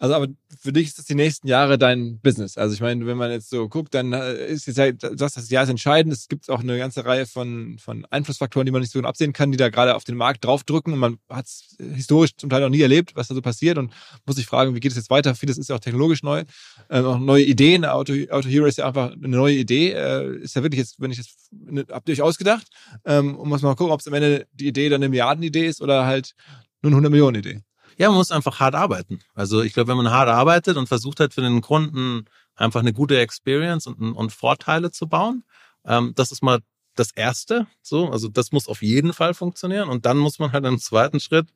Also, 0.00 0.14
aber 0.14 0.28
für 0.60 0.72
dich 0.72 0.86
ist 0.88 0.98
das 0.98 1.06
die 1.06 1.16
nächsten 1.16 1.48
Jahre 1.48 1.76
dein 1.76 2.20
Business. 2.20 2.56
Also, 2.56 2.72
ich 2.72 2.80
meine, 2.80 3.04
wenn 3.06 3.16
man 3.16 3.32
jetzt 3.32 3.50
so 3.50 3.68
guckt, 3.68 3.94
dann 3.94 4.12
äh, 4.12 4.46
ist 4.46 4.66
jetzt 4.66 5.02
du 5.02 5.16
sagst, 5.16 5.36
das 5.36 5.50
Jahr 5.50 5.64
ist 5.64 5.70
entscheidend. 5.70 6.12
Es 6.14 6.28
gibt 6.28 6.48
auch 6.50 6.60
eine 6.60 6.78
ganze 6.78 7.04
Reihe 7.04 7.26
von, 7.26 7.78
von 7.78 8.04
Einflussfaktoren, 8.04 8.64
die 8.64 8.70
man 8.70 8.80
nicht 8.80 8.92
so 8.92 9.00
gut 9.00 9.06
absehen 9.08 9.32
kann, 9.32 9.50
die 9.50 9.56
da 9.56 9.70
gerade 9.70 9.96
auf 9.96 10.04
den 10.04 10.16
Markt 10.16 10.44
draufdrücken. 10.44 10.92
Und 10.92 11.00
man 11.00 11.18
hat 11.28 11.46
es 11.46 11.76
historisch 11.78 12.36
zum 12.36 12.48
Teil 12.48 12.60
noch 12.60 12.68
nie 12.68 12.80
erlebt, 12.80 13.16
was 13.16 13.26
da 13.26 13.34
so 13.34 13.42
passiert 13.42 13.76
und 13.76 13.92
muss 14.24 14.36
sich 14.36 14.46
fragen, 14.46 14.76
wie 14.76 14.80
geht 14.80 14.92
es 14.92 14.96
jetzt 14.96 15.10
weiter? 15.10 15.34
Vieles 15.34 15.58
ist 15.58 15.68
ja 15.68 15.74
auch 15.74 15.80
technologisch 15.80 16.22
neu. 16.22 16.44
Ähm, 16.90 17.04
auch 17.04 17.18
neue 17.18 17.44
Ideen. 17.44 17.84
Auto, 17.84 18.12
Auto 18.30 18.48
Hero 18.48 18.66
ist 18.66 18.78
ja 18.78 18.86
einfach 18.86 19.12
eine 19.12 19.36
neue 19.36 19.56
Idee. 19.56 19.92
Äh, 19.92 20.38
ist 20.38 20.54
ja 20.54 20.62
wirklich 20.62 20.78
jetzt, 20.78 21.00
wenn 21.00 21.10
ich 21.10 21.18
jetzt, 21.18 21.50
ne, 21.50 21.84
habt 21.90 22.08
ihr 22.08 22.12
euch 22.12 22.22
ausgedacht? 22.22 22.68
Ähm, 23.04 23.36
und 23.36 23.48
muss 23.48 23.62
mal 23.62 23.74
gucken, 23.74 23.92
ob 23.92 24.00
es 24.00 24.06
am 24.06 24.14
Ende 24.14 24.46
die 24.52 24.68
Idee 24.68 24.88
dann 24.88 25.02
eine 25.02 25.08
Milliardenidee 25.08 25.66
ist 25.66 25.82
oder 25.82 26.06
halt 26.06 26.34
nur 26.82 26.90
eine 26.90 26.96
100 26.96 27.10
Millionen 27.10 27.36
Idee. 27.36 27.62
Ja, 27.98 28.08
man 28.08 28.18
muss 28.18 28.30
einfach 28.30 28.60
hart 28.60 28.74
arbeiten. 28.76 29.18
Also 29.34 29.60
ich 29.62 29.72
glaube, 29.72 29.88
wenn 29.88 29.96
man 29.96 30.10
hart 30.10 30.28
arbeitet 30.28 30.76
und 30.76 30.86
versucht 30.86 31.18
hat 31.18 31.34
für 31.34 31.40
den 31.40 31.60
Kunden 31.60 32.26
einfach 32.54 32.80
eine 32.80 32.92
gute 32.92 33.18
Experience 33.18 33.88
und, 33.88 34.12
und 34.12 34.32
Vorteile 34.32 34.92
zu 34.92 35.08
bauen, 35.08 35.44
ähm, 35.84 36.12
das 36.14 36.30
ist 36.30 36.42
mal 36.42 36.60
das 36.94 37.10
Erste. 37.10 37.66
So, 37.82 38.08
also 38.10 38.28
das 38.28 38.52
muss 38.52 38.68
auf 38.68 38.82
jeden 38.82 39.12
Fall 39.12 39.34
funktionieren. 39.34 39.88
Und 39.88 40.06
dann 40.06 40.16
muss 40.18 40.38
man 40.38 40.52
halt 40.52 40.64
im 40.64 40.78
zweiten 40.78 41.20
Schritt 41.20 41.48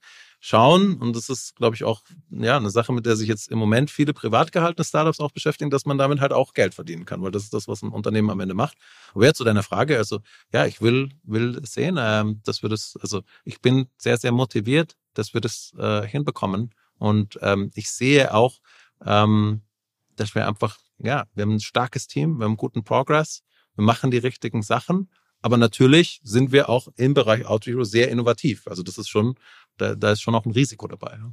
schauen, 0.44 0.94
und 0.96 1.14
das 1.14 1.28
ist, 1.28 1.54
glaube 1.54 1.76
ich, 1.76 1.84
auch 1.84 2.02
ja 2.28 2.56
eine 2.56 2.70
Sache, 2.70 2.92
mit 2.92 3.06
der 3.06 3.14
sich 3.14 3.28
jetzt 3.28 3.48
im 3.48 3.58
Moment 3.58 3.92
viele 3.92 4.12
privat 4.12 4.50
gehaltene 4.50 4.84
Startups 4.84 5.20
auch 5.20 5.30
beschäftigen, 5.30 5.70
dass 5.70 5.86
man 5.86 5.98
damit 5.98 6.20
halt 6.20 6.32
auch 6.32 6.52
Geld 6.52 6.74
verdienen 6.74 7.04
kann, 7.04 7.22
weil 7.22 7.30
das 7.30 7.44
ist 7.44 7.54
das, 7.54 7.68
was 7.68 7.82
ein 7.82 7.90
Unternehmen 7.90 8.28
am 8.28 8.40
Ende 8.40 8.54
macht. 8.54 8.76
Aber 9.14 9.24
jetzt 9.24 9.38
zu 9.38 9.44
deiner 9.44 9.62
Frage, 9.62 9.96
also 9.96 10.18
ja, 10.52 10.66
ich 10.66 10.82
will 10.82 11.10
will 11.22 11.64
sehen, 11.64 11.96
ähm, 11.96 12.40
dass 12.44 12.60
wir 12.62 12.68
das, 12.68 12.98
also 13.00 13.22
ich 13.44 13.60
bin 13.60 13.86
sehr 13.96 14.16
sehr 14.16 14.32
motiviert, 14.32 14.96
dass 15.14 15.32
wir 15.32 15.40
das 15.40 15.72
äh, 15.78 16.06
hinbekommen 16.08 16.74
und 16.98 17.38
ähm, 17.40 17.70
ich 17.74 17.88
sehe 17.92 18.34
auch, 18.34 18.58
ähm, 19.06 19.62
dass 20.16 20.34
wir 20.34 20.48
einfach 20.48 20.78
ja, 20.98 21.24
wir 21.34 21.42
haben 21.42 21.54
ein 21.54 21.60
starkes 21.60 22.08
Team, 22.08 22.38
wir 22.38 22.46
haben 22.46 22.56
guten 22.56 22.82
Progress, 22.82 23.44
wir 23.76 23.84
machen 23.84 24.10
die 24.10 24.18
richtigen 24.18 24.62
Sachen. 24.62 25.08
Aber 25.44 25.56
natürlich 25.56 26.20
sind 26.22 26.52
wir 26.52 26.68
auch 26.68 26.86
im 26.96 27.14
Bereich 27.14 27.46
Auto 27.46 27.66
Hero 27.66 27.82
sehr 27.82 28.08
innovativ. 28.10 28.68
Also 28.68 28.84
das 28.84 28.96
ist 28.96 29.08
schon, 29.08 29.34
da, 29.76 29.94
da 29.94 30.12
ist 30.12 30.22
schon 30.22 30.34
auch 30.34 30.44
ein 30.44 30.52
Risiko 30.52 30.86
dabei. 30.86 31.18
Ja. 31.20 31.32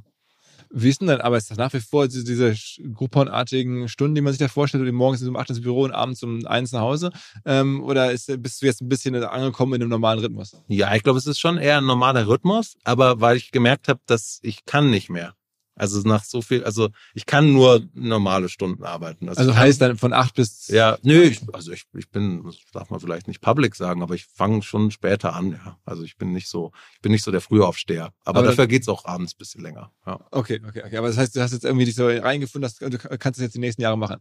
Wie 0.72 0.88
ist 0.88 1.00
denn 1.00 1.08
dein 1.08 1.20
Arbeitstag? 1.20 1.58
Nach 1.58 1.72
wie 1.72 1.80
vor 1.80 2.06
diese, 2.06 2.54
Groupon-artigen 2.94 3.88
Stunden, 3.88 4.14
die 4.14 4.20
man 4.20 4.32
sich 4.32 4.38
da 4.38 4.46
vorstellt, 4.46 4.82
oder 4.82 4.92
morgens 4.92 5.22
um 5.22 5.36
8 5.36 5.50
ins 5.50 5.60
Büro 5.62 5.82
und 5.82 5.92
abends 5.92 6.22
um 6.22 6.46
1 6.46 6.70
nach 6.72 6.80
Hause? 6.80 7.10
Ähm, 7.44 7.82
oder 7.82 8.12
ist, 8.12 8.30
bist 8.40 8.62
du 8.62 8.66
jetzt 8.66 8.80
ein 8.80 8.88
bisschen 8.88 9.16
angekommen 9.16 9.74
in 9.74 9.82
einem 9.82 9.90
normalen 9.90 10.20
Rhythmus? 10.20 10.56
Ja, 10.68 10.94
ich 10.94 11.02
glaube, 11.02 11.18
es 11.18 11.26
ist 11.26 11.40
schon 11.40 11.58
eher 11.58 11.78
ein 11.78 11.86
normaler 11.86 12.28
Rhythmus, 12.28 12.76
aber 12.84 13.20
weil 13.20 13.36
ich 13.36 13.50
gemerkt 13.50 13.88
habe, 13.88 14.00
dass 14.06 14.38
ich 14.42 14.64
kann 14.64 14.90
nicht 14.90 15.10
mehr. 15.10 15.34
Also 15.80 16.06
nach 16.06 16.24
so 16.24 16.42
viel, 16.42 16.62
also 16.62 16.90
ich 17.14 17.24
kann 17.24 17.54
nur 17.54 17.80
normale 17.94 18.50
Stunden 18.50 18.84
arbeiten. 18.84 19.30
Also 19.30 19.46
kann, 19.46 19.56
heißt 19.56 19.80
dann 19.80 19.96
von 19.96 20.12
8 20.12 20.34
bis... 20.34 20.68
Ja, 20.68 20.98
nö, 21.00 21.22
ich, 21.22 21.40
also 21.54 21.72
ich, 21.72 21.84
ich 21.96 22.10
bin, 22.10 22.44
das 22.44 22.56
darf 22.70 22.90
man 22.90 23.00
vielleicht 23.00 23.28
nicht 23.28 23.40
public 23.40 23.74
sagen, 23.74 24.02
aber 24.02 24.14
ich 24.14 24.26
fange 24.26 24.62
schon 24.62 24.90
später 24.90 25.34
an, 25.34 25.52
ja. 25.52 25.78
Also 25.86 26.02
ich 26.02 26.18
bin 26.18 26.32
nicht 26.32 26.48
so, 26.48 26.72
ich 26.92 27.00
bin 27.00 27.12
nicht 27.12 27.24
so 27.24 27.30
der 27.30 27.40
Frühaufsteher. 27.40 28.12
Aber, 28.26 28.40
Aber 28.40 28.48
dafür 28.48 28.66
geht's 28.66 28.88
auch 28.88 29.06
abends 29.06 29.32
ein 29.34 29.38
bisschen 29.38 29.62
länger. 29.62 29.90
Ja. 30.06 30.20
Okay, 30.30 30.60
okay, 30.68 30.82
okay. 30.84 30.98
Aber 30.98 31.08
das 31.08 31.16
heißt, 31.16 31.34
du 31.34 31.40
hast 31.40 31.52
jetzt 31.52 31.64
irgendwie 31.64 31.86
dich 31.86 31.94
so 31.94 32.06
reingefunden, 32.06 32.62
dass 32.62 32.76
du 32.76 32.98
kannst 32.98 33.38
das 33.38 33.44
jetzt 33.44 33.54
die 33.54 33.60
nächsten 33.60 33.80
Jahre 33.80 33.96
machen. 33.96 34.20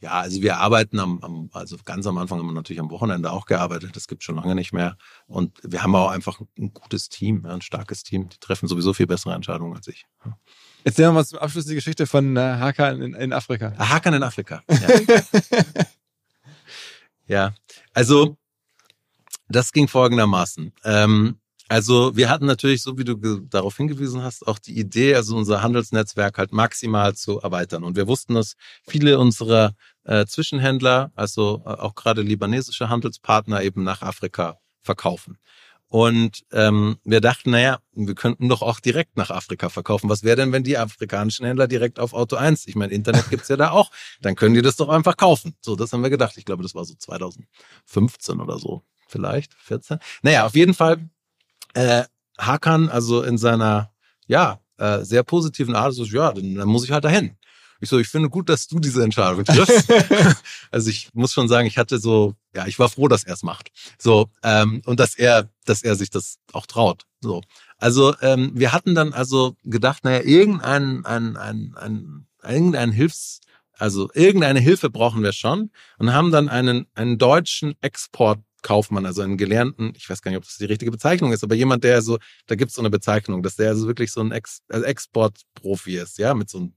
Ja, 0.00 0.12
also 0.12 0.42
wir 0.42 0.58
arbeiten 0.58 1.00
am, 1.00 1.18
am, 1.22 1.50
also 1.52 1.76
ganz 1.84 2.06
am 2.06 2.18
Anfang 2.18 2.38
haben 2.38 2.46
wir 2.46 2.52
natürlich 2.52 2.78
am 2.78 2.90
Wochenende 2.90 3.32
auch 3.32 3.46
gearbeitet. 3.46 3.96
Das 3.96 4.06
gibt 4.06 4.22
schon 4.22 4.36
lange 4.36 4.54
nicht 4.54 4.72
mehr. 4.72 4.96
Und 5.26 5.58
wir 5.64 5.82
haben 5.82 5.94
auch 5.96 6.10
einfach 6.10 6.40
ein 6.56 6.72
gutes 6.72 7.08
Team, 7.08 7.44
ein 7.46 7.62
starkes 7.62 8.04
Team. 8.04 8.28
Die 8.28 8.38
treffen 8.38 8.68
sowieso 8.68 8.92
viel 8.92 9.08
bessere 9.08 9.34
Entscheidungen 9.34 9.74
als 9.74 9.88
ich. 9.88 10.06
Ja. 10.24 10.38
Erzähl 10.84 11.06
wir 11.06 11.12
mal 11.12 11.26
zum 11.26 11.40
Abschluss 11.40 11.66
die 11.66 11.74
Geschichte 11.74 12.06
von 12.06 12.36
äh, 12.36 12.40
Hakan 12.40 13.02
in, 13.02 13.14
in 13.14 13.32
Afrika. 13.32 13.72
Ah, 13.76 13.88
Hakan 13.88 14.14
in 14.14 14.22
Afrika. 14.22 14.62
Ja. 14.70 15.20
ja, 17.26 17.54
also 17.92 18.36
das 19.48 19.72
ging 19.72 19.88
folgendermaßen. 19.88 20.72
Ähm, 20.84 21.40
also 21.68 22.16
wir 22.16 22.30
hatten 22.30 22.46
natürlich, 22.46 22.82
so 22.82 22.96
wie 22.96 23.04
du 23.04 23.14
darauf 23.14 23.76
hingewiesen 23.76 24.22
hast, 24.22 24.46
auch 24.46 24.58
die 24.58 24.78
Idee, 24.78 25.14
also 25.14 25.36
unser 25.36 25.62
Handelsnetzwerk 25.62 26.38
halt 26.38 26.52
maximal 26.52 27.14
zu 27.14 27.40
erweitern. 27.40 27.84
Und 27.84 27.96
wir 27.96 28.08
wussten, 28.08 28.34
dass 28.34 28.54
viele 28.86 29.18
unserer 29.18 29.74
äh, 30.04 30.24
Zwischenhändler, 30.24 31.12
also 31.14 31.62
äh, 31.66 31.70
auch 31.70 31.94
gerade 31.94 32.22
libanesische 32.22 32.88
Handelspartner 32.88 33.62
eben 33.62 33.84
nach 33.84 34.00
Afrika 34.00 34.58
verkaufen. 34.82 35.38
Und 35.90 36.44
ähm, 36.52 36.96
wir 37.04 37.20
dachten, 37.20 37.50
naja, 37.50 37.80
wir 37.92 38.14
könnten 38.14 38.48
doch 38.48 38.60
auch 38.60 38.80
direkt 38.80 39.16
nach 39.16 39.30
Afrika 39.30 39.70
verkaufen. 39.70 40.10
Was 40.10 40.22
wäre 40.22 40.36
denn, 40.36 40.52
wenn 40.52 40.62
die 40.62 40.76
afrikanischen 40.76 41.46
Händler 41.46 41.66
direkt 41.66 41.98
auf 41.98 42.12
Auto 42.12 42.36
1, 42.36 42.66
ich 42.66 42.76
meine, 42.76 42.92
Internet 42.92 43.30
gibt's 43.30 43.48
ja 43.48 43.56
da 43.56 43.70
auch, 43.70 43.90
dann 44.20 44.34
können 44.36 44.54
die 44.54 44.62
das 44.62 44.76
doch 44.76 44.90
einfach 44.90 45.16
kaufen. 45.16 45.54
So, 45.60 45.76
das 45.76 45.92
haben 45.92 46.02
wir 46.02 46.10
gedacht. 46.10 46.36
Ich 46.36 46.44
glaube, 46.44 46.62
das 46.62 46.74
war 46.74 46.84
so 46.84 46.94
2015 46.94 48.40
oder 48.40 48.58
so, 48.58 48.82
vielleicht 49.06 49.54
14. 49.54 49.98
Naja, 50.22 50.44
auf 50.44 50.54
jeden 50.54 50.74
Fall 50.74 51.08
äh, 51.74 52.04
Hakan, 52.38 52.88
also 52.88 53.22
in 53.22 53.38
seiner, 53.38 53.92
ja, 54.26 54.60
äh, 54.78 55.04
sehr 55.04 55.22
positiven 55.22 55.74
Art, 55.74 55.94
so, 55.94 56.04
ja, 56.04 56.32
dann, 56.32 56.54
dann 56.54 56.68
muss 56.68 56.84
ich 56.84 56.92
halt 56.92 57.04
dahin. 57.04 57.36
Ich 57.80 57.88
so, 57.88 57.98
ich 57.98 58.08
finde 58.08 58.28
gut, 58.28 58.48
dass 58.48 58.66
du 58.66 58.80
diese 58.80 59.04
Entscheidung 59.04 59.44
triffst. 59.44 59.92
also 60.70 60.90
ich 60.90 61.10
muss 61.14 61.32
schon 61.32 61.48
sagen, 61.48 61.66
ich 61.66 61.78
hatte 61.78 61.98
so, 61.98 62.34
ja, 62.54 62.66
ich 62.66 62.78
war 62.78 62.88
froh, 62.88 63.06
dass 63.06 63.24
er 63.24 63.34
es 63.34 63.42
macht. 63.42 63.70
So, 63.98 64.30
ähm, 64.42 64.82
und 64.84 64.98
dass 64.98 65.14
er, 65.14 65.48
dass 65.64 65.82
er 65.82 65.94
sich 65.94 66.10
das 66.10 66.38
auch 66.52 66.66
traut. 66.66 67.06
So. 67.20 67.42
Also 67.76 68.14
ähm, 68.20 68.50
wir 68.54 68.72
hatten 68.72 68.94
dann 68.94 69.12
also 69.12 69.54
gedacht, 69.62 70.02
naja, 70.04 70.22
irgendein 70.22 71.04
ein, 71.04 71.36
ein, 71.36 71.76
ein, 71.76 72.26
irgendein 72.42 72.90
Hilfs, 72.90 73.40
also 73.78 74.10
irgendeine 74.12 74.58
Hilfe 74.58 74.90
brauchen 74.90 75.22
wir 75.22 75.32
schon 75.32 75.70
und 75.98 76.12
haben 76.12 76.32
dann 76.32 76.48
einen, 76.48 76.86
einen 76.94 77.16
deutschen 77.16 77.76
Kaufmann, 78.62 79.06
also 79.06 79.22
einen 79.22 79.36
gelernten, 79.36 79.92
ich 79.96 80.08
weiß 80.08 80.22
gar 80.22 80.30
nicht, 80.30 80.38
ob 80.38 80.44
das 80.44 80.56
die 80.56 80.64
richtige 80.64 80.90
Bezeichnung 80.90 81.32
ist, 81.32 81.44
aber 81.44 81.54
jemand, 81.54 81.84
der 81.84 82.02
so, 82.02 82.18
da 82.46 82.54
gibt 82.54 82.70
es 82.70 82.74
so 82.74 82.82
eine 82.82 82.90
Bezeichnung, 82.90 83.42
dass 83.42 83.56
der 83.56 83.70
also 83.70 83.86
wirklich 83.86 84.12
so 84.12 84.20
ein 84.20 84.32
Ex, 84.32 84.60
also 84.68 84.84
Exportprofi 84.84 85.96
ist, 85.96 86.18
ja, 86.18 86.34
mit 86.34 86.50
so 86.50 86.58
einem, 86.58 86.74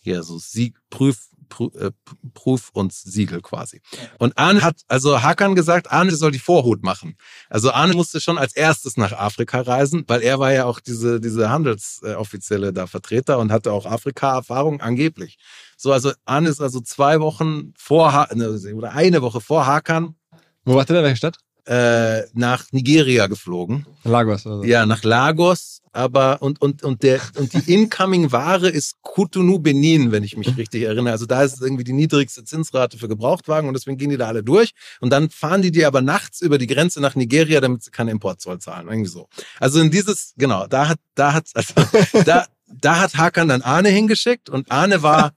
hier 0.00 0.22
so 0.22 0.38
Sieg, 0.38 0.76
Prüf, 0.90 1.28
Prüf, 1.48 1.74
äh, 1.74 1.90
Prüf 2.34 2.70
und 2.72 2.92
Siegel 2.92 3.40
quasi. 3.40 3.80
Und 4.18 4.36
Arne 4.38 4.62
hat, 4.62 4.80
also 4.88 5.22
Hakan 5.22 5.54
gesagt, 5.54 5.90
Arne 5.90 6.14
soll 6.14 6.30
die 6.32 6.38
Vorhut 6.38 6.82
machen. 6.82 7.16
Also 7.50 7.70
Arne 7.70 7.94
musste 7.94 8.20
schon 8.20 8.38
als 8.38 8.54
erstes 8.54 8.96
nach 8.96 9.12
Afrika 9.12 9.60
reisen, 9.60 10.04
weil 10.08 10.22
er 10.22 10.38
war 10.38 10.52
ja 10.52 10.64
auch 10.64 10.80
diese, 10.80 11.20
diese 11.20 11.50
Handelsoffizielle 11.50 12.72
da 12.72 12.86
Vertreter 12.86 13.38
und 13.38 13.52
hatte 13.52 13.72
auch 13.72 13.86
Afrika-Erfahrung 13.86 14.80
angeblich. 14.80 15.38
So, 15.76 15.92
also 15.92 16.12
Arne 16.24 16.48
ist 16.48 16.60
also 16.60 16.80
zwei 16.80 17.20
Wochen 17.20 17.74
vor, 17.76 18.28
ne, 18.34 18.58
oder 18.74 18.92
eine 18.92 19.22
Woche 19.22 19.40
vor 19.40 19.66
Hakan 19.66 20.16
Wo 20.64 20.74
war 20.74 20.84
der 20.84 20.98
in 20.98 21.04
welcher 21.04 21.16
Stadt? 21.16 21.38
äh, 21.66 22.22
nach 22.34 22.64
Nigeria 22.72 23.26
geflogen. 23.26 23.86
Lagos 24.04 24.46
oder 24.46 24.58
so. 24.58 24.64
Ja, 24.64 24.84
nach 24.84 25.04
Lagos, 25.04 25.80
aber 25.92 26.42
und 26.42 26.60
und 26.60 26.82
und 26.82 27.02
der 27.02 27.20
und 27.36 27.52
die 27.52 27.72
incoming 27.72 28.32
Ware 28.32 28.68
ist 28.68 28.96
Cotonou 29.02 29.58
Benin, 29.58 30.10
wenn 30.10 30.24
ich 30.24 30.36
mich 30.36 30.56
richtig 30.56 30.82
erinnere. 30.82 31.12
Also 31.12 31.26
da 31.26 31.42
ist 31.42 31.60
irgendwie 31.62 31.84
die 31.84 31.92
niedrigste 31.92 32.44
Zinsrate 32.44 32.98
für 32.98 33.08
Gebrauchtwagen 33.08 33.68
und 33.68 33.74
deswegen 33.74 33.96
gehen 33.96 34.10
die 34.10 34.16
da 34.16 34.28
alle 34.28 34.42
durch 34.42 34.72
und 35.00 35.10
dann 35.10 35.30
fahren 35.30 35.62
die 35.62 35.70
die 35.70 35.84
aber 35.84 36.02
nachts 36.02 36.40
über 36.40 36.58
die 36.58 36.66
Grenze 36.66 37.00
nach 37.00 37.14
Nigeria, 37.14 37.60
damit 37.60 37.82
sie 37.84 37.90
keinen 37.90 38.08
Importzoll 38.08 38.58
zahlen, 38.58 38.88
irgendwie 38.88 39.10
so. 39.10 39.28
Also 39.60 39.80
in 39.80 39.90
dieses 39.90 40.34
genau, 40.36 40.66
da 40.66 40.88
hat 40.88 40.98
da 41.14 41.32
hat 41.32 41.48
also 41.54 41.74
da 42.24 42.46
da 42.66 43.00
hat 43.00 43.16
Hakan 43.16 43.48
dann 43.48 43.62
Arne 43.62 43.90
hingeschickt 43.90 44.48
und 44.48 44.72
Arne 44.72 45.02
war 45.02 45.32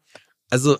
also 0.49 0.77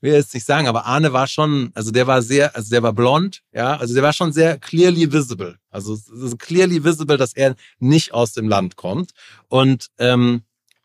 will 0.00 0.12
jetzt 0.12 0.34
nicht 0.34 0.46
sagen, 0.46 0.66
aber 0.66 0.86
Arne 0.86 1.12
war 1.12 1.26
schon, 1.26 1.70
also 1.74 1.90
der 1.90 2.06
war 2.06 2.22
sehr, 2.22 2.54
also 2.56 2.70
der 2.70 2.82
war 2.82 2.92
blond, 2.92 3.42
ja, 3.52 3.76
also 3.76 3.94
der 3.94 4.02
war 4.02 4.12
schon 4.12 4.32
sehr 4.32 4.58
clearly 4.58 5.12
visible. 5.12 5.58
Also 5.70 5.96
clearly 6.38 6.82
visible, 6.82 7.16
dass 7.16 7.34
er 7.34 7.54
nicht 7.78 8.12
aus 8.12 8.32
dem 8.32 8.48
Land 8.48 8.76
kommt 8.76 9.12
und 9.48 9.88
ähm, 9.98 10.42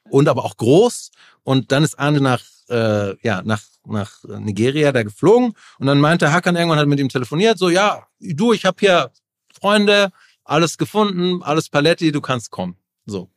und 0.10 0.28
aber 0.28 0.46
auch 0.46 0.58
groß. 0.58 1.12
Und 1.44 1.72
dann 1.72 1.84
ist 1.84 1.98
Arne 1.98 2.22
nach 2.22 2.44
äh, 2.70 3.16
ja 3.26 3.42
nach 3.44 3.62
nach 3.86 4.24
Nigeria 4.24 4.92
da 4.92 5.04
geflogen 5.04 5.54
und 5.80 5.88
dann 5.88 6.00
meinte 6.00 6.32
Hakan 6.32 6.56
irgendwann 6.56 6.80
hat 6.80 6.88
mit 6.88 7.00
ihm 7.00 7.10
telefoniert, 7.10 7.58
so 7.58 7.70
ja, 7.70 8.08
du, 8.20 8.54
ich 8.54 8.66
habe 8.66 8.78
hier 8.80 9.12
Freunde, 9.54 10.12
alles 10.44 10.78
gefunden, 10.78 11.42
alles 11.44 11.70
Paletti, 11.70 12.12
du 12.12 12.22
kannst 12.22 12.52
kommen. 12.52 12.78
So. 13.06 13.30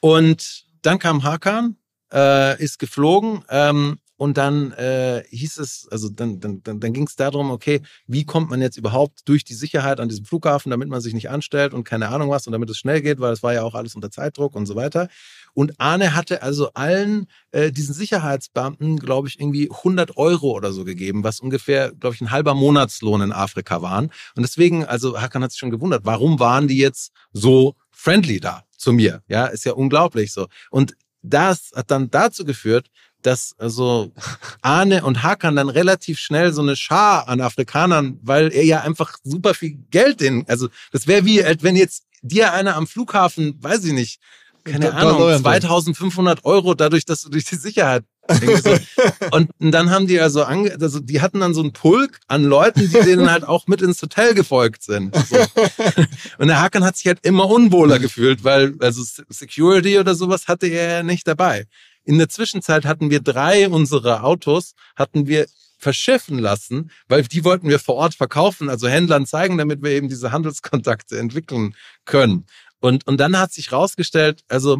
Und 0.00 0.64
dann 0.82 0.98
kam 0.98 1.22
Hakan, 1.22 1.76
äh, 2.12 2.62
ist 2.62 2.78
geflogen 2.78 3.44
ähm, 3.48 3.98
und 4.22 4.38
dann 4.38 4.70
äh, 4.74 5.24
hieß 5.30 5.58
es, 5.58 5.88
also 5.90 6.08
dann, 6.08 6.38
dann, 6.38 6.62
dann, 6.62 6.78
dann 6.78 6.92
ging 6.92 7.08
es 7.08 7.16
darum, 7.16 7.50
okay, 7.50 7.80
wie 8.06 8.24
kommt 8.24 8.50
man 8.50 8.62
jetzt 8.62 8.76
überhaupt 8.76 9.28
durch 9.28 9.42
die 9.42 9.54
Sicherheit 9.54 9.98
an 9.98 10.08
diesem 10.08 10.26
Flughafen, 10.26 10.70
damit 10.70 10.88
man 10.88 11.00
sich 11.00 11.12
nicht 11.12 11.28
anstellt 11.28 11.74
und 11.74 11.82
keine 11.82 12.08
Ahnung 12.08 12.30
was 12.30 12.46
und 12.46 12.52
damit 12.52 12.70
es 12.70 12.78
schnell 12.78 13.02
geht, 13.02 13.18
weil 13.18 13.32
es 13.32 13.42
war 13.42 13.52
ja 13.52 13.64
auch 13.64 13.74
alles 13.74 13.96
unter 13.96 14.12
Zeitdruck 14.12 14.54
und 14.54 14.66
so 14.66 14.76
weiter. 14.76 15.08
Und 15.54 15.72
Arne 15.78 16.14
hatte 16.14 16.40
also 16.40 16.72
allen 16.74 17.26
äh, 17.50 17.72
diesen 17.72 17.96
Sicherheitsbeamten, 17.96 19.00
glaube 19.00 19.26
ich, 19.26 19.40
irgendwie 19.40 19.68
100 19.68 20.16
Euro 20.16 20.52
oder 20.52 20.72
so 20.72 20.84
gegeben, 20.84 21.24
was 21.24 21.40
ungefähr, 21.40 21.90
glaube 21.90 22.14
ich, 22.14 22.20
ein 22.20 22.30
halber 22.30 22.54
Monatslohn 22.54 23.22
in 23.22 23.32
Afrika 23.32 23.82
waren. 23.82 24.12
Und 24.36 24.44
deswegen, 24.44 24.84
also 24.84 25.20
Hakan 25.20 25.42
hat 25.42 25.50
sich 25.50 25.58
schon 25.58 25.72
gewundert, 25.72 26.02
warum 26.04 26.38
waren 26.38 26.68
die 26.68 26.78
jetzt 26.78 27.10
so 27.32 27.74
friendly 27.90 28.38
da 28.38 28.62
zu 28.76 28.92
mir? 28.92 29.24
Ja, 29.26 29.46
ist 29.46 29.64
ja 29.64 29.72
unglaublich 29.72 30.32
so. 30.32 30.46
Und 30.70 30.94
das 31.22 31.70
hat 31.74 31.90
dann 31.90 32.10
dazu 32.10 32.44
geführt, 32.44 32.88
dass 33.22 33.54
also 33.58 34.12
Arne 34.60 35.04
und 35.04 35.22
Hakan 35.22 35.56
dann 35.56 35.68
relativ 35.68 36.18
schnell 36.18 36.52
so 36.52 36.62
eine 36.62 36.76
Schar 36.76 37.28
an 37.28 37.40
Afrikanern, 37.40 38.18
weil 38.22 38.52
er 38.52 38.64
ja 38.64 38.80
einfach 38.82 39.16
super 39.24 39.54
viel 39.54 39.78
Geld 39.90 40.20
in, 40.22 40.44
also 40.48 40.68
das 40.92 41.06
wäre 41.06 41.24
wie, 41.24 41.42
als 41.42 41.62
wenn 41.62 41.76
jetzt 41.76 42.04
dir 42.22 42.52
einer 42.52 42.76
am 42.76 42.86
Flughafen, 42.86 43.56
weiß 43.60 43.84
ich 43.84 43.92
nicht, 43.92 44.20
keine 44.64 44.86
Da- 44.86 44.92
Ahnung, 44.92 45.18
da- 45.28 45.38
2500 45.40 46.44
Euro 46.44 46.74
dadurch, 46.74 47.04
dass 47.04 47.22
du 47.22 47.30
durch 47.30 47.44
die 47.44 47.56
Sicherheit 47.56 48.04
so. 48.28 48.76
Und 49.32 49.50
dann 49.58 49.90
haben 49.90 50.06
die 50.06 50.20
also, 50.20 50.44
ange 50.44 50.76
also 50.80 51.00
die 51.00 51.20
hatten 51.20 51.40
dann 51.40 51.54
so 51.54 51.60
einen 51.60 51.72
Pulk 51.72 52.20
an 52.28 52.44
Leuten, 52.44 52.78
die 52.80 52.86
denen 53.00 53.28
halt 53.28 53.42
auch 53.42 53.66
mit 53.66 53.82
ins 53.82 54.00
Hotel 54.00 54.34
gefolgt 54.34 54.84
sind. 54.84 55.12
So. 55.28 55.36
Und 56.38 56.46
der 56.46 56.60
Hakan 56.60 56.84
hat 56.84 56.96
sich 56.96 57.06
halt 57.08 57.18
immer 57.26 57.50
unwohler 57.50 57.98
gefühlt, 57.98 58.44
weil 58.44 58.74
also 58.78 59.02
Security 59.28 59.98
oder 59.98 60.14
sowas 60.14 60.46
hatte 60.46 60.68
er 60.68 60.98
ja 60.98 61.02
nicht 61.02 61.26
dabei. 61.26 61.66
In 62.04 62.18
der 62.18 62.28
Zwischenzeit 62.28 62.84
hatten 62.84 63.10
wir 63.10 63.20
drei 63.20 63.68
unserer 63.68 64.24
Autos, 64.24 64.74
hatten 64.96 65.26
wir 65.26 65.46
verschiffen 65.78 66.38
lassen, 66.38 66.90
weil 67.08 67.22
die 67.24 67.44
wollten 67.44 67.68
wir 67.68 67.78
vor 67.78 67.96
Ort 67.96 68.14
verkaufen, 68.14 68.68
also 68.68 68.88
Händlern 68.88 69.26
zeigen, 69.26 69.58
damit 69.58 69.82
wir 69.82 69.90
eben 69.90 70.08
diese 70.08 70.30
Handelskontakte 70.30 71.18
entwickeln 71.18 71.74
können. 72.04 72.46
Und, 72.78 73.06
und 73.06 73.18
dann 73.18 73.36
hat 73.36 73.52
sich 73.52 73.72
rausgestellt, 73.72 74.44
also, 74.48 74.78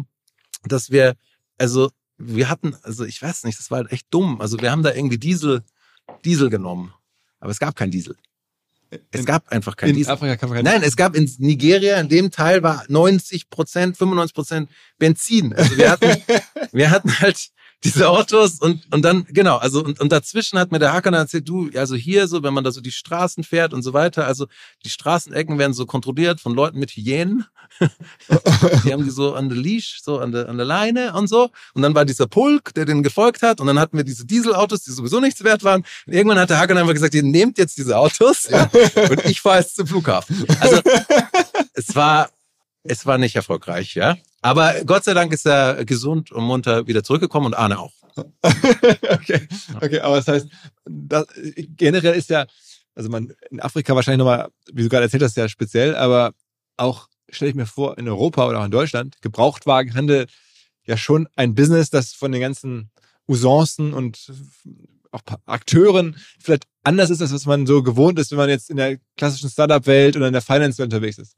dass 0.63 0.91
wir, 0.91 1.15
also, 1.57 1.91
wir 2.17 2.49
hatten, 2.49 2.75
also 2.83 3.03
ich 3.05 3.21
weiß 3.21 3.43
nicht, 3.43 3.59
das 3.59 3.69
war 3.69 3.79
halt 3.79 3.91
echt 3.91 4.07
dumm. 4.11 4.39
Also 4.39 4.59
wir 4.61 4.71
haben 4.71 4.83
da 4.83 4.93
irgendwie 4.93 5.17
Diesel, 5.17 5.63
Diesel 6.23 6.49
genommen. 6.49 6.93
Aber 7.39 7.51
es 7.51 7.59
gab 7.59 7.75
kein 7.75 7.91
Diesel. 7.91 8.15
Es 9.11 9.19
In- 9.21 9.25
gab 9.25 9.49
einfach 9.49 9.75
kein 9.75 9.89
In 9.89 9.95
Diesel. 9.95 10.11
Afrika 10.13 10.35
kann 10.35 10.49
man 10.49 10.57
kein 10.57 10.65
Nein, 10.65 10.83
es 10.83 10.95
gab 10.95 11.15
in 11.15 11.29
Nigeria, 11.39 11.99
in 11.99 12.09
dem 12.09 12.31
Teil 12.31 12.63
war 12.63 12.83
90 12.87 13.49
Prozent, 13.49 13.97
95 13.97 14.33
Prozent 14.33 14.69
Benzin. 14.97 15.53
Also 15.53 15.77
wir 15.77 15.89
hatten, 15.91 16.21
wir 16.71 16.91
hatten 16.91 17.19
halt 17.19 17.49
diese 17.83 18.09
Autos 18.09 18.59
und, 18.59 18.85
und 18.93 19.03
dann, 19.03 19.25
genau, 19.29 19.57
also 19.57 19.83
und, 19.83 19.99
und 19.99 20.11
dazwischen 20.11 20.57
hat 20.59 20.71
mir 20.71 20.79
der 20.79 20.93
Hacker 20.93 21.11
dann 21.11 21.21
erzählt, 21.21 21.47
du, 21.47 21.69
also 21.75 21.95
hier 21.95 22.27
so, 22.27 22.43
wenn 22.43 22.53
man 22.53 22.63
da 22.63 22.71
so 22.71 22.81
die 22.81 22.91
Straßen 22.91 23.43
fährt 23.43 23.73
und 23.73 23.81
so 23.81 23.93
weiter, 23.93 24.25
also 24.25 24.47
die 24.85 24.89
Straßenecken 24.89 25.57
werden 25.57 25.73
so 25.73 25.85
kontrolliert 25.85 26.39
von 26.39 26.53
Leuten 26.53 26.79
mit 26.79 26.91
Hyänen. 26.91 27.45
die 28.85 28.93
haben 28.93 29.03
die 29.03 29.09
so 29.09 29.33
an 29.33 29.49
der 29.49 29.57
Leash, 29.57 29.99
so 30.01 30.19
an 30.19 30.31
der, 30.31 30.49
an 30.49 30.57
der 30.57 30.65
Leine 30.65 31.13
und 31.13 31.27
so. 31.27 31.49
Und 31.73 31.81
dann 31.81 31.95
war 31.95 32.05
dieser 32.05 32.27
Pulk, 32.27 32.73
der 32.73 32.85
denen 32.85 33.03
gefolgt 33.03 33.41
hat. 33.41 33.59
Und 33.59 33.67
dann 33.67 33.79
hatten 33.79 33.97
wir 33.97 34.03
diese 34.03 34.25
Dieselautos, 34.25 34.83
die 34.83 34.91
sowieso 34.91 35.19
nichts 35.19 35.43
wert 35.43 35.63
waren. 35.63 35.83
Und 36.05 36.13
irgendwann 36.13 36.39
hat 36.39 36.49
der 36.49 36.59
Hakan 36.59 36.77
einfach 36.77 36.93
gesagt, 36.93 37.13
ihr 37.13 37.23
nehmt 37.23 37.57
jetzt 37.57 37.77
diese 37.77 37.97
Autos 37.97 38.47
ja, 38.49 38.69
und 39.09 39.25
ich 39.25 39.41
fahre 39.41 39.59
jetzt 39.59 39.75
zum 39.75 39.87
Flughafen. 39.87 40.45
Also 40.59 40.81
es 41.73 41.95
war, 41.95 42.29
es 42.83 43.05
war 43.05 43.17
nicht 43.17 43.35
erfolgreich, 43.35 43.95
ja. 43.95 44.17
Aber 44.41 44.73
Gott 44.85 45.03
sei 45.03 45.13
Dank 45.13 45.33
ist 45.33 45.45
er 45.45 45.85
gesund 45.85 46.31
und 46.31 46.43
munter 46.43 46.87
wieder 46.87 47.03
zurückgekommen 47.03 47.47
und 47.47 47.53
Arne 47.53 47.79
auch. 47.79 47.93
okay, 48.43 49.47
okay, 49.81 49.99
aber 50.01 50.17
das 50.17 50.27
heißt, 50.27 50.47
das, 50.85 51.25
generell 51.75 52.13
ist 52.13 52.29
ja, 52.29 52.45
also 52.93 53.09
man 53.09 53.33
in 53.49 53.59
Afrika 53.59 53.95
wahrscheinlich 53.95 54.19
nochmal, 54.19 54.49
wie 54.71 54.83
du 54.83 54.89
gerade 54.89 55.05
erzählt 55.05 55.23
hast, 55.23 55.35
ja 55.37 55.49
speziell, 55.49 55.95
aber 55.95 56.33
auch 56.77 57.07
stelle 57.29 57.49
ich 57.49 57.55
mir 57.55 57.65
vor, 57.65 57.97
in 57.97 58.07
Europa 58.07 58.47
oder 58.47 58.59
auch 58.59 58.65
in 58.65 58.71
Deutschland, 58.71 59.15
Gebrauchtwagenhandel 59.21 60.27
ja 60.85 60.97
schon 60.97 61.27
ein 61.35 61.55
Business, 61.55 61.89
das 61.89 62.13
von 62.13 62.31
den 62.31 62.41
ganzen 62.41 62.91
Usancen 63.27 63.93
und 63.93 64.31
auch 65.13 65.21
Akteuren 65.45 66.17
vielleicht 66.39 66.65
anders 66.83 67.09
ist, 67.09 67.21
als 67.21 67.33
was 67.33 67.45
man 67.45 67.65
so 67.65 67.81
gewohnt 67.83 68.19
ist, 68.19 68.31
wenn 68.31 68.37
man 68.37 68.49
jetzt 68.49 68.69
in 68.69 68.77
der 68.77 68.97
klassischen 69.15 69.49
Startup-Welt 69.49 70.17
oder 70.17 70.27
in 70.27 70.33
der 70.33 70.41
Finance-Welt 70.41 70.91
unterwegs 70.91 71.17
ist. 71.17 71.35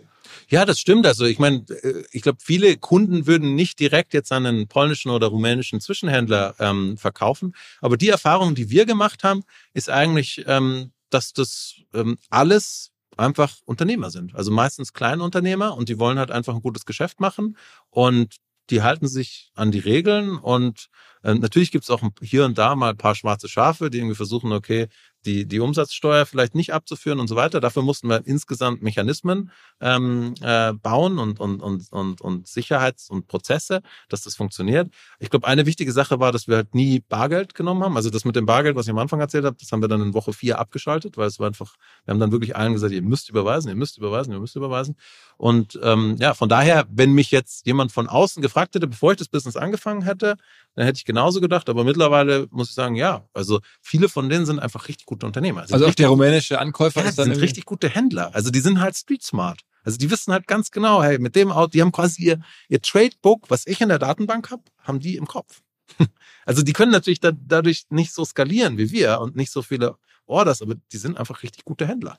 Ja, 0.49 0.65
das 0.65 0.79
stimmt. 0.79 1.05
Also 1.05 1.25
ich 1.25 1.39
meine, 1.39 1.65
äh, 1.69 2.03
ich 2.11 2.21
glaube, 2.21 2.39
viele 2.41 2.77
Kunden 2.77 3.27
würden 3.27 3.55
nicht 3.55 3.79
direkt 3.79 4.13
jetzt 4.13 4.31
an 4.31 4.45
einen 4.45 4.67
polnischen 4.67 5.11
oder 5.11 5.27
rumänischen 5.27 5.81
Zwischenhändler 5.81 6.55
ähm, 6.59 6.97
verkaufen. 6.97 7.53
Aber 7.81 7.97
die 7.97 8.09
Erfahrung, 8.09 8.55
die 8.55 8.69
wir 8.69 8.85
gemacht 8.85 9.23
haben, 9.23 9.43
ist 9.73 9.89
eigentlich, 9.89 10.43
ähm, 10.47 10.91
dass 11.09 11.33
das 11.33 11.75
ähm, 11.93 12.17
alles 12.29 12.91
einfach 13.17 13.57
Unternehmer 13.65 14.09
sind. 14.09 14.35
Also 14.35 14.51
meistens 14.51 14.93
kleine 14.93 15.23
Unternehmer 15.23 15.77
und 15.77 15.89
die 15.89 15.99
wollen 15.99 16.19
halt 16.19 16.31
einfach 16.31 16.55
ein 16.55 16.61
gutes 16.61 16.85
Geschäft 16.85 17.19
machen 17.19 17.57
und 17.89 18.35
die 18.69 18.81
halten 18.81 19.07
sich 19.07 19.51
an 19.55 19.71
die 19.71 19.79
Regeln 19.79 20.37
und 20.37 20.87
äh, 21.23 21.33
natürlich 21.35 21.71
gibt 21.71 21.83
es 21.83 21.89
auch 21.89 22.01
hier 22.21 22.45
und 22.45 22.57
da 22.57 22.75
mal 22.75 22.91
ein 22.91 22.97
paar 22.97 23.15
schwarze 23.15 23.47
Schafe, 23.47 23.89
die 23.89 23.99
irgendwie 23.99 24.15
versuchen, 24.15 24.51
okay, 24.51 24.87
die, 25.25 25.45
die 25.45 25.59
Umsatzsteuer 25.59 26.25
vielleicht 26.25 26.55
nicht 26.55 26.73
abzuführen 26.73 27.19
und 27.19 27.27
so 27.27 27.35
weiter. 27.35 27.59
Dafür 27.59 27.81
mussten 27.81 28.09
wir 28.09 28.25
insgesamt 28.25 28.81
Mechanismen 28.81 29.51
ähm, 29.81 30.33
äh, 30.41 30.73
bauen 30.73 31.19
und, 31.19 31.39
und, 31.39 31.61
und, 31.61 31.91
und, 31.91 32.21
und 32.21 32.47
Sicherheits- 32.47 33.09
und 33.09 33.27
Prozesse, 33.27 33.81
dass 34.09 34.21
das 34.23 34.35
funktioniert. 34.35 34.91
Ich 35.19 35.29
glaube, 35.29 35.47
eine 35.47 35.65
wichtige 35.65 35.91
Sache 35.91 36.19
war, 36.19 36.31
dass 36.31 36.47
wir 36.47 36.57
halt 36.57 36.75
nie 36.75 36.99
Bargeld 36.99 37.55
genommen 37.55 37.83
haben. 37.83 37.95
Also 37.97 38.09
das 38.09 38.25
mit 38.25 38.35
dem 38.35 38.45
Bargeld, 38.45 38.75
was 38.75 38.85
ich 38.85 38.91
am 38.91 38.99
Anfang 38.99 39.19
erzählt 39.19 39.45
habe, 39.45 39.57
das 39.59 39.71
haben 39.71 39.81
wir 39.81 39.87
dann 39.87 40.01
in 40.01 40.13
Woche 40.13 40.33
vier 40.33 40.59
abgeschaltet, 40.59 41.17
weil 41.17 41.27
es 41.27 41.39
war 41.39 41.47
einfach, 41.47 41.75
wir 42.05 42.13
haben 42.13 42.19
dann 42.19 42.31
wirklich 42.31 42.55
allen 42.55 42.73
gesagt, 42.73 42.93
ihr 42.93 43.01
müsst 43.01 43.29
überweisen, 43.29 43.69
ihr 43.69 43.75
müsst 43.75 43.97
überweisen, 43.97 44.33
ihr 44.33 44.39
müsst 44.39 44.55
überweisen. 44.55 44.95
Und 45.37 45.79
ähm, 45.83 46.15
ja, 46.19 46.33
von 46.33 46.49
daher, 46.49 46.85
wenn 46.89 47.13
mich 47.13 47.31
jetzt 47.31 47.65
jemand 47.65 47.91
von 47.91 48.07
außen 48.07 48.41
gefragt 48.41 48.75
hätte, 48.75 48.87
bevor 48.87 49.11
ich 49.11 49.17
das 49.17 49.27
Business 49.27 49.57
angefangen 49.57 50.03
hätte, 50.03 50.35
dann 50.75 50.85
hätte 50.85 50.97
ich 50.97 51.05
genauso 51.05 51.41
gedacht. 51.41 51.69
Aber 51.69 51.83
mittlerweile 51.83 52.47
muss 52.51 52.69
ich 52.69 52.75
sagen, 52.75 52.95
ja, 52.95 53.27
also 53.33 53.59
viele 53.81 54.09
von 54.09 54.29
denen 54.29 54.45
sind 54.45 54.59
einfach 54.59 54.87
richtig 54.87 55.05
gute 55.15 55.25
Unternehmer. 55.25 55.61
Sind 55.65 55.73
Also 55.73 55.85
auch 55.85 55.87
richtig 55.89 56.03
der 56.03 56.09
rumänische 56.09 56.59
Ankäufer 56.59 57.01
ja, 57.01 57.07
ist 57.09 57.13
die 57.13 57.17
dann 57.17 57.23
sind 57.25 57.31
irgendwie- 57.33 57.45
richtig 57.45 57.65
gute 57.65 57.89
Händler. 57.89 58.33
Also 58.33 58.51
die 58.51 58.59
sind 58.59 58.79
halt 58.79 58.95
street 58.95 59.23
smart. 59.23 59.61
Also 59.83 59.97
die 59.97 60.09
wissen 60.09 60.33
halt 60.33 60.47
ganz 60.47 60.71
genau, 60.71 61.03
hey, 61.03 61.19
mit 61.19 61.35
dem 61.35 61.51
Auto, 61.51 61.69
die 61.71 61.81
haben 61.81 61.91
quasi 61.91 62.23
ihr, 62.23 62.39
ihr 62.69 62.81
Tradebook, 62.81 63.49
was 63.49 63.67
ich 63.67 63.81
in 63.81 63.89
der 63.89 63.99
Datenbank 63.99 64.49
habe, 64.51 64.63
haben 64.81 64.99
die 64.99 65.15
im 65.15 65.27
Kopf. 65.27 65.61
Also 66.47 66.61
die 66.61 66.73
können 66.73 66.91
natürlich 66.91 67.19
da, 67.19 67.31
dadurch 67.31 67.85
nicht 67.89 68.13
so 68.13 68.23
skalieren 68.23 68.77
wie 68.77 68.91
wir 68.91 69.19
und 69.19 69.35
nicht 69.35 69.51
so 69.51 69.63
viele 69.63 69.95
Orders, 70.27 70.61
aber 70.61 70.75
die 70.91 70.97
sind 70.97 71.17
einfach 71.17 71.41
richtig 71.41 71.65
gute 71.65 71.87
Händler. 71.87 72.17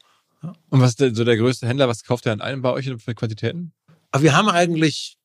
Und 0.69 0.81
was 0.81 0.91
ist 0.91 1.01
denn 1.01 1.15
so 1.15 1.23
der 1.25 1.37
größte 1.37 1.67
Händler? 1.69 1.87
Was 1.89 2.03
kauft 2.05 2.27
er 2.27 2.33
an 2.33 2.41
einem 2.41 2.61
bei 2.63 2.71
euch 2.73 2.91
für 2.99 3.15
Quantitäten? 3.15 3.73
Aber 4.11 4.23
wir 4.25 4.37
haben 4.37 4.49
eigentlich 4.49 5.17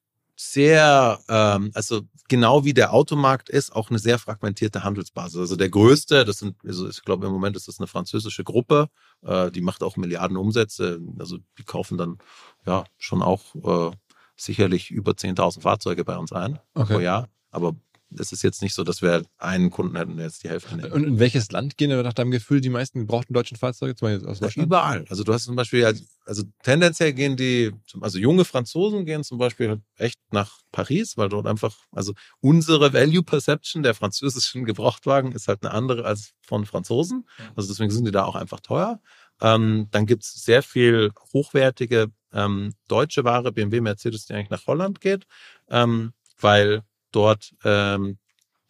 sehr, 0.42 1.20
ähm, 1.30 1.72
also 1.76 2.02
genau 2.28 2.66
wie 2.66 2.74
der 2.74 2.94
Automarkt 2.94 3.48
ist, 3.50 3.76
auch 3.76 3.90
eine 3.92 4.00
sehr 4.00 4.18
fragmentierte 4.18 4.84
Handelsbasis. 4.84 5.40
Also 5.40 5.56
der 5.56 5.70
größte, 5.70 6.26
das 6.26 6.40
sind, 6.40 6.56
also 6.66 6.90
ich 6.90 7.04
glaube 7.04 7.28
im 7.28 7.34
Moment 7.34 7.56
ist 7.56 7.68
das 7.68 7.80
eine 7.80 7.86
französische 7.88 8.44
Gruppe, 8.44 8.88
äh, 9.22 9.52
die 9.52 9.62
macht 9.62 9.84
auch 9.84 9.98
Milliarden 9.98 10.38
Umsätze. 10.38 11.00
Also 11.20 11.38
die 11.60 11.64
kaufen 11.64 11.98
dann 11.98 12.18
ja 12.66 12.86
schon 12.98 13.22
auch 13.22 13.56
äh, 13.56 13.96
sicherlich 14.36 14.90
über 14.90 15.12
10.000 15.12 15.62
Fahrzeuge 15.62 16.04
bei 16.04 16.18
uns 16.18 16.32
ein 16.32 16.60
Okay. 16.74 16.94
pro 16.94 17.00
Jahr. 17.00 17.30
Aber 17.52 17.76
es 18.20 18.32
ist 18.32 18.44
jetzt 18.44 18.62
nicht 18.62 18.74
so, 18.74 18.84
dass 18.84 19.02
wir 19.02 19.24
einen 19.38 19.70
Kunden 19.70 19.96
hätten, 19.96 20.18
der 20.18 20.26
jetzt 20.26 20.44
die 20.44 20.50
Hälfte 20.50 20.76
nimmt. 20.76 20.92
Und 20.92 21.04
in 21.04 21.20
welches 21.20 21.52
Land 21.52 21.78
gehen 21.78 21.90
nach 22.02 22.14
deinem 22.14 22.32
Gefühl 22.32 22.62
die 22.62 22.70
meisten 22.70 23.00
gebrauchten 23.00 23.34
deutschen 23.34 23.58
Fahrzeuge? 23.58 23.96
Zum 23.96 24.08
Beispiel 24.08 24.28
aus 24.28 24.40
Ja, 24.40 24.48
Deutschland? 24.48 24.66
überall. 24.68 25.06
Also 25.10 25.24
du 25.24 25.34
hast 25.34 25.46
zum 25.46 25.56
Beispiel, 25.56 25.86
also, 25.86 26.04
also 26.26 26.44
tendenziell 26.64 27.14
gehen 27.14 27.38
die, 27.38 27.72
also 28.02 28.18
junge 28.20 28.46
Franzosen 28.46 29.06
gehen 29.06 29.24
zum 29.24 29.38
Beispiel 29.38 29.82
echt 29.98 30.20
nach 30.32 30.60
Paris, 30.72 31.18
weil 31.18 31.30
dort 31.30 31.48
einfach, 31.48 31.76
also 31.92 32.14
unsere 32.42 32.94
Value 32.94 33.24
Perception 33.24 33.84
der 33.84 33.94
französischen 33.94 34.66
Gebrauchtwagen 34.66 35.32
ist 35.32 35.48
halt 35.48 35.64
eine 35.64 35.74
andere 35.74 36.06
als 36.06 36.34
von 36.42 36.66
Franzosen. 36.66 37.28
Also 37.56 37.70
deswegen 37.70 37.92
sind 37.92 38.06
die 38.06 38.12
da 38.12 38.26
auch 38.26 38.36
einfach 38.36 38.60
teuer. 38.60 39.00
Ähm, 39.42 39.88
dann 39.92 40.06
gibt's 40.06 40.44
sehr 40.44 40.62
viel 40.64 41.12
hochwertige 41.34 42.08
ähm, 42.34 42.74
deutsche 42.88 43.24
Ware, 43.24 43.52
BMW, 43.52 43.82
Mercedes, 43.82 44.26
die 44.26 44.34
eigentlich 44.34 44.50
nach 44.50 44.68
Holland 44.68 45.02
geht, 45.02 45.26
ähm, 45.70 46.14
weil 46.40 46.84
dort 47.12 47.54
ähm, 47.64 48.18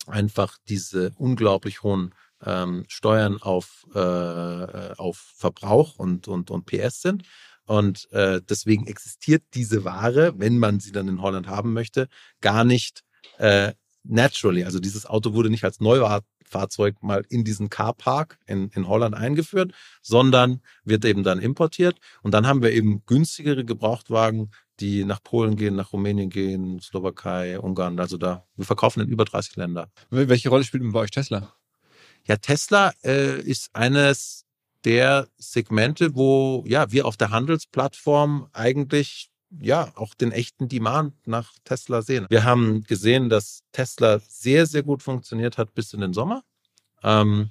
einfach 0.08 0.58
diese 0.68 1.12
unglaublich 1.18 1.84
hohen 1.84 2.14
ähm, 2.44 2.86
Steuern 2.88 3.42
auf, 3.42 3.86
äh, 3.94 4.00
auf 4.98 5.18
Verbrauch 5.38 6.00
und, 6.00 6.28
und, 6.28 6.52
und 6.52 6.66
PS 6.66 7.02
sind. 7.02 7.24
Und 7.66 8.12
äh, 8.12 8.42
deswegen 8.42 8.88
existiert 8.88 9.44
diese 9.54 9.86
Ware, 9.86 10.34
wenn 10.38 10.58
man 10.58 10.80
sie 10.80 10.92
dann 10.92 11.08
in 11.08 11.22
Holland 11.22 11.48
haben 11.48 11.74
möchte, 11.74 12.08
gar 12.42 12.64
nicht 12.64 13.04
äh, 13.38 13.74
naturally. 14.04 14.64
Also 14.64 14.80
dieses 14.80 15.06
Auto 15.06 15.34
wurde 15.34 15.50
nicht 15.50 15.64
als 15.64 15.80
Neufahrzeug 15.80 17.02
mal 17.02 17.24
in 17.30 17.44
diesen 17.44 17.70
Carpark 17.70 18.38
in, 18.46 18.70
in 18.70 18.88
Holland 18.88 19.16
eingeführt, 19.16 19.74
sondern 20.02 20.62
wird 20.84 21.06
eben 21.06 21.24
dann 21.24 21.40
importiert. 21.40 21.98
Und 22.22 22.34
dann 22.34 22.48
haben 22.48 22.62
wir 22.62 22.72
eben 22.72 23.04
günstigere 23.06 23.64
Gebrauchtwagen, 23.66 24.52
die 24.80 25.06
nach 25.06 25.22
Polen 25.24 25.56
gehen, 25.56 25.76
nach 25.76 25.94
Rumänien 25.94 26.30
gehen, 26.30 26.80
Slowakei, 26.82 27.60
Ungarn. 27.60 28.00
Also 28.00 28.18
da, 28.18 28.46
wir 28.56 28.66
verkaufen 28.66 29.02
in 29.02 29.08
über 29.10 29.26
30 29.26 29.56
Länder. 29.56 29.92
Wel- 30.10 30.28
Welche 30.30 30.50
Rolle 30.50 30.64
spielt 30.64 30.84
denn 30.84 30.92
bei 30.92 31.02
euch 31.02 31.12
Tesla? 31.12 31.54
Ja, 32.28 32.36
Tesla 32.38 32.92
äh, 33.04 33.40
ist 33.42 33.70
eines 33.74 34.46
der 34.84 35.28
Segmente, 35.38 36.16
wo 36.16 36.64
ja 36.68 36.92
wir 36.92 37.06
auf 37.06 37.18
der 37.18 37.30
Handelsplattform 37.32 38.48
eigentlich 38.54 39.31
ja 39.60 39.92
auch 39.96 40.14
den 40.14 40.32
echten 40.32 40.68
Demand 40.68 41.16
nach 41.28 41.54
Tesla 41.64 42.02
sehen. 42.02 42.26
Wir 42.30 42.44
haben 42.44 42.84
gesehen, 42.84 43.30
dass 43.30 43.64
Tesla 43.72 44.20
sehr 44.20 44.66
sehr 44.66 44.84
gut 44.84 45.04
funktioniert 45.04 45.58
hat 45.58 45.74
bis 45.74 45.94
in 45.94 46.02
den 46.02 46.14
Sommer, 46.14 46.44
ähm, 47.04 47.50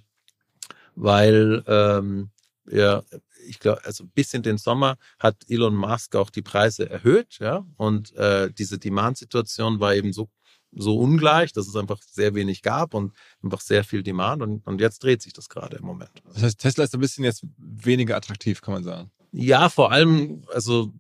weil 0.95 1.63
ähm, 1.67 2.31
ja 2.71 3.03
ich 3.47 3.59
glaube, 3.59 3.85
also 3.85 4.05
bis 4.07 4.35
in 4.35 4.43
den 4.43 4.59
Sommer 4.59 4.97
hat 5.19 5.37
Elon 5.49 5.75
Musk 5.75 6.15
auch 6.15 6.31
die 6.31 6.43
Preise 6.43 6.89
erhöht, 6.89 7.39
ja, 7.41 7.65
und 7.77 8.15
äh, 8.17 8.53
diese 8.53 8.79
Demand-Situation 8.79 9.81
war 9.81 9.95
eben 9.95 10.13
so 10.13 10.29
so 10.73 10.99
ungleich, 10.99 11.53
dass 11.53 11.67
es 11.67 11.77
einfach 11.77 12.01
sehr 12.03 12.35
wenig 12.35 12.63
gab 12.63 12.95
und 12.95 13.13
einfach 13.43 13.61
sehr 13.61 13.85
viel 13.85 14.03
Demand 14.03 14.43
und, 14.43 14.67
und 14.67 14.81
jetzt 14.81 15.03
dreht 15.03 15.23
sich 15.23 15.33
das 15.33 15.49
gerade 15.49 15.77
im 15.77 15.85
Moment. 15.85 16.23
Das 16.33 16.43
heißt, 16.43 16.61
Tesla 16.61 16.85
ist 16.85 16.95
ein 16.95 17.01
bisschen 17.01 17.25
jetzt 17.25 17.45
weniger 17.59 18.17
attraktiv, 18.17 18.61
kann 18.61 18.75
man 18.75 18.85
sagen. 18.85 19.11
Ja, 19.33 19.69
vor 19.69 19.93
allem, 19.93 20.45
also 20.53 20.93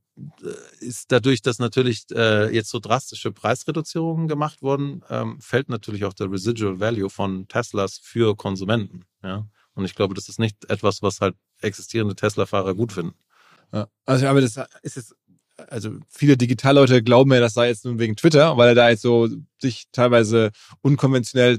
ist 0.81 1.12
dadurch, 1.12 1.43
dass 1.43 1.59
natürlich 1.59 2.05
äh, 2.12 2.55
jetzt 2.55 2.70
so 2.70 2.78
drastische 2.78 3.32
Preisreduzierungen 3.32 4.28
gemacht 4.28 4.62
wurden, 4.62 5.03
ähm, 5.09 5.41
fällt 5.41 5.69
natürlich 5.69 6.05
auch 6.05 6.12
der 6.12 6.31
Residual 6.31 6.81
Value 6.81 7.11
von 7.11 7.49
Teslas 7.49 7.99
für 8.03 8.37
Konsumenten. 8.37 9.05
Ja? 9.23 9.47
Und 9.74 9.85
ich 9.85 9.95
glaube, 9.95 10.15
das 10.15 10.28
ist 10.28 10.39
nicht 10.39 10.69
etwas, 10.69 11.03
was 11.03 11.20
halt 11.20 11.37
existierende 11.61 12.15
Tesla-Fahrer 12.15 12.74
gut 12.74 12.93
finden. 12.93 13.15
Ja. 13.73 13.89
Also, 14.05 14.27
aber 14.27 14.41
das 14.41 14.59
ist 14.82 14.97
jetzt, 14.97 15.15
also 15.69 15.93
viele 16.09 16.37
Digitalleute 16.37 17.03
glauben 17.03 17.32
ja, 17.32 17.41
das 17.41 17.55
sei 17.55 17.69
jetzt 17.69 17.85
nur 17.85 17.99
wegen 17.99 18.16
Twitter, 18.16 18.57
weil 18.57 18.69
er 18.69 18.74
da 18.74 18.89
jetzt 18.91 19.03
so 19.03 19.28
sich 19.59 19.85
teilweise 19.93 20.51
unkonventionell, 20.81 21.59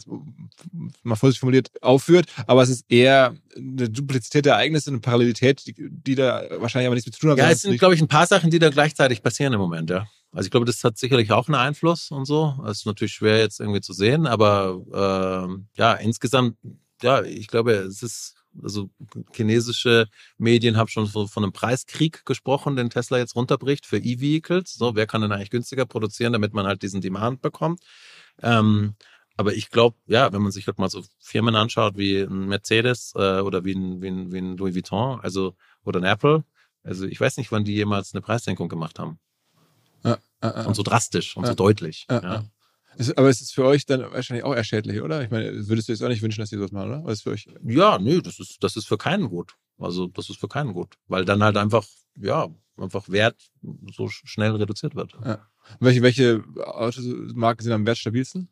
mal 1.04 1.16
vorsichtig 1.16 1.40
formuliert, 1.40 1.72
aufführt. 1.82 2.28
Aber 2.48 2.64
es 2.64 2.70
ist 2.70 2.86
eher 2.90 3.36
eine 3.56 3.90
Duplizität 3.90 4.46
der 4.46 4.54
Ereignisse, 4.54 4.90
eine 4.90 5.00
Parallelität, 5.00 5.66
die, 5.68 5.76
die 5.78 6.16
da 6.16 6.44
wahrscheinlich 6.58 6.88
aber 6.88 6.96
nichts 6.96 7.08
mit 7.08 7.16
zu 7.16 7.22
tun 7.22 7.32
hat. 7.32 7.38
Ja, 7.38 7.50
es 7.50 7.62
sind, 7.62 7.78
glaube 7.78 7.94
ich, 7.94 8.02
ein 8.02 8.08
paar 8.08 8.28
Sachen, 8.28 8.50
die 8.50 8.60
da 8.60 8.70
gleichzeitig 8.70 9.22
passieren 9.22 9.54
im 9.54 9.60
Moment, 9.60 9.90
ja. 9.90 10.08
Also 10.34 10.48
ich 10.48 10.52
glaube, 10.52 10.66
das 10.66 10.84
hat 10.84 10.98
sicherlich 10.98 11.32
auch 11.32 11.48
einen 11.48 11.56
Einfluss 11.56 12.10
und 12.10 12.26
so. 12.26 12.56
Das 12.66 12.80
ist 12.80 12.86
natürlich 12.86 13.14
schwer 13.14 13.40
jetzt 13.40 13.60
irgendwie 13.60 13.82
zu 13.82 13.94
sehen, 13.94 14.26
aber 14.28 14.82
ähm, 15.46 15.68
ja, 15.76 15.94
insgesamt, 15.94 16.56
ja, 17.02 17.22
ich 17.24 17.48
glaube, 17.48 17.74
es 17.74 18.02
ist, 18.02 18.36
also 18.62 18.90
chinesische 19.34 20.08
Medien 20.38 20.78
haben 20.78 20.88
schon 20.88 21.08
von 21.08 21.44
einem 21.44 21.54
Preiskrieg 21.54 22.26
gesprochen, 22.26 22.76
den 22.76 22.90
Tesla 22.90 23.18
jetzt 23.18 23.36
runterbricht 23.36 23.86
für 23.86 23.98
E-Vehicles. 23.98 24.74
So, 24.74 24.96
wer 24.96 25.08
kann 25.08 25.22
denn 25.22 25.32
eigentlich 25.32 25.50
günstiger 25.50 25.86
produzieren, 25.86 26.34
damit 26.34 26.54
man 26.54 26.66
halt 26.66 26.82
diesen 26.82 27.02
Demand 27.02 27.42
bekommt? 27.42 27.82
Ähm, 28.42 28.96
aber 29.38 29.54
ich 29.54 29.70
glaube, 29.70 29.98
ja, 30.08 30.32
wenn 30.34 30.42
man 30.42 30.52
sich 30.52 30.68
halt 30.68 30.78
mal 30.78 30.90
so 30.90 31.04
Firmen 31.20 31.56
anschaut 31.56 31.98
wie 31.98 32.20
ein 32.20 32.48
Mercedes 32.48 33.14
äh, 33.16 33.40
oder 33.40 33.64
wie 33.66 33.74
ein, 33.74 34.02
wie, 34.02 34.08
ein, 34.08 34.32
wie 34.32 34.38
ein 34.38 34.58
Louis 34.58 34.76
Vuitton, 34.76 35.20
also 35.22 35.56
oder 35.84 36.00
ein 36.00 36.06
Apple, 36.06 36.44
also 36.84 37.06
ich 37.06 37.20
weiß 37.20 37.38
nicht, 37.38 37.52
wann 37.52 37.64
die 37.64 37.74
jemals 37.74 38.14
eine 38.14 38.22
Preissenkung 38.22 38.70
gemacht 38.70 39.00
haben. 39.00 39.20
Ja, 40.04 40.18
ja, 40.44 40.62
ja. 40.62 40.66
Und 40.66 40.76
so 40.76 40.84
drastisch 40.84 41.38
und 41.38 41.46
so 41.46 41.54
deutlich. 41.54 42.06
Ja, 42.10 42.44
Ja. 42.92 42.96
ja. 42.96 43.00
Ist, 43.00 43.18
aber 43.18 43.30
es 43.30 43.42
ist 43.42 43.54
für 43.54 43.66
euch 43.66 43.86
dann 43.86 44.02
wahrscheinlich 44.02 44.44
auch 44.44 44.56
eher 44.56 44.64
schädlich, 44.64 45.02
oder? 45.02 45.24
Ich 45.24 45.30
meine, 45.32 45.68
würdest 45.68 45.88
du 45.88 45.94
jetzt 45.94 46.04
auch 46.04 46.10
nicht 46.10 46.22
wünschen, 46.22 46.42
dass 46.42 46.50
die 46.50 46.58
sowas 46.58 46.72
machen, 46.72 46.90
oder? 46.90 47.04
Was 47.04 47.14
ist 47.14 47.24
für 47.24 47.32
euch? 47.32 47.48
ja, 47.64 48.00
nö, 48.00 48.22
das 48.22 48.40
ist, 48.40 48.64
das 48.64 48.76
ist 48.76 48.88
für 48.88 48.98
keinen 48.98 49.30
gut. 49.30 49.56
Also 49.78 50.08
das 50.08 50.30
ist 50.30 50.40
für 50.40 50.48
keinen 50.48 50.74
gut. 50.74 50.96
Weil 51.08 51.26
dann 51.26 51.44
halt 51.44 51.58
einfach, 51.58 51.86
ja, 52.18 52.48
einfach 52.78 53.10
Wert 53.10 53.52
so 53.62 54.06
sch- 54.06 54.22
schnell 54.26 54.52
reduziert 54.56 54.96
wird. 54.96 55.14
Welche, 55.80 56.02
welche 56.02 56.44
Automarken 56.66 57.64
sind 57.64 57.74
am 57.74 57.86
wertstabilsten? 57.86 58.50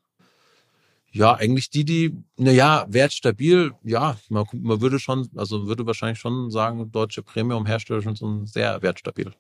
Ja, 1.12 1.34
eigentlich 1.34 1.72
die, 1.72 1.86
die, 1.86 2.16
naja, 2.38 2.86
wertstabil, 2.88 3.72
ja, 3.84 4.18
man, 4.30 4.46
man 4.54 4.80
würde 4.80 5.00
schon, 5.00 5.28
also 5.36 5.66
würde 5.66 5.88
wahrscheinlich 5.88 6.20
schon 6.20 6.52
sagen, 6.52 6.92
deutsche 6.92 7.24
Premium-Hersteller 7.24 8.02
sind 8.02 8.48
sehr 8.48 8.82
wertstabil. 8.84 9.34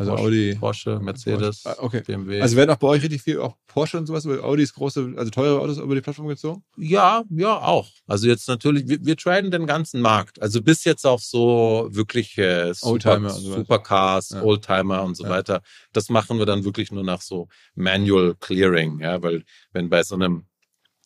Also 0.00 0.12
Porsche, 0.12 0.24
Audi. 0.24 0.54
Porsche, 0.58 0.98
Mercedes, 1.00 1.66
Ah, 1.66 1.76
okay. 1.78 2.00
BMW. 2.06 2.40
Also 2.40 2.56
werden 2.56 2.70
auch 2.70 2.78
bei 2.78 2.88
euch 2.88 3.02
richtig 3.02 3.20
viel 3.20 3.38
auch 3.38 3.54
Porsche 3.66 3.98
und 3.98 4.06
sowas, 4.06 4.24
über 4.24 4.42
Audis 4.42 4.72
große, 4.72 5.12
also 5.14 5.30
teure 5.30 5.60
Autos 5.60 5.76
über 5.76 5.94
die 5.94 6.00
Plattform 6.00 6.26
gezogen? 6.28 6.64
Ja, 6.78 7.22
ja, 7.28 7.58
auch. 7.58 7.86
Also 8.06 8.26
jetzt 8.26 8.48
natürlich, 8.48 8.88
wir, 8.88 9.04
wir 9.04 9.14
traden 9.18 9.50
den 9.50 9.66
ganzen 9.66 10.00
Markt. 10.00 10.40
Also 10.40 10.62
bis 10.62 10.84
jetzt 10.84 11.04
auf 11.04 11.22
so 11.22 11.88
wirkliche 11.92 12.72
Super, 12.74 12.90
Oldtimer 13.10 13.34
und 13.34 13.40
so. 13.42 13.52
Supercars, 13.56 14.30
Ja. 14.30 14.42
Oldtimer 14.42 15.02
und 15.02 15.16
so 15.18 15.24
Ja. 15.24 15.30
weiter. 15.30 15.60
Das 15.92 16.08
machen 16.08 16.38
wir 16.38 16.46
dann 16.46 16.64
wirklich 16.64 16.90
nur 16.90 17.04
nach 17.04 17.20
so 17.20 17.48
Manual 17.74 18.34
Clearing, 18.40 19.00
ja, 19.00 19.22
weil 19.22 19.44
wenn 19.72 19.90
bei 19.90 20.02
so 20.02 20.14
einem 20.14 20.46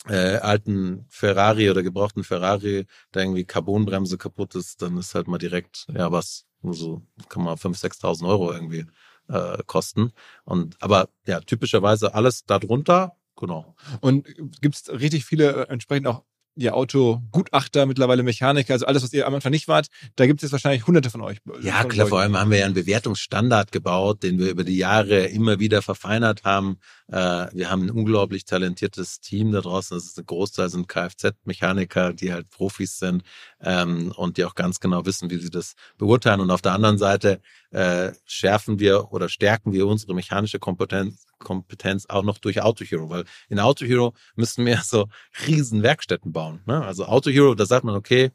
äh, 0.07 0.37
alten 0.37 1.05
Ferrari 1.09 1.69
oder 1.69 1.83
gebrauchten 1.83 2.23
Ferrari 2.23 2.85
da 3.11 3.21
irgendwie 3.21 3.45
Carbonbremse 3.45 4.17
kaputt 4.17 4.55
ist, 4.55 4.81
dann 4.81 4.97
ist 4.97 5.15
halt 5.15 5.27
mal 5.27 5.37
direkt, 5.37 5.87
ja, 5.93 6.11
was, 6.11 6.45
so 6.63 7.01
kann 7.29 7.43
mal 7.43 7.55
5.000, 7.55 8.01
6.000 8.01 8.27
Euro 8.27 8.51
irgendwie 8.51 8.85
äh, 9.27 9.57
kosten. 9.65 10.11
Und 10.43 10.81
aber 10.81 11.09
ja, 11.25 11.39
typischerweise 11.39 12.13
alles 12.13 12.45
darunter, 12.45 13.15
genau. 13.35 13.75
Und 14.01 14.27
gibt 14.61 14.75
es 14.75 14.89
richtig 14.89 15.25
viele 15.25 15.65
äh, 15.65 15.69
entsprechend 15.69 16.07
auch 16.07 16.23
ja, 16.55 16.73
Autogutachter, 16.73 17.85
mittlerweile 17.85 18.23
Mechaniker, 18.23 18.73
also 18.73 18.85
alles, 18.85 19.03
was 19.03 19.13
ihr 19.13 19.27
am 19.27 19.35
Anfang 19.35 19.51
nicht 19.51 19.67
wart, 19.67 19.87
da 20.15 20.25
gibt 20.25 20.39
es 20.39 20.43
jetzt 20.43 20.51
wahrscheinlich 20.53 20.87
hunderte 20.87 21.09
von 21.09 21.21
euch. 21.21 21.39
Ja, 21.61 21.81
von 21.81 21.89
klar, 21.89 22.05
euch. 22.05 22.09
vor 22.09 22.19
allem 22.21 22.37
haben 22.37 22.51
wir 22.51 22.59
ja 22.59 22.65
einen 22.65 22.73
Bewertungsstandard 22.73 23.71
gebaut, 23.71 24.23
den 24.23 24.39
wir 24.39 24.49
über 24.49 24.63
die 24.63 24.77
Jahre 24.77 25.25
immer 25.25 25.59
wieder 25.59 25.81
verfeinert 25.81 26.43
haben. 26.43 26.77
Äh, 27.07 27.47
wir 27.53 27.69
haben 27.69 27.83
ein 27.83 27.91
unglaublich 27.91 28.45
talentiertes 28.45 29.19
Team 29.19 29.51
da 29.51 29.61
draußen. 29.61 29.97
Das 29.97 30.05
ist 30.05 30.17
ein 30.17 30.25
Großteil 30.25 30.69
sind 30.69 30.87
Kfz-Mechaniker, 30.87 32.13
die 32.13 32.31
halt 32.31 32.49
Profis 32.49 32.97
sind 32.97 33.23
ähm, 33.61 34.13
und 34.15 34.37
die 34.37 34.45
auch 34.45 34.55
ganz 34.55 34.79
genau 34.79 35.05
wissen, 35.05 35.29
wie 35.29 35.37
sie 35.37 35.49
das 35.49 35.75
beurteilen. 35.97 36.39
Und 36.39 36.51
auf 36.51 36.61
der 36.61 36.73
anderen 36.73 36.97
Seite 36.97 37.41
äh, 37.75 38.13
schärfen 38.25 38.79
wir 38.79 39.11
oder 39.11 39.27
stärken 39.27 39.73
wir 39.73 39.85
unsere 39.85 40.15
mechanische 40.15 40.59
Kompetenz, 40.59 41.25
Kompetenz 41.39 42.05
auch 42.07 42.23
noch 42.23 42.37
durch 42.37 42.61
Auto 42.61 42.85
Hero, 42.85 43.09
weil 43.09 43.25
in 43.49 43.59
Auto 43.59 43.85
Hero 43.85 44.13
müssen 44.35 44.65
wir 44.65 44.77
so 44.81 45.07
riesen 45.45 45.83
Werkstätten 45.83 46.31
bauen. 46.31 46.61
Ne? 46.65 46.85
Also 46.85 47.05
Auto 47.05 47.29
Hero, 47.29 47.53
da 47.53 47.65
sagt 47.65 47.83
man, 47.83 47.95
okay, 47.95 48.31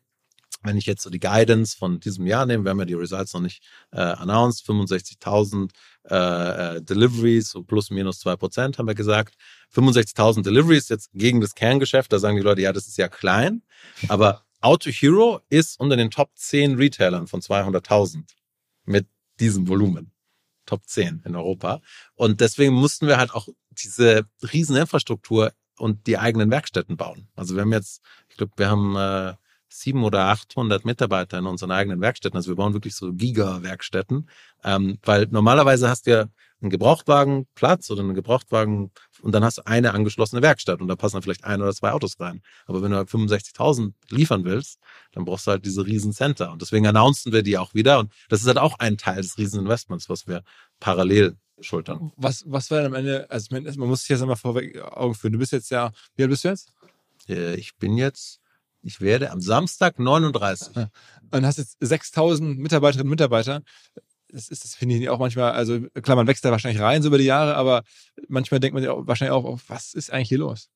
wenn 0.63 0.77
ich 0.77 0.85
jetzt 0.85 1.03
so 1.03 1.09
die 1.09 1.21
Guidance 1.21 1.75
von 1.75 2.01
diesem 2.01 2.27
Jahr 2.27 2.45
nehme, 2.45 2.65
wir 2.65 2.71
haben 2.71 2.81
ja 2.81 2.85
die 2.85 2.93
Results 2.93 3.33
noch 3.33 3.41
nicht 3.41 3.63
äh, 3.93 4.01
announced, 4.01 4.69
65.000 4.69 5.71
äh, 6.11 6.77
äh, 6.77 6.83
Deliveries, 6.83 7.49
so 7.49 7.63
plus 7.63 7.89
minus 7.89 8.19
zwei 8.19 8.37
Prozent 8.37 8.77
haben 8.77 8.89
wir 8.89 8.95
gesagt. 8.95 9.37
65.000 9.75 10.43
Deliveries 10.43 10.91
jetzt 10.91 11.09
gegen 11.15 11.41
das 11.41 11.55
Kerngeschäft, 11.55 12.13
da 12.13 12.19
sagen 12.19 12.37
die 12.37 12.43
Leute, 12.43 12.61
ja, 12.61 12.75
das 12.75 12.89
ist 12.89 12.99
ja 12.99 13.09
klein, 13.09 13.63
aber 14.09 14.45
Auto 14.61 14.91
Hero 14.91 15.41
ist 15.49 15.81
unter 15.81 15.97
den 15.97 16.11
Top 16.11 16.31
10 16.35 16.77
Retailern 16.77 17.27
von 17.27 17.41
200.000 17.41 18.25
mit 18.85 19.07
diesem 19.41 19.69
Volumen. 19.69 20.13
Top 20.67 20.87
10 20.87 21.23
in 21.25 21.35
Europa. 21.35 21.81
Und 22.15 22.41
deswegen 22.41 22.75
mussten 22.75 23.07
wir 23.07 23.17
halt 23.17 23.33
auch 23.33 23.49
diese 23.71 24.27
riesen 24.53 24.77
Infrastruktur 24.77 25.53
und 25.79 26.07
die 26.07 26.19
eigenen 26.19 26.51
Werkstätten 26.51 26.97
bauen. 26.97 27.29
Also 27.35 27.55
wir 27.55 27.63
haben 27.63 27.73
jetzt, 27.73 28.03
ich 28.29 28.37
glaube, 28.37 28.53
wir 28.57 28.71
haben 28.71 28.97
äh, 28.97 29.35
sieben 29.71 30.05
oder 30.05 30.27
800 30.27 30.85
Mitarbeiter 30.85 31.39
in 31.39 31.47
unseren 31.47 31.71
eigenen 31.71 32.01
Werkstätten. 32.01 32.37
Also 32.37 32.51
wir 32.51 32.57
bauen 32.57 32.75
wirklich 32.75 32.95
so 32.95 33.13
Giga-Werkstätten, 33.13 34.29
ähm, 34.65 34.99
weil 35.03 35.27
normalerweise 35.31 35.89
hast 35.89 36.07
du 36.07 36.11
ja 36.11 36.27
einen 36.61 36.71
Gebrauchtwagenplatz 36.71 37.91
oder 37.91 38.03
einen 38.03 38.15
Gebrauchtwagen 38.15 38.91
und 39.23 39.33
dann 39.33 39.45
hast 39.45 39.59
du 39.59 39.67
eine 39.67 39.95
angeschlossene 39.95 40.43
Werkstatt 40.43 40.81
und 40.81 40.89
da 40.89 40.97
passen 40.97 41.17
dann 41.17 41.23
vielleicht 41.23 41.45
ein 41.45 41.63
oder 41.63 41.73
zwei 41.73 41.93
Autos 41.93 42.21
rein. 42.21 42.43
Aber 42.67 42.83
wenn 42.83 42.91
du 42.91 42.99
halt 42.99 43.09
65.000 43.09 43.93
liefern 44.11 44.45
willst, 44.45 44.79
dann 45.13 45.25
brauchst 45.25 45.47
du 45.47 45.53
halt 45.53 45.65
diese 45.65 45.87
riesen 45.87 46.13
Center 46.13 46.53
und 46.53 46.61
deswegen 46.61 46.87
announcen 46.87 47.33
wir 47.33 47.43
die 47.43 47.57
auch 47.57 47.73
wieder 47.75 47.99
und 47.99 48.13
das 48.29 48.43
ist 48.43 48.47
halt 48.47 48.59
auch 48.59 48.79
ein 48.79 48.99
Teil 48.99 49.23
des 49.23 49.39
riesen 49.39 49.61
Investments, 49.61 50.09
was 50.09 50.27
wir 50.27 50.43
parallel 50.81 51.37
schultern. 51.61 52.13
Was, 52.17 52.45
was 52.47 52.71
war 52.71 52.79
denn 52.79 52.89
am 52.89 52.95
Ende, 52.95 53.31
also 53.31 53.49
man, 53.51 53.65
man 53.65 53.89
muss 53.89 54.01
sich 54.01 54.11
jetzt 54.11 54.23
einmal 54.23 54.37
vorweg 54.37 54.81
Augen 54.83 55.15
führen. 55.15 55.33
Du 55.33 55.39
bist 55.39 55.53
jetzt 55.53 55.71
ja, 55.71 55.93
wie 56.17 56.23
alt 56.23 56.31
bist 56.31 56.45
du 56.45 56.49
jetzt? 56.49 56.73
Äh, 57.29 57.55
Ich 57.55 57.77
bin 57.77 57.97
jetzt, 57.97 58.40
ich 58.83 59.01
werde 59.01 59.31
am 59.31 59.41
Samstag 59.41 59.99
39. 59.99 60.87
Und 61.33 61.47
hast 61.47 61.59
jetzt 61.59 61.77
6000 61.81 62.59
Mitarbeiterinnen 62.59 63.07
und 63.07 63.11
Mitarbeiter. 63.11 63.63
Das 64.29 64.49
ist, 64.49 64.65
das 64.65 64.75
finde 64.75 64.97
ich 64.97 65.09
auch 65.09 65.19
manchmal, 65.19 65.53
also 65.53 65.81
klar, 66.03 66.17
man 66.17 66.27
wächst 66.27 66.45
da 66.45 66.51
wahrscheinlich 66.51 66.81
rein 66.81 67.03
so 67.03 67.09
über 67.09 67.19
die 67.19 67.25
Jahre, 67.25 67.57
aber 67.57 67.83
manchmal 68.29 68.61
denkt 68.61 68.75
man 68.75 68.83
sich 68.83 68.91
auch 68.91 69.07
wahrscheinlich 69.07 69.33
auch, 69.33 69.45
oh, 69.45 69.59
was 69.67 69.93
ist 69.95 70.13
eigentlich 70.13 70.29
hier 70.29 70.39
los? 70.39 70.71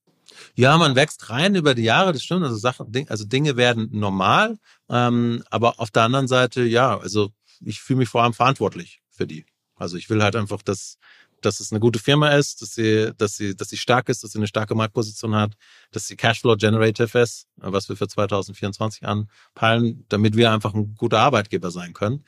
Ja, 0.54 0.76
man 0.76 0.96
wächst 0.96 1.30
rein 1.30 1.54
über 1.54 1.74
die 1.74 1.82
Jahre, 1.82 2.12
das 2.12 2.24
stimmt. 2.24 2.44
Also 2.44 2.56
Sachen, 2.56 2.92
also 3.08 3.24
Dinge 3.24 3.56
werden 3.56 3.88
normal. 3.92 4.58
Ähm, 4.88 5.44
aber 5.50 5.78
auf 5.78 5.90
der 5.90 6.04
anderen 6.04 6.28
Seite, 6.28 6.62
ja, 6.62 6.98
also 6.98 7.30
ich 7.60 7.80
fühle 7.80 7.98
mich 7.98 8.08
vor 8.08 8.22
allem 8.22 8.34
verantwortlich 8.34 9.00
für 9.10 9.26
die. 9.26 9.46
Also 9.76 9.96
ich 9.96 10.10
will 10.10 10.22
halt 10.22 10.36
einfach, 10.36 10.62
dass, 10.62 10.98
dass 11.44 11.60
es 11.60 11.72
eine 11.72 11.80
gute 11.80 11.98
Firma 11.98 12.30
ist, 12.30 12.62
dass 12.62 12.74
sie, 12.74 13.12
dass 13.16 13.36
sie, 13.36 13.54
dass 13.56 13.68
sie 13.68 13.76
stark 13.76 14.08
ist, 14.08 14.24
dass 14.24 14.32
sie 14.32 14.38
eine 14.38 14.46
starke 14.46 14.74
Marktposition 14.74 15.34
hat, 15.34 15.52
dass 15.90 16.06
sie 16.06 16.16
Cashflow 16.16 16.56
generative 16.56 17.18
ist, 17.18 17.46
was 17.56 17.88
wir 17.88 17.96
für 17.96 18.08
2024 18.08 19.04
anpeilen, 19.04 20.04
damit 20.08 20.36
wir 20.36 20.52
einfach 20.52 20.74
ein 20.74 20.94
guter 20.96 21.20
Arbeitgeber 21.20 21.70
sein 21.70 21.92
können. 21.92 22.24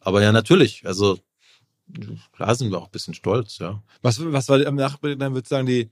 Aber 0.00 0.22
ja, 0.22 0.32
natürlich, 0.32 0.86
also 0.86 1.18
klar 2.32 2.54
sind 2.54 2.70
wir 2.70 2.78
auch 2.78 2.86
ein 2.86 2.92
bisschen 2.92 3.14
stolz, 3.14 3.58
ja. 3.58 3.82
Was, 4.02 4.20
was 4.20 4.48
war 4.48 4.64
am 4.66 4.74
Nachhinein, 4.74 5.18
dann 5.18 5.32
würde 5.34 5.44
ich 5.44 5.48
sagen, 5.48 5.66
die, 5.66 5.90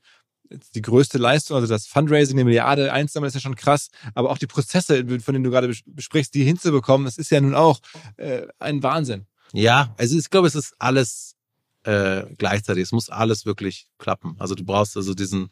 die 0.74 0.82
größte 0.82 1.18
Leistung, 1.18 1.56
also 1.56 1.66
das 1.68 1.86
Fundraising, 1.86 2.36
eine 2.36 2.44
Milliarde 2.44 2.92
einsammeln, 2.92 3.28
ist 3.28 3.34
ja 3.34 3.40
schon 3.40 3.56
krass, 3.56 3.90
aber 4.14 4.30
auch 4.30 4.38
die 4.38 4.46
Prozesse, 4.46 5.05
von 5.20 5.34
denen 5.34 5.44
du 5.44 5.51
gerade 5.51 5.68
bes- 5.68 5.82
besprichst, 5.86 6.34
die 6.34 6.44
hinzubekommen, 6.44 7.05
das 7.06 7.18
ist 7.18 7.30
ja 7.30 7.40
nun 7.40 7.55
auch 7.55 7.80
äh, 8.16 8.46
ein 8.59 8.82
Wahnsinn. 8.82 9.26
Ja, 9.52 9.94
also 9.96 10.18
ich 10.18 10.30
glaube, 10.30 10.48
es 10.48 10.55
ist 10.55 10.74
alles 10.78 11.36
äh, 11.85 12.24
gleichzeitig. 12.36 12.85
Es 12.85 12.93
muss 12.93 13.11
alles 13.11 13.47
wirklich 13.47 13.86
klappen. 13.98 14.36
Also 14.39 14.55
du 14.55 14.65
brauchst 14.65 14.97
also 14.97 15.15
diesen, 15.15 15.51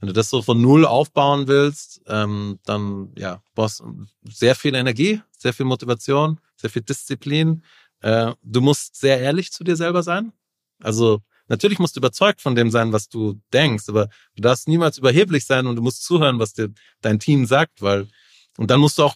wenn 0.00 0.08
du 0.08 0.12
das 0.12 0.30
so 0.30 0.42
von 0.42 0.60
null 0.60 0.84
aufbauen 0.84 1.48
willst, 1.48 2.02
ähm, 2.06 2.58
dann 2.64 3.12
ja, 3.16 3.42
brauchst 3.54 3.82
sehr 4.24 4.54
viel 4.54 4.74
Energie, 4.74 5.22
sehr 5.36 5.52
viel 5.52 5.66
Motivation, 5.66 6.40
sehr 6.56 6.70
viel 6.70 6.82
Disziplin. 6.82 7.62
Äh, 8.00 8.32
du 8.42 8.60
musst 8.60 8.96
sehr 8.96 9.20
ehrlich 9.20 9.52
zu 9.52 9.64
dir 9.64 9.76
selber 9.76 10.02
sein. 10.02 10.32
Also 10.82 11.20
natürlich 11.48 11.78
musst 11.78 11.96
du 11.96 12.00
überzeugt 12.00 12.40
von 12.40 12.54
dem 12.54 12.70
sein, 12.70 12.92
was 12.92 13.08
du 13.08 13.40
denkst, 13.52 13.88
aber 13.88 14.08
du 14.36 14.42
darfst 14.42 14.68
niemals 14.68 14.98
überheblich 14.98 15.46
sein 15.46 15.66
und 15.66 15.76
du 15.76 15.82
musst 15.82 16.04
zuhören, 16.04 16.38
was 16.38 16.52
dir 16.52 16.72
dein 17.00 17.18
Team 17.18 17.46
sagt, 17.46 17.82
weil 17.82 18.08
und 18.56 18.70
dann 18.70 18.80
musst 18.80 18.98
du 18.98 19.04
auch 19.04 19.14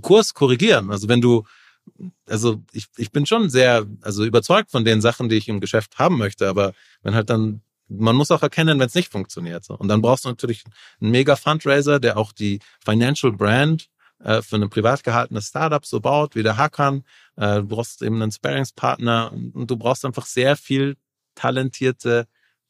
Kurs 0.00 0.32
korrigieren. 0.32 0.90
Also 0.90 1.08
wenn 1.08 1.20
du 1.20 1.44
also 2.28 2.62
ich, 2.72 2.86
ich 2.96 3.12
bin 3.12 3.26
schon 3.26 3.50
sehr 3.50 3.86
also 4.02 4.24
überzeugt 4.24 4.70
von 4.70 4.84
den 4.84 5.00
Sachen, 5.00 5.28
die 5.28 5.36
ich 5.36 5.48
im 5.48 5.60
Geschäft 5.60 5.98
haben 5.98 6.18
möchte, 6.18 6.48
aber 6.48 6.72
wenn 7.02 7.14
halt 7.14 7.30
dann 7.30 7.62
man 7.88 8.16
muss 8.16 8.30
auch 8.30 8.42
erkennen, 8.42 8.78
wenn 8.78 8.86
es 8.86 8.94
nicht 8.94 9.12
funktioniert. 9.12 9.68
Und 9.68 9.88
dann 9.88 10.00
brauchst 10.00 10.24
du 10.24 10.30
natürlich 10.30 10.64
einen 11.00 11.10
mega 11.10 11.36
Fundraiser, 11.36 12.00
der 12.00 12.16
auch 12.16 12.32
die 12.32 12.60
Financial 12.82 13.32
Brand 13.32 13.88
äh, 14.20 14.42
für 14.42 14.56
ein 14.56 14.70
privat 14.70 15.04
gehaltenes 15.04 15.48
Startup 15.48 15.84
so 15.84 16.00
baut, 16.00 16.34
wie 16.34 16.42
der 16.42 16.56
Hakan. 16.56 17.04
Äh, 17.36 17.56
du 17.56 17.68
brauchst 17.68 18.02
eben 18.02 18.22
einen 18.22 18.32
Sparingspartner 18.32 19.32
und, 19.32 19.54
und 19.54 19.70
du 19.70 19.76
brauchst 19.76 20.04
einfach 20.04 20.26
sehr 20.26 20.56
viel 20.56 20.96
talentierte 21.34 22.26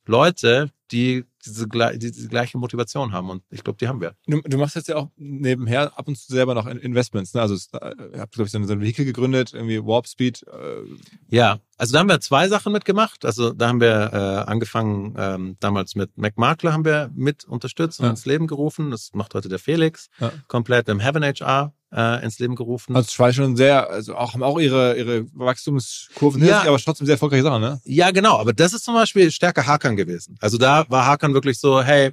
Leute, 0.07 0.71
die 0.91 1.25
diese, 1.45 1.67
diese 1.69 2.29
gleiche 2.29 2.59
Motivation 2.59 3.13
haben. 3.13 3.31
Und 3.31 3.43
ich 3.51 3.65
glaube, 3.65 3.79
die 3.79 3.89
haben 3.89 4.01
wir. 4.01 4.15
Du, 4.27 4.41
du 4.43 4.59
machst 4.59 4.77
jetzt 4.77 4.89
ja 4.89 4.97
auch 4.97 5.09
nebenher 5.17 5.99
ab 5.99 6.07
und 6.07 6.17
zu 6.17 6.31
selber 6.33 6.55
noch 6.55 6.67
In- 6.67 6.79
Investments, 6.79 7.35
ne? 7.35 7.41
Also 7.41 7.55
äh, 7.79 7.95
ihr 8.15 8.21
habt, 8.21 8.35
glaube 8.35 8.47
ich, 8.47 8.53
so 8.53 8.59
ein, 8.59 8.67
so 8.67 8.75
ein 8.75 8.81
Vehikel 8.81 9.05
gegründet, 9.05 9.53
irgendwie 9.55 9.83
Warp 9.85 10.07
Speed. 10.07 10.43
Äh, 10.47 10.83
Ja, 11.29 11.59
also 11.79 11.95
da 11.95 11.99
haben 12.01 12.09
wir 12.09 12.21
zwei 12.21 12.47
Sachen 12.49 12.73
mitgemacht. 12.73 13.25
Also 13.25 13.53
da 13.53 13.69
haben 13.69 13.81
wir 13.81 14.11
äh, 14.13 14.51
angefangen, 14.51 15.15
ähm, 15.17 15.57
damals 15.61 15.95
mit 15.97 16.17
McMakler 16.19 16.73
haben 16.73 16.85
wir 16.85 17.11
mit 17.15 17.45
unterstützt 17.45 17.99
und 18.01 18.05
Ja. 18.05 18.11
ins 18.11 18.27
Leben 18.27 18.47
gerufen. 18.47 18.91
Das 18.91 19.11
macht 19.15 19.35
heute 19.35 19.49
der 19.49 19.59
Felix 19.59 20.09
Ja. 20.21 20.31
komplett. 20.49 20.89
Haben 20.89 21.01
Heaven 21.01 21.25
HR 21.25 21.73
äh, 21.93 22.25
ins 22.25 22.39
Leben 22.39 22.55
gerufen. 22.57 22.97
also 22.97 23.09
zwei 23.09 23.33
schon 23.33 23.57
sehr, 23.57 23.91
also 23.91 24.17
auch 24.17 24.33
haben 24.35 24.43
auch 24.43 24.59
ihre, 24.59 24.97
ihre 24.97 25.27
Wachstumskurven 25.35 26.43
Ja. 26.45 26.61
sich, 26.61 26.69
aber 26.69 26.79
trotzdem 26.79 27.07
sehr 27.07 27.15
erfolgreiche 27.15 27.43
Sachen, 27.43 27.61
ne? 27.61 27.81
Ja, 27.85 28.11
genau. 28.11 28.39
Aber 28.39 28.53
das 28.53 28.73
ist 28.73 28.85
zum 28.85 28.95
Beispiel 28.95 29.31
stärker 29.31 29.67
Hakan 29.67 29.97
gewesen. 29.97 30.37
Also 30.41 30.59
da 30.59 30.85
war 30.89 31.07
Hakan 31.07 31.35
wirklich 31.35 31.59
so, 31.59 31.83
hey, 31.83 32.13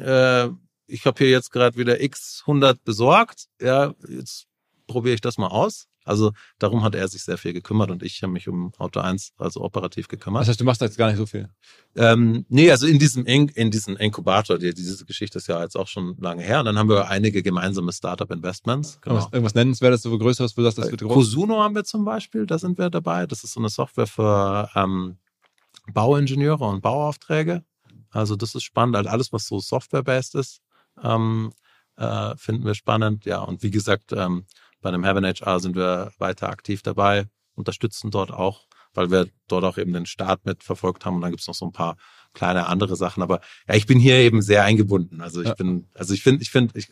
äh, 0.00 0.48
ich 0.86 1.06
habe 1.06 1.18
hier 1.18 1.30
jetzt 1.30 1.50
gerade 1.50 1.76
wieder 1.76 2.00
x 2.00 2.42
100 2.46 2.82
besorgt. 2.84 3.46
Ja, 3.60 3.94
jetzt 4.08 4.46
probiere 4.86 5.14
ich 5.14 5.20
das 5.20 5.38
mal 5.38 5.48
aus. 5.48 5.86
Also 6.04 6.32
darum 6.58 6.82
hat 6.82 6.94
er 6.94 7.06
sich 7.08 7.22
sehr 7.22 7.38
viel 7.38 7.52
gekümmert 7.52 7.90
und 7.90 8.02
ich 8.02 8.22
habe 8.22 8.32
mich 8.32 8.48
um 8.48 8.72
Auto 8.78 9.00
1 9.00 9.32
also 9.38 9.62
operativ 9.62 10.08
gekümmert. 10.08 10.42
Das 10.42 10.48
heißt, 10.48 10.60
du 10.60 10.64
machst 10.64 10.80
da 10.80 10.86
jetzt 10.86 10.98
gar 10.98 11.08
nicht 11.08 11.18
so 11.18 11.26
viel. 11.26 11.48
Ähm, 11.94 12.44
nee, 12.48 12.70
also 12.70 12.86
in 12.86 12.98
diesem 12.98 13.24
In 13.26 13.48
in 13.48 13.70
diesem 13.70 13.96
Inkubator, 13.96 14.58
die, 14.58 14.74
diese 14.74 15.04
Geschichte 15.04 15.38
ist 15.38 15.46
ja 15.48 15.62
jetzt 15.62 15.76
auch 15.76 15.88
schon 15.88 16.16
lange 16.18 16.42
her. 16.42 16.60
Und 16.60 16.66
dann 16.66 16.78
haben 16.78 16.88
wir 16.88 17.08
einige 17.08 17.42
gemeinsame 17.42 17.92
Startup-Investments. 17.92 19.00
Genau. 19.00 19.14
Irgendwas, 19.14 19.32
irgendwas 19.32 19.54
nennenswertes, 19.54 20.02
so 20.02 20.18
größeres, 20.18 20.56
wo 20.56 20.60
du 20.60 20.64
sagst, 20.64 20.78
das 20.78 20.90
wird 20.90 21.02
groß. 21.02 21.14
Cosuno 21.14 21.60
haben 21.60 21.74
wir 21.74 21.84
zum 21.84 22.04
Beispiel, 22.04 22.46
da 22.46 22.58
sind 22.58 22.78
wir 22.78 22.90
dabei. 22.90 23.26
Das 23.26 23.44
ist 23.44 23.52
so 23.52 23.60
eine 23.60 23.68
Software 23.68 24.06
für 24.06 24.68
ähm, 24.74 25.18
Bauingenieure 25.92 26.64
und 26.64 26.82
Bauaufträge. 26.82 27.64
Also 28.10 28.36
das 28.36 28.54
ist 28.54 28.62
spannend. 28.62 28.96
Also 28.96 29.10
alles, 29.10 29.32
was 29.32 29.46
so 29.46 29.60
Software-based 29.60 30.34
ist, 30.34 30.60
ähm, 31.02 31.52
äh, 31.96 32.36
finden 32.36 32.64
wir 32.64 32.74
spannend. 32.74 33.24
Ja, 33.24 33.40
und 33.40 33.62
wie 33.62 33.70
gesagt, 33.70 34.12
ähm, 34.12 34.46
bei 34.82 34.88
einem 34.90 35.04
Heaven 35.04 35.24
HR 35.24 35.60
sind 35.60 35.76
wir 35.76 36.12
weiter 36.18 36.50
aktiv 36.50 36.82
dabei, 36.82 37.26
unterstützen 37.54 38.10
dort 38.10 38.30
auch, 38.30 38.66
weil 38.94 39.10
wir 39.10 39.28
dort 39.48 39.64
auch 39.64 39.78
eben 39.78 39.92
den 39.92 40.06
Start 40.06 40.44
mit 40.44 40.62
verfolgt 40.62 41.06
haben. 41.06 41.16
Und 41.16 41.22
dann 41.22 41.30
gibt's 41.30 41.46
noch 41.46 41.54
so 41.54 41.64
ein 41.64 41.72
paar 41.72 41.96
kleine 42.34 42.66
andere 42.66 42.96
Sachen. 42.96 43.22
Aber 43.22 43.40
ja, 43.68 43.74
ich 43.74 43.86
bin 43.86 43.98
hier 43.98 44.16
eben 44.16 44.42
sehr 44.42 44.64
eingebunden. 44.64 45.20
Also 45.20 45.40
ich 45.40 45.48
Ja. 45.48 45.54
bin, 45.54 45.88
also 45.94 46.12
ich 46.14 46.22
finde, 46.22 46.42
ich 46.42 46.50
finde, 46.50 46.78
ich 46.78 46.88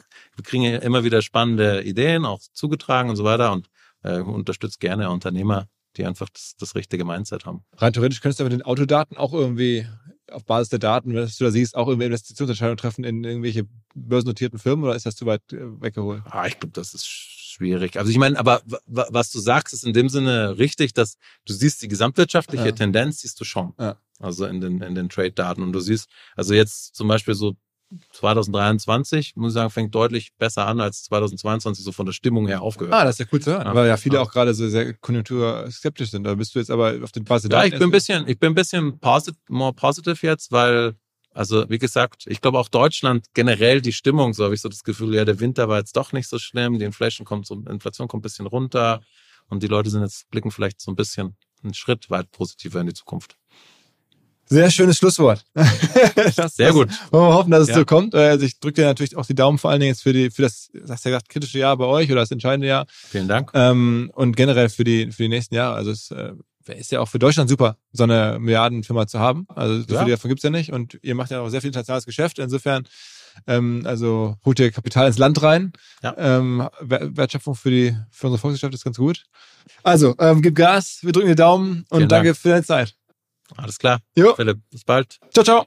ja 0.52 0.78
immer 0.78 1.04
wieder 1.04 1.20
spannende 1.22 1.82
Ideen, 1.82 2.24
auch 2.24 2.40
zugetragen 2.52 3.10
und 3.10 3.16
so 3.16 3.24
weiter 3.24 3.52
und 3.52 3.68
äh, 4.02 4.20
unterstützt 4.20 4.80
gerne 4.80 5.10
Unternehmer, 5.10 5.66
die 5.96 6.06
einfach 6.06 6.28
das, 6.30 6.54
das 6.58 6.74
richtige 6.74 7.04
Mindset 7.04 7.44
haben. 7.46 7.64
Rein 7.76 7.92
theoretisch 7.92 8.20
könntest 8.20 8.40
du 8.40 8.44
aber 8.44 8.50
mit 8.54 8.60
den 8.60 8.66
Autodaten 8.66 9.16
auch 9.16 9.32
irgendwie 9.32 9.86
auf 10.30 10.44
Basis 10.44 10.68
der 10.68 10.78
Daten, 10.78 11.12
wenn 11.14 11.26
du 11.26 11.44
da 11.44 11.50
siehst, 11.50 11.74
auch 11.74 11.88
irgendwie 11.88 12.06
Investitionsentscheidungen 12.06 12.76
treffen 12.76 13.04
in 13.04 13.24
irgendwelche 13.24 13.66
börsennotierten 13.94 14.58
Firmen 14.58 14.84
oder 14.84 14.94
ist 14.94 15.06
das 15.06 15.16
zu 15.16 15.26
weit 15.26 15.42
äh, 15.52 15.80
weggeholt? 15.80 16.22
Ah, 16.26 16.46
ich 16.46 16.58
glaube, 16.58 16.72
das 16.72 16.94
ist 16.94 17.06
schwierig. 17.50 17.98
Also 17.98 18.10
ich 18.10 18.18
meine, 18.18 18.38
aber 18.38 18.62
wa- 18.66 18.78
wa- 18.86 19.08
was 19.10 19.30
du 19.30 19.38
sagst, 19.40 19.74
ist 19.74 19.84
in 19.84 19.92
dem 19.92 20.08
Sinne 20.08 20.58
richtig, 20.58 20.94
dass 20.94 21.16
du 21.46 21.52
siehst 21.52 21.82
die 21.82 21.88
gesamtwirtschaftliche 21.88 22.66
Ja. 22.66 22.72
Tendenz, 22.72 23.20
siehst 23.20 23.40
du 23.40 23.44
schon. 23.44 23.72
Ja. 23.78 23.96
Also 24.18 24.44
in 24.46 24.60
den, 24.60 24.80
in 24.82 24.94
den 24.94 25.08
Trade-Daten. 25.08 25.62
Und 25.62 25.72
du 25.72 25.80
siehst, 25.80 26.08
also 26.36 26.54
jetzt 26.54 26.94
zum 26.94 27.08
Beispiel 27.08 27.34
so 27.34 27.54
2023, 28.12 29.34
muss 29.36 29.50
ich 29.52 29.54
sagen, 29.54 29.70
fängt 29.70 29.94
deutlich 29.94 30.32
besser 30.38 30.66
an 30.66 30.80
als 30.80 31.02
2022, 31.04 31.84
so 31.84 31.90
von 31.92 32.06
der 32.06 32.12
Stimmung 32.12 32.46
her 32.46 32.62
aufgehört. 32.62 32.94
Ah, 32.94 33.04
das 33.04 33.16
ist 33.16 33.18
ja 33.20 33.26
cool 33.32 33.40
zu 33.40 33.50
hören, 33.52 33.66
Ja. 33.66 33.74
weil 33.74 33.88
ja 33.88 33.96
viele 33.96 34.16
Ja. 34.16 34.22
auch 34.22 34.30
gerade 34.30 34.54
so 34.54 34.68
sehr 34.68 34.94
konjunkturskeptisch 34.94 36.10
sind. 36.10 36.24
Da 36.24 36.34
bist 36.34 36.54
du 36.54 36.58
jetzt 36.60 36.70
aber 36.70 36.94
auf 37.02 37.12
den 37.12 37.24
Basis 37.24 37.50
Ja, 37.50 37.64
ich 37.64 37.72
bin 37.72 37.82
ein 37.84 37.90
bisschen, 37.90 38.28
ich 38.28 38.38
bin 38.38 38.52
ein 38.52 38.54
bisschen 38.54 38.98
posit 39.00 39.34
more 39.48 39.72
positive 39.72 40.18
jetzt, 40.26 40.52
weil, 40.52 40.94
also 41.40 41.64
wie 41.70 41.78
gesagt, 41.78 42.24
ich 42.26 42.42
glaube 42.42 42.58
auch 42.58 42.68
Deutschland 42.68 43.24
generell 43.32 43.80
die 43.80 43.94
Stimmung, 43.94 44.34
so 44.34 44.44
habe 44.44 44.54
ich 44.54 44.60
so 44.60 44.68
das 44.68 44.84
Gefühl, 44.84 45.14
ja, 45.14 45.24
der 45.24 45.40
Winter 45.40 45.68
war 45.70 45.78
jetzt 45.78 45.96
doch 45.96 46.12
nicht 46.12 46.28
so 46.28 46.38
schlimm, 46.38 46.78
die 46.78 46.84
Inflation 46.84 47.24
kommt 47.24 47.46
so, 47.46 47.54
Inflation 47.68 48.08
kommt 48.08 48.20
ein 48.20 48.28
bisschen 48.28 48.46
runter 48.46 49.00
und 49.48 49.62
die 49.62 49.66
Leute 49.66 49.88
sind 49.88 50.02
jetzt, 50.02 50.28
blicken 50.30 50.50
vielleicht 50.50 50.82
so 50.82 50.90
ein 50.92 50.96
bisschen 50.96 51.36
einen 51.62 51.72
Schritt 51.72 52.10
weit 52.10 52.30
positiver 52.30 52.80
in 52.82 52.88
die 52.88 52.92
Zukunft. 52.92 53.36
Sehr 54.44 54.70
schönes 54.70 54.98
Schlusswort. 54.98 55.44
das, 55.54 56.56
Sehr 56.56 56.66
das, 56.66 56.74
gut. 56.74 56.88
Wollen 57.10 57.28
wir 57.28 57.34
hoffen, 57.34 57.50
dass 57.52 57.62
es 57.62 57.68
Ja. 57.68 57.74
so 57.76 57.84
kommt. 57.84 58.12
Äh, 58.14 58.30
Also 58.30 58.44
ich 58.44 58.58
drücke 58.58 58.82
dir 58.82 58.86
natürlich 58.86 59.16
auch 59.16 59.24
die 59.24 59.34
Daumen 59.34 59.58
vor 59.58 59.70
allen 59.70 59.80
Dingen 59.80 59.92
jetzt 59.92 60.02
für 60.02 60.12
die, 60.12 60.28
für 60.30 60.42
das, 60.42 60.68
hast 60.88 61.04
du 61.04 61.08
ja 61.08 61.16
gesagt, 61.16 61.28
kritische 61.28 61.58
Jahr 61.60 61.76
bei 61.76 61.84
euch 61.86 62.10
oder 62.10 62.20
das 62.22 62.32
entscheidende 62.32 62.66
Jahr. 62.66 62.84
Vielen 62.88 63.28
Dank. 63.28 63.50
Ähm, 63.54 64.10
und 64.14 64.36
generell 64.36 64.68
für 64.68 64.82
die, 64.84 65.10
für 65.12 65.22
die 65.22 65.28
nächsten 65.28 65.54
Jahre. 65.54 65.76
Also 65.76 65.92
es 65.92 66.10
äh, 66.10 66.32
ist 66.76 66.90
ja 66.92 67.00
auch 67.00 67.08
für 67.08 67.18
Deutschland 67.18 67.48
super, 67.50 67.76
so 67.92 68.04
eine 68.04 68.38
Milliardenfirma 68.40 69.06
zu 69.06 69.18
haben. 69.20 69.46
Also 69.48 69.80
so 69.82 69.94
Ja. 69.94 70.00
viele 70.00 70.12
davon 70.16 70.28
gibt's 70.28 70.42
ja 70.44 70.50
nicht. 70.50 70.72
Und 70.72 70.98
ihr 71.02 71.14
macht 71.14 71.30
ja 71.30 71.40
auch 71.40 71.48
sehr 71.48 71.60
viel 71.60 71.68
internationales 71.68 72.06
Geschäft. 72.06 72.38
Insofern 72.38 72.86
Ähm, 73.46 73.82
also 73.86 74.36
holt 74.44 74.58
ihr 74.58 74.72
Kapital 74.72 75.06
ins 75.06 75.16
Land 75.16 75.40
rein. 75.40 75.72
Ja. 76.02 76.16
Ähm, 76.18 76.68
Wer- 76.80 77.16
Wertschöpfung 77.16 77.54
für 77.54 77.70
die 77.70 77.96
für 78.10 78.26
unsere 78.26 78.40
Volkswirtschaft 78.40 78.74
ist 78.74 78.82
ganz 78.82 78.96
gut. 78.96 79.22
Also, 79.84 80.16
ähm, 80.18 80.42
gib 80.42 80.56
Gas, 80.56 80.98
wir 81.02 81.12
drücken 81.12 81.28
die 81.28 81.36
Daumen 81.36 81.84
und 81.90 81.98
Vielen 81.98 82.08
danke 82.08 82.30
Dank. 82.30 82.38
für 82.38 82.48
deine 82.48 82.64
Zeit. 82.64 82.96
Alles 83.56 83.78
klar. 83.78 84.00
Jo. 84.16 84.34
Philipp, 84.34 84.58
bis 84.70 84.82
bald. 84.84 85.20
Ciao, 85.32 85.44
ciao. 85.44 85.66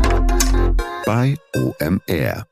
bei 1.11 1.35
OMR. 1.53 2.50